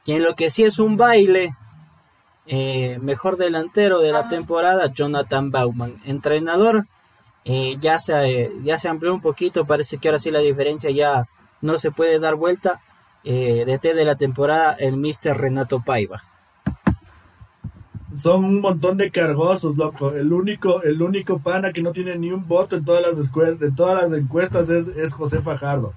Y 0.05 0.13
en 0.13 0.23
lo 0.23 0.37
que 0.37 0.49
sí 0.49 0.63
es 0.63 0.79
un 0.79 0.95
baile, 0.95 1.53
eh, 2.47 2.99
mejor 3.01 3.37
delantero 3.37 3.99
de 3.99 4.11
la 4.11 4.29
temporada, 4.29 4.91
Jonathan 4.93 5.51
Bauman. 5.51 5.95
Entrenador, 6.05 6.85
eh, 7.43 7.77
ya, 7.79 7.99
se, 7.99 8.51
ya 8.63 8.79
se 8.79 8.87
amplió 8.87 9.13
un 9.13 9.21
poquito, 9.21 9.65
parece 9.65 9.97
que 9.97 10.07
ahora 10.07 10.19
sí 10.19 10.31
la 10.31 10.39
diferencia 10.39 10.91
ya 10.91 11.27
no 11.61 11.77
se 11.77 11.91
puede 11.91 12.19
dar 12.19 12.35
vuelta. 12.35 12.81
Eh, 13.23 13.65
DT 13.65 13.95
de 13.95 14.05
la 14.05 14.15
temporada, 14.15 14.73
el 14.73 14.97
Mister 14.97 15.35
Renato 15.35 15.81
Paiva. 15.83 16.23
Son 18.15 18.45
un 18.45 18.61
montón 18.61 18.97
de 18.97 19.09
cargosos, 19.09 19.75
loco. 19.75 20.11
El 20.11 20.31
único, 20.31 20.83
el 20.83 21.01
único 21.01 21.39
pana 21.39 21.73
que 21.73 21.81
no 21.81 21.91
tiene 21.91 22.15
ni 22.17 22.31
un 22.31 22.47
voto 22.47 22.75
en 22.75 22.85
todas 22.85 23.01
las, 23.01 23.31
en 23.61 23.75
todas 23.75 24.03
las 24.03 24.17
encuestas 24.17 24.69
es, 24.69 24.87
es 24.89 25.11
José 25.11 25.41
Fajardo. 25.41 25.93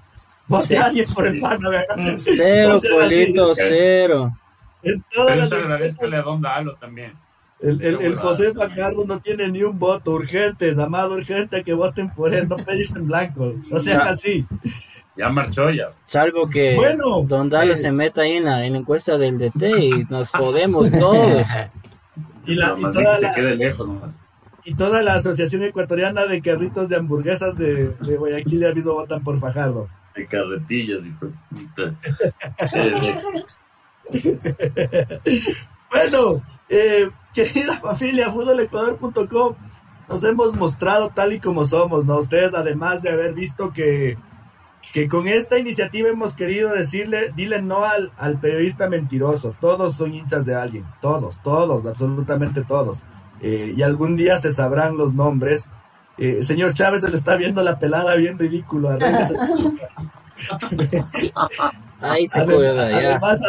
Vote 0.47 0.77
alguien 0.79 1.05
por 1.13 1.27
el 1.27 1.39
pana, 1.39 1.69
¿verdad? 1.69 1.95
Cero, 2.17 2.81
Polito, 2.91 3.53
cero. 3.53 4.35
Pero 4.81 5.29
eso 5.29 5.55
agradezco 5.55 6.05
a 6.05 6.21
Don 6.21 6.41
Dalo 6.41 6.75
también. 6.75 7.13
El, 7.59 7.81
el, 7.81 8.01
el 8.01 8.15
José 8.15 8.53
Fajardo 8.53 9.05
no 9.05 9.19
tiene 9.19 9.49
ni 9.49 9.63
un 9.63 9.77
voto. 9.77 10.11
Urgentes, 10.11 10.77
amado 10.77 11.15
urgente, 11.15 11.63
que 11.63 11.73
voten 11.73 12.09
por 12.11 12.33
él, 12.33 12.47
no 12.47 12.55
pedirse 12.55 12.97
en 12.97 13.07
blanco. 13.07 13.53
O 13.71 13.79
sea, 13.79 13.99
así. 14.03 14.45
Ya 15.17 15.29
marchó 15.29 15.69
ya. 15.69 15.93
Salvo 16.07 16.49
que 16.49 16.77
Don 17.25 17.49
Dalo 17.49 17.73
eh, 17.73 17.77
se 17.77 17.91
meta 17.91 18.21
ahí 18.21 18.37
en 18.37 18.45
la, 18.45 18.65
en 18.65 18.73
la 18.73 18.79
encuesta 18.79 19.17
del 19.17 19.37
DT 19.37 19.63
y 19.77 19.89
nos 20.09 20.29
jodemos 20.29 20.89
todos. 20.99 21.45
y, 22.45 22.55
la, 22.55 22.75
y 22.77 22.81
toda 22.81 23.19
la, 23.19 23.37
lejos 23.55 24.17
y 24.69 24.75
toda 24.75 25.01
la 25.01 25.15
Asociación 25.15 25.63
Ecuatoriana 25.63 26.25
de 26.25 26.41
Carritos 26.41 26.87
de 26.89 26.97
Hamburguesas 26.97 27.57
de, 27.57 27.89
de 27.89 28.17
Guayaquil 28.17 28.59
ya 28.59 28.73
mismo 28.73 28.93
votan 28.93 29.23
por 29.23 29.39
Fajardo. 29.39 29.89
De 30.15 30.27
carretillas 30.27 31.05
y 31.05 31.11
Bueno, 35.91 36.41
eh, 36.69 37.09
querida 37.33 37.77
familia, 37.79 38.31
futbolecuador.com, 38.31 39.55
nos 40.07 40.23
hemos 40.23 40.55
mostrado 40.55 41.09
tal 41.09 41.33
y 41.33 41.39
como 41.39 41.65
somos, 41.65 42.05
¿no? 42.05 42.17
Ustedes, 42.17 42.53
además 42.53 43.01
de 43.01 43.09
haber 43.09 43.33
visto 43.33 43.73
que, 43.73 44.17
que 44.93 45.07
con 45.07 45.27
esta 45.27 45.57
iniciativa 45.57 46.09
hemos 46.09 46.35
querido 46.35 46.71
decirle, 46.71 47.33
dile 47.35 47.61
no 47.61 47.85
al, 47.85 48.11
al 48.17 48.39
periodista 48.39 48.87
mentiroso. 48.87 49.55
Todos 49.59 49.95
son 49.95 50.13
hinchas 50.13 50.45
de 50.45 50.55
alguien, 50.55 50.85
todos, 51.01 51.41
todos, 51.41 51.85
absolutamente 51.85 52.63
todos. 52.63 53.03
Eh, 53.41 53.73
y 53.75 53.81
algún 53.81 54.15
día 54.15 54.37
se 54.37 54.51
sabrán 54.51 54.97
los 54.97 55.13
nombres. 55.13 55.69
Eh, 56.17 56.43
señor 56.43 56.73
Chávez 56.73 57.01
se 57.01 57.09
le 57.09 57.17
está 57.17 57.35
viendo 57.35 57.63
la 57.63 57.79
pelada 57.79 58.15
bien 58.15 58.37
ridículo. 58.37 58.89
Ahí 58.89 58.99
se 62.27 62.39
además, 62.39 62.73
Además, 62.93 63.39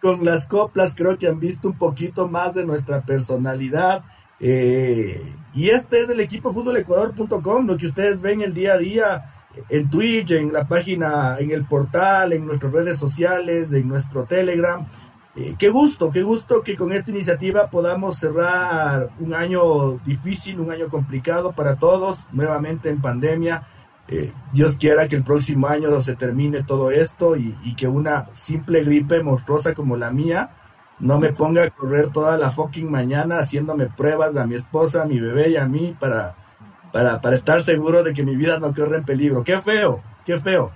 con, 0.00 0.24
las 0.24 0.46
coplas 0.46 0.94
creo 0.96 1.16
que 1.18 1.28
han 1.28 1.40
visto 1.40 1.68
un 1.68 1.78
poquito 1.78 2.28
más 2.28 2.54
de 2.54 2.64
nuestra 2.64 3.02
personalidad. 3.02 4.04
Eh, 4.40 5.22
y 5.54 5.70
este 5.70 6.00
es 6.00 6.08
el 6.08 6.20
equipo 6.20 6.52
futbolecuador.com, 6.52 7.66
lo 7.66 7.76
que 7.76 7.86
ustedes 7.86 8.20
ven 8.20 8.42
el 8.42 8.52
día 8.52 8.74
a 8.74 8.78
día 8.78 9.22
en 9.68 9.88
Twitch, 9.88 10.32
en 10.32 10.52
la 10.52 10.66
página, 10.66 11.36
en 11.38 11.52
el 11.52 11.64
portal, 11.64 12.32
en 12.32 12.46
nuestras 12.46 12.72
redes 12.72 12.98
sociales, 12.98 13.72
en 13.72 13.88
nuestro 13.88 14.24
Telegram. 14.24 14.86
Eh, 15.36 15.54
qué 15.58 15.68
gusto, 15.68 16.10
qué 16.10 16.22
gusto 16.22 16.62
que 16.62 16.76
con 16.76 16.92
esta 16.92 17.10
iniciativa 17.10 17.68
podamos 17.68 18.18
cerrar 18.18 19.10
un 19.18 19.34
año 19.34 19.98
difícil, 20.04 20.60
un 20.60 20.70
año 20.70 20.88
complicado 20.88 21.52
para 21.52 21.76
todos, 21.76 22.18
nuevamente 22.32 22.88
en 22.88 23.00
pandemia. 23.00 23.66
Eh, 24.08 24.32
Dios 24.52 24.76
quiera 24.76 25.08
que 25.08 25.16
el 25.16 25.24
próximo 25.24 25.66
año 25.66 26.00
se 26.00 26.14
termine 26.14 26.62
todo 26.62 26.90
esto 26.90 27.36
y, 27.36 27.74
que 27.74 27.88
una 27.88 28.26
simple 28.32 28.84
gripe 28.84 29.22
monstruosa 29.22 29.74
como 29.74 29.96
la 29.96 30.10
mía 30.10 30.50
no 31.00 31.18
me 31.18 31.32
ponga 31.32 31.64
a 31.64 31.70
correr 31.70 32.10
toda 32.12 32.36
la 32.36 32.50
fucking 32.50 32.90
mañana 32.90 33.38
haciéndome 33.38 33.86
pruebas 33.86 34.36
a 34.36 34.46
mi 34.46 34.54
esposa, 34.54 35.02
a 35.02 35.06
mi 35.06 35.18
bebé 35.18 35.50
y 35.50 35.56
a 35.56 35.66
mí 35.66 35.96
para, 35.98 36.36
para, 36.92 37.20
para 37.20 37.36
estar 37.36 37.62
seguro 37.62 38.02
de 38.02 38.12
que 38.12 38.24
mi 38.24 38.36
vida 38.36 38.58
no 38.58 38.74
corre 38.74 38.98
en 38.98 39.04
peligro. 39.04 39.42
Qué 39.42 39.58
feo, 39.58 40.02
qué 40.24 40.38
feo. 40.38 40.70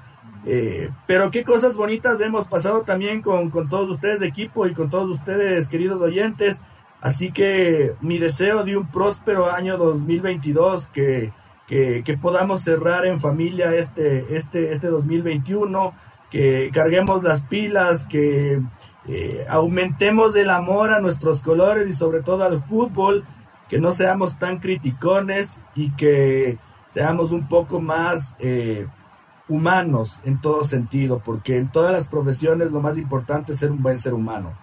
Eh, 0.45 0.91
pero 1.07 1.31
qué 1.31 1.45
cosas 1.45 1.75
bonitas 1.75 2.21
hemos 2.21 2.49
pasado 2.49 2.83
también 2.83 3.21
con, 3.21 3.51
con 3.51 3.69
todos 3.69 3.91
ustedes 3.91 4.21
de 4.21 4.27
equipo 4.27 4.67
y 4.67 4.73
con 4.73 4.89
todos 4.89 5.09
ustedes, 5.11 5.69
queridos 5.69 6.01
oyentes. 6.01 6.61
Así 7.01 7.31
que 7.31 7.95
mi 8.01 8.19
deseo 8.19 8.65
de 8.65 8.77
un 8.77 8.91
próspero 8.91 9.51
año 9.51 9.77
2022, 9.77 10.89
que 10.89 11.33
que, 11.69 12.19
podamos 12.21 12.63
cerrar 12.63 13.05
en 13.07 13.21
familia 13.21 13.75
este, 13.75 14.37
este, 14.37 14.73
este 14.73 14.89
2021, 14.89 15.93
que 16.31 16.71
carguemos 16.73 17.23
las 17.23 17.45
pilas, 17.45 18.07
que 18.07 18.63
eh, 19.07 19.45
aumentemos 19.49 20.35
el 20.35 20.51
amor 20.51 20.91
a 20.91 21.01
nuestros 21.01 21.41
colores 21.43 21.87
y 21.87 21.93
sobre 21.93 22.23
todo 22.23 22.45
al 22.45 22.63
fútbol, 22.63 23.25
que 23.69 23.81
no 23.81 23.93
seamos 23.93 24.39
tan 24.39 24.59
criticones 24.59 25.61
y 25.75 25.91
que 25.91 26.59
seamos 26.89 27.33
un 27.33 27.49
poco 27.49 27.81
más 27.81 28.35
eh, 28.39 28.87
humanos 29.47 30.21
en 30.25 30.41
todo 30.41 30.65
sentido, 30.65 31.21
porque 31.23 31.59
en 31.59 31.71
todas 31.71 31.93
las 31.93 32.09
profesiones 32.09 32.73
lo 32.73 32.81
más 32.81 32.97
importante 32.97 33.53
es 33.53 33.59
ser 33.59 33.71
un 33.71 33.83
buen 33.83 33.99
ser 33.99 34.15
humano. 34.15 34.57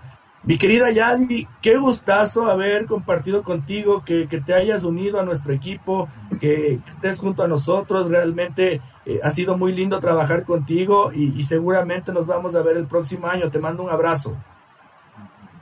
Mi 0.45 0.59
querida 0.59 0.91
Yadi, 0.91 1.47
qué 1.59 1.77
gustazo 1.77 2.45
haber 2.45 2.85
compartido 2.85 3.41
contigo, 3.41 4.03
que, 4.05 4.27
te 4.27 4.53
hayas 4.53 4.83
unido 4.83 5.19
a 5.19 5.23
nuestro 5.23 5.53
equipo, 5.53 6.07
que, 6.39 6.79
estés 6.87 7.19
junto 7.19 7.41
a 7.41 7.47
nosotros. 7.47 8.09
Realmente 8.09 8.79
eh, 9.05 9.19
ha 9.23 9.31
sido 9.31 9.57
muy 9.57 9.73
lindo 9.73 9.99
trabajar 9.99 10.43
contigo 10.43 11.11
y 11.11 11.41
seguramente 11.43 12.13
nos 12.13 12.27
vamos 12.27 12.55
a 12.55 12.61
ver 12.61 12.77
el 12.77 12.85
próximo 12.85 13.27
año. 13.27 13.49
Te 13.49 13.59
mando 13.59 13.83
un 13.83 13.89
abrazo. 13.89 14.37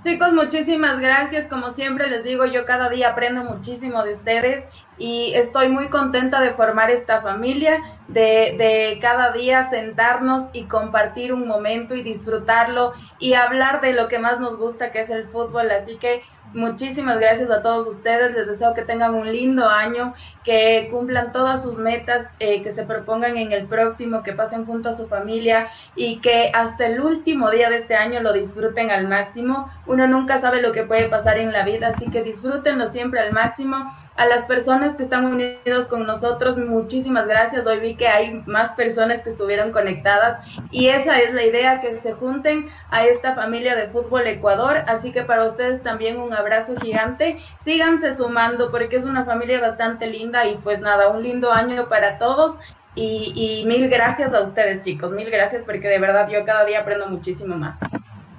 Chicos, 0.03 0.34
muchísimas 0.34 0.99
gracias. 0.99 1.47
Como 1.47 1.72
siempre 1.72 2.10
les 2.10 2.26
digo, 2.26 2.45
yo 2.45 2.65
cada 2.65 2.89
día 2.89 3.11
aprendo 3.11 3.45
muchísimo 3.45 4.03
de 4.03 4.14
ustedes 4.14 4.65
y 4.98 5.34
estoy 5.34 5.70
muy 5.70 5.88
contenta 5.88 6.41
de 6.41 6.52
formar 6.52 6.91
esta 6.91 7.22
familia, 7.22 7.82
de, 8.07 8.56
de, 8.57 8.99
cada 9.02 9.32
día 9.32 9.64
sentarnos 9.64 10.44
y 10.53 10.65
compartir 10.65 11.34
un 11.34 11.48
momento 11.48 11.95
y 11.95 12.03
disfrutarlo 12.03 12.94
y 13.20 13.34
hablar 13.34 13.82
de 13.82 13.94
lo 13.94 14.07
que 14.07 14.20
más 14.20 14.40
nos 14.40 14.57
gusta, 14.57 14.91
que 14.91 14.99
es 14.99 15.10
el 15.10 15.28
fútbol. 15.28 15.72
Así 15.72 15.95
que 15.98 16.22
Muchísimas 16.53 17.19
gracias 17.19 17.49
a 17.49 17.63
todos 17.63 17.88
ustedes. 17.88 18.34
Les 18.34 18.45
deseo 18.45 18.75
que 18.75 18.84
tengan 18.84 19.15
un 19.15 19.31
lindo 19.31 19.67
año, 19.67 20.13
que 20.43 20.88
cumplan 20.91 21.31
todas 21.31 21.63
sus 21.63 21.80
metas, 21.80 22.30
eh, 22.39 22.61
que 22.61 22.71
se 22.71 22.84
propongan 22.84 23.38
en 23.38 23.51
el 23.51 23.65
próximo, 23.65 24.21
que 24.21 24.34
pasen 24.34 24.65
junto 24.65 24.89
a 24.89 24.97
su 24.97 25.07
familia 25.07 25.67
y 25.95 26.19
que 26.19 26.51
hasta 26.53 26.85
el 26.85 27.01
último 27.01 27.49
día 27.49 27.71
de 27.71 27.77
este 27.77 27.95
año 27.95 28.21
lo 28.21 28.34
disfruten 28.34 28.91
al 28.91 29.07
máximo. 29.07 29.71
Uno 29.88 30.07
nunca 30.07 30.39
sabe 30.39 30.61
lo 30.61 30.71
que 30.71 30.84
puede 30.84 31.09
pasar 31.09 31.39
en 31.39 31.51
la 31.51 31.65
vida, 31.65 31.88
así 31.88 32.11
que 32.11 32.21
disfrútenlo 32.21 32.85
siempre 32.85 33.19
al 33.19 33.34
máximo 33.34 33.91
a 34.15 34.27
las 34.27 34.43
personas 34.43 34.95
que 34.95 35.03
están 35.03 35.25
unidos 35.25 35.85
con 35.89 36.05
nosotros, 36.05 36.57
muchísimas 36.57 37.27
gracias. 37.27 37.65
Hoy 37.65 37.80
vi 37.80 37.95
que 37.95 38.07
hay 38.07 38.43
más 38.45 38.69
personas 38.73 39.21
que 39.21 39.31
estuvieron 39.31 39.71
conectadas 39.71 40.38
y 40.69 40.89
esa 40.89 41.19
es 41.19 41.34
la 41.34 41.43
idea, 41.43 41.81
que 41.81 41.95
se 41.95 42.13
junten 42.13 42.69
a 42.91 43.05
esta 43.05 43.34
familia 43.34 43.75
de 43.75 43.88
fútbol 43.88 44.27
Ecuador. 44.27 44.84
Así 44.88 45.11
que 45.11 45.23
para 45.23 45.45
ustedes 45.45 45.81
también 45.81 46.19
un 46.19 46.31
abrazo 46.31 46.43
gigante. 46.82 47.40
Síganse 47.64 48.15
sumando 48.15 48.72
porque 48.72 48.98
es 48.98 49.06
una 49.06 49.26
familia 49.26 49.60
bastante 49.60 50.07
linda 50.07 50.48
y 50.48 50.57
pues 50.57 50.80
nada, 50.80 51.10
un 51.10 51.24
lindo 51.24 51.52
año 51.52 51.90
para 51.90 52.18
todos. 52.18 52.56
Y, 52.95 53.34
y 53.36 53.65
mil 53.65 53.90
gracias 53.90 54.34
a 54.34 54.41
ustedes 54.41 54.84
chicos, 54.84 55.11
mil 55.11 55.30
gracias 55.32 55.64
porque 55.65 55.88
de 55.88 55.98
verdad 55.98 56.30
yo 56.30 56.45
cada 56.45 56.64
día 56.65 56.82
aprendo 56.82 57.07
muchísimo 57.07 57.56
más. 57.56 57.76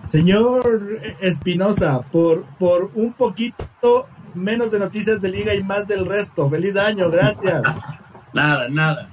Señor 0.06 1.00
Espinosa, 1.20 2.02
por, 2.12 2.44
por 2.58 2.90
un 2.94 3.12
poquito 3.14 4.06
menos 4.34 4.70
de 4.70 4.78
noticias 4.78 5.20
de 5.20 5.28
liga 5.28 5.54
y 5.54 5.62
más 5.62 5.86
del 5.86 6.06
resto. 6.06 6.48
Feliz 6.48 6.76
año, 6.76 7.10
gracias. 7.10 7.62
nada, 8.32 8.68
nada. 8.68 9.08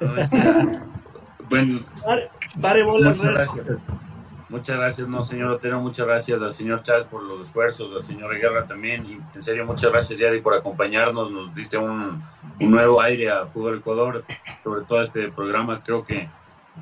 bueno, 1.48 1.80
muchas 3.14 3.34
gracias. 3.34 3.78
Muchas 4.48 4.76
gracias, 4.76 5.08
no, 5.08 5.22
señor 5.22 5.52
Otero, 5.52 5.80
muchas 5.80 6.06
gracias 6.06 6.40
al 6.40 6.52
señor 6.52 6.82
Chávez 6.82 7.06
por 7.06 7.22
los 7.22 7.40
esfuerzos, 7.40 7.92
al 7.94 8.02
señor 8.02 8.38
Guerra 8.38 8.66
también, 8.66 9.06
y 9.06 9.18
en 9.34 9.42
serio, 9.42 9.64
muchas 9.64 9.90
gracias, 9.90 10.18
Yadi, 10.18 10.40
por 10.40 10.54
acompañarnos, 10.54 11.30
nos 11.30 11.54
diste 11.54 11.78
un, 11.78 12.22
un 12.60 12.70
nuevo 12.70 13.00
aire 13.00 13.30
a 13.30 13.46
Fútbol 13.46 13.78
Ecuador, 13.78 14.24
sobre 14.62 14.84
todo 14.84 15.02
este 15.02 15.30
programa. 15.30 15.82
Creo 15.82 16.04
que 16.04 16.28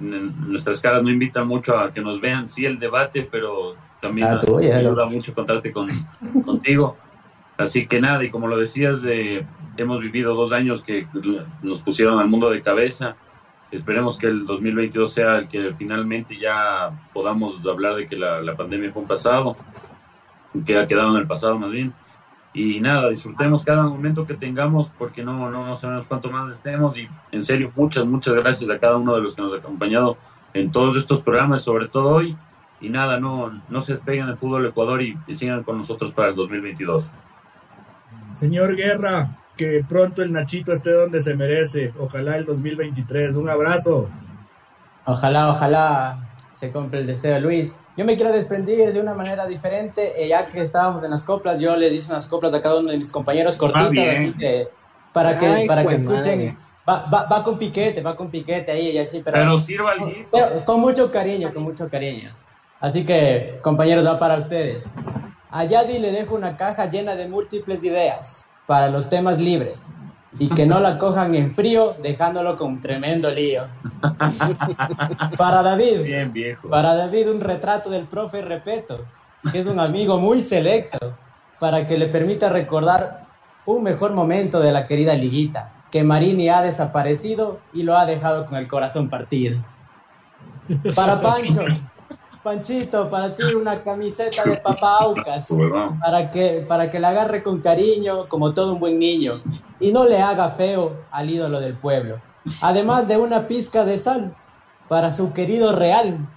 nuestras 0.00 0.80
caras 0.80 1.02
no 1.02 1.10
invitan 1.10 1.46
mucho 1.46 1.76
a 1.76 1.92
que 1.92 2.00
nos 2.00 2.20
vean, 2.20 2.48
sí 2.48 2.64
el 2.64 2.78
debate, 2.78 3.28
pero 3.30 3.76
también 4.00 4.28
ah, 4.28 4.40
me 4.58 4.72
ayuda 4.72 5.06
mucho 5.06 5.34
contarte 5.34 5.72
con, 5.72 5.88
contigo. 6.44 6.96
Así 7.56 7.86
que 7.86 8.00
nada, 8.00 8.24
y 8.24 8.30
como 8.30 8.48
lo 8.48 8.56
decías, 8.56 9.04
eh, 9.06 9.46
hemos 9.76 10.00
vivido 10.00 10.34
dos 10.34 10.52
años 10.52 10.82
que 10.82 11.06
nos 11.62 11.82
pusieron 11.82 12.18
al 12.18 12.28
mundo 12.28 12.50
de 12.50 12.62
cabeza. 12.62 13.16
Esperemos 13.72 14.18
que 14.18 14.26
el 14.26 14.44
2022 14.44 15.10
sea 15.10 15.38
el 15.38 15.48
que 15.48 15.72
finalmente 15.74 16.38
ya 16.38 17.08
podamos 17.14 17.66
hablar 17.66 17.96
de 17.96 18.06
que 18.06 18.16
la, 18.16 18.54
pandemia 18.54 18.92
fue 18.92 19.00
un 19.00 19.08
pasado, 19.08 19.56
que 20.66 20.78
ha 20.78 20.86
quedado 20.86 21.14
en 21.16 21.22
el 21.22 21.26
pasado 21.26 21.58
más 21.58 21.70
bien. 21.70 21.94
Y 22.52 22.80
nada, 22.80 23.08
disfrutemos 23.08 23.64
cada 23.64 23.84
momento 23.84 24.26
que 24.26 24.34
tengamos 24.34 24.90
porque 24.98 25.24
no, 25.24 25.50
no, 25.50 25.66
no 25.66 25.74
sabemos 25.74 26.04
cuánto 26.04 26.30
más 26.30 26.50
estemos. 26.50 26.98
Y 26.98 27.08
en 27.30 27.42
serio 27.42 27.72
muchas, 27.74 28.04
muchas 28.04 28.34
gracias 28.34 28.68
a 28.68 28.78
cada 28.78 28.96
uno 28.96 29.14
de 29.14 29.22
los 29.22 29.34
que 29.34 29.40
nos 29.40 29.54
ha 29.54 29.56
acompañado 29.56 30.18
en 30.52 30.70
todos 30.70 30.94
estos 30.96 31.22
programas, 31.22 31.62
sobre 31.62 31.88
todo 31.88 32.10
hoy. 32.10 32.36
Y 32.82 32.90
nada, 32.90 33.18
no, 33.18 33.62
no 33.70 33.80
se 33.80 33.92
despeguen 33.92 34.26
del 34.26 34.36
fútbol 34.36 34.66
Ecuador 34.66 35.00
y, 35.00 35.16
sigan 35.30 35.62
con 35.62 35.78
nosotros 35.78 36.12
para 36.12 36.28
el 36.28 36.34
2022. 36.34 37.10
Señor 38.32 38.76
Guerra, 38.76 39.38
que 39.56 39.84
pronto 39.88 40.22
el 40.22 40.32
Nachito 40.32 40.72
esté 40.72 40.92
donde 40.92 41.22
se 41.22 41.36
merece, 41.36 41.92
ojalá 41.98 42.36
el 42.36 42.44
2023, 42.44 43.36
un 43.36 43.48
abrazo. 43.48 44.08
Ojalá, 45.04 45.50
ojalá 45.50 46.34
se 46.52 46.70
compre 46.70 47.00
el 47.00 47.06
deseo, 47.06 47.38
Luis. 47.40 47.72
Yo 47.96 48.04
me 48.04 48.16
quiero 48.16 48.32
despedir 48.32 48.92
de 48.92 49.00
una 49.00 49.14
manera 49.14 49.46
diferente, 49.46 50.22
eh, 50.22 50.28
ya 50.28 50.46
que 50.46 50.62
estábamos 50.62 51.04
en 51.04 51.10
las 51.10 51.24
coplas, 51.24 51.60
yo 51.60 51.76
le 51.76 51.92
hice 51.92 52.10
unas 52.10 52.26
coplas 52.26 52.54
a 52.54 52.62
cada 52.62 52.80
uno 52.80 52.90
de 52.90 52.96
mis 52.96 53.10
compañeros 53.10 53.56
cortitas, 53.56 53.98
ah, 53.98 54.12
así 54.16 54.32
que 54.32 54.68
para 55.12 55.36
que, 55.36 55.64
para 55.66 55.84
que 55.84 55.94
escuchen, 55.96 56.56
va, 56.88 57.02
va, 57.12 57.24
va, 57.24 57.44
con 57.44 57.58
piquete, 57.58 58.00
va 58.00 58.16
con 58.16 58.30
piquete 58.30 58.72
ahí 58.72 58.90
y 58.90 58.98
así, 58.98 59.20
pero, 59.22 59.36
pero 59.36 59.58
sirva 59.58 59.92
pero, 60.30 60.64
con 60.64 60.80
mucho 60.80 61.10
cariño, 61.10 61.52
con 61.52 61.64
mucho 61.64 61.86
cariño. 61.90 62.34
Así 62.80 63.04
que, 63.04 63.60
compañeros, 63.62 64.06
va 64.06 64.18
para 64.18 64.38
ustedes. 64.38 64.90
A 65.50 65.64
Yadi 65.64 65.98
le 65.98 66.12
dejo 66.12 66.34
una 66.34 66.56
caja 66.56 66.90
llena 66.90 67.14
de 67.14 67.28
múltiples 67.28 67.84
ideas 67.84 68.42
para 68.66 68.88
los 68.88 69.08
temas 69.08 69.38
libres 69.38 69.88
y 70.38 70.48
que 70.48 70.66
no 70.66 70.80
la 70.80 70.98
cojan 70.98 71.34
en 71.34 71.54
frío 71.54 71.96
dejándolo 72.02 72.56
con 72.56 72.72
un 72.72 72.80
tremendo 72.80 73.30
lío. 73.30 73.64
Para 75.36 75.62
David, 75.62 76.02
Bien, 76.02 76.32
viejo. 76.32 76.68
para 76.68 76.94
David 76.94 77.30
un 77.30 77.40
retrato 77.40 77.90
del 77.90 78.06
profe 78.06 78.42
Repeto, 78.42 79.04
que 79.50 79.60
es 79.60 79.66
un 79.66 79.78
amigo 79.80 80.18
muy 80.18 80.40
selecto, 80.40 81.16
para 81.58 81.86
que 81.86 81.98
le 81.98 82.06
permita 82.08 82.48
recordar 82.48 83.24
un 83.66 83.82
mejor 83.82 84.12
momento 84.12 84.60
de 84.60 84.72
la 84.72 84.86
querida 84.86 85.14
liguita, 85.14 85.84
que 85.90 86.02
Marini 86.02 86.48
ha 86.48 86.62
desaparecido 86.62 87.60
y 87.72 87.82
lo 87.84 87.96
ha 87.96 88.06
dejado 88.06 88.46
con 88.46 88.56
el 88.56 88.66
corazón 88.66 89.08
partido. 89.08 89.62
Para 90.94 91.20
Pancho, 91.22 91.62
Panchito, 92.42 93.08
para 93.08 93.36
ti 93.36 93.44
una 93.54 93.82
camiseta 93.84 94.42
de 94.42 94.56
papá 94.56 94.98
Aucas, 94.98 95.48
para 96.02 96.28
que, 96.28 96.64
para 96.66 96.90
que 96.90 96.98
la 96.98 97.10
agarre 97.10 97.42
con 97.42 97.60
cariño, 97.60 98.28
como 98.28 98.52
todo 98.52 98.72
un 98.72 98.80
buen 98.80 98.98
niño, 98.98 99.42
y 99.78 99.92
no 99.92 100.04
le 100.04 100.20
haga 100.20 100.48
feo 100.48 101.04
al 101.12 101.30
ídolo 101.30 101.60
del 101.60 101.78
pueblo. 101.78 102.20
Además 102.60 103.06
de 103.06 103.16
una 103.16 103.46
pizca 103.46 103.84
de 103.84 103.96
sal 103.96 104.36
para 104.88 105.12
su 105.12 105.32
querido 105.32 105.76
Real, 105.76 106.28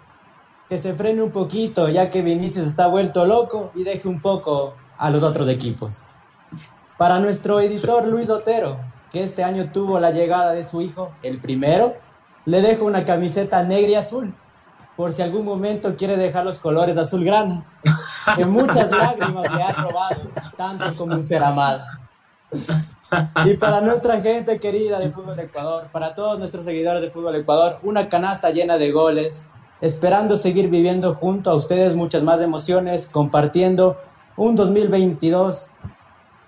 que 0.69 0.77
se 0.77 0.93
frene 0.93 1.23
un 1.23 1.31
poquito, 1.31 1.89
ya 1.89 2.11
que 2.11 2.21
Vinicius 2.21 2.67
está 2.67 2.85
vuelto 2.85 3.25
loco, 3.25 3.71
y 3.73 3.83
deje 3.83 4.07
un 4.07 4.21
poco 4.21 4.75
a 4.99 5.09
los 5.09 5.23
otros 5.23 5.47
equipos. 5.47 6.05
Para 6.99 7.19
nuestro 7.19 7.59
editor 7.59 8.07
Luis 8.07 8.29
Otero, 8.29 8.79
que 9.11 9.23
este 9.23 9.43
año 9.43 9.71
tuvo 9.71 9.99
la 9.99 10.11
llegada 10.11 10.51
de 10.53 10.63
su 10.63 10.81
hijo, 10.81 11.11
el 11.23 11.39
primero, 11.39 11.95
le 12.45 12.61
dejo 12.61 12.85
una 12.85 13.05
camiseta 13.05 13.63
negra 13.63 13.89
y 13.89 13.95
azul 13.95 14.35
por 14.95 15.11
si 15.11 15.21
algún 15.21 15.45
momento 15.45 15.95
quiere 15.95 16.17
dejar 16.17 16.45
los 16.45 16.59
colores 16.59 16.97
azul 16.97 17.23
grana, 17.23 17.65
que 18.35 18.45
muchas 18.45 18.89
lágrimas 18.91 19.53
le 19.53 19.63
ha 19.63 19.71
robado, 19.73 20.21
tanto 20.57 20.95
como 20.95 21.15
un 21.15 21.25
ser 21.25 21.43
amado. 21.43 21.83
Y 23.45 23.55
para 23.57 23.81
nuestra 23.81 24.21
gente 24.21 24.59
querida 24.59 24.99
de 24.99 25.11
Fútbol 25.11 25.39
Ecuador, 25.39 25.87
para 25.91 26.15
todos 26.15 26.39
nuestros 26.39 26.65
seguidores 26.65 27.01
de 27.01 27.09
Fútbol 27.09 27.35
Ecuador, 27.35 27.79
una 27.83 28.09
canasta 28.09 28.49
llena 28.49 28.77
de 28.77 28.91
goles, 28.91 29.47
esperando 29.81 30.37
seguir 30.37 30.69
viviendo 30.69 31.13
junto 31.15 31.49
a 31.49 31.55
ustedes 31.55 31.95
muchas 31.95 32.23
más 32.23 32.41
emociones, 32.41 33.09
compartiendo 33.09 33.97
un 34.37 34.55
2022 34.55 35.71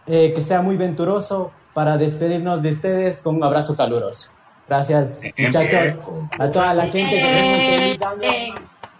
eh, 0.07 0.33
que 0.33 0.41
sea 0.41 0.61
muy 0.61 0.77
venturoso 0.77 1.51
para 1.73 1.97
despedirnos 1.97 2.61
de 2.61 2.71
ustedes 2.71 3.21
con 3.21 3.35
un 3.35 3.43
abrazo 3.43 3.75
caluroso. 3.75 4.31
Gracias, 4.67 5.21
muchachos. 5.37 6.05
A 6.37 6.49
toda 6.49 6.73
la 6.73 6.87
gente 6.87 7.21
que 7.21 7.97
nos 7.99 8.17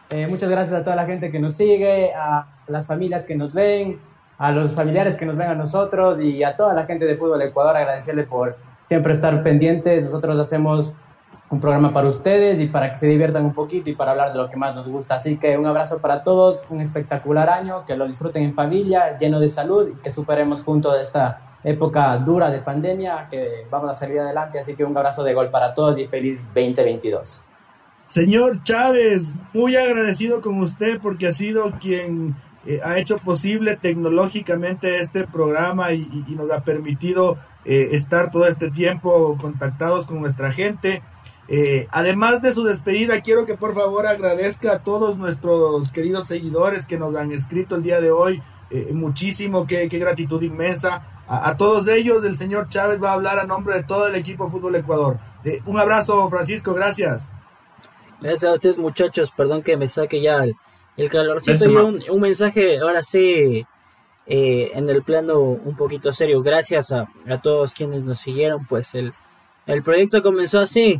eh, 0.09 0.25
muchas 0.29 0.49
gracias 0.49 0.79
a 0.79 0.83
toda 0.85 0.95
la 0.95 1.05
gente 1.05 1.31
que 1.31 1.39
nos 1.39 1.53
sigue, 1.53 2.13
a 2.15 2.47
las 2.67 2.87
familias 2.87 3.25
que 3.25 3.35
nos 3.35 3.53
ven, 3.53 3.99
a 4.37 4.53
los 4.53 4.73
familiares 4.73 5.17
que 5.17 5.25
nos 5.25 5.35
ven 5.35 5.49
a 5.49 5.55
nosotros 5.55 6.21
y 6.21 6.43
a 6.45 6.55
toda 6.55 6.73
la 6.73 6.85
gente 6.85 7.05
de 7.05 7.15
Fútbol 7.15 7.41
Ecuador, 7.41 7.75
agradecerle 7.75 8.23
por 8.23 8.55
siempre 8.87 9.11
estar 9.11 9.43
pendientes. 9.43 10.05
Nosotros 10.05 10.39
hacemos 10.39 10.93
un 11.49 11.59
programa 11.59 11.91
para 11.91 12.07
ustedes 12.07 12.61
y 12.61 12.67
para 12.67 12.91
que 12.91 12.99
se 12.99 13.07
diviertan 13.07 13.43
un 13.43 13.53
poquito 13.53 13.89
y 13.89 13.95
para 13.95 14.11
hablar 14.11 14.31
de 14.31 14.37
lo 14.37 14.49
que 14.49 14.55
más 14.55 14.73
nos 14.73 14.87
gusta. 14.87 15.15
Así 15.15 15.37
que 15.37 15.57
un 15.57 15.65
abrazo 15.65 15.99
para 15.99 16.23
todos, 16.23 16.63
un 16.69 16.79
espectacular 16.79 17.49
año, 17.49 17.85
que 17.85 17.97
lo 17.97 18.07
disfruten 18.07 18.43
en 18.43 18.53
familia, 18.53 19.17
lleno 19.17 19.41
de 19.41 19.49
salud 19.49 19.89
y 19.89 20.01
que 20.01 20.09
superemos 20.09 20.63
juntos 20.63 20.97
esta 21.01 21.41
época 21.63 22.17
dura 22.17 22.49
de 22.49 22.59
pandemia, 22.59 23.27
que 23.29 23.65
vamos 23.69 23.91
a 23.91 23.93
salir 23.93 24.19
adelante, 24.19 24.59
así 24.59 24.75
que 24.75 24.83
un 24.83 24.95
abrazo 24.95 25.23
de 25.23 25.33
gol 25.33 25.49
para 25.49 25.73
todos 25.73 25.97
y 25.99 26.07
feliz 26.07 26.45
2022. 26.45 27.43
Señor 28.07 28.63
Chávez, 28.63 29.25
muy 29.53 29.75
agradecido 29.75 30.41
con 30.41 30.61
usted 30.61 30.99
porque 31.01 31.27
ha 31.27 31.33
sido 31.33 31.73
quien 31.79 32.35
eh, 32.65 32.79
ha 32.83 32.97
hecho 32.99 33.17
posible 33.17 33.75
tecnológicamente 33.75 34.99
este 34.99 35.25
programa 35.27 35.91
y, 35.91 36.07
nos 36.29 36.51
ha 36.51 36.63
permitido 36.63 37.37
eh, 37.65 37.89
estar 37.91 38.31
todo 38.31 38.47
este 38.47 38.71
tiempo 38.71 39.37
contactados 39.39 40.05
con 40.05 40.21
nuestra 40.21 40.51
gente. 40.51 41.01
Eh, 41.49 41.87
además 41.91 42.41
de 42.41 42.53
su 42.53 42.63
despedida, 42.63 43.21
quiero 43.21 43.45
que 43.45 43.55
por 43.55 43.73
favor 43.73 44.07
agradezca 44.07 44.73
a 44.73 44.79
todos 44.79 45.17
nuestros 45.17 45.91
queridos 45.91 46.27
seguidores 46.27 46.85
que 46.85 46.97
nos 46.97 47.15
han 47.15 47.31
escrito 47.31 47.75
el 47.75 47.83
día 47.83 47.99
de 47.99 48.11
hoy. 48.11 48.41
muchísimo, 48.91 49.65
qué, 49.65 49.87
qué 49.87 49.97
gratitud 49.97 50.41
inmensa 50.41 51.16
a, 51.27 51.57
todos 51.57 51.87
ellos, 51.87 52.23
el 52.23 52.37
señor 52.37 52.69
Chávez 52.69 53.03
va 53.03 53.09
a 53.09 53.13
hablar 53.13 53.37
a 53.37 53.45
nombre 53.45 53.75
de 53.75 53.83
todo 53.83 54.07
el 54.07 54.15
equipo 54.15 54.49
Fútbol 54.49 54.75
Ecuador. 54.75 55.17
Eh, 55.43 55.61
un 55.65 55.77
abrazo, 55.77 56.27
Francisco, 56.29 56.73
gracias. 56.73 57.31
Gracias 58.21 58.45
a 58.45 58.53
ustedes, 58.53 58.77
muchachos. 58.77 59.31
Perdón 59.31 59.61
que 59.61 59.75
me 59.75 59.89
saque 59.89 60.21
ya 60.21 60.43
el, 60.43 60.55
el 60.95 61.09
calorcito 61.09 61.69
y 61.69 62.09
un, 62.09 62.21
mensaje, 62.21 62.79
ahora 62.79 63.03
sí, 63.03 63.65
eh, 64.25 64.71
en 64.73 64.89
el 64.89 65.03
plano 65.03 65.39
un 65.39 65.75
poquito 65.75 66.13
serio. 66.13 66.41
Gracias 66.41 66.91
a, 66.91 67.07
a 67.29 67.41
todos 67.41 67.73
quienes 67.73 68.03
nos 68.03 68.19
siguieron. 68.19 68.65
Pues 68.65 68.95
el, 68.95 69.13
el 69.65 69.83
proyecto 69.83 70.23
comenzó 70.23 70.61
así. 70.61 70.99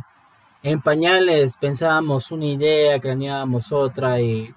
En 0.62 0.82
pañales 0.82 1.56
pensábamos 1.56 2.30
una 2.32 2.46
idea, 2.46 3.00
craneábamos 3.00 3.72
otra 3.72 4.20
y 4.20 4.52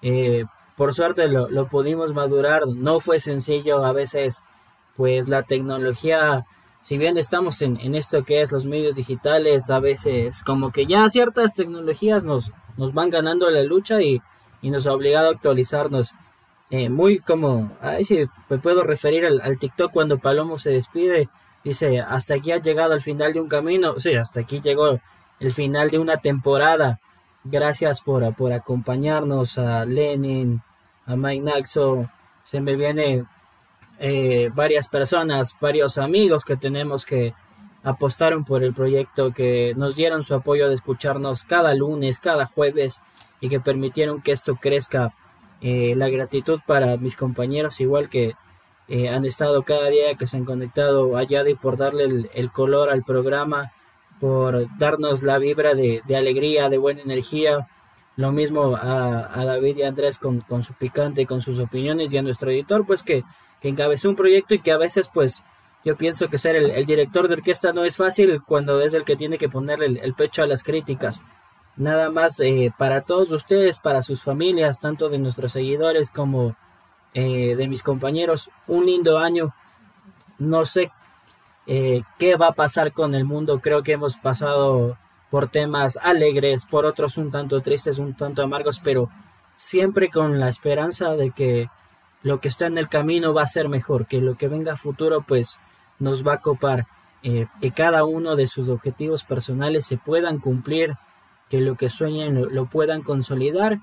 eh, 0.00 0.44
por 0.76 0.94
suerte 0.94 1.28
lo, 1.28 1.50
lo 1.50 1.68
pudimos 1.68 2.14
madurar. 2.14 2.66
No 2.66 3.00
fue 3.00 3.20
sencillo, 3.20 3.84
a 3.84 3.92
veces 3.92 4.44
pues 4.96 5.28
la 5.28 5.42
tecnología, 5.42 6.44
si 6.80 6.98
bien 6.98 7.16
estamos 7.16 7.62
en, 7.62 7.78
en, 7.80 7.94
esto 7.94 8.24
que 8.24 8.40
es 8.40 8.52
los 8.52 8.66
medios 8.66 8.94
digitales, 8.94 9.70
a 9.70 9.80
veces 9.80 10.42
como 10.42 10.70
que 10.70 10.86
ya 10.86 11.08
ciertas 11.10 11.54
tecnologías 11.54 12.24
nos, 12.24 12.52
nos 12.76 12.92
van 12.94 13.10
ganando 13.10 13.50
la 13.50 13.62
lucha 13.62 14.00
y, 14.02 14.20
y 14.62 14.70
nos 14.70 14.86
ha 14.86 14.92
obligado 14.92 15.28
a 15.28 15.32
actualizarnos. 15.32 16.12
Eh, 16.70 16.88
muy 16.88 17.18
como, 17.18 17.70
ahí 17.80 18.04
sí 18.04 18.24
me 18.48 18.58
puedo 18.58 18.82
referir 18.82 19.26
al, 19.26 19.58
TikTok 19.58 19.92
cuando 19.92 20.18
Palomo 20.18 20.58
se 20.58 20.70
despide, 20.70 21.28
dice, 21.62 22.00
hasta 22.00 22.34
aquí 22.34 22.52
ha 22.52 22.60
llegado 22.60 22.94
el 22.94 23.02
final 23.02 23.34
de 23.34 23.40
un 23.40 23.48
camino, 23.48 24.00
sí, 24.00 24.14
hasta 24.14 24.40
aquí 24.40 24.60
llegó 24.60 24.98
el 25.40 25.52
final 25.52 25.90
de 25.90 25.98
una 25.98 26.16
temporada. 26.16 27.00
Gracias 27.44 28.00
por, 28.00 28.34
por 28.34 28.52
acompañarnos 28.52 29.58
a 29.58 29.84
Lenin, 29.84 30.62
a 31.04 31.14
Mike 31.14 31.44
Naxo. 31.44 32.08
Se 32.42 32.60
me 32.60 32.74
viene 32.74 33.24
eh, 33.98 34.50
varias 34.54 34.88
personas, 34.88 35.56
varios 35.60 35.98
amigos 35.98 36.44
que 36.44 36.56
tenemos 36.56 37.04
que 37.04 37.34
apostaron 37.84 38.44
por 38.44 38.64
el 38.64 38.74
proyecto, 38.74 39.32
que 39.32 39.74
nos 39.76 39.94
dieron 39.94 40.22
su 40.22 40.34
apoyo 40.34 40.68
de 40.68 40.74
escucharnos 40.74 41.44
cada 41.44 41.74
lunes, 41.74 42.18
cada 42.18 42.46
jueves 42.46 43.02
y 43.40 43.48
que 43.48 43.60
permitieron 43.60 44.22
que 44.22 44.32
esto 44.32 44.56
crezca. 44.56 45.14
Eh, 45.60 45.94
la 45.94 46.08
gratitud 46.08 46.60
para 46.66 46.96
mis 46.96 47.16
compañeros, 47.16 47.80
igual 47.80 48.10
que 48.10 48.34
eh, 48.88 49.08
han 49.08 49.24
estado 49.24 49.62
cada 49.62 49.88
día 49.88 50.14
que 50.14 50.26
se 50.26 50.36
han 50.36 50.44
conectado 50.44 51.16
allá 51.16 51.48
y 51.48 51.54
por 51.54 51.78
darle 51.78 52.28
el, 52.34 52.52
color 52.52 52.90
al 52.90 53.02
programa, 53.02 53.72
por 54.20 54.66
darnos 54.78 55.22
la 55.22 55.38
vibra 55.38 55.74
de, 55.74 56.02
alegría, 56.14 56.68
de 56.68 56.78
buena 56.78 57.00
energía. 57.02 57.66
Lo 58.16 58.30
mismo 58.30 58.76
a, 58.76 59.40
a 59.40 59.44
David 59.44 59.78
y 59.78 59.82
Andrés 59.82 60.18
con, 60.18 60.40
con, 60.40 60.62
su 60.62 60.74
picante 60.74 61.26
con 61.26 61.40
sus 61.40 61.58
opiniones 61.58 62.12
y 62.12 62.18
a 62.18 62.22
nuestro 62.22 62.50
editor, 62.50 62.86
pues 62.86 63.02
que 63.02 63.24
que 63.64 63.70
encabezó 63.70 64.10
un 64.10 64.14
proyecto 64.14 64.54
y 64.54 64.58
que 64.58 64.72
a 64.72 64.76
veces 64.76 65.08
pues 65.08 65.42
yo 65.86 65.96
pienso 65.96 66.28
que 66.28 66.36
ser 66.36 66.54
el, 66.54 66.84
director 66.84 67.28
de 67.28 67.32
orquesta 67.36 67.72
no 67.72 67.86
es 67.86 67.96
fácil 67.96 68.42
cuando 68.42 68.78
es 68.82 68.92
el 68.92 69.04
que 69.04 69.16
tiene 69.16 69.38
que 69.38 69.48
ponerle 69.48 69.86
el, 70.02 70.12
pecho 70.12 70.42
a 70.42 70.46
las 70.46 70.62
críticas. 70.62 71.24
Nada 71.74 72.10
más 72.10 72.38
eh, 72.40 72.74
para 72.76 73.00
todos 73.00 73.32
ustedes, 73.32 73.78
para 73.78 74.02
sus 74.02 74.20
familias, 74.20 74.80
tanto 74.80 75.08
de 75.08 75.16
nuestros 75.16 75.52
seguidores 75.52 76.10
como 76.10 76.54
eh, 77.14 77.56
de 77.56 77.66
mis 77.66 77.82
compañeros, 77.82 78.50
un 78.66 78.84
lindo 78.84 79.18
año. 79.18 79.54
No 80.38 80.66
sé 80.66 80.92
eh, 81.66 82.02
qué 82.18 82.36
va 82.36 82.48
a 82.48 82.52
pasar 82.52 82.92
con 82.92 83.14
el 83.14 83.24
mundo. 83.24 83.60
Creo 83.60 83.82
que 83.82 83.92
hemos 83.92 84.18
pasado 84.18 84.98
por 85.30 85.48
temas 85.48 85.98
alegres, 86.02 86.66
por 86.66 86.84
otros 86.84 87.16
un 87.16 87.30
tanto 87.30 87.62
tristes, 87.62 87.96
un 87.96 88.14
tanto 88.14 88.42
amargos, 88.42 88.78
pero 88.84 89.08
siempre 89.54 90.10
con 90.10 90.38
la 90.38 90.50
esperanza 90.50 91.16
de 91.16 91.30
que 91.30 91.70
lo 92.24 92.40
que 92.40 92.48
está 92.48 92.66
en 92.66 92.78
el 92.78 92.88
camino 92.88 93.34
va 93.34 93.42
a 93.42 93.46
ser 93.46 93.68
mejor, 93.68 94.06
que 94.06 94.20
lo 94.20 94.36
que 94.36 94.48
venga 94.48 94.72
a 94.72 94.76
futuro 94.78 95.20
pues 95.20 95.58
nos 95.98 96.26
va 96.26 96.34
a 96.34 96.40
copar, 96.40 96.86
eh, 97.22 97.46
que 97.60 97.70
cada 97.70 98.04
uno 98.04 98.34
de 98.34 98.46
sus 98.46 98.68
objetivos 98.70 99.24
personales 99.24 99.86
se 99.86 99.98
puedan 99.98 100.38
cumplir, 100.38 100.96
que 101.50 101.60
lo 101.60 101.76
que 101.76 101.90
sueñen 101.90 102.54
lo, 102.54 102.66
puedan 102.66 103.02
consolidar. 103.02 103.78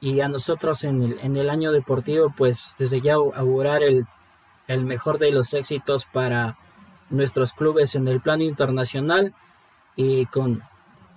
Y 0.00 0.20
a 0.20 0.28
nosotros 0.28 0.82
en 0.82 1.02
el, 1.02 1.18
en 1.20 1.36
el, 1.36 1.48
año 1.48 1.72
deportivo 1.72 2.34
pues 2.36 2.74
desde 2.78 3.00
ya 3.02 3.14
augurar 3.14 3.82
el, 3.82 4.06
el 4.66 4.84
mejor 4.84 5.18
de 5.18 5.30
los 5.30 5.54
éxitos 5.54 6.06
para 6.06 6.58
nuestros 7.08 7.52
clubes 7.52 7.94
en 7.94 8.08
el 8.08 8.20
plano 8.20 8.42
internacional 8.42 9.34
y 9.94 10.26
con, 10.26 10.62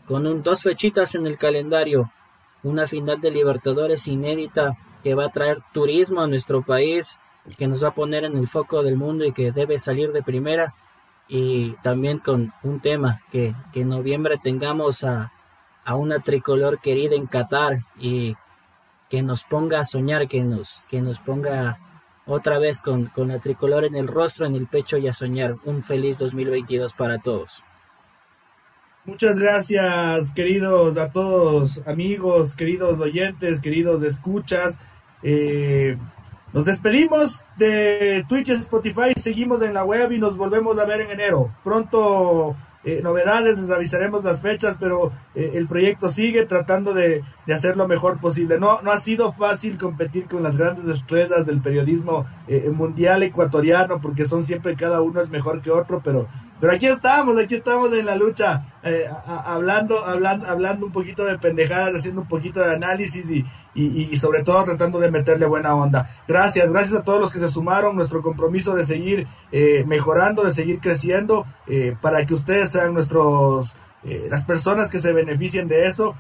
con 0.06 0.28
un, 0.28 0.44
dos 0.44 0.62
fechitas 0.62 1.16
en 1.16 1.26
el 1.26 1.38
calendario, 1.38 2.12
una 2.62 2.88
final 2.88 3.22
de 3.22 3.32
Libertadores 3.32 4.08
inédita 4.08 4.78
que 5.04 5.16
va 5.16 5.26
a 5.26 5.32
traer 5.32 5.60
turismo 5.74 6.22
a 6.22 6.28
nuestro 6.28 6.62
país, 6.62 7.18
que 7.58 7.68
nos 7.68 7.84
va 7.84 7.90
a 7.90 7.96
poner 7.96 8.24
en 8.24 8.38
el 8.38 8.48
foco 8.48 8.84
del 8.84 8.96
mundo 8.96 9.26
y 9.26 9.34
que 9.34 9.52
debe 9.52 9.78
salir 9.80 10.12
de 10.12 10.24
primera. 10.24 10.74
Y 11.28 11.72
también 11.84 12.20
con 12.20 12.54
un 12.64 12.80
tema, 12.80 13.22
que, 13.32 13.54
en 13.74 13.90
noviembre 13.90 14.40
tengamos 14.42 15.04
a, 15.04 15.32
una 15.86 16.20
tricolor 16.20 16.80
querida 16.80 17.16
en 17.16 17.28
Qatar 17.28 17.80
y 18.00 18.36
que 19.10 19.22
nos 19.22 19.44
ponga 19.44 19.82
a 19.82 19.86
soñar, 19.86 20.28
que 20.28 20.42
nos, 20.42 20.82
que 20.90 21.02
nos 21.02 21.20
ponga 21.20 21.78
otra 22.26 22.58
vez 22.58 22.82
con, 22.82 23.08
con 23.08 23.28
la 23.28 23.40
tricolor 23.40 23.84
en 23.84 23.96
el 23.96 24.08
rostro, 24.08 24.46
en 24.46 24.56
el 24.56 24.68
pecho 24.68 24.98
y 24.98 25.08
a 25.08 25.14
soñar. 25.14 25.56
Un 25.66 25.84
feliz 25.84 26.18
2022 26.18 26.94
para 26.94 27.20
todos. 27.20 27.62
Muchas 29.06 29.36
gracias, 29.36 30.34
queridos 30.34 30.98
a 30.98 31.12
todos, 31.12 31.86
amigos, 31.86 32.56
queridos 32.56 33.02
oyentes, 33.02 33.60
queridos 33.60 34.02
escuchas. 34.02 34.80
Eh, 35.24 35.98
nos 36.52 36.66
despedimos 36.66 37.42
de 37.58 38.26
Twitch 38.28 38.50
Spotify, 38.50 39.14
seguimos 39.16 39.62
en 39.62 39.74
la 39.74 39.84
web 39.84 40.12
y 40.12 40.20
nos 40.20 40.38
volvemos 40.38 40.78
a 40.78 40.86
ver 40.86 41.02
en 41.02 41.12
enero. 41.12 41.52
Pronto 41.64 42.56
eh, 42.84 43.00
novedades, 43.02 43.58
les 43.58 43.72
avisaremos 43.72 44.24
las 44.24 44.42
fechas, 44.42 44.76
pero 44.80 45.12
eh, 45.34 45.52
el 45.56 45.68
proyecto 45.68 46.10
sigue 46.10 46.46
tratando 46.46 46.94
de, 46.94 47.24
de, 47.48 47.54
hacer 47.54 47.76
lo 47.76 47.88
mejor 47.88 48.20
posible. 48.20 48.60
No, 48.60 48.82
no 48.82 48.92
ha 48.92 48.98
sido 48.98 49.34
fácil 49.34 49.78
competir 49.80 50.28
con 50.28 50.44
las 50.44 50.58
grandes 50.58 50.86
estrellas 50.86 51.46
del 51.46 51.62
periodismo 51.62 52.26
mundial 52.74 53.24
ecuatoriano, 53.24 54.00
porque 54.00 54.26
son 54.26 54.44
siempre 54.44 54.76
cada 54.76 55.02
uno 55.02 55.22
es 55.22 55.32
mejor 55.32 55.62
que 55.62 55.72
otro, 55.72 56.02
pero, 56.04 56.28
pero 56.60 56.74
aquí 56.74 56.86
estamos, 56.86 57.38
aquí 57.40 57.56
estamos 57.56 57.92
en 57.94 58.06
la 58.06 58.16
lucha, 58.16 58.66
hablando, 59.26 60.06
hablando, 60.06 60.46
hablando 60.46 60.86
un 60.86 60.92
poquito 60.92 61.26
de 61.26 61.40
pendejadas, 61.40 61.96
haciendo 61.96 62.22
un 62.22 62.28
poquito 62.28 62.60
de 62.60 62.76
análisis 62.76 63.32
y, 63.32 63.46
y, 63.76 64.16
sobre 64.18 64.44
todo 64.44 64.64
tratando 64.64 65.00
de 65.00 65.12
meterle 65.12 65.46
buena 65.46 65.76
onda. 65.76 66.10
Gracias, 66.28 66.72
gracias 66.72 67.00
a 67.00 67.04
todos 67.04 67.20
los 67.20 67.32
que 67.32 67.40
se 67.40 67.50
sumaron, 67.50 67.96
nuestro 67.96 68.22
compromiso 68.22 68.76
de 68.76 68.86
seguir 68.86 69.28
eh, 69.52 69.84
mejorando, 69.88 70.44
de 70.44 70.54
seguir 70.54 70.80
creciendo, 70.80 71.46
eh, 71.68 71.96
para 72.02 72.26
que 72.26 72.34
ustedes 72.34 72.72
sean 72.72 72.94
nuestros, 72.94 73.72
eh, 74.04 74.28
las 74.30 74.46
personas 74.46 74.90
que 74.90 75.00
se 75.00 75.14
beneficien 75.14 75.68
de 75.68 75.88
eso 75.88 76.16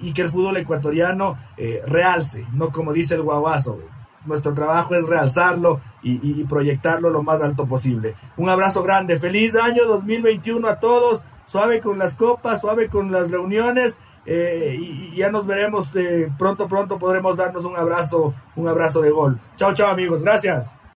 y 0.00 0.12
que 0.12 0.22
el 0.22 0.30
fútbol 0.30 0.56
ecuatoriano 0.56 1.38
realce, 1.86 2.44
no 2.52 2.70
como 2.70 2.92
dice 2.92 3.14
el 3.14 3.22
guaguazo. 3.22 3.78
Nuestro 4.26 4.52
trabajo 4.52 4.94
es 4.94 5.06
realzarlo 5.06 5.80
y, 6.02 6.40
y 6.40 6.44
proyectarlo 6.44 7.08
lo 7.08 7.22
más 7.22 7.40
alto 7.40 7.66
posible. 7.66 8.16
Un 8.36 8.48
abrazo 8.50 8.82
grande, 8.82 9.18
feliz 9.18 9.54
año 9.54 9.86
2021 9.86 10.66
a 10.68 10.80
todos, 10.80 11.22
suave 11.46 11.80
con 11.80 11.98
las 11.98 12.14
copas, 12.14 12.60
suave 12.60 12.88
con 12.88 13.10
las 13.12 13.30
reuniones 13.30 13.96
eh, 14.32 14.76
y, 14.78 15.16
ya 15.16 15.28
nos 15.28 15.44
veremos 15.44 15.88
eh, 15.96 16.30
pronto, 16.38 16.68
pronto 16.68 17.00
podremos 17.00 17.36
darnos 17.36 17.64
un 17.64 17.76
abrazo, 17.76 18.32
un 18.54 18.68
abrazo 18.68 19.00
de 19.00 19.10
gol. 19.10 19.40
Chao, 19.56 19.74
chao 19.74 19.90
amigos, 19.90 20.22
gracias. 20.22 20.72